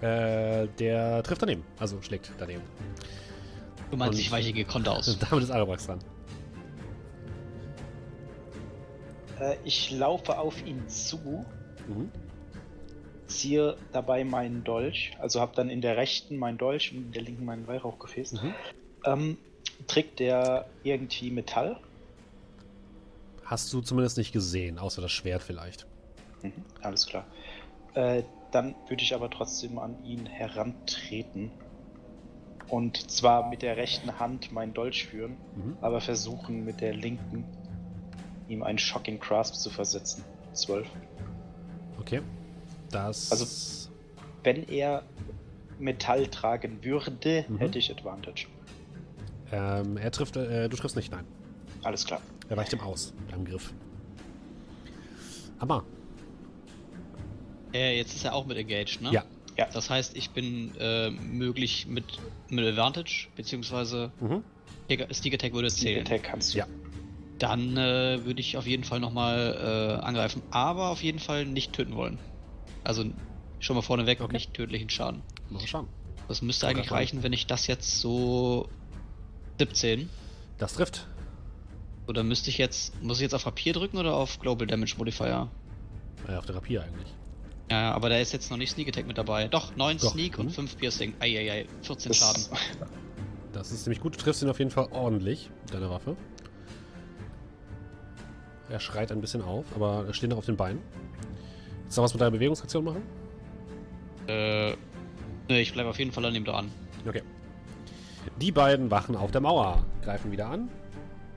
[0.00, 2.62] Äh, der trifft daneben, also schlägt daneben.
[3.90, 5.16] Du meinst, Und- ich weiche gekonnt aus.
[5.30, 6.00] Damit ist Arabrax dran.
[9.40, 11.44] äh, ich laufe auf ihn zu,
[11.88, 12.10] Mhm.
[13.26, 17.22] ziehe dabei meinen Dolch, also habe dann in der rechten meinen Dolch und in der
[17.22, 18.32] linken meinen Weihrauchgefäß.
[18.42, 18.54] Mhm.
[19.04, 19.38] Ähm,
[19.86, 21.78] trägt der irgendwie Metall?
[23.44, 25.86] Hast du zumindest nicht gesehen, außer das Schwert vielleicht.
[26.42, 26.52] Mhm,
[26.82, 27.24] alles klar.
[27.94, 31.50] Äh, dann würde ich aber trotzdem an ihn herantreten.
[32.68, 35.76] Und zwar mit der rechten Hand meinen Dolch führen, Mhm.
[35.80, 37.44] aber versuchen mit der linken
[38.48, 40.24] ihm einen Shocking Grasp zu versetzen.
[40.52, 40.88] 12.
[42.00, 42.22] Okay.
[42.90, 43.30] Das.
[43.30, 43.90] Also-
[44.42, 45.02] Wenn er
[45.78, 47.58] Metall tragen würde, Mhm.
[47.58, 48.46] hätte ich Advantage.
[49.52, 51.24] Ähm, er trifft, äh, du triffst nicht, nein.
[51.82, 52.20] Alles klar.
[52.48, 53.72] Er weicht ihm aus, deinem Griff.
[55.58, 55.84] Aber,
[57.76, 59.12] Äh, jetzt ist er auch mit engaged, ne?
[59.12, 59.24] ja.
[59.58, 59.66] Ja.
[59.72, 62.04] Das heißt, ich bin äh, möglich mit,
[62.50, 64.42] mit Advantage, beziehungsweise Mhm.
[65.14, 66.00] Sneak Attack würde Sneak zählen.
[66.06, 66.58] Attack kannst du.
[66.58, 66.66] Ja.
[67.38, 71.72] Dann äh, würde ich auf jeden Fall nochmal äh, angreifen, aber auf jeden Fall nicht
[71.72, 72.18] töten wollen.
[72.84, 73.04] Also
[73.58, 74.32] schon mal vorneweg Okay.
[74.34, 75.22] nicht tödlichen Schaden.
[75.48, 75.88] Mal schauen.
[76.28, 78.68] Das müsste eigentlich reichen, wenn ich das jetzt so
[79.58, 80.10] 17.
[80.58, 81.06] Das trifft.
[82.06, 85.48] Oder müsste ich jetzt, muss ich jetzt auf Papier drücken oder auf Global Damage Modifier?
[86.28, 87.08] Äh, auf Therapie eigentlich.
[87.70, 89.48] Ja, aber da ist jetzt noch nicht Sneak Attack mit dabei.
[89.48, 91.14] Doch, 9 Doch, Sneak und 5 Piercing.
[91.20, 92.44] Eieiei, 14 Das- Schaden.
[93.52, 94.14] Das ist ziemlich gut.
[94.14, 96.14] Du triffst ihn auf jeden Fall ordentlich mit deiner Waffe.
[98.68, 100.80] Er schreit ein bisschen auf, aber er steht noch auf den Beinen.
[101.84, 103.02] Willst du noch was mit deiner Bewegungsaktion machen?
[104.26, 106.70] Äh, ne, ich bleibe auf jeden Fall an ihm dran.
[107.08, 107.22] Okay.
[108.42, 110.68] Die beiden wachen auf der Mauer, greifen wieder an.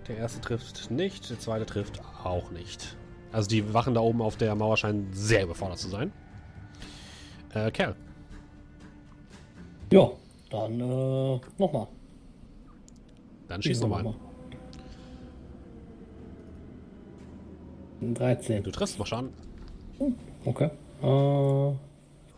[0.09, 2.98] Der erste trifft nicht, der zweite trifft auch nicht.
[3.32, 6.11] Also die Wachen da oben auf der Mauer scheinen sehr überfordert zu sein.
[7.53, 7.95] Äh, Kerl,
[9.91, 10.11] Ja,
[10.49, 11.88] dann äh, nochmal.
[13.48, 14.16] dann schieß nochmal an.
[18.01, 18.64] Ein 13.
[18.64, 19.32] Du triffst, mach Schaden.
[20.45, 20.69] Okay.
[21.01, 21.75] Äh,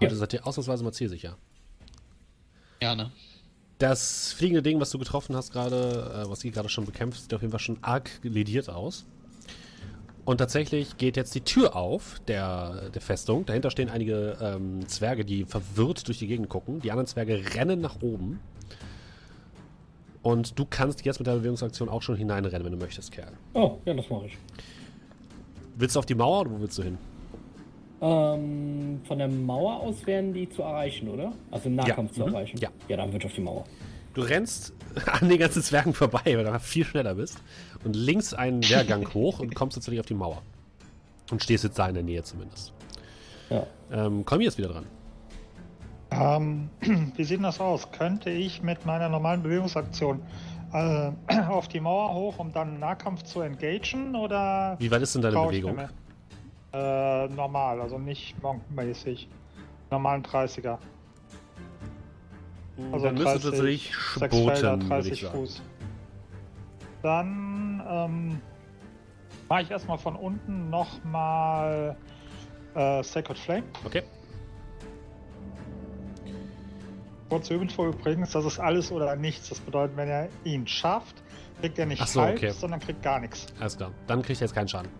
[0.04, 1.38] Heute seid ihr ausnahmsweise mal zielsicher.
[2.82, 3.12] Ja, ne?
[3.78, 7.34] Das fliegende Ding, was du getroffen hast gerade, äh, was ihr gerade schon bekämpft, sieht
[7.34, 9.06] auf jeden Fall schon arg lediert aus.
[10.24, 13.46] Und tatsächlich geht jetzt die Tür auf der, der Festung.
[13.46, 16.80] Dahinter stehen einige ähm, Zwerge, die verwirrt durch die Gegend gucken.
[16.80, 18.40] Die anderen Zwerge rennen nach oben.
[20.22, 23.32] Und du kannst jetzt mit deiner Bewegungsaktion auch schon hineinrennen, wenn du möchtest, Kerl.
[23.56, 24.38] oh, ja, das mache ich.
[25.76, 26.98] Willst du auf die Mauer oder wo willst du hin?
[28.02, 31.34] Ähm, von der Mauer aus wären die zu erreichen, oder?
[31.50, 32.58] Also im Nahkampf Ja, zu mhm, erreichen.
[32.60, 32.70] ja.
[32.88, 33.64] Ja, dann wird auf die Mauer.
[34.14, 34.74] Du rennst
[35.06, 37.42] an den ganzen Zwergen vorbei, weil du viel schneller bist.
[37.84, 40.42] Und links einen Wehrgang hoch und kommst tatsächlich auf die Mauer.
[41.32, 42.74] Und stehst jetzt da in der Nähe zumindest.
[43.50, 43.66] Ja.
[43.92, 44.86] Ähm, Kolmi ist wieder dran.
[46.12, 46.70] Ähm,
[47.16, 47.90] wie sieht denn das aus?
[47.92, 50.22] Könnte ich mit meiner normalen Bewegungsaktion
[50.74, 51.12] äh,
[51.48, 54.16] auf die Mauer hoch, um dann Nahkampf zu engagen?
[54.16, 55.78] Oder Wie weit ist denn deine Bewegung?
[56.74, 59.28] Äh, normal, also nicht monkmäßig.
[59.90, 60.78] Normalen 30er.
[62.92, 65.34] Also dann 30, tatsächlich würde 30 ich sagen.
[65.36, 65.62] Fuß.
[67.02, 68.42] Dann ähm,
[69.50, 71.98] mache ich erstmal von unten nochmal
[72.76, 73.64] äh, Sacred Flame.
[73.86, 74.04] Okay.
[77.30, 79.50] Kurze Info übrigens, das ist alles oder nichts.
[79.50, 81.24] Das bedeutet, wenn er ihn schafft,
[81.62, 82.52] kriegt er nicht Ach so, halb, okay.
[82.52, 83.48] sondern kriegt gar nichts.
[83.60, 83.92] Alles klar.
[84.08, 84.92] Dann kriegt er jetzt keinen Schaden.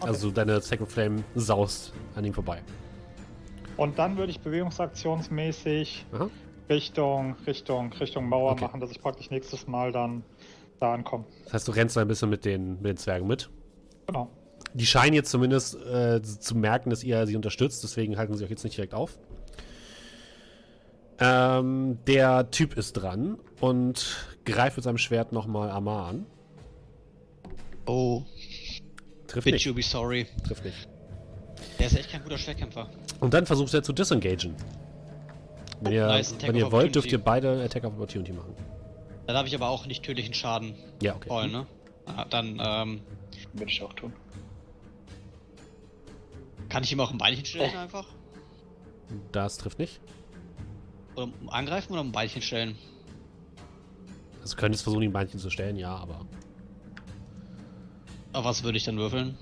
[0.00, 0.08] Okay.
[0.08, 2.62] Also deine Second Flame saust an ihm vorbei.
[3.76, 6.30] Und dann würde ich bewegungsaktionsmäßig Aha.
[6.68, 8.64] Richtung, Richtung, Richtung Mauer Okay.
[8.64, 10.22] machen, dass ich praktisch nächstes Mal dann
[10.80, 11.24] da ankomme.
[11.44, 13.50] Das heißt, du rennst da ein bisschen mit den, mit den Zwergen mit.
[14.06, 14.30] Genau.
[14.74, 18.50] Die scheinen jetzt zumindest äh, zu merken, dass ihr sie unterstützt, deswegen halten sie euch
[18.50, 19.18] jetzt nicht direkt auf.
[21.20, 26.26] Ähm, der Typ ist dran und greift mit seinem Schwert nochmal Amar an.
[27.86, 28.22] Oh,
[29.26, 29.64] Trifft bitch nicht.
[29.66, 30.26] you be sorry.
[30.46, 30.88] Trifft nicht.
[31.78, 32.88] Der ist echt kein guter Schwertkämpfer.
[33.20, 34.54] Und dann versucht er zu disengagen.
[35.80, 38.54] Wenn ihr, Nice, wenn ihr wollt, dürft ihr beide Attack of Opportunity machen.
[39.26, 40.74] Dann habe ich aber auch nicht tödlichen Schaden.
[41.02, 41.28] Ja, okay.
[41.28, 41.66] Voll, ne?
[42.06, 43.00] Ah, dann ähm,
[43.52, 44.12] Würde ich auch tun.
[46.68, 48.06] kann ich ihm auch ein Beinchen stellen einfach?
[49.32, 50.00] Das trifft nicht.
[51.14, 52.76] Oder angreifen oder ein Beinchen stellen?
[54.42, 56.26] Also du könntest versuchen, ihm Beinchen zu stellen, ja, aber
[58.32, 59.36] Auf was würde ich dann würfeln?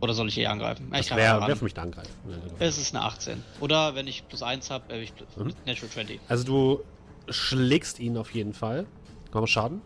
[0.00, 0.88] Oder soll ich eh angreifen?
[0.90, 2.12] Ja, das ich greife wäre wär für mich ein Angreifen.
[2.28, 2.54] Ja, genau.
[2.58, 3.42] Es ist eine 18.
[3.60, 5.54] Oder wenn ich plus 1 habe, äh, ich plus Mhm.
[5.64, 6.20] Natural 20.
[6.28, 8.86] Also du schlägst ihn auf jeden Fall.
[9.30, 9.80] Komm mal Schaden.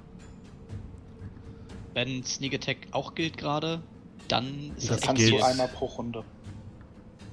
[1.95, 3.83] Wenn Sneak Attack auch gilt gerade,
[4.29, 5.41] dann ist Das das, Kannst gilt.
[5.41, 6.25] du einmal pro Runde.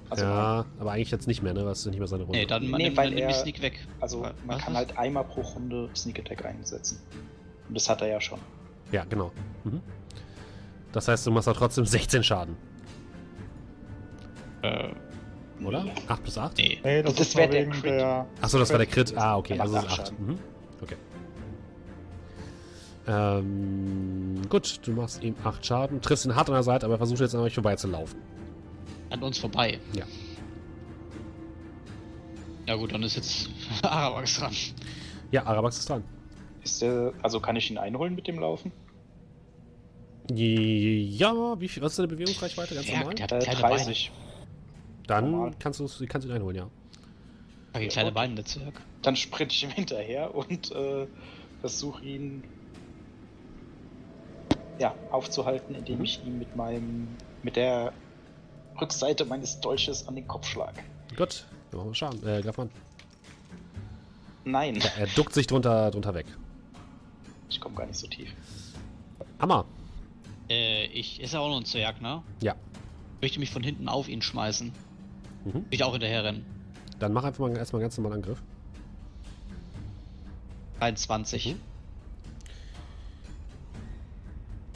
[0.10, 1.66] Also, ja, aber eigentlich jetzt nicht mehr, ne?
[1.66, 2.40] Was ist nicht mehr seine Runde.
[2.40, 3.86] Nee, dann, Nee, nimmt, weil dann nehme ich er- Sneak weg.
[4.00, 4.34] also Was?
[4.46, 7.00] man kann halt einmal pro Runde Sneak Attack einsetzen.
[7.68, 8.40] Und das hat er ja schon.
[8.92, 9.32] Ja, genau.
[9.66, 9.82] Mhm.
[10.94, 12.56] Das heißt, du machst da trotzdem 16 Schaden,
[14.61, 14.90] Äh,
[15.64, 15.86] oder?
[16.08, 16.58] 8 plus 8?
[16.58, 16.80] nee.
[16.84, 17.86] Nee, das, das ist wär nur der Crit.
[17.86, 18.26] der.
[18.42, 19.16] Achso, das war der Crit.
[19.18, 20.00] Ah, okay, also es ist 8.
[20.00, 20.26] acht Schaden.
[20.27, 20.40] Mhm.
[20.82, 20.95] Okay.
[23.08, 26.98] Ähm, gut, du machst ihm 8 Schaden, triffst ihn hart an der Seite, aber er
[26.98, 28.19] versucht jetzt an euch vorbeizulaufen.
[29.10, 29.80] An uns vorbei.
[29.95, 30.03] Ja.
[32.68, 33.50] Ja gut, dann ist jetzt
[33.84, 34.52] Arawax dran.
[35.32, 36.03] Ja, Arabax ist dran.
[36.64, 38.74] Ist der, also kann ich ihn einholen mit dem Laufen?
[40.30, 42.76] Ja, wie viel, was ist deine Bewegungsreichweite?
[42.76, 43.16] Ganz Ja, normal?
[43.16, 44.11] der hat Äh, kleine 30.
[45.08, 45.52] Dann normal.
[45.60, 46.68] kannst du kannst du ihn einholen, ja.
[47.74, 48.82] Okay, kleine Beine, Netzwerk.
[49.02, 51.08] Dann sprinte ich ihm hinterher und äh,
[51.61, 52.44] versuche ihn
[54.80, 57.08] ja, aufzuhalten, indem ich ihm mit meinem,
[57.44, 57.94] mit der
[58.80, 60.82] Rückseite meines Dolches an den Kopf schlage.
[61.16, 62.27] Gut, dann machen wir Schaden.
[62.27, 62.69] Äh, greif mal an.
[64.45, 66.26] Nein, Ja, er duckt sich drunter, drunter weg.
[67.50, 68.30] ich komme gar nicht so tief.
[69.40, 69.66] Hammer.
[70.50, 72.22] Äh, ich ist ja auch noch ein Zwerg, ne?
[72.42, 72.56] Ja.
[73.22, 74.72] Möchte mich von hinten auf ihn schmeißen.
[75.53, 75.66] Mhm.
[75.69, 76.45] Ich auch hinterher rennen.
[77.00, 78.42] Dann mach einfach mal erstmal einen ganz normalen Angriff.
[80.80, 81.56] 23.
[81.56, 81.59] Mhm.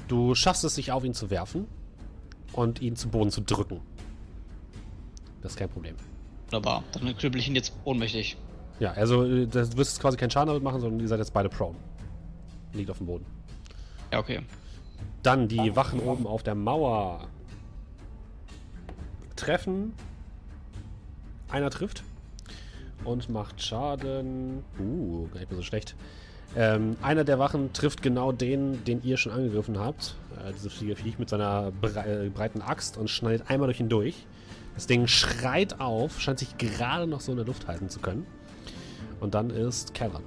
[0.08, 1.68] Du schaffst es, sich auf ihn zu werfen
[2.54, 3.80] und ihn zu Boden zu drücken.
[5.42, 5.96] Das ist kein Problem.
[6.46, 6.84] Wunderbar.
[6.92, 8.36] Dann knüppel ich ihn jetzt ohnmächtig.
[8.80, 11.34] Ja, also äh, das- du wirst quasi keinen Schaden damit machen, sondern ihr seid jetzt
[11.34, 11.78] beide prone.
[12.74, 13.26] Liegt auf dem Boden.
[14.12, 14.42] Ja, okay.
[15.24, 17.28] Dann die Wachen oben auf der Mauer.
[19.36, 19.94] Treffen.
[21.52, 22.04] Einer trifft.
[23.04, 24.64] Und macht Schaden.
[24.80, 25.96] Uh, gar nicht mehr so schlecht.
[26.56, 30.16] Ähm, einer der Wachen trifft genau den, den ihr schon angegriffen habt.
[30.46, 33.90] Äh, dieses fliege Viech mit seiner brei äh, breiten Axt und schneidet einmal durch ihn
[33.90, 34.26] durch.
[34.76, 38.26] Das Ding schreit auf, scheint sich gerade noch so in der Luft halten zu können.
[39.20, 40.24] Und dann ist Callan.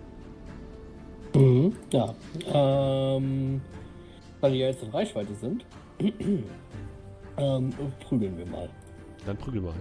[1.35, 2.15] Mhm, ja.
[2.47, 3.61] Ähm,
[4.41, 5.65] weil die ja jetzt in Reichweite sind,
[7.36, 7.70] ähm,
[8.01, 8.69] prügeln wir mal.
[9.27, 9.75] Dann prügel mal.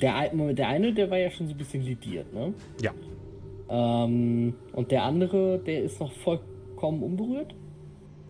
[0.00, 2.52] Der, ein- Moment, der eine, der war ja schon so ein bisschen lidiert, ne?
[2.82, 2.92] Ja.
[3.68, 7.54] Ähm, und der andere, der ist noch vollkommen unberührt?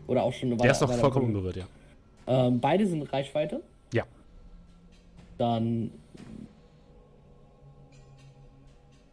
[0.06, 1.56] Oder auch schon eine Der ist noch vollkommen unberührt?
[1.56, 1.64] ja.
[2.26, 3.62] Ähm, beide sind in Reichweite.
[3.94, 4.04] Ja.
[5.38, 5.90] Dann.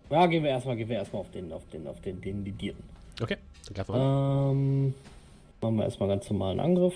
[0.09, 2.83] Ja, gehen wir erstmal, gehen wir erstmal auf den, auf den, auf den, den Lidierten.
[3.21, 4.51] Okay, dann greif mal an.
[4.51, 4.93] Ähm,
[5.61, 6.93] machen wir erstmal ganz normalen Angriff.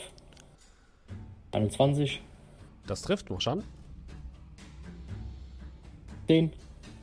[1.51, 2.21] 21,
[2.87, 3.63] Das trifft, mach Schaden.
[6.27, 6.51] 10.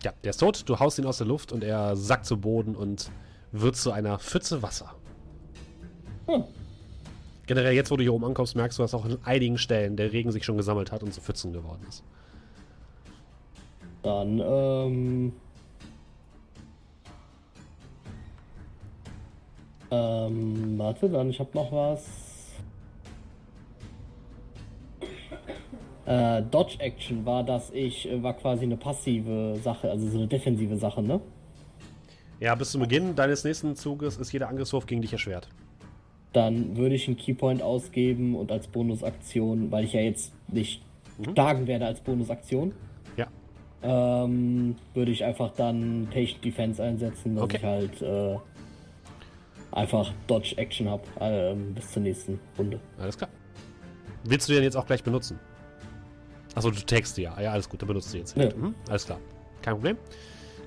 [0.02, 0.62] Ja, der ist tot.
[0.66, 3.10] Du haust ihn aus der Luft und er sackt zu Boden und
[3.52, 4.94] wird zu einer Pfütze Wasser.
[6.26, 6.44] Hm.
[7.46, 10.12] Generell, jetzt wo du hier oben ankommst, merkst du, dass auch an einigen Stellen der
[10.12, 12.04] Regen sich schon gesammelt hat und zu Pfützen geworden ist.
[14.02, 15.32] Dann, ähm.
[19.90, 22.27] Ähm, warte, dann, ich hab noch was.
[26.08, 30.26] Äh, Dodge Action war, dass ich, äh, war quasi eine passive Sache, also so eine
[30.26, 31.20] defensive Sache, ne?
[32.40, 35.48] Ja, bis zum Beginn deines nächsten Zuges ist jeder Angriffswurf gegen dich erschwert.
[36.32, 40.82] Dann würde ich einen Keypoint ausgeben und als Bonusaktion, weil ich ja jetzt nicht
[41.34, 42.72] schlagen werde als Bonusaktion,
[43.16, 43.26] Ja.
[43.82, 47.56] ähm, würde ich einfach dann Patient Defense einsetzen, dass Okay.
[47.58, 48.36] ich halt äh,
[49.72, 52.78] einfach Dodge Action habe ähm, bis zur nächsten Runde.
[52.98, 53.28] Alles klar.
[54.24, 55.38] Willst du den jetzt auch gleich benutzen?
[56.54, 57.40] Achso, du tagst die ja.
[57.40, 58.36] Ja, alles gut, dann benutzt du jetzt.
[58.36, 58.54] Ja.
[58.54, 59.20] Mhm, alles klar.
[59.62, 59.96] Kein Problem.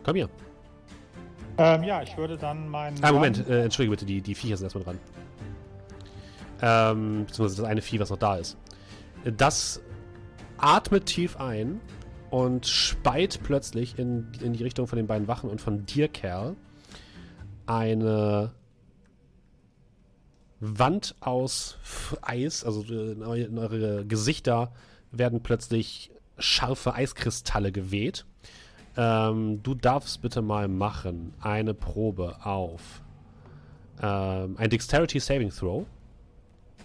[0.03, 0.29] Komm hier.
[1.57, 2.97] Ähm, ja, ich würde dann meinen.
[3.03, 4.99] Ah, Moment, äh, entschuldige bitte, die, die Viecher sind erstmal dran.
[6.61, 8.57] Ähm, beziehungsweise das eine Vieh, was noch da ist.
[9.37, 9.81] Das
[10.57, 11.81] atmet tief ein
[12.29, 16.55] und speit plötzlich in, in die Richtung von den beiden Wachen und von dir, Kerl,
[17.65, 18.51] eine
[20.59, 21.77] Wand aus
[22.21, 24.71] Eis, also äh, in in eure Gesichter
[25.11, 28.25] werden plötzlich scharfe Eiskristalle geweht.
[28.97, 33.01] Ähm, du darfst bitte mal machen eine Probe auf
[34.01, 35.85] ähm, ein Dexterity Saving Throw.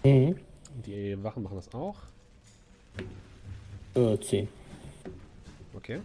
[0.03, 0.37] Mhm.
[0.85, 1.97] Die Wachen machen das auch.
[3.95, 4.47] Äh, 10.
[5.75, 5.99] Okay.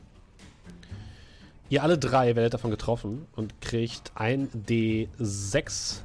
[1.68, 6.00] Ihr alle drei werdet davon getroffen und kriegt ein D6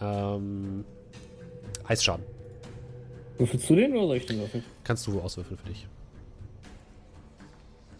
[0.00, 0.84] ähm,
[1.84, 2.24] Eisschaden.
[3.38, 4.64] Würfelst du den oder soll ich den würfeln?
[4.84, 5.86] Kannst du auswürfeln für dich.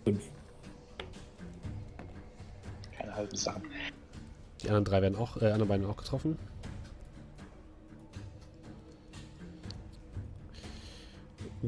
[0.05, 0.23] 5.
[2.99, 3.63] Keine halben Sachen.
[4.63, 6.39] Die anderen drei werden auch, äh, anderen beiden werden auch getroffen.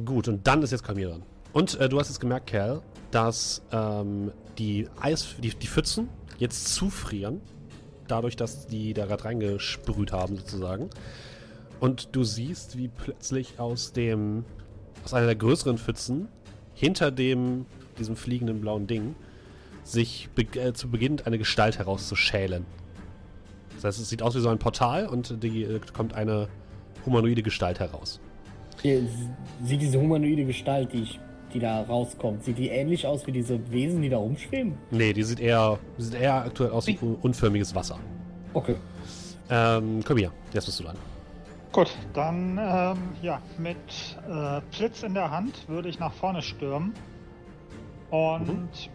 [0.05, 1.23] Gut, und dann ist jetzt Kamil dran.
[1.53, 6.75] Und äh, du hast jetzt gemerkt, Kerl, dass ähm, die Eis, die, die Pfützen jetzt
[6.75, 7.41] zufrieren,
[8.07, 10.91] dadurch, dass die da gerade reingesprüht haben, sozusagen.
[11.81, 14.45] Und du siehst, wie plötzlich aus dem,
[15.05, 16.29] aus einer der größeren Pfützen,
[16.75, 17.67] hinter dem,
[17.99, 19.15] diesem fliegenden blauen Ding,
[19.85, 22.67] sich be äh, zu Beginn eine Gestalt herauszuschälen.
[23.77, 26.49] Das heißt, es sieht aus wie so ein Portal und die äh, kommt eine
[27.07, 28.21] humanoide Gestalt heraus.
[28.83, 31.21] Sieht diese humanoide Gestalt, die, ich,
[31.53, 34.75] die da rauskommt, sieht die ähnlich aus wie diese Wesen, die da rumschweben?
[34.91, 37.99] Nee, die sieht eher, die sieht eher aktuell aus wie un unförmiges Wasser.
[38.55, 38.77] Okay.
[39.51, 40.97] Ähm, komm hier, jetzt bist du dran.
[41.73, 43.77] Gut, dann ähm, ja, mit
[44.29, 46.95] äh, Blitz in der Hand würde ich nach vorne stürmen.
[48.11, 48.91] Und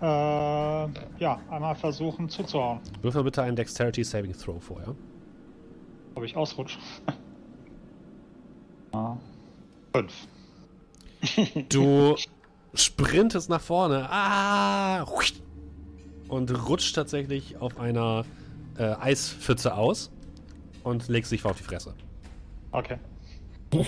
[0.00, 2.80] äh, ja, einmal versuchen zuzuhauen.
[3.02, 4.94] Würfel bitte einen Dexterity Saving Throw vorher.
[6.14, 6.78] Ob ich ausrutsche.
[8.92, 9.16] ah.
[9.94, 10.12] Fünf.
[11.68, 12.16] Du
[12.74, 14.08] sprintest nach vorne.
[14.10, 15.04] Ah!
[16.28, 18.24] Und rutscht tatsächlich auf einer
[18.76, 20.10] äh, Eispfütze aus
[20.88, 21.94] und legst dich auf die Fresse.
[22.72, 22.96] Okay.
[23.70, 23.84] Du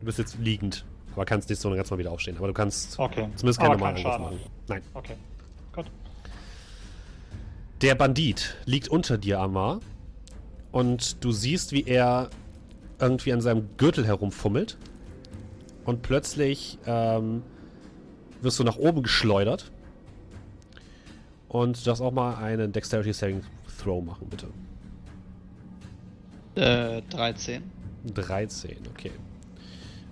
[0.00, 0.84] bist jetzt liegend,
[1.14, 2.36] aber kannst nicht so ganz mal wieder aufstehen.
[2.38, 3.28] Aber du kannst Okay.
[3.36, 4.40] zumindest keinen normalen kein machen.
[4.68, 4.82] Nein.
[4.94, 5.14] Okay.
[5.72, 5.86] Gut.
[7.82, 9.80] Der Bandit liegt unter dir, Amar.
[10.72, 12.30] Und du siehst, wie er
[12.98, 14.78] irgendwie an seinem Gürtel herumfummelt.
[15.84, 17.42] Und plötzlich ähm,
[18.40, 19.70] wirst du nach oben geschleudert.
[21.48, 23.42] Und du darfst auch mal einen Dexterity Saving
[23.78, 24.48] Throw machen, bitte.
[26.56, 27.62] Äh, 13.
[28.14, 29.12] 13, okay.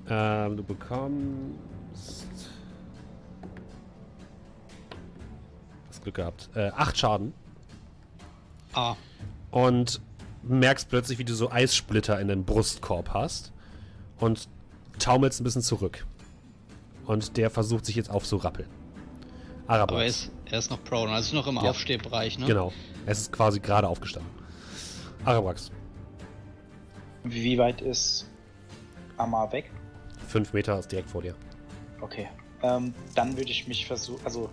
[0.08, 2.26] Ähm, du bekommst.
[5.88, 6.50] Hast Glück gehabt.
[6.54, 7.32] Äh, 8 Schaden.
[8.74, 8.96] Ah,
[9.50, 10.00] und
[10.42, 13.52] merkst plötzlich, wie du so Eissplitter in den Brustkorb hast
[14.18, 14.48] und
[14.98, 16.04] taumelst ein bisschen zurück.
[17.06, 18.68] Und der versucht sich jetzt aufzurappeln.
[19.66, 19.92] Arabrax.
[19.92, 21.62] aber er ist, er ist noch prone, also noch im Ja.
[21.70, 22.46] Aufstehbereich, ne?
[22.46, 22.72] Genau.
[23.06, 24.30] Es ist quasi gerade aufgestanden.
[25.24, 25.70] Arabrax.
[27.24, 28.30] Wie weit ist
[29.16, 29.70] Amar weg?
[30.28, 31.34] Fünf Meter ist direkt vor dir.
[32.00, 32.28] Okay.
[32.62, 34.20] Ähm, dann würde ich mich versuchen.
[34.24, 34.50] Also,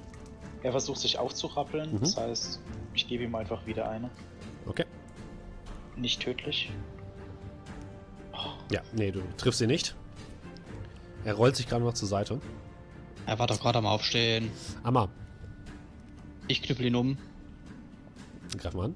[0.64, 1.94] er versucht sich aufzurappeln.
[1.94, 2.00] Mhm.
[2.00, 2.62] Das heißt,
[2.94, 4.10] ich gebe ihm einfach wieder eine.
[4.66, 4.86] Okay.
[5.96, 6.72] Nicht tödlich.
[8.72, 9.96] Ja, nee, du triffst ihn nicht.
[11.26, 12.40] Er rollt sich gerade noch zur Seite.
[13.26, 14.50] Er war doch gerade am Aufstehen.
[14.84, 15.10] Amma,
[16.48, 17.18] Ich knüppel ihn um.
[18.58, 18.96] greif mal an.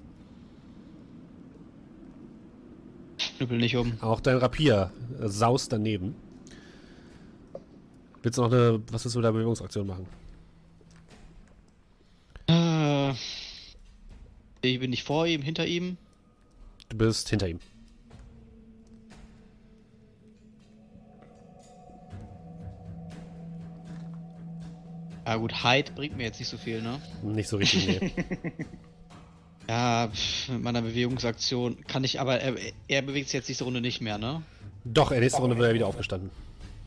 [3.37, 3.97] Knüppel nicht um.
[4.01, 6.15] Auch dein Rapier äh, saust daneben.
[8.23, 10.07] Willst du noch eine, was willst du mit der Bewegungsaktion machen?
[12.47, 13.11] Äh,
[14.61, 15.97] ich bin nicht vor ihm, hinter ihm.
[16.89, 17.59] Du bist hinter ihm.
[25.25, 27.01] Ja gut, Hide bringt mir jetzt nicht so viel, ne?
[27.23, 28.11] Nicht so richtig, nee.
[29.67, 30.09] Ja,
[30.49, 32.55] mit meiner Bewegungsaktion kann ich, aber er,
[32.87, 34.43] er bewegt sich jetzt diese Runde nicht mehr, ne?
[34.83, 36.29] Doch, in der nächsten Runde wird er wieder aufgestanden.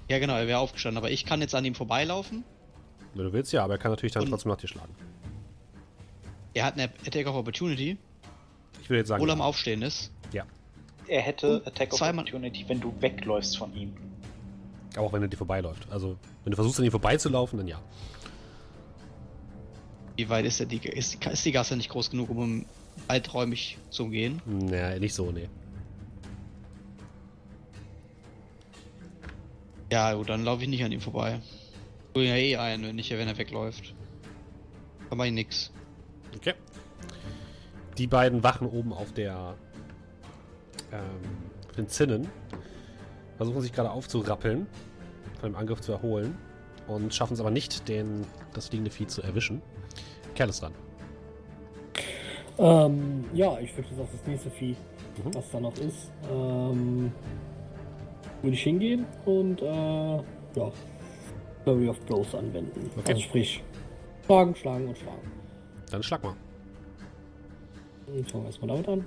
[0.09, 2.45] Ja genau, er wäre aufgestanden, aber ich kann jetzt an ihm vorbeilaufen.
[3.15, 4.95] Wenn du willst, ja, aber er kann natürlich dann Und- trotzdem nach dir schlagen.
[6.55, 7.97] Er hat eine Attack of Opportunity,
[8.83, 9.41] Ich würde jetzt sagen, obwohl er am.
[9.43, 10.11] Aufstehen ist.
[10.33, 10.45] ja.
[11.11, 13.95] Er hätte Und Attack of Opportunity, wenn du wegläufst von ihm.
[14.95, 15.87] Aber auch wenn er dir vorbeiläuft.
[15.91, 17.81] Also, wenn du versuchst, an ihm vorbeizulaufen, dann ja.
[20.19, 22.67] Wie weit ist, der, die, ist, ist die Gasse nicht groß genug, um
[23.07, 24.43] weiträumig zu umgehen?
[24.47, 25.49] Naja, nicht so, nee.
[29.93, 31.41] Ja, gut, dann laufe ich nicht an ihm vorbei.
[32.15, 33.95] Ich ja eh ein, wenn, nicht, wenn er wegläuft.
[35.09, 35.71] Da mach ich nix.
[36.35, 36.55] Okay.
[37.97, 39.55] Die beiden wachen oben auf der
[40.91, 41.01] ähm,
[41.69, 42.29] auf den Zinnen,
[43.37, 44.67] versuchen sich gerade aufzurappeln,
[45.41, 46.37] von dem Angriff zu erholen
[46.89, 49.63] und schaffen es aber nicht, den, das liegende Vieh zu erwischen.
[50.39, 50.73] Kerl ist dran.
[52.59, 54.77] Ähm, ja, ich würde jetzt auf das nächste Vieh,
[55.25, 55.35] Mhm.
[55.35, 57.11] was da noch ist, ähm,
[58.43, 59.67] würde ich hingehen und, äh,
[60.17, 60.73] ja,
[61.65, 62.89] Flurry of Blows anwenden.
[62.99, 63.09] Okay.
[63.15, 63.65] Also sprich,
[64.27, 65.33] schlagen, schlagen und schlagen.
[65.91, 66.35] Dann schlag mal.
[68.07, 69.05] Und fangen wir erstmal damit an.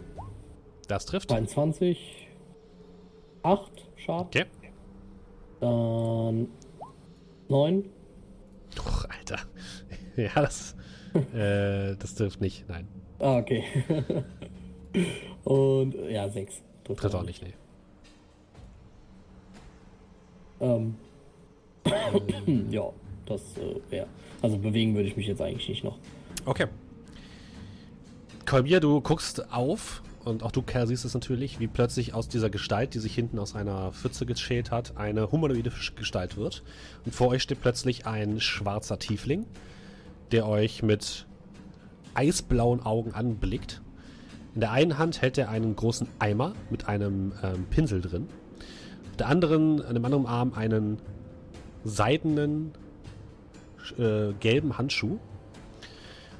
[0.89, 1.29] Das trifft.
[1.29, 2.27] 22,
[3.43, 4.45] 8 Schaden, Okay.
[5.61, 6.49] dann
[7.47, 7.89] 9,
[8.79, 9.39] Och, Alter.
[10.17, 10.75] ja, das,
[11.33, 12.67] äh, das trifft nicht.
[12.69, 12.87] Nein,
[13.19, 13.63] ah, okay.
[15.43, 16.61] und, ja, 6.
[16.83, 17.43] trifft auch nicht.
[17.43, 17.53] Nee.
[20.61, 20.95] Ähm,
[22.71, 22.89] ja,
[23.25, 24.07] das äh, wäre.
[24.41, 25.97] Also bewegen würde ich mich jetzt eigentlich nicht noch.
[26.45, 26.67] Okay.
[28.45, 32.49] Kolbier, du guckst auf und auch du, Kerl, siehst es natürlich, wie plötzlich aus dieser
[32.49, 36.63] Gestalt, die sich hinten aus einer Pfütze geschält hat, eine humanoide Gestalt wird.
[37.05, 39.45] Und vor euch steht plötzlich ein schwarzer Tiefling,
[40.31, 41.25] der euch mit
[42.13, 43.81] eisblauen Augen anblickt.
[44.53, 48.27] In der einen Hand hält er einen großen Eimer mit einem ähm, Pinsel drin.
[49.11, 50.97] Auf der anderen, an dem anderen Arm einen
[51.83, 52.71] seidenen
[53.97, 55.19] äh, gelben Handschuh.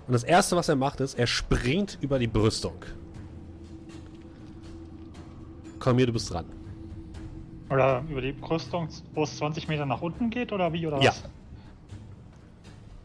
[0.08, 2.74] Und das erste, was er macht, ist, er springt über die Brüstung.
[5.80, 6.46] Komm hier, du bist dran.
[7.70, 11.12] Oder über die Brüstung, wo es 20 Meter nach unten geht, oder wie, oder Ja.
[11.12, 11.24] was?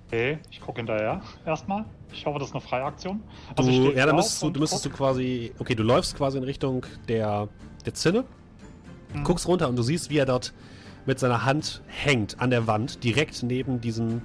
[0.08, 1.84] Okay, ich gucke hinterher erstmal.
[2.12, 3.22] Ich hoffe, das ist eine freie Aktion.
[3.56, 5.52] Du, Also steh ja, dann müsstest du, du müsstest du quasi.
[5.58, 7.48] Okay, du läufst quasi in Richtung der,
[7.84, 8.24] der Zinne,
[9.14, 9.24] Mhm.
[9.24, 10.52] guckst runter und du siehst, wie er dort
[11.06, 14.22] mit seiner Hand hängt an der Wand, direkt neben diesem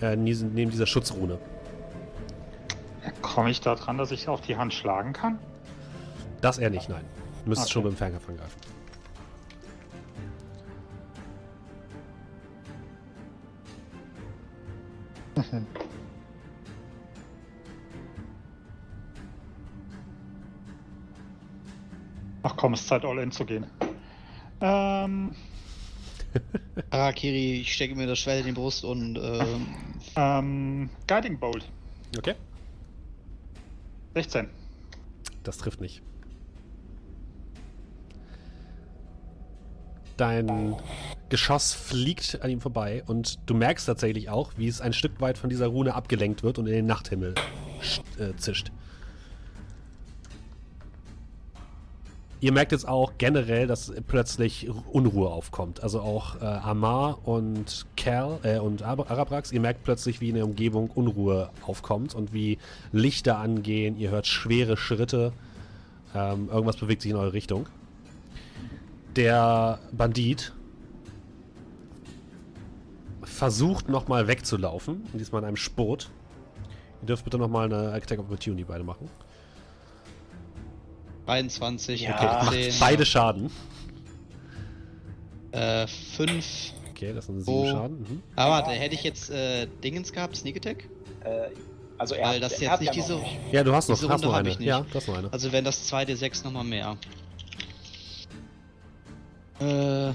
[0.00, 1.38] äh, neben dieser Schutzrune.
[3.20, 5.38] Komme ich da dran, dass ich auf die Hand schlagen kann?
[6.40, 7.04] Das er nicht, nein.
[7.44, 7.72] Du müsstest Okay.
[7.74, 8.58] schon mit dem Fernkampf angreifen.
[22.42, 23.66] Ach komm, es ist Zeit, all in zu gehen.
[24.60, 25.34] Ähm,
[26.90, 29.66] Harakiri, ich stecke mir das Schwert in die Brust und ähm,
[30.16, 31.68] ähm, Guiding Bolt.
[32.16, 32.34] Okay.
[34.14, 34.48] 16.
[35.42, 36.02] Das trifft nicht.
[40.16, 40.76] Dein
[41.30, 45.38] Geschoss fliegt an ihm vorbei und du merkst tatsächlich auch, wie es ein Stück weit
[45.38, 47.34] von dieser Rune abgelenkt wird und in den Nachthimmel
[48.18, 48.70] äh, zischt.
[52.40, 55.82] Ihr merkt jetzt auch generell, dass plötzlich Unruhe aufkommt.
[55.82, 60.34] Also auch äh, Amar und Cal äh, und Ab- Arabrax, ihr merkt plötzlich, wie in
[60.34, 62.58] der Umgebung Unruhe aufkommt und wie
[62.90, 63.96] Lichter angehen.
[63.96, 65.32] Ihr hört schwere Schritte.
[66.16, 67.68] Ähm, irgendwas bewegt sich in eure Richtung.
[69.16, 70.52] Der Bandit
[73.22, 75.02] versucht nochmal wegzulaufen.
[75.12, 76.10] Diesmal in einem Spurt.
[77.02, 79.08] Ihr dürft bitte nochmal eine Attack of Opportunity beide machen.
[81.26, 82.42] 23, Ja.
[82.46, 83.50] Okay, 10, macht beide Schaden.
[85.52, 86.72] äh, 5.
[86.90, 87.66] Okay, das sind sieben Oh.
[87.66, 87.98] Schaden.
[88.00, 88.22] Mhm.
[88.36, 90.88] Aber warte, hätte ich jetzt äh, Dingens gehabt, Sneak Attack?
[91.24, 91.48] Äh,
[91.98, 93.52] also er Weil hat, das er jetzt nicht ja noch diese-.
[93.56, 94.50] Ja, du hast noch, hast noch eine.
[94.62, 95.32] Ja, du hast noch eine.
[95.32, 96.96] Also wären das 2d6 nochmal mehr.
[99.62, 100.12] Äh.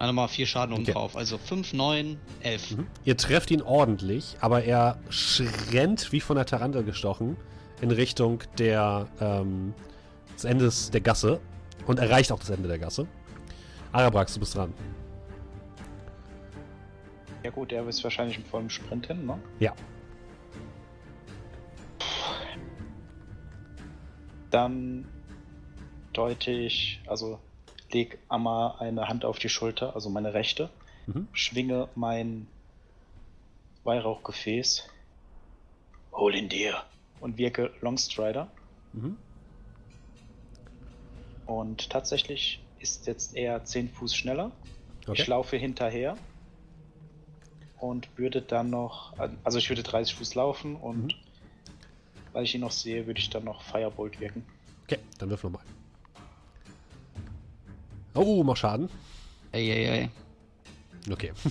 [0.00, 0.92] Nochmal 4 Schaden oben Okay.
[0.92, 1.16] drauf.
[1.16, 2.72] Also 5, 9, 11.
[2.72, 2.86] Mhm.
[3.04, 4.98] Ihr trefft ihn ordentlich, aber er
[5.72, 7.36] rennt wie von der Tarantel gestochen
[7.80, 9.72] in Richtung der, ähm,
[10.34, 11.40] des Endes der Gasse
[11.86, 13.06] und erreicht auch das Ende der Gasse.
[13.92, 14.74] Arabrax, du bist dran.
[17.42, 19.38] Ja gut, er ist wahrscheinlich im vollen Sprint hin, ne?
[19.60, 19.72] Ja.
[24.50, 25.06] Dann
[26.12, 27.38] deute ich, also
[27.94, 30.68] leg Amma eine Hand auf die Schulter, also meine rechte,
[31.06, 31.28] Mhm.
[31.32, 32.46] schwinge mein
[33.84, 34.88] Weihrauchgefäß
[36.12, 36.82] Hol ihn dir.
[37.20, 38.48] und wirke Longstrider.
[38.92, 39.16] Mhm.
[41.46, 44.50] Und tatsächlich ist jetzt er 10 Fuß schneller.
[45.06, 45.20] Okay.
[45.22, 46.16] Ich laufe hinterher
[47.78, 49.12] und würde dann noch,
[49.44, 51.14] also ich würde 30 Fuß laufen und Mhm.
[52.32, 54.46] weil ich ihn noch sehe, würde ich dann noch Firebolt wirken.
[54.84, 55.62] Okay, dann wirf nochmal.
[58.14, 58.88] Oh, mach Schaden.
[59.52, 60.10] Ey, ey, ey.
[61.10, 61.32] Okay.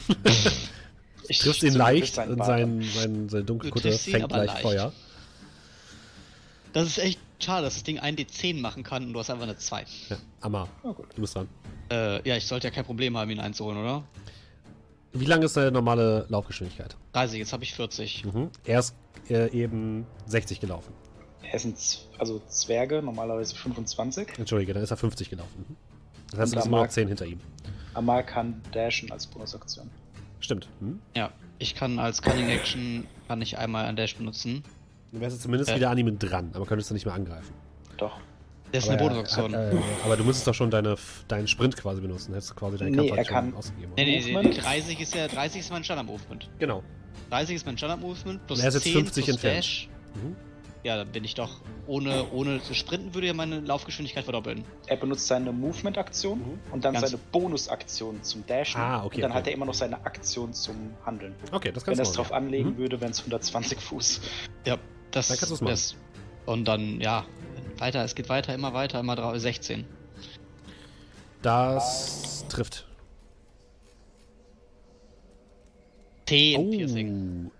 [1.29, 4.59] Ich Triffst ihn leicht seinen und sein, sein, seine dunkle fängt leicht.
[4.59, 4.91] Feuer.
[6.73, 9.57] Das ist echt schade, dass das Ding 1d10 machen kann und du hast einfach eine
[9.57, 9.85] 2.
[10.09, 11.07] Ja, Amma, Oh, gut.
[11.15, 11.47] du bist dran.
[11.89, 14.03] Äh, ja, ich sollte ja kein Problem haben, ihn einzuholen, oder?
[15.13, 16.95] Wie lang ist deine normale Laufgeschwindigkeit?
[17.13, 18.25] 30, jetzt habe ich 40.
[18.25, 18.49] Mhm.
[18.65, 18.95] Er ist
[19.29, 20.91] äh, eben 60 gelaufen.
[21.43, 21.77] Er sind
[22.17, 24.39] also Zwerge, normalerweise 25.
[24.39, 25.65] Entschuldige, dann ist er 50 gelaufen.
[25.69, 25.75] Mhm.
[26.33, 27.39] Das heißt, Und du bist da nur noch mag- 10 hinter ihm.
[27.93, 29.89] Amal kann dashen als Bonusaktion.
[30.39, 30.67] Stimmt.
[30.79, 30.99] Mhm.
[31.15, 31.29] Ja,
[31.59, 34.63] ich kann als Cunning Action kann ich einmal ein Dash benutzen.
[35.11, 35.75] Du wärst jetzt zumindest Ja.
[35.77, 37.53] wieder an ihm dran, aber könntest du nicht mehr angreifen.
[37.97, 38.19] Doch.
[38.71, 39.53] Das ist aber eine Bonusaktion.
[39.53, 40.95] Äh, aber du müsstest doch schon deine,
[41.27, 42.33] deinen Sprint quasi benutzen.
[42.33, 43.91] Hättest du quasi deine Nee, er Kampfaktion kann- ausgegeben.
[43.95, 44.11] nee, oder?
[44.11, 44.55] nee, nee, Movement?
[44.55, 46.49] nee, 30 ist ja 30 ist mein Standard-Movement.
[46.57, 46.83] Genau.
[47.29, 49.57] 30 ist mein Standard-Movement plus Und er ist jetzt 10 50 plus entfernt.
[49.59, 49.89] Dash.
[50.15, 50.35] Mhm.
[50.83, 51.49] Ja, dann bin ich doch
[51.87, 54.65] ohne, ohne zu sprinten würde ja meine Laufgeschwindigkeit verdoppeln.
[54.87, 56.59] Er benutzt seine Movement-Aktion Mhm.
[56.73, 58.81] und dann Ganz- seine Bonusaktion zum Dashen.
[58.81, 59.39] Ah, okay, Und dann okay.
[59.39, 61.35] hat er immer noch seine Aktion zum Handeln.
[61.53, 62.35] Okay, das Wenn kannst er du es machen, drauf ja.
[62.37, 62.77] anlegen Mhm.
[62.77, 64.19] würde, wären es 120 Fuß.
[64.65, 64.77] Ja,
[65.11, 65.71] das, Dann kannst machen.
[65.71, 65.95] das
[66.45, 67.25] Und dann, ja,
[67.77, 69.85] weiter, es geht weiter, immer weiter, immer drau- 16.
[71.41, 72.85] Das trifft.
[76.25, 77.51] 10 Piercing.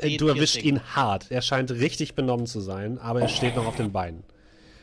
[0.00, 0.76] Äh, Du erwischst Piercing.
[0.76, 1.30] ihn hart.
[1.30, 4.22] Er scheint richtig benommen zu sein, aber er steht noch auf den Beinen.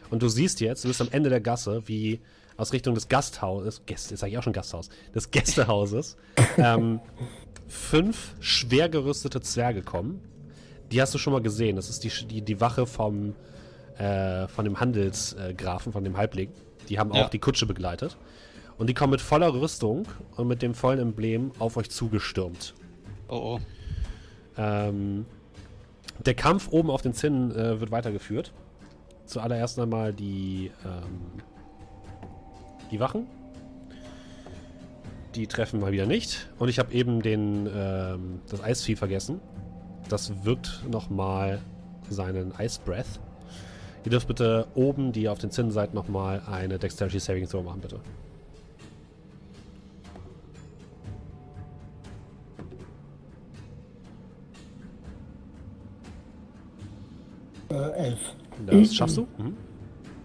[0.09, 2.19] Und du siehst jetzt, du bist am Ende der Gasse, wie
[2.57, 6.15] aus Richtung des Gasthauses, Gäste, jetzt sag ich auch schon Gasthaus, des Gästehauses,
[6.57, 6.99] ähm,
[7.67, 10.21] fünf schwer gerüstete Zwerge kommen.
[10.91, 11.75] Die hast du schon mal gesehen.
[11.75, 13.33] Das ist die, die, die Wache vom,
[13.97, 16.49] äh, von dem Handelsgrafen, von dem Halbling.
[16.89, 17.29] Die haben auch Ja.
[17.29, 18.15] die Kutsche begleitet.
[18.77, 22.75] Und die kommen mit voller Rüstung und mit dem vollen Emblem auf euch zugestürmt.
[23.29, 23.59] Oh oh.
[24.57, 25.25] Ähm,
[26.25, 28.53] der Kampf oben auf den Zinnen äh, wird weitergeführt.
[29.25, 31.41] Zuallererst einmal die, ähm,
[32.91, 33.27] die Wachen.
[35.33, 36.49] Die treffen mal wieder nicht.
[36.59, 39.41] Und ich habe eben den, ähm, das Eisvieh vergessen.
[40.07, 41.59] Das wirkt nochmal
[42.09, 43.19] seinen Ice Breath.
[44.05, 47.81] Ihr dürft bitte oben, die auf den Zinnen seid, nochmal eine Dexterity Saving Throw machen,
[47.81, 47.99] bitte.
[57.69, 58.19] Äh, elf.
[58.65, 59.27] Das schaffst du?
[59.37, 59.57] Mhm.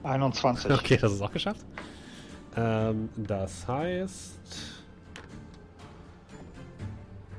[0.03, 0.71] 21.
[0.71, 1.65] Okay, das ist auch geschafft.
[2.57, 4.39] Ähm, das heißt.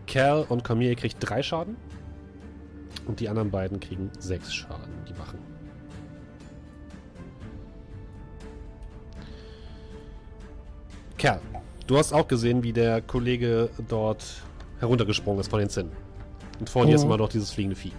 [0.07, 1.75] Cal und Cormier kriegt drei Schaden.
[3.07, 5.39] Und die anderen beiden kriegen sechs Schaden, die Wachen.
[11.17, 11.39] Kerl,
[11.87, 14.23] du hast auch gesehen, wie der Kollege dort
[14.79, 15.91] heruntergesprungen ist von den Zinnen.
[16.59, 17.07] Und vor dir ist Mhm.
[17.07, 17.91] immer noch dieses fliegende Vieh.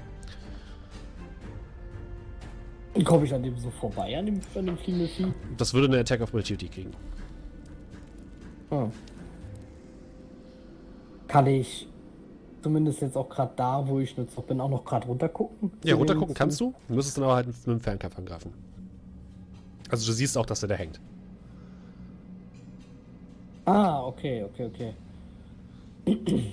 [3.04, 5.32] Komme ich an dem so vorbei, an dem, an dem fliegenden Vieh?
[5.56, 6.90] Das würde eine Attack of Opportunity kriegen.
[8.70, 8.88] Ah.
[11.26, 11.88] Kann ich
[12.62, 15.72] zumindest jetzt auch gerade da, wo ich jetzt noch bin, auch noch gerade runtergucken?
[15.84, 16.74] Ja, runtergucken kannst du.
[16.88, 18.52] Du müsstest dann aber halt mit dem Fernkampf angreifen.
[19.88, 21.00] Also du siehst auch, dass er da hängt.
[23.64, 24.66] Ah, okay, okay,
[26.06, 26.52] okay.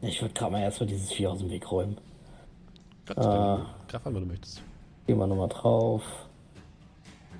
[0.00, 1.96] Ich würde gerade mal erstmal dieses Vieh aus dem Weg räumen.
[3.06, 3.66] Gott, Ah.
[3.88, 4.62] Greif an, wenn du möchtest.
[5.06, 6.02] Gehen wir nochmal drauf.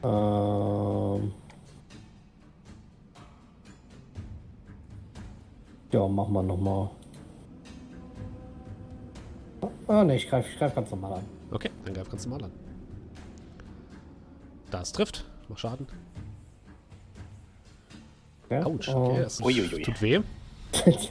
[0.02, 1.32] Ähm.
[5.92, 6.90] Ja, machen wir nochmal.
[9.86, 11.24] Ah, ne, ich greife ich greif ganz normal an.
[11.50, 12.52] Okay, dann greif ganz normal an.
[14.70, 15.24] Das trifft.
[15.48, 15.86] Mach Schaden.
[18.50, 18.64] Ja?
[18.66, 19.06] Autsch, Oh.
[19.06, 19.82] okay, das Uiuiui.
[19.82, 20.20] tut weh.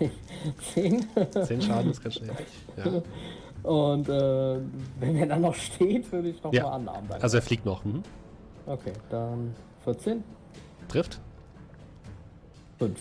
[0.73, 1.07] Zehn.
[1.45, 2.35] Zehn Schaden ist ganz schnell.
[2.77, 3.01] Ja.
[3.67, 4.59] Und äh,
[4.99, 6.63] wenn er dann noch steht, würde ich nochmal Ja.
[6.63, 7.09] mal anarmen.
[7.09, 7.21] dann.
[7.21, 7.83] Also er fliegt noch.
[7.83, 8.01] Mhm.
[8.65, 10.23] okay, dann 14,
[10.87, 11.19] Trifft.
[12.79, 12.97] 5.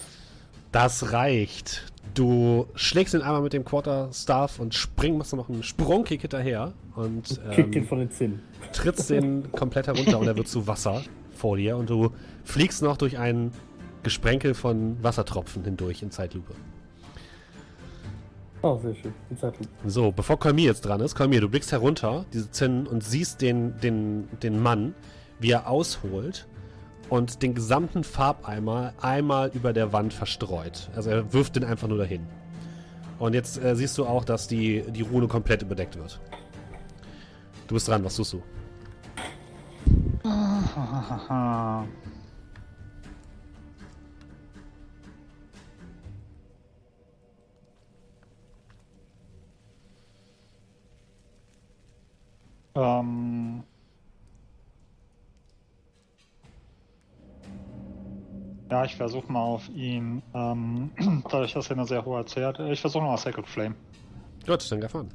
[0.72, 1.92] Das reicht.
[2.14, 6.72] Du schlägst ihn einmal mit dem Quarterstaff und spring, machst du noch einen Sprungkick hinterher
[6.94, 8.42] und den ähm, von den Zinnen.
[8.72, 12.10] trittst den komplett herunter und er wird zu Wasser vor dir und du
[12.44, 13.52] fliegst noch durch ein
[14.02, 16.54] Gesprenkel von Wassertropfen hindurch in Zeitlupe.
[18.66, 19.14] Oh, sehr schön.
[19.30, 19.54] Die Zeit
[19.86, 23.78] So, bevor Kolmir jetzt dran ist, Kolmir, du blickst herunter, diese Zinnen, und siehst den,
[23.78, 24.92] den, den Mann,
[25.38, 26.48] wie er ausholt
[27.08, 30.90] und den gesamten Farbeimer einmal über der Wand verstreut.
[30.96, 32.26] Also er wirft den einfach nur dahin.
[33.20, 36.18] Und jetzt äh, siehst du auch, dass die, die Rune komplett überdeckt wird.
[37.68, 38.42] Du bist dran, was tust du?
[52.76, 53.62] Ähm.
[58.70, 60.90] Ja, ich versuche mal auf ihn, ähm,
[61.30, 63.76] dadurch, dass er eine sehr hohe erzählt, ich versuche mal Sacred Flame.
[64.44, 65.08] Gut, dann an.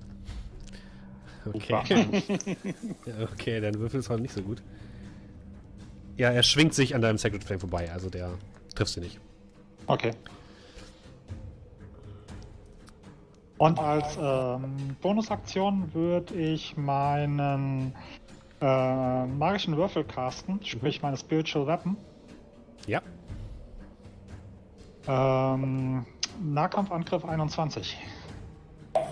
[1.54, 2.24] Okay.
[3.34, 4.62] Okay, dein Würfel ist heute nicht so gut.
[6.18, 8.32] Ja, er schwingt sich an deinem Sacred Flame vorbei, also der
[8.76, 9.20] triffst du nicht.
[9.88, 10.12] Okay.
[13.62, 17.94] Und als ähm, Bonusaktion würde ich meinen
[18.60, 21.96] äh, magischen Würfel casten, sprich meine Spiritual Weapon.
[22.88, 23.04] Ja,
[25.08, 26.08] Ähm,
[26.42, 27.98] Nahkampfangriff 21.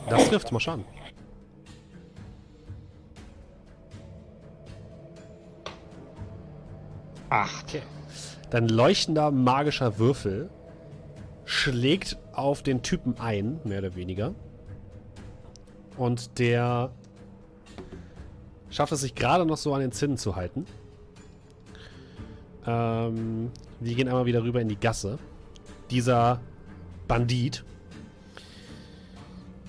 [0.10, 0.84] das trifft, mal schauen.
[7.30, 7.66] Acht.
[7.68, 7.84] Okay.
[8.50, 10.50] Dein leuchtender magischer Würfel
[11.46, 14.34] schlägt auf den Typen ein, mehr oder weniger.
[15.98, 16.92] Und der
[18.70, 20.66] schafft es sich gerade noch so an den Zinnen zu halten.
[22.66, 25.18] Ähm, wir gehen einmal wieder rüber in die Gasse.
[25.92, 26.40] Dieser
[27.08, 27.64] Bandit.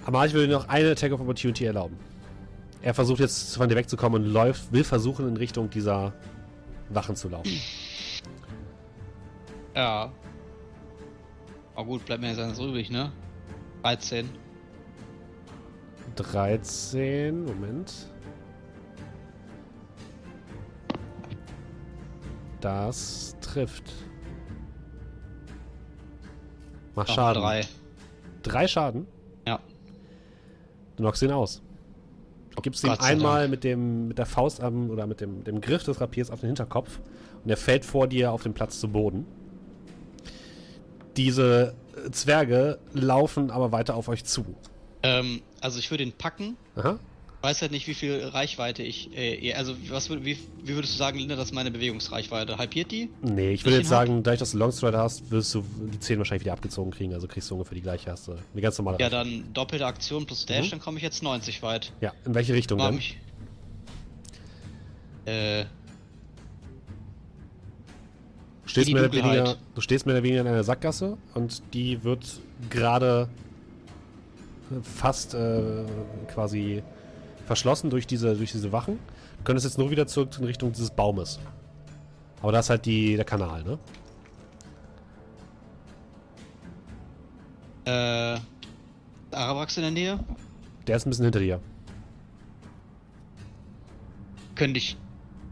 [0.04, 1.96] Aber ich würde noch eine Attack of Opportunity erlauben.
[2.82, 6.12] Er versucht jetzt von dir wegzukommen und läuft, will versuchen in Richtung dieser
[6.88, 7.60] Wachen zu laufen.
[9.74, 10.12] Ja.
[11.76, 13.12] Oh gut, bleibt mir jetzt eins übrig, ne?
[13.82, 14.28] 13.
[16.16, 17.92] 13, Moment.
[22.60, 23.90] Das trifft.
[26.94, 27.42] Mach Nochmal Schaden.
[27.42, 27.60] drei.
[28.42, 29.06] Drei Schaden?
[29.46, 29.60] Ja.
[30.96, 31.62] Du knockst ihn aus.
[32.54, 33.50] Du gibst ihm einmal Dank.
[33.52, 36.48] mit, dem, mit der Faust am, oder mit dem, dem Griff des Rapiers auf den
[36.48, 37.00] Hinterkopf
[37.42, 39.26] und er fällt vor dir auf den Platz zu Boden.
[41.24, 41.74] Diese
[42.06, 44.44] äh, Zwerge laufen aber weiter auf euch zu.
[45.02, 46.56] Ähm, also ich würde ihn packen.
[46.76, 46.98] Aha.
[47.42, 49.14] Weiß halt nicht, wie viel Reichweite ich.
[49.16, 52.56] Äh, also was wie, wie würdest du sagen, Linda, das ist meine Bewegungsreichweite?
[52.58, 53.10] Halbiert die?
[53.22, 56.00] Nee, ich würde jetzt ihn hab- sagen, dadurch, dass du Longstrider hast, wirst du die
[56.00, 57.12] 10 wahrscheinlich wieder abgezogen kriegen.
[57.14, 59.30] Also kriegst du ungefähr die gleiche, hast du eine ganz normale Ja, Reichweite.
[59.30, 60.70] dann doppelte Aktion plus Dash, Mhm.
[60.70, 61.92] dann komme ich jetzt 90 weit.
[62.00, 62.94] Ja, in welche Richtung denn?
[62.94, 63.18] mich.
[65.26, 65.64] Äh,
[68.70, 72.40] stehst, mehr oder weniger, du stehst mehr oder weniger in einer Sackgasse und die wird
[72.70, 73.28] gerade
[74.82, 75.84] fast äh,
[76.32, 76.82] quasi
[77.46, 78.98] verschlossen durch diese, durch diese Wachen.
[79.38, 81.40] Du könntest jetzt nur wieder zurück in Richtung dieses Baumes.
[82.42, 83.78] Aber da ist halt die, der Kanal, ne?
[87.84, 88.38] Äh,
[89.34, 90.20] Arabrax in der Nähe?
[90.86, 91.60] Der ist ein bisschen hinter dir.
[94.54, 94.96] Könnte ich,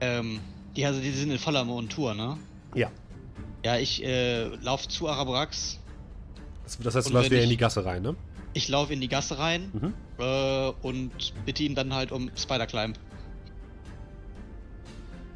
[0.00, 0.40] ähm,
[0.76, 2.36] die, also die sind in voller Montur, ne?
[2.74, 2.90] Ja.
[3.64, 5.80] Ja, ich, äh, lauf zu Arabrax.
[6.64, 8.14] Das, das heißt, du läufst wieder in die Gasse rein, ne?
[8.54, 9.94] Ich laufe in die Gasse rein, Mhm.
[10.18, 11.12] äh, und
[11.44, 12.96] bitte ihn dann halt um Spider-Climb.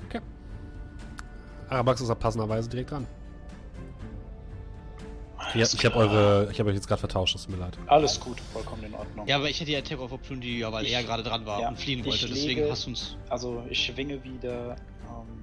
[0.09, 0.21] Okay.
[1.69, 3.07] Arabax ist da passenderweise direkt dran.
[5.55, 7.77] Ja, ich habe eure, ich habe euch jetzt gerade vertauscht, es tut mir leid.
[7.89, 9.27] Alles gut, vollkommen in Ordnung.
[9.27, 11.61] Ja, aber ich hätte ja Attack of Opportunity, ja, weil Ich- er gerade dran war
[11.61, 13.17] ja, und fliehen wollte, deswegen lege- hast du uns.
[13.29, 14.77] Also ich schwinge wieder
[15.09, 15.43] ähm,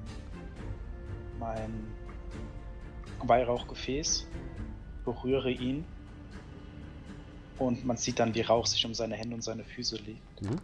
[1.38, 1.84] mein
[3.28, 4.28] Weihrauchgefäß,
[5.06, 5.84] berühre ihn
[7.58, 10.42] und man sieht dann, wie Rauch sich um seine Hände und seine Füße legt.
[10.42, 10.58] Mhm.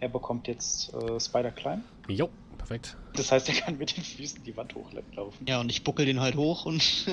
[0.00, 1.82] Er bekommt jetzt äh, Spider Climb.
[2.08, 2.96] Jo, perfekt.
[3.14, 5.46] Das heißt, er kann mit den Füßen die Wand hochlaufen.
[5.46, 7.06] Ja, und ich buckel den halt hoch und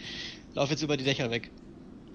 [0.54, 1.50] lauf jetzt über die Dächer weg.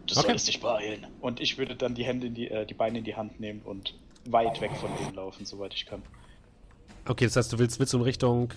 [0.05, 0.23] Du Okay.
[0.27, 1.07] solltest dich beeilen.
[1.21, 3.61] Und ich würde dann die Hände in die, äh, die Beine in die Hand nehmen
[3.63, 6.03] und weit weg von denen laufen, soweit ich kann.
[7.07, 8.49] Okay, das heißt, du willst, willst du in Richtung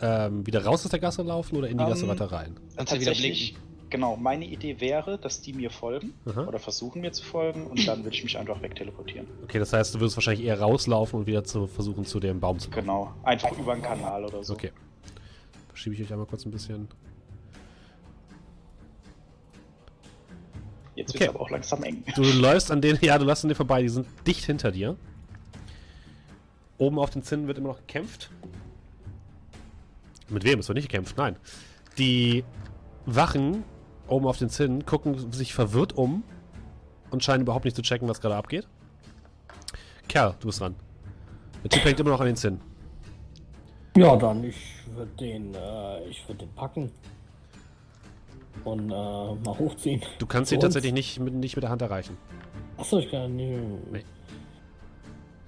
[0.00, 2.56] ähm, wieder raus aus der Gasse laufen oder in die Ähm, Gasse weiter rein?
[2.76, 3.56] Tatsächlich,
[3.90, 6.44] genau, meine Idee wäre, dass die mir folgen Aha.
[6.46, 9.26] oder versuchen mir zu folgen und dann würde ich mich einfach wegteleportieren.
[9.44, 12.58] Okay, das heißt, du wirst wahrscheinlich eher rauslaufen und wieder zu versuchen, zu dem Baum
[12.58, 12.82] zu kommen.
[12.82, 14.52] Genau, einfach über einen Kanal oder so.
[14.54, 14.72] Okay.
[15.68, 16.88] Verschiebe ich euch einmal kurz ein bisschen.
[20.94, 21.20] Jetzt Okay.
[21.20, 22.02] wird es aber auch langsam eng.
[22.14, 24.96] Du läufst an denen, ja, du läufst an denen vorbei, die sind dicht hinter dir.
[26.78, 28.30] Oben auf den Zinnen wird immer noch gekämpft.
[30.28, 30.58] Mit wem?
[30.58, 31.36] Es wird nicht gekämpft, nein.
[31.98, 32.44] Die
[33.06, 33.64] Wachen
[34.08, 36.22] oben auf den Zinnen gucken sich verwirrt um
[37.10, 38.66] und scheinen überhaupt nicht zu checken, was gerade abgeht.
[40.08, 40.74] Kerl, du bist dran.
[41.62, 42.60] Der Typ hängt immer noch an den Zinnen.
[43.96, 44.56] Ja, dann, ich
[44.94, 46.92] würde den, äh, ich würde den packen.
[48.64, 50.02] Und, äh, mal hochziehen.
[50.18, 52.16] Du kannst ihn tatsächlich nicht mit, nicht mit der Hand erreichen.
[52.76, 53.58] Achso, ich kann nicht.
[53.92, 54.04] Nee.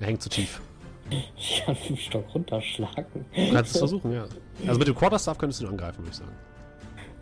[0.01, 0.61] Er hängt zu tief.
[1.37, 3.25] Ich kann fünf Stock runterschlagen.
[3.35, 4.27] Du kannst es versuchen, ja.
[4.67, 6.33] Also mit dem Quarterstaff könntest du ihn angreifen, würde ich sagen.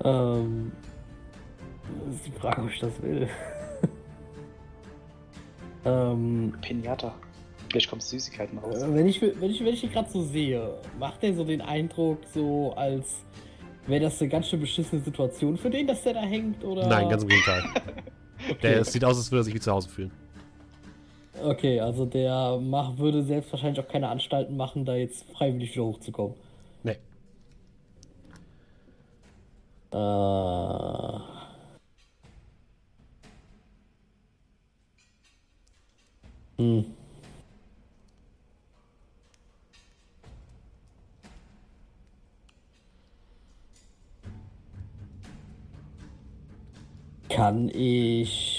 [0.05, 0.73] Ähm.
[2.05, 3.29] Das ist die Frage, ob ich das will.
[5.85, 6.53] ähm.
[6.61, 7.15] Pinata.
[7.69, 8.83] Vielleicht kommen Süßigkeiten raus.
[8.83, 11.61] Äh, Wenn ich, wenn ich, wenn ich ihn gerade so sehe, macht der so den
[11.61, 13.17] Eindruck, so als
[13.87, 16.65] wäre das eine ganz schön beschissene Situation für den, dass der da hängt?
[16.65, 16.87] Oder?
[16.87, 17.65] Nein, ganz im Gegenteil.
[18.51, 18.57] okay.
[18.63, 20.11] Der, es sieht aus, als würde er sich wie zu Hause fühlen.
[21.43, 25.85] Okay, also der mach, würde selbst wahrscheinlich auch keine Anstalten machen, da jetzt freiwillig wieder
[25.85, 26.35] hochzukommen.
[26.83, 26.97] Nee.
[29.93, 31.21] Äh.
[36.59, 36.85] Hm.
[47.29, 48.56] Kann ich.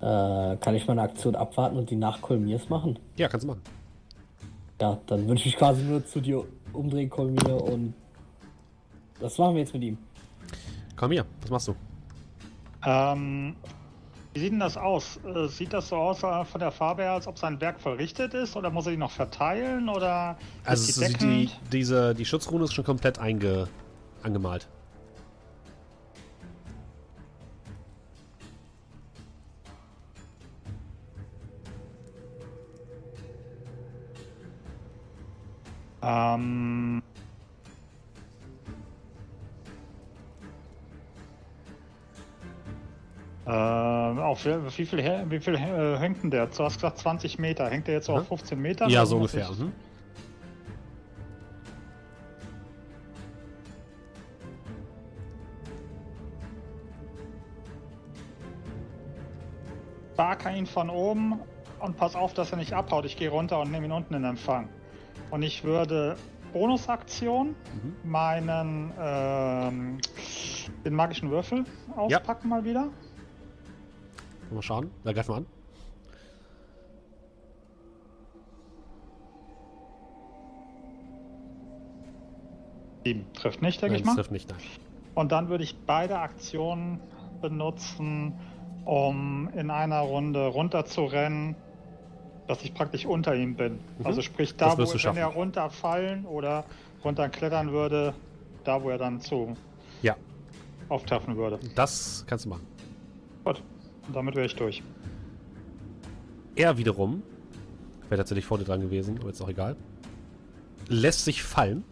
[0.00, 2.98] Äh, kann ich meine Aktion abwarten und die nach Kolmiers machen?
[3.16, 3.62] Ja, kannst du machen.
[4.80, 7.94] Ja, dann würde ich mich quasi nur zu dir umdrehen, Kolmir, und.
[9.20, 9.98] Was machen wir jetzt mit ihm?
[10.94, 11.74] Komm hier, was machst du?
[12.86, 13.56] Ähm,
[14.34, 15.18] wie sieht denn das aus?
[15.24, 18.34] Äh, sieht das so aus äh, von der Farbe her, als ob sein Werk vollrichtet
[18.34, 18.54] ist?
[18.54, 19.88] Oder muss er die noch verteilen?
[19.88, 23.66] Oder Also die die, diese, die Schutzrune ist schon komplett einge,
[24.22, 24.68] angemalt.
[36.08, 37.02] Ähm,
[43.46, 46.46] äh, auf wie viel, wie viel äh, hängt denn der?
[46.46, 47.68] Du hast gesagt 20 Meter.
[47.68, 48.18] Hängt der jetzt so Mhm.
[48.18, 48.88] auf 15 Meter?
[48.88, 49.48] Ja, Oder so ungefähr.
[49.50, 49.72] ich- Mhm.
[60.16, 61.40] Barker ihn von oben
[61.80, 63.04] und pass auf, dass er nicht abhaut.
[63.04, 64.68] Ich gehe runter und nehme ihn unten in Empfang.
[65.30, 66.16] Und ich würde
[66.52, 68.10] Bonusaktion Mhm.
[68.10, 69.98] meinen ähm,
[70.84, 71.64] den magischen Würfel
[71.96, 72.88] auspacken mal wieder.
[74.50, 74.90] Mal schauen.
[75.04, 75.46] Da greifen wir an.
[83.04, 84.14] Sieben trifft nicht, denke ich mal.
[84.14, 84.58] trifft nicht, nein.
[85.14, 87.00] Und dann würde ich beide Aktionen
[87.40, 88.34] benutzen,
[88.84, 91.56] um in einer Runde runterzurennen,
[92.48, 93.74] dass ich praktisch unter ihm bin.
[93.98, 94.06] Mhm.
[94.06, 96.64] Also sprich, da wo wenn er runterfallen oder
[97.04, 98.14] runterklettern würde,
[98.64, 99.54] da wo er dann zu
[100.02, 100.16] Ja,
[100.88, 101.60] auftreffen würde.
[101.76, 102.66] das kannst du machen.
[103.44, 103.62] Gut.
[104.12, 104.82] damit wäre ich durch.
[106.56, 107.22] Er wiederum,
[108.08, 109.76] wäre tatsächlich vor dir dran gewesen, aber jetzt auch egal,
[110.88, 111.84] lässt sich fallen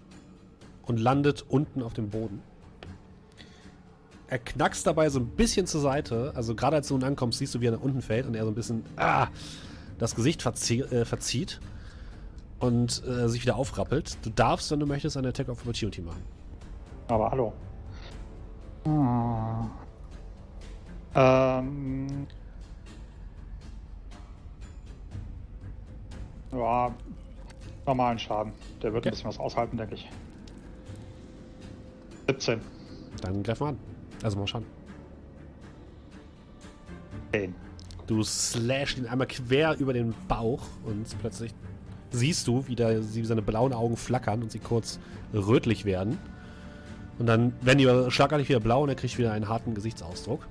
[0.87, 2.43] und landet unten auf dem Boden.
[4.29, 6.33] Er knackst dabei so ein bisschen zur Seite.
[6.35, 8.45] Also gerade als du unten ankommst, siehst du, wie er nach unten fällt und er
[8.45, 9.29] so ein bisschen ah,
[9.99, 11.61] das Gesicht verzie äh, verzieht
[12.59, 14.19] und äh, sich wieder aufrappelt.
[14.23, 16.23] Du darfst, wenn du möchtest, eine Attack of Opportunity machen.
[17.09, 17.53] Aber hallo.
[18.85, 19.71] Hm.
[21.15, 22.27] Ähm.
[26.53, 26.95] Ja,
[27.87, 28.53] normalen Schaden.
[28.83, 29.09] Der wird Okay.
[29.09, 30.09] ein bisschen was aushalten, denke ich.
[32.29, 32.61] 17.
[33.23, 33.79] Dann greif mal an.
[34.23, 34.65] Also mal schauen.
[37.33, 37.55] 10.
[38.07, 41.53] Du slashst ihn einmal quer über den Bauch und plötzlich
[42.11, 44.99] siehst du, wie, der, wie seine blauen Augen flackern und sie kurz
[45.35, 46.19] rötlich werden.
[47.19, 50.47] Und dann werden die schlagartig wieder blau und er kriegt wieder einen harten Gesichtsausdruck.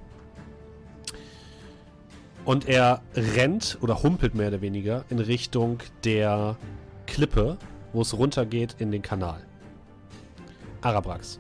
[2.44, 6.58] Und er rennt oder humpelt mehr oder weniger in Richtung der
[7.08, 7.58] Klippe,
[7.94, 9.42] wo es runtergeht in den Kanal.
[10.82, 11.40] Arabrax.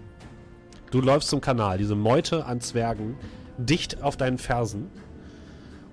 [0.89, 3.17] Du läufst zum Kanal, diese Meute an Zwergen,
[3.57, 4.89] dicht auf deinen Fersen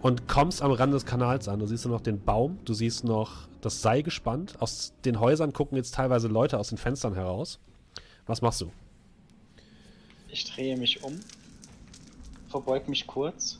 [0.03, 1.61] und kommst am Rand des Kanals an.
[1.61, 4.57] Du siehst nur noch den Baum, du siehst noch das Seil gespannt.
[4.61, 7.59] Aus den Häusern gucken jetzt teilweise Leute aus den Fenstern heraus.
[8.27, 8.71] Was machst du?
[10.29, 11.19] Ich drehe mich um,
[12.49, 13.59] verbeug mich kurz,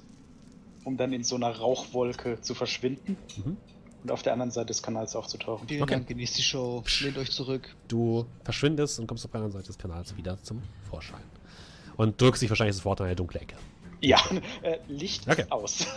[0.85, 3.57] um dann in so einer Rauchwolke zu verschwinden Mhm.
[4.03, 5.69] und auf der anderen Seite des Kanals aufzutauchen.
[5.69, 5.95] Vielen Okay.
[5.95, 6.83] Dank, genießt die Show.
[7.01, 7.75] Lehnt euch zurück.
[7.89, 11.21] Du verschwindest und kommst auf der anderen Seite des Kanals wieder zum Vorschein.
[11.97, 13.55] Und drückst dich wahrscheinlich sofort in eine dunkle Ecke.
[14.03, 14.19] Ja,
[14.63, 15.47] äh, Licht Okay.
[15.51, 15.87] aus.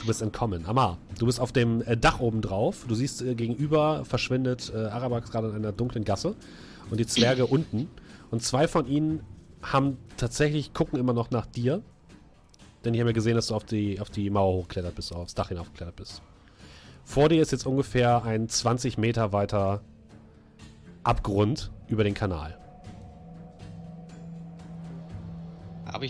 [0.00, 0.66] Du bist entkommen.
[0.66, 2.84] Amar, du bist auf dem äh, Dach oben drauf.
[2.88, 6.34] Du siehst äh, gegenüber verschwindet äh, Arabax gerade in einer dunklen Gasse
[6.90, 7.88] und die Zwerge unten.
[8.30, 9.22] Und zwei von ihnen
[9.62, 11.80] haben tatsächlich, gucken immer noch nach dir.
[12.84, 15.34] Denn die haben ja gesehen, dass du auf die, auf die Mauer hochgeklettert bist, aufs
[15.34, 16.22] Dach hinaufgeklettert bist.
[17.04, 19.80] Vor dir ist jetzt ungefähr ein 20 Meter weiter
[21.04, 22.58] Abgrund über den Kanal.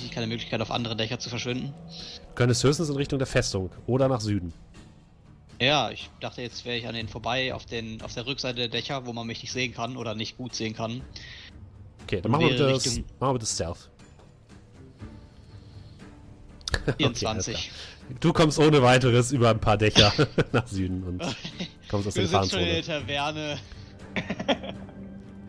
[0.03, 1.73] Nicht keine Möglichkeit, auf andere Dächer zu verschwinden?
[2.29, 4.53] Du könntest höchstens in Richtung der Festung oder nach Süden.
[5.61, 8.69] Ja, ich dachte, jetzt wäre ich an denen vorbei, auf, den, auf der Rückseite der
[8.69, 11.03] Dächer, wo man mich nicht sehen kann oder nicht gut sehen kann.
[12.03, 13.89] Okay, dann machen wir Richtung- machen wir bitte Stealth.
[16.87, 17.71] alles 24.
[18.21, 20.13] Du kommst ohne weiteres über ein paar Dächer
[20.53, 21.23] nach Süden und
[21.89, 22.83] kommst aus Wir der sind schon in der.
[22.83, 23.59] Taverne.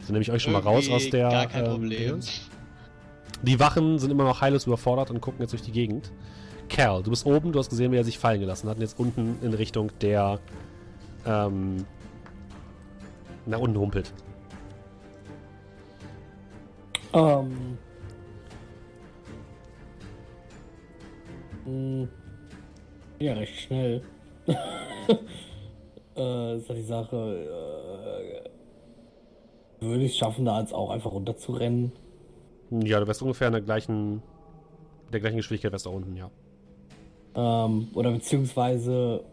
[0.05, 1.29] So nehme ich euch schon mal raus aus der.
[1.29, 1.97] Gar kein ähm, Problem.
[1.99, 2.41] Dingens.
[3.43, 6.11] Die Wachen sind immer noch heillos überfordert und gucken jetzt durch die Gegend.
[6.69, 8.99] Cal, du bist oben, du hast gesehen, wie er sich fallen gelassen hat und jetzt
[8.99, 10.39] unten in Richtung der.
[11.25, 11.85] Ähm,
[13.45, 14.11] nach unten humpelt.
[17.13, 17.77] Ähm.
[21.65, 22.09] Hm.
[23.19, 24.01] Ja, recht schnell.
[26.15, 27.15] äh, ist ja die Sache.
[29.81, 31.91] Äh, würde ich es schaffen, da jetzt auch einfach runterzurennen?
[32.81, 34.21] Ja, du wärst ungefähr in der gleichen.
[35.11, 36.29] der gleichen Geschwindigkeit wärst da unten, ja.
[37.35, 39.23] Ähm, oder beziehungsweise.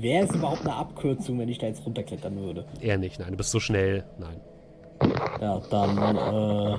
[0.00, 2.64] Wäre es überhaupt eine Abkürzung, wenn ich da jetzt runterklettern würde?
[2.80, 3.30] Eher nicht, nein.
[3.30, 4.40] Du bist so schnell, nein.
[5.40, 6.78] Ja, dann äh,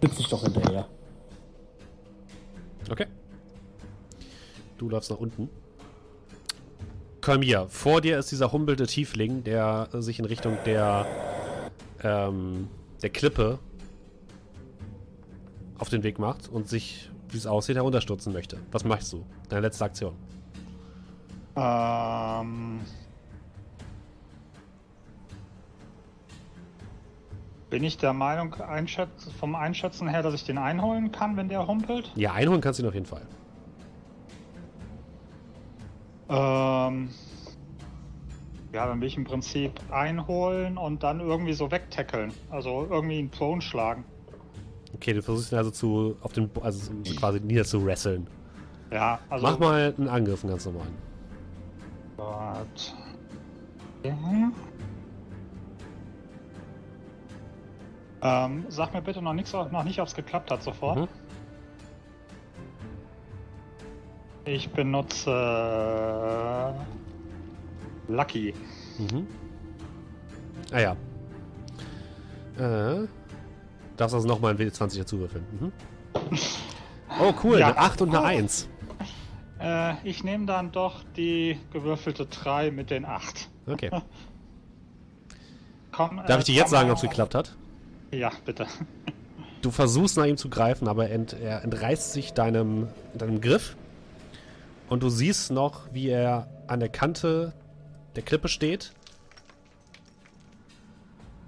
[0.00, 0.86] sitze ich doch hinterher.
[2.88, 3.06] Okay.
[4.78, 5.48] Du läufst nach unten.
[7.20, 11.06] Kalmir, vor dir ist dieser humpelte Tiefling, der sich in Richtung der,
[12.02, 12.68] ähm,
[13.04, 13.58] der Klippe
[15.76, 18.58] auf den Weg macht und sich, wie es aussieht, herunterstürzen möchte.
[18.72, 19.26] Was machst du?
[19.50, 20.14] Deine letzte Aktion.
[21.54, 22.80] Ähm.
[27.68, 31.66] Bin ich der Meinung, einschätz vom Einschätzen her, dass ich den einholen kann, wenn der
[31.66, 32.10] humpelt?
[32.14, 33.26] Ja, einholen kannst du ihn auf jeden Fall.
[36.30, 37.10] Ähm.
[38.74, 42.32] Ja, dann will ich im Prinzip einholen und dann irgendwie so wegtackeln.
[42.50, 44.04] Also irgendwie einen Prone schlagen.
[44.96, 48.26] Okay, du versuchst ihn also zu, auf den, also so quasi nieder zu wresteln.
[48.90, 49.46] Ja, also.
[49.46, 50.92] Mach mal einen Angriff, einen ganz normalen.
[52.16, 52.94] Gott.
[54.02, 54.16] Ja.
[58.22, 60.98] Ähm, sag mir bitte noch nichts, noch nicht, ob es geklappt hat sofort.
[60.98, 61.08] Mhm.
[64.46, 65.30] Ich benutze
[68.08, 68.54] Lucky.
[68.98, 69.26] Mhm.
[70.72, 70.96] Ah ja.
[72.58, 73.06] Äh.
[73.96, 75.44] Darfst also nochmal ein W20 dazu würfeln.
[75.60, 75.72] Mhm.
[77.20, 77.58] Oh, cool.
[77.60, 77.68] Ja.
[77.68, 78.24] Eine 8 und eine Oh.
[78.24, 78.68] 1.
[79.60, 83.48] Äh, ich nehme dann doch die gewürfelte 3 mit den 8.
[83.66, 83.90] Okay.
[85.92, 87.56] Komm, Darf äh, ich dir jetzt sagen, ob es geklappt hat?
[88.10, 88.66] Ja, bitte.
[89.62, 93.76] Du versuchst nach ihm zu greifen, aber ent, er entreißt sich deinem, deinem Griff.
[94.90, 97.54] Und du siehst noch, wie er an der Kante
[98.16, 98.92] der Klippe steht.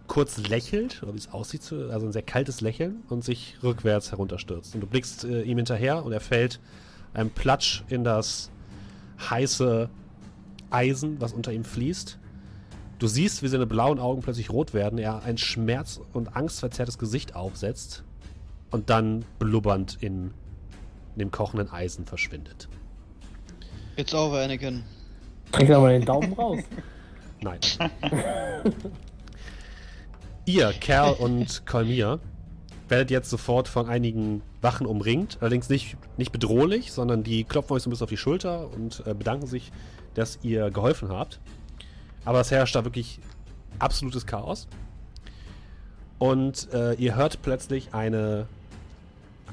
[0.07, 4.13] Kurz lächelt, oder wie es aussieht, so- also ein sehr kaltes Lächeln, und sich rückwärts
[4.13, 4.75] herunterstürzt.
[4.75, 6.61] Und du blickst äh, ihm hinterher und er fällt
[7.13, 8.51] einem Platsch in das
[9.19, 9.89] heiße
[10.71, 12.19] Eisen, was unter ihm fließt.
[12.99, 17.35] Du siehst, wie seine blauen Augen plötzlich rot werden, er ein schmerz- und angstverzerrtes Gesicht
[17.35, 18.05] aufsetzt
[18.71, 20.33] und dann blubbernd in
[21.17, 22.69] dem kochenden Eisen verschwindet.
[23.97, 24.83] It's over, Anakin.
[25.53, 26.59] Kriegst aber den Daumen raus.
[27.41, 27.61] Nein.
[30.45, 32.21] Ihr, Kerl und Kolmir,
[32.89, 35.39] werdet jetzt sofort von einigen Wachen umringt.
[35.41, 39.03] Allerdings nicht, nicht bedrohlich, sondern die klopfen euch so ein bisschen auf die Schulter und
[39.07, 39.73] äh, bedanken sich,
[40.15, 41.41] dass ihr geholfen habt.
[42.25, 43.21] Aber es herrscht da wirklich
[43.79, 44.67] absolutes Chaos.
[46.19, 48.47] Und äh, ihr hört plötzlich eine,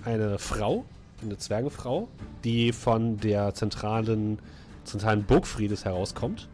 [0.05, 0.85] eine Frau,
[1.22, 2.07] eine Zwergenfrau,
[2.43, 4.39] die von der zentralen,
[4.83, 6.49] zentralen Burgfriedes herauskommt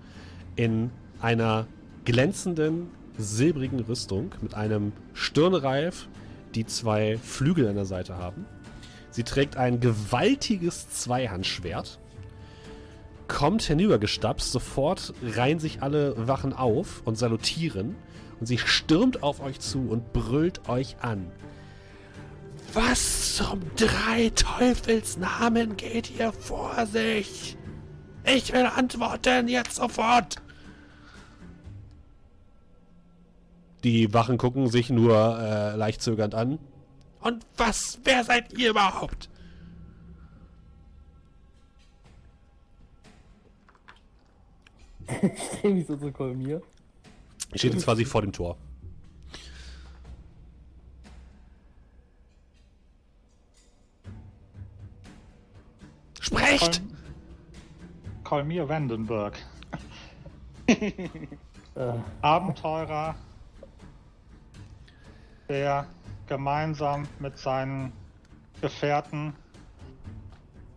[0.56, 0.91] in
[1.22, 1.67] einer
[2.06, 6.08] glänzenden silbrigen Rüstung mit einem Stirnreif,
[6.56, 8.45] die zwei Flügel an der Seite haben.
[9.11, 11.99] Sie trägt ein gewaltiges Zweihandschwert,
[13.27, 17.95] kommt hinübergestapst, sofort reihen sich alle Wachen auf und salutieren
[18.40, 21.27] und sie stürmt auf euch zu und brüllt euch an.
[22.74, 27.58] Was zum drei Teufelsnamen geht hier vor sich?
[28.35, 30.35] Ich will antworten, jetzt sofort!
[33.83, 36.59] Die Wachen gucken sich nur äh, leicht zögernd an.
[37.22, 37.98] Und was?
[38.03, 39.30] Wer seid ihr überhaupt?
[45.22, 46.61] Ich steh mich so zu Kolmir.
[47.51, 48.58] Ihr steht jetzt quasi vor dem Tor.
[56.22, 56.82] Sprecht!
[58.30, 59.33] Kolmir Vandenberg.
[61.75, 63.16] Äh, Abenteurer,
[65.48, 65.85] der
[66.27, 67.93] gemeinsam mit seinen
[68.59, 69.33] Gefährten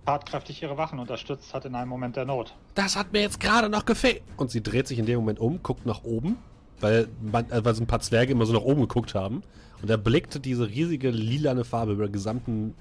[0.05, 2.55] tatkräftig ihre Wachen unterstützt hat in einem Moment der Not.
[2.75, 4.23] Das hat mir jetzt gerade noch gefehlt.
[4.37, 6.37] Und sie dreht sich in dem Moment um, guckt nach oben,
[6.81, 9.43] weil, man, äh, weil so ein paar Zwerge immer so nach oben geguckt haben.
[9.81, 12.75] Und er blickte diese riesige lilane Farbe über, gesamten,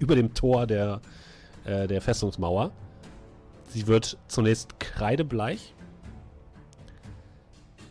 [0.00, 1.00] über dem Tor der,
[1.64, 2.72] äh, der Festungsmauer.
[3.68, 5.74] Sie wird zunächst kreidebleich.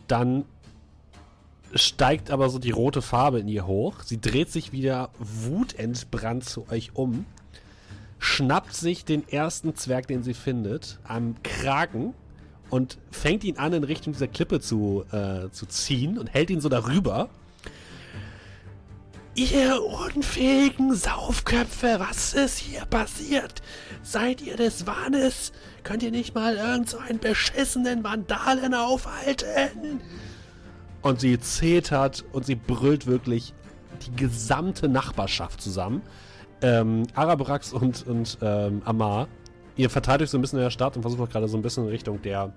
[0.06, 0.44] Dann
[1.74, 4.02] steigt aber so die rote Farbe in ihr hoch.
[4.02, 7.26] Sie dreht sich wieder wutentbrannt zu euch um
[8.18, 12.14] schnappt sich den ersten Zwerg, den sie findet, am Kragen
[12.70, 16.60] und fängt ihn an, in Richtung dieser Klippe zu, äh, zu ziehen und hält ihn
[16.60, 17.30] so darüber.
[19.38, 23.62] Ihr unfähigen Saufköpfe, was ist hier passiert?
[24.02, 25.52] Seid ihr des Wahnes?
[25.84, 30.00] Könnt ihr nicht mal irgend so beschissenen Vandalen aufhalten?
[31.02, 33.54] Und sie zetert und sie brüllt wirklich
[34.04, 36.02] die gesamte Nachbarschaft zusammen.
[36.60, 39.28] Ähm, Arabrax und, und ähm, Amar,
[39.76, 41.62] ihr verteilt euch so ein bisschen in der Stadt und versucht auch gerade so ein
[41.62, 42.52] bisschen in Richtung der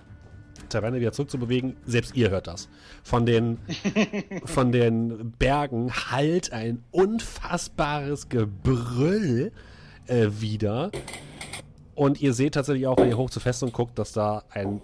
[0.69, 1.75] Taverne wieder zurückzubewegen.
[1.85, 2.69] Selbst ihr hört das.
[3.03, 3.59] Von den,
[4.45, 9.51] von den Bergen halt ein unfassbares Gebrüll
[10.07, 10.91] äh, wieder.
[11.95, 14.81] Und ihr seht tatsächlich auch, wenn ihr hoch zur Festung guckt, dass da ein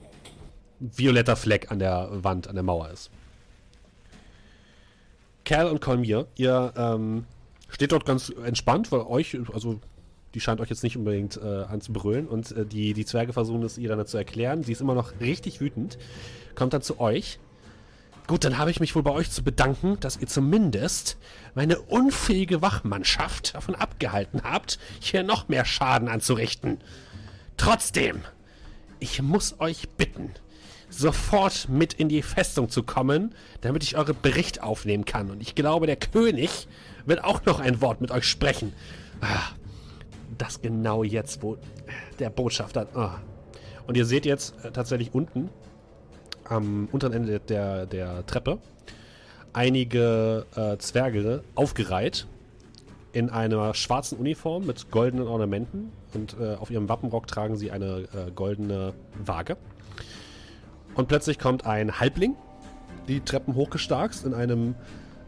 [0.80, 3.10] violetter Fleck an der Wand, an der Mauer ist.
[5.44, 7.26] Kerl und Kolmir, ihr ähm,
[7.70, 9.80] steht dort ganz entspannt, weil euch, also
[10.38, 13.80] die scheint euch jetzt nicht unbedingt äh, anzubrüllen und äh, die, die Zwerge versuchen es
[13.80, 14.64] ihr dann zu erklären.
[14.64, 15.98] Sie ist immer noch richtig wütend,
[16.54, 17.40] kommt dann zu euch.
[18.28, 21.18] Gut, dann habe ich mich wohl bei euch zu bedanken, dass ihr zumindest
[21.56, 26.78] meine unfähige Wachmannschaft davon abgehalten habt, hier noch mehr Schaden anzurichten.
[27.56, 28.22] Trotzdem,
[29.00, 30.30] ich muss euch bitten,
[30.88, 35.32] sofort mit in die Festung zu kommen, damit ich euren Bericht aufnehmen kann.
[35.32, 36.68] Und ich glaube, der König
[37.08, 38.74] wird auch noch ein Wort mit euch sprechen.
[39.22, 39.56] Ah,
[40.38, 41.58] das genau jetzt, wo
[42.20, 42.88] der Botschafter.
[42.96, 43.20] Ah.
[43.88, 45.50] Und ihr seht jetzt äh, tatsächlich unten,
[46.46, 48.60] am unteren Ende der, der Treppe,
[49.54, 52.28] einige äh, Zwerge aufgereiht
[53.12, 58.08] in einer schwarzen Uniform mit goldenen Ornamenten und äh, auf ihrem Wappenrock tragen sie eine
[58.14, 58.94] äh, goldene
[59.26, 59.58] Waage.
[60.96, 62.36] Und plötzlich kommt ein Halbling
[63.08, 64.76] die Treppen hochgestarkst in einem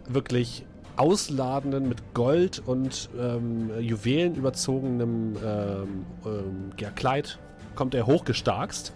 [0.07, 0.65] wirklich
[0.99, 7.39] ausladenden, mit Gold und ähm, Juwelen überzogenem ähm, ähm, ja, Kleid
[7.75, 8.93] kommt er hochgestarkst,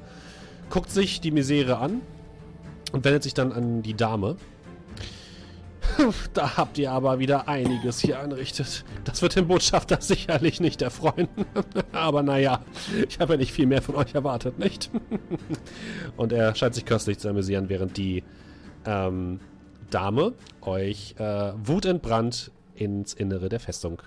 [0.69, 2.01] guckt sich die Misere an
[2.91, 4.35] und wendet sich dann an die Dame.
[6.33, 8.83] Da habt ihr aber wieder einiges hier anrichtet.
[9.03, 11.27] Das wird den Botschafter sicherlich nicht erfreuen.
[11.91, 12.61] aber naja,
[13.07, 14.89] ich habe ja nicht viel mehr von euch erwartet, nicht?
[16.17, 18.23] Und er scheint sich köstlich zu amüsieren, während die
[18.85, 19.39] ähm,
[19.93, 24.01] Dame euch äh, wutentbrannt ins Innere der Festung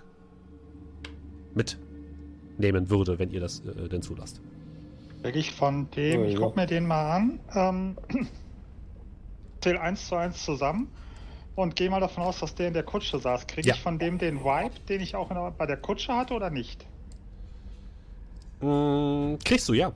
[1.55, 4.41] mitnehmen würde, wenn ihr das äh, denn zulasst.
[5.23, 7.97] Will ich von dem, ich guck mir den mal an, ähm,
[9.61, 10.91] zähl eins zu eins zusammen
[11.55, 13.47] und gehe mal davon aus, dass der in der Kutsche saß.
[13.47, 13.75] Kriege Ja.
[13.75, 16.51] ich von dem den Vibe, den ich auch in der, bei der Kutsche hatte oder
[16.51, 16.87] nicht?
[18.61, 19.93] Mm, kriegst du, ja.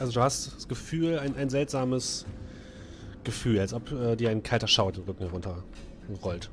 [0.00, 2.24] Also du hast das Gefühl, ein, ein seltsames
[3.22, 6.50] Gefühl, als ob äh, dir ein kalter Schauer den Rücken herunterrollt.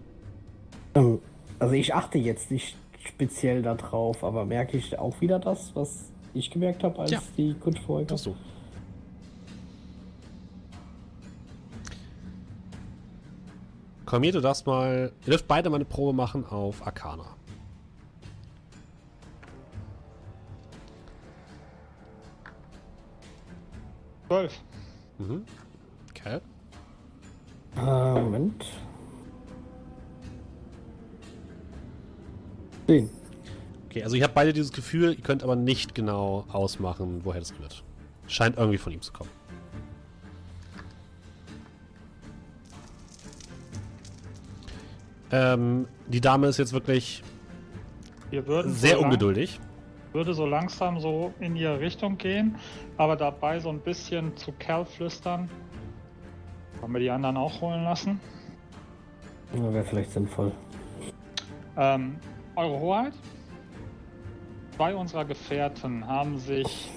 [0.96, 1.20] Ähm,
[1.60, 6.52] Also ich achte jetzt nicht speziell darauf, aber merke ich auch wieder das, was ich
[6.52, 7.22] gemerkt habe, als Ja.
[7.38, 8.36] die Kutsche vorher Tust du.
[14.06, 15.12] Kormier, du darfst mal.
[15.26, 17.36] Ihr dürft beide mal eine Probe machen auf Arcana.
[24.28, 24.54] Zwölf.
[25.20, 25.44] Mhm.
[26.12, 26.40] Okay.
[27.78, 27.82] Äh,
[28.22, 28.66] Moment.
[32.88, 33.10] Zehn.
[33.86, 37.54] Okay, also ihr habt beide dieses Gefühl, ihr könnt aber nicht genau ausmachen, woher das
[37.60, 37.84] rührt.
[38.28, 39.30] Scheint irgendwie von ihm zu kommen.
[45.32, 47.24] Ähm, die Dame ist jetzt wirklich
[48.32, 49.60] sehr so lang- ungeduldig.
[50.18, 52.56] Würde so langsam so in ihre Richtung gehen,
[52.98, 55.48] aber dabei so ein bisschen zu Kerl flüstern.
[56.82, 58.20] Wollen wir die anderen auch holen lassen?
[59.54, 60.52] Ja, Wäre vielleicht sinnvoll.
[61.78, 62.16] Ähm,
[62.56, 63.14] Eure Hoheit?
[64.76, 66.92] Zwei unserer Gefährten haben sich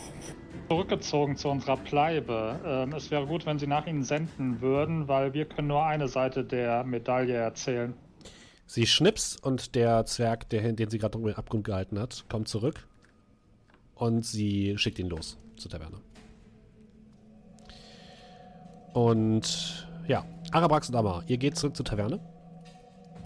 [0.69, 2.59] zurückgezogen zu unserer Bleibe.
[2.65, 6.09] Ähm, es wäre gut, wenn Sie nach ihnen senden würden, weil wir können nur eine
[6.09, 7.93] Seite der Medaille erzählen.
[8.67, 12.49] Sie schnips und der Zwerg, der, den sie gerade um den Abgrund gehalten hat, kommt
[12.49, 12.87] zurück.
[14.01, 15.99] Und sie schickt ihn los zur Taverne.
[18.95, 22.19] Und ja, Arabrax und Amar, ihr geht zurück zur Taverne.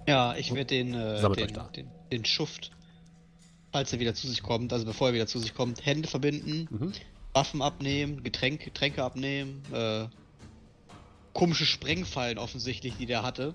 [0.08, 2.72] Ja, ich werde den, äh, den, den, den Schuft,
[3.72, 6.66] falls er wieder zu sich kommt, also bevor er wieder zu sich kommt, Hände verbinden,
[6.70, 6.92] Mhm.
[7.32, 10.06] Waffen abnehmen, Getränke, Getränke abnehmen, äh,
[11.32, 13.54] komische Sprengfallen offensichtlich, die der hatte.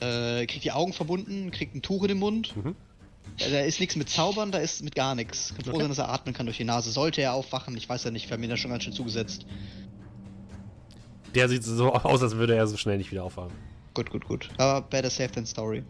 [0.00, 2.56] Äh, kriegt die Augen verbunden, kriegt ein Tuch in den Mund.
[2.56, 2.74] Mhm.
[3.38, 5.52] Da ist nichts mit Zaubern, da ist mit gar nichts.
[5.54, 5.80] Kann froh Okay.
[5.80, 6.90] sein, dass er atmen kann durch die Nase.
[6.90, 9.44] Sollte er aufwachen, ich weiß ja nicht, wir haben ihn da schon ganz schön zugesetzt.
[11.34, 13.52] Der sieht so aus, als würde er so schnell nicht wieder aufwachen.
[13.92, 14.48] Gut, gut, gut.
[14.58, 15.82] Aber better safe than story.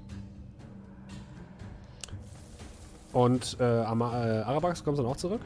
[3.12, 5.40] Und äh, Amar, äh, Arabrax kommt dann auch zurück?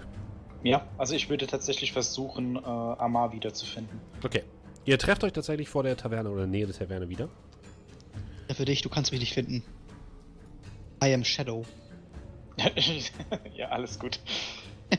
[0.63, 4.01] Ja, also ich würde tatsächlich versuchen, äh, Amar wiederzufinden.
[4.25, 4.43] Okay.
[4.85, 7.29] Ihr trefft euch tatsächlich vor der Taverne oder in der Nähe der Taverne wieder.
[8.49, 9.63] Ja, für dich, du kannst mich nicht finden.
[11.03, 11.65] I am Shadow.
[13.55, 14.21] ja, alles gut.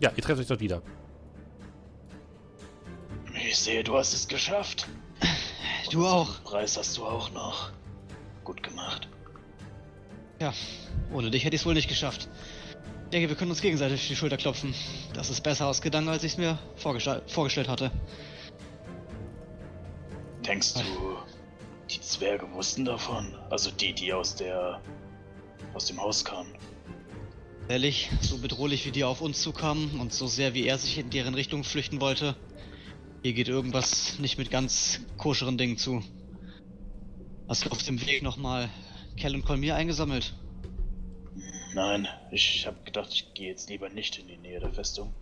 [0.00, 0.82] Ja, ihr trefft euch dort wieder.
[3.32, 4.88] Ich sehe, du hast es geschafft.
[5.90, 6.42] Du auch.
[6.42, 7.70] Preis hast du auch noch.
[8.42, 9.06] Gut gemacht.
[10.40, 10.52] Ja,
[11.12, 12.28] ohne dich hätte ich es wohl nicht geschafft.
[13.04, 14.74] Ich denke, wir können uns gegenseitig auf die Schulter klopfen.
[15.12, 17.92] Das ist besser ausgegangen, als ich es mir vorgestell vorgestellt hatte.
[20.44, 20.80] Denkst du,
[21.90, 23.34] die Zwerge wussten davon?
[23.50, 24.80] Also die, die aus der.
[25.74, 26.52] aus dem Haus kamen.
[27.68, 31.10] Ehrlich, so bedrohlich wie die auf uns zukamen und so sehr wie er sich in
[31.10, 32.36] deren Richtung flüchten wollte,
[33.22, 36.02] hier geht irgendwas nicht mit ganz koscheren Dingen zu.
[37.48, 38.68] Hast du auf dem Weg nochmal
[39.16, 40.34] Kell und Kolmir eingesammelt?
[41.74, 45.12] Nein, ich habe gedacht, ich gehe jetzt lieber nicht in die Nähe der Festung.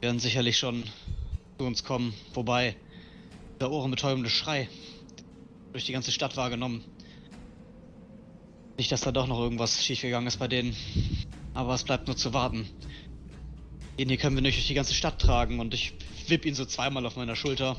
[0.00, 0.84] werden sicherlich schon
[1.58, 2.14] zu uns kommen.
[2.32, 2.74] Wobei,
[3.60, 4.68] der ohrenbetäubende Schrei
[5.72, 6.84] durch die ganze Stadt wahrgenommen.
[8.76, 10.76] Nicht, dass da doch noch irgendwas schiefgegangen ist bei denen.
[11.54, 12.68] Aber es bleibt nur zu warten.
[13.98, 15.94] Den hier können wir nicht durch die ganze Stadt tragen und ich
[16.28, 17.76] wipp ihn so zweimal auf meiner Schulter.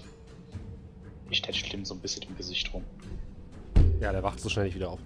[1.29, 2.83] Ich tätschel ihm so ein bisschen im Gesicht rum.
[4.01, 4.99] Ja, der wacht so schnell nicht wieder auf.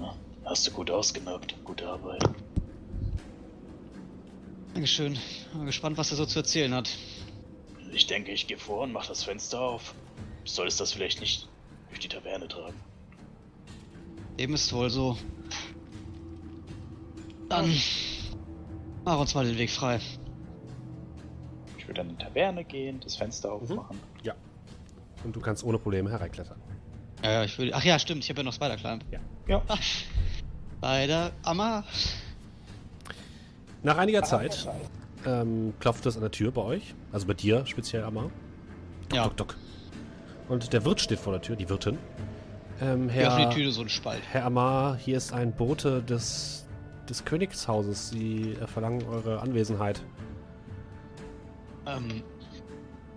[0.00, 0.14] Ja,
[0.44, 1.54] hast du gut ausgenockt.
[1.64, 2.22] Gute Arbeit.
[4.72, 5.18] Dankeschön.
[5.52, 6.90] Bin gespannt, was er so zu erzählen hat.
[7.94, 9.94] Ich denke, ich gehe vor und mach das Fenster auf.
[10.44, 11.48] Du solltest das vielleicht nicht
[11.88, 12.74] durch die Taverne tragen.
[14.38, 15.16] Dem ist wohl so.
[17.48, 17.72] Dann
[19.04, 20.00] mach uns mal den Weg frei.
[21.78, 24.00] Ich würde dann in die Taverne gehen, das Fenster aufmachen.
[24.22, 24.34] Ja.
[25.22, 26.60] Und du kannst ohne Probleme hereinklettern.
[27.22, 27.72] Ja, ja, ich will.
[27.72, 29.04] Ach ja, stimmt, ich habe ja noch Spider Climb.
[29.46, 29.62] Ja.
[30.78, 31.84] Spider Amma.
[33.82, 34.66] Nach einiger Zeit
[35.26, 36.94] ähm, klopft es an der Tür bei euch.
[37.12, 38.30] Also bei dir speziell, Amma.
[39.12, 39.56] Ja, Dock, dock.
[40.48, 41.98] Und der Wirt steht vor der Tür, die Wirtin.
[42.80, 44.20] Ähm, Herr, die Tür so einen Spalt.
[44.30, 46.66] Herr Amar, hier ist ein Bote des,
[47.08, 48.10] des Königshauses.
[48.10, 50.02] Sie äh, verlangen eure Anwesenheit.
[51.86, 52.22] Ähm,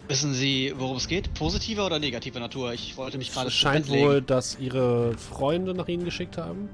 [0.07, 1.33] wissen Sie, worum es geht?
[1.33, 2.73] Positiver oder negativer Natur?
[2.73, 6.69] Ich wollte mich gerade Es scheint wohl, dass ihre Freunde nach ihnen geschickt haben.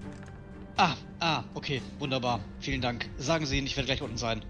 [0.75, 2.39] Ah, ah, okay, wunderbar.
[2.59, 3.09] Vielen Dank.
[3.17, 4.43] Sagen Sie ihnen, ich werde gleich unten sein.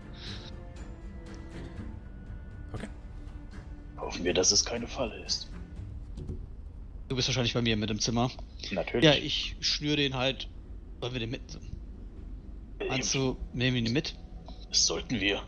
[4.14, 5.50] Hoffen wir, dass es keine Falle ist.
[7.08, 8.30] Du bist wahrscheinlich bei mir mit im Zimmer.
[8.70, 9.04] Natürlich.
[9.04, 10.48] Ja, ich schnüre den halt.
[11.00, 11.42] Wollen wir den mit?
[12.88, 14.14] Meinst du, nehmen wir ihn mit?
[14.70, 15.42] Das sollten wir.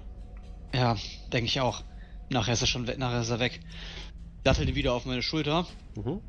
[0.73, 0.97] Ja,
[1.31, 1.83] denke ich auch.
[2.31, 3.59] Nachher ist er schon weg, nachher ist er weg.
[4.43, 6.21] Dattel die wieder auf meine Schulter Mhm.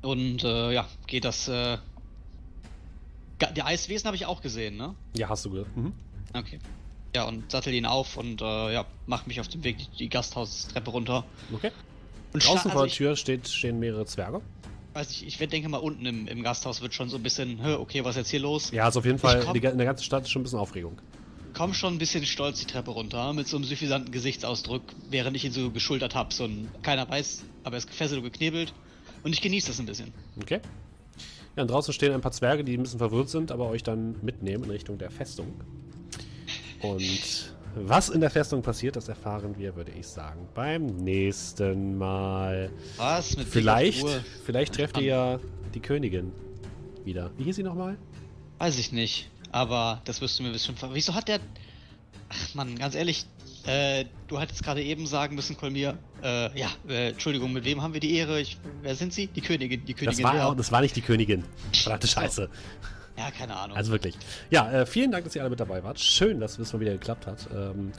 [0.00, 1.46] und äh, ja, geht das.
[1.46, 1.76] Äh,
[3.54, 4.94] die Eiswesen habe ich auch gesehen, ne?
[5.14, 5.76] Ja, hast du gehört.
[5.76, 5.92] Mhm.
[6.32, 6.58] Okay.
[7.14, 10.08] Ja, und sattel ihn auf und äh, ja, mach mich auf dem Weg die, die
[10.08, 11.24] Gasthaustreppe runter.
[11.52, 11.72] Okay.
[12.32, 14.40] Und Draußen vor also der ich, Tür steht, stehen mehrere Zwerge.
[14.92, 18.04] weiß ich, ich denke mal, unten im, im Gasthaus wird schon so ein bisschen, okay,
[18.04, 18.70] was ist jetzt hier los?
[18.70, 20.60] Ja, ist auf jeden Fall, komm- die, in der ganzen Stadt ist schon ein bisschen
[20.60, 21.00] Aufregung.
[21.52, 25.44] Komm schon ein bisschen stolz die Treppe runter, mit so einem suffisanten Gesichtsausdruck, während ich
[25.44, 26.32] ihn so geschultert hab.
[26.32, 28.72] So ein, keiner weiß, aber er ist gefesselt und geknebelt.
[29.24, 30.14] Und ich genieße das ein bisschen.
[30.40, 30.60] Okay.
[31.56, 34.14] Ja, und draußen stehen ein paar Zwerge, die ein bisschen verwirrt sind, aber euch dann
[34.22, 35.48] mitnehmen in Richtung der Festung.
[36.82, 42.70] Und was in der Festung passiert, das erfahren wir, würde ich sagen, beim nächsten Mal.
[42.96, 43.36] Was?
[43.36, 44.06] Mit Vielleicht,
[44.44, 45.40] vielleicht trefft ihr ja
[45.74, 46.32] die Königin
[47.04, 47.30] wieder.
[47.36, 47.96] Wie hieß sie nochmal?
[48.58, 49.30] Weiß ich nicht.
[49.52, 50.90] Aber das wirst du mir bestimmt ver...
[50.92, 51.40] Wieso hat der...
[52.28, 53.26] Ach man, ganz ehrlich,
[53.66, 57.92] äh, du hattest gerade eben sagen müssen, Kolmir, äh, ja, äh, Entschuldigung, mit wem haben
[57.92, 58.40] wir die Ehre?
[58.40, 59.26] Ich, wer sind sie?
[59.26, 60.24] Die Königin, die Das Königin.
[60.24, 60.48] war, wer?
[60.48, 61.44] auch, das war nicht die Königin.
[61.72, 62.46] Verdammte So.
[63.20, 63.76] Ja, keine Ahnung.
[63.76, 64.16] Also wirklich.
[64.48, 66.00] Ja, äh, vielen Dank, dass ihr alle mit dabei wart.
[66.00, 67.48] Schön, dass es mal wieder geklappt hat.
[67.54, 67.92] Ähm,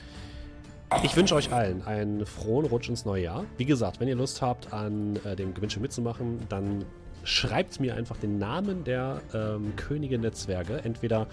[1.03, 3.45] ich wünsche euch allen einen frohen Rutsch ins neue Jahr.
[3.57, 6.85] Wie gesagt, wenn ihr Lust habt, an äh, dem Gewinnspiel mitzumachen, dann
[7.23, 10.85] schreibt mir einfach den Namen der ähm, Königin der.
[10.85, 11.27] Entweder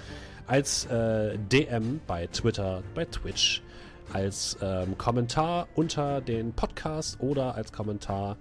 [0.46, 3.62] als äh, DM bei Twitter, bei Twitch,
[4.12, 8.36] als ähm, Kommentar unter den Podcast oder als Kommentar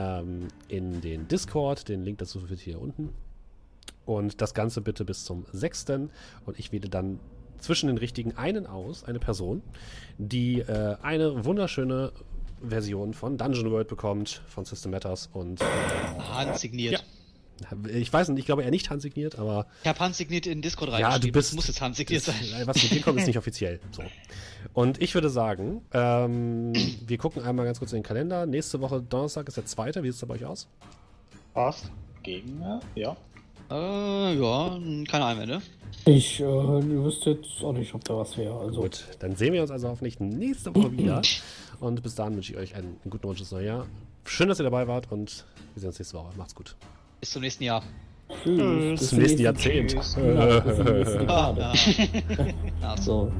[0.00, 1.88] ähm, in den Discord.
[1.88, 3.14] Den Link dazu findet ihr hier unten.
[4.08, 5.84] Und das Ganze bitte bis zum 6.
[6.46, 7.20] Und ich wähle dann
[7.58, 9.60] zwischen den richtigen einen aus, eine Person,
[10.16, 12.12] die äh, eine wunderschöne
[12.66, 15.28] Version von Dungeon World bekommt, von System Matters.
[15.34, 15.60] Und
[16.32, 17.04] handsigniert.
[17.92, 20.96] ich weiß nicht, ich glaube eher nicht handsigniert, aber Ich habe handsigniert in Discord ja,
[20.96, 21.28] reingeschrieben.
[21.28, 21.50] du bist.
[21.50, 22.34] Das muss jetzt handsigniert sein.
[22.64, 23.78] Was mit dir kommt, ist nicht offiziell.
[23.90, 24.02] So.
[24.72, 26.72] Und ich würde sagen, ähm,
[27.06, 28.46] wir gucken einmal ganz kurz in den Kalender.
[28.46, 30.02] Nächste Woche Donnerstag ist der zweite.
[30.02, 30.66] Wie sieht es bei euch aus?
[31.52, 31.90] Passt.
[32.22, 33.14] Gegen, äh, ja.
[33.70, 34.78] Äh, ja,
[35.10, 35.60] keine Einwände.
[36.04, 38.58] Ich äh, wüsste jetzt auch nicht, ob da was wäre.
[38.58, 41.20] Also, Gut, dann sehen wir uns also hoffentlich nächste Woche wieder.
[41.80, 43.86] Und bis dahin wünsche ich euch einen guten Rutsch ins neue Jahr.
[44.24, 46.32] Schön, dass ihr dabei wart und wir sehen uns nächste Woche.
[46.36, 46.74] Macht's gut.
[47.20, 47.82] Bis zum nächsten Jahr.
[48.42, 48.98] tschüss.
[49.00, 49.92] Bis zum nächsten Jahrzehnt.
[49.92, 51.60] Ja, bis zum nächsten Ah, Dekade.
[51.60, 52.46] ja.
[52.82, 53.02] Ja, so.
[53.02, 53.32] So.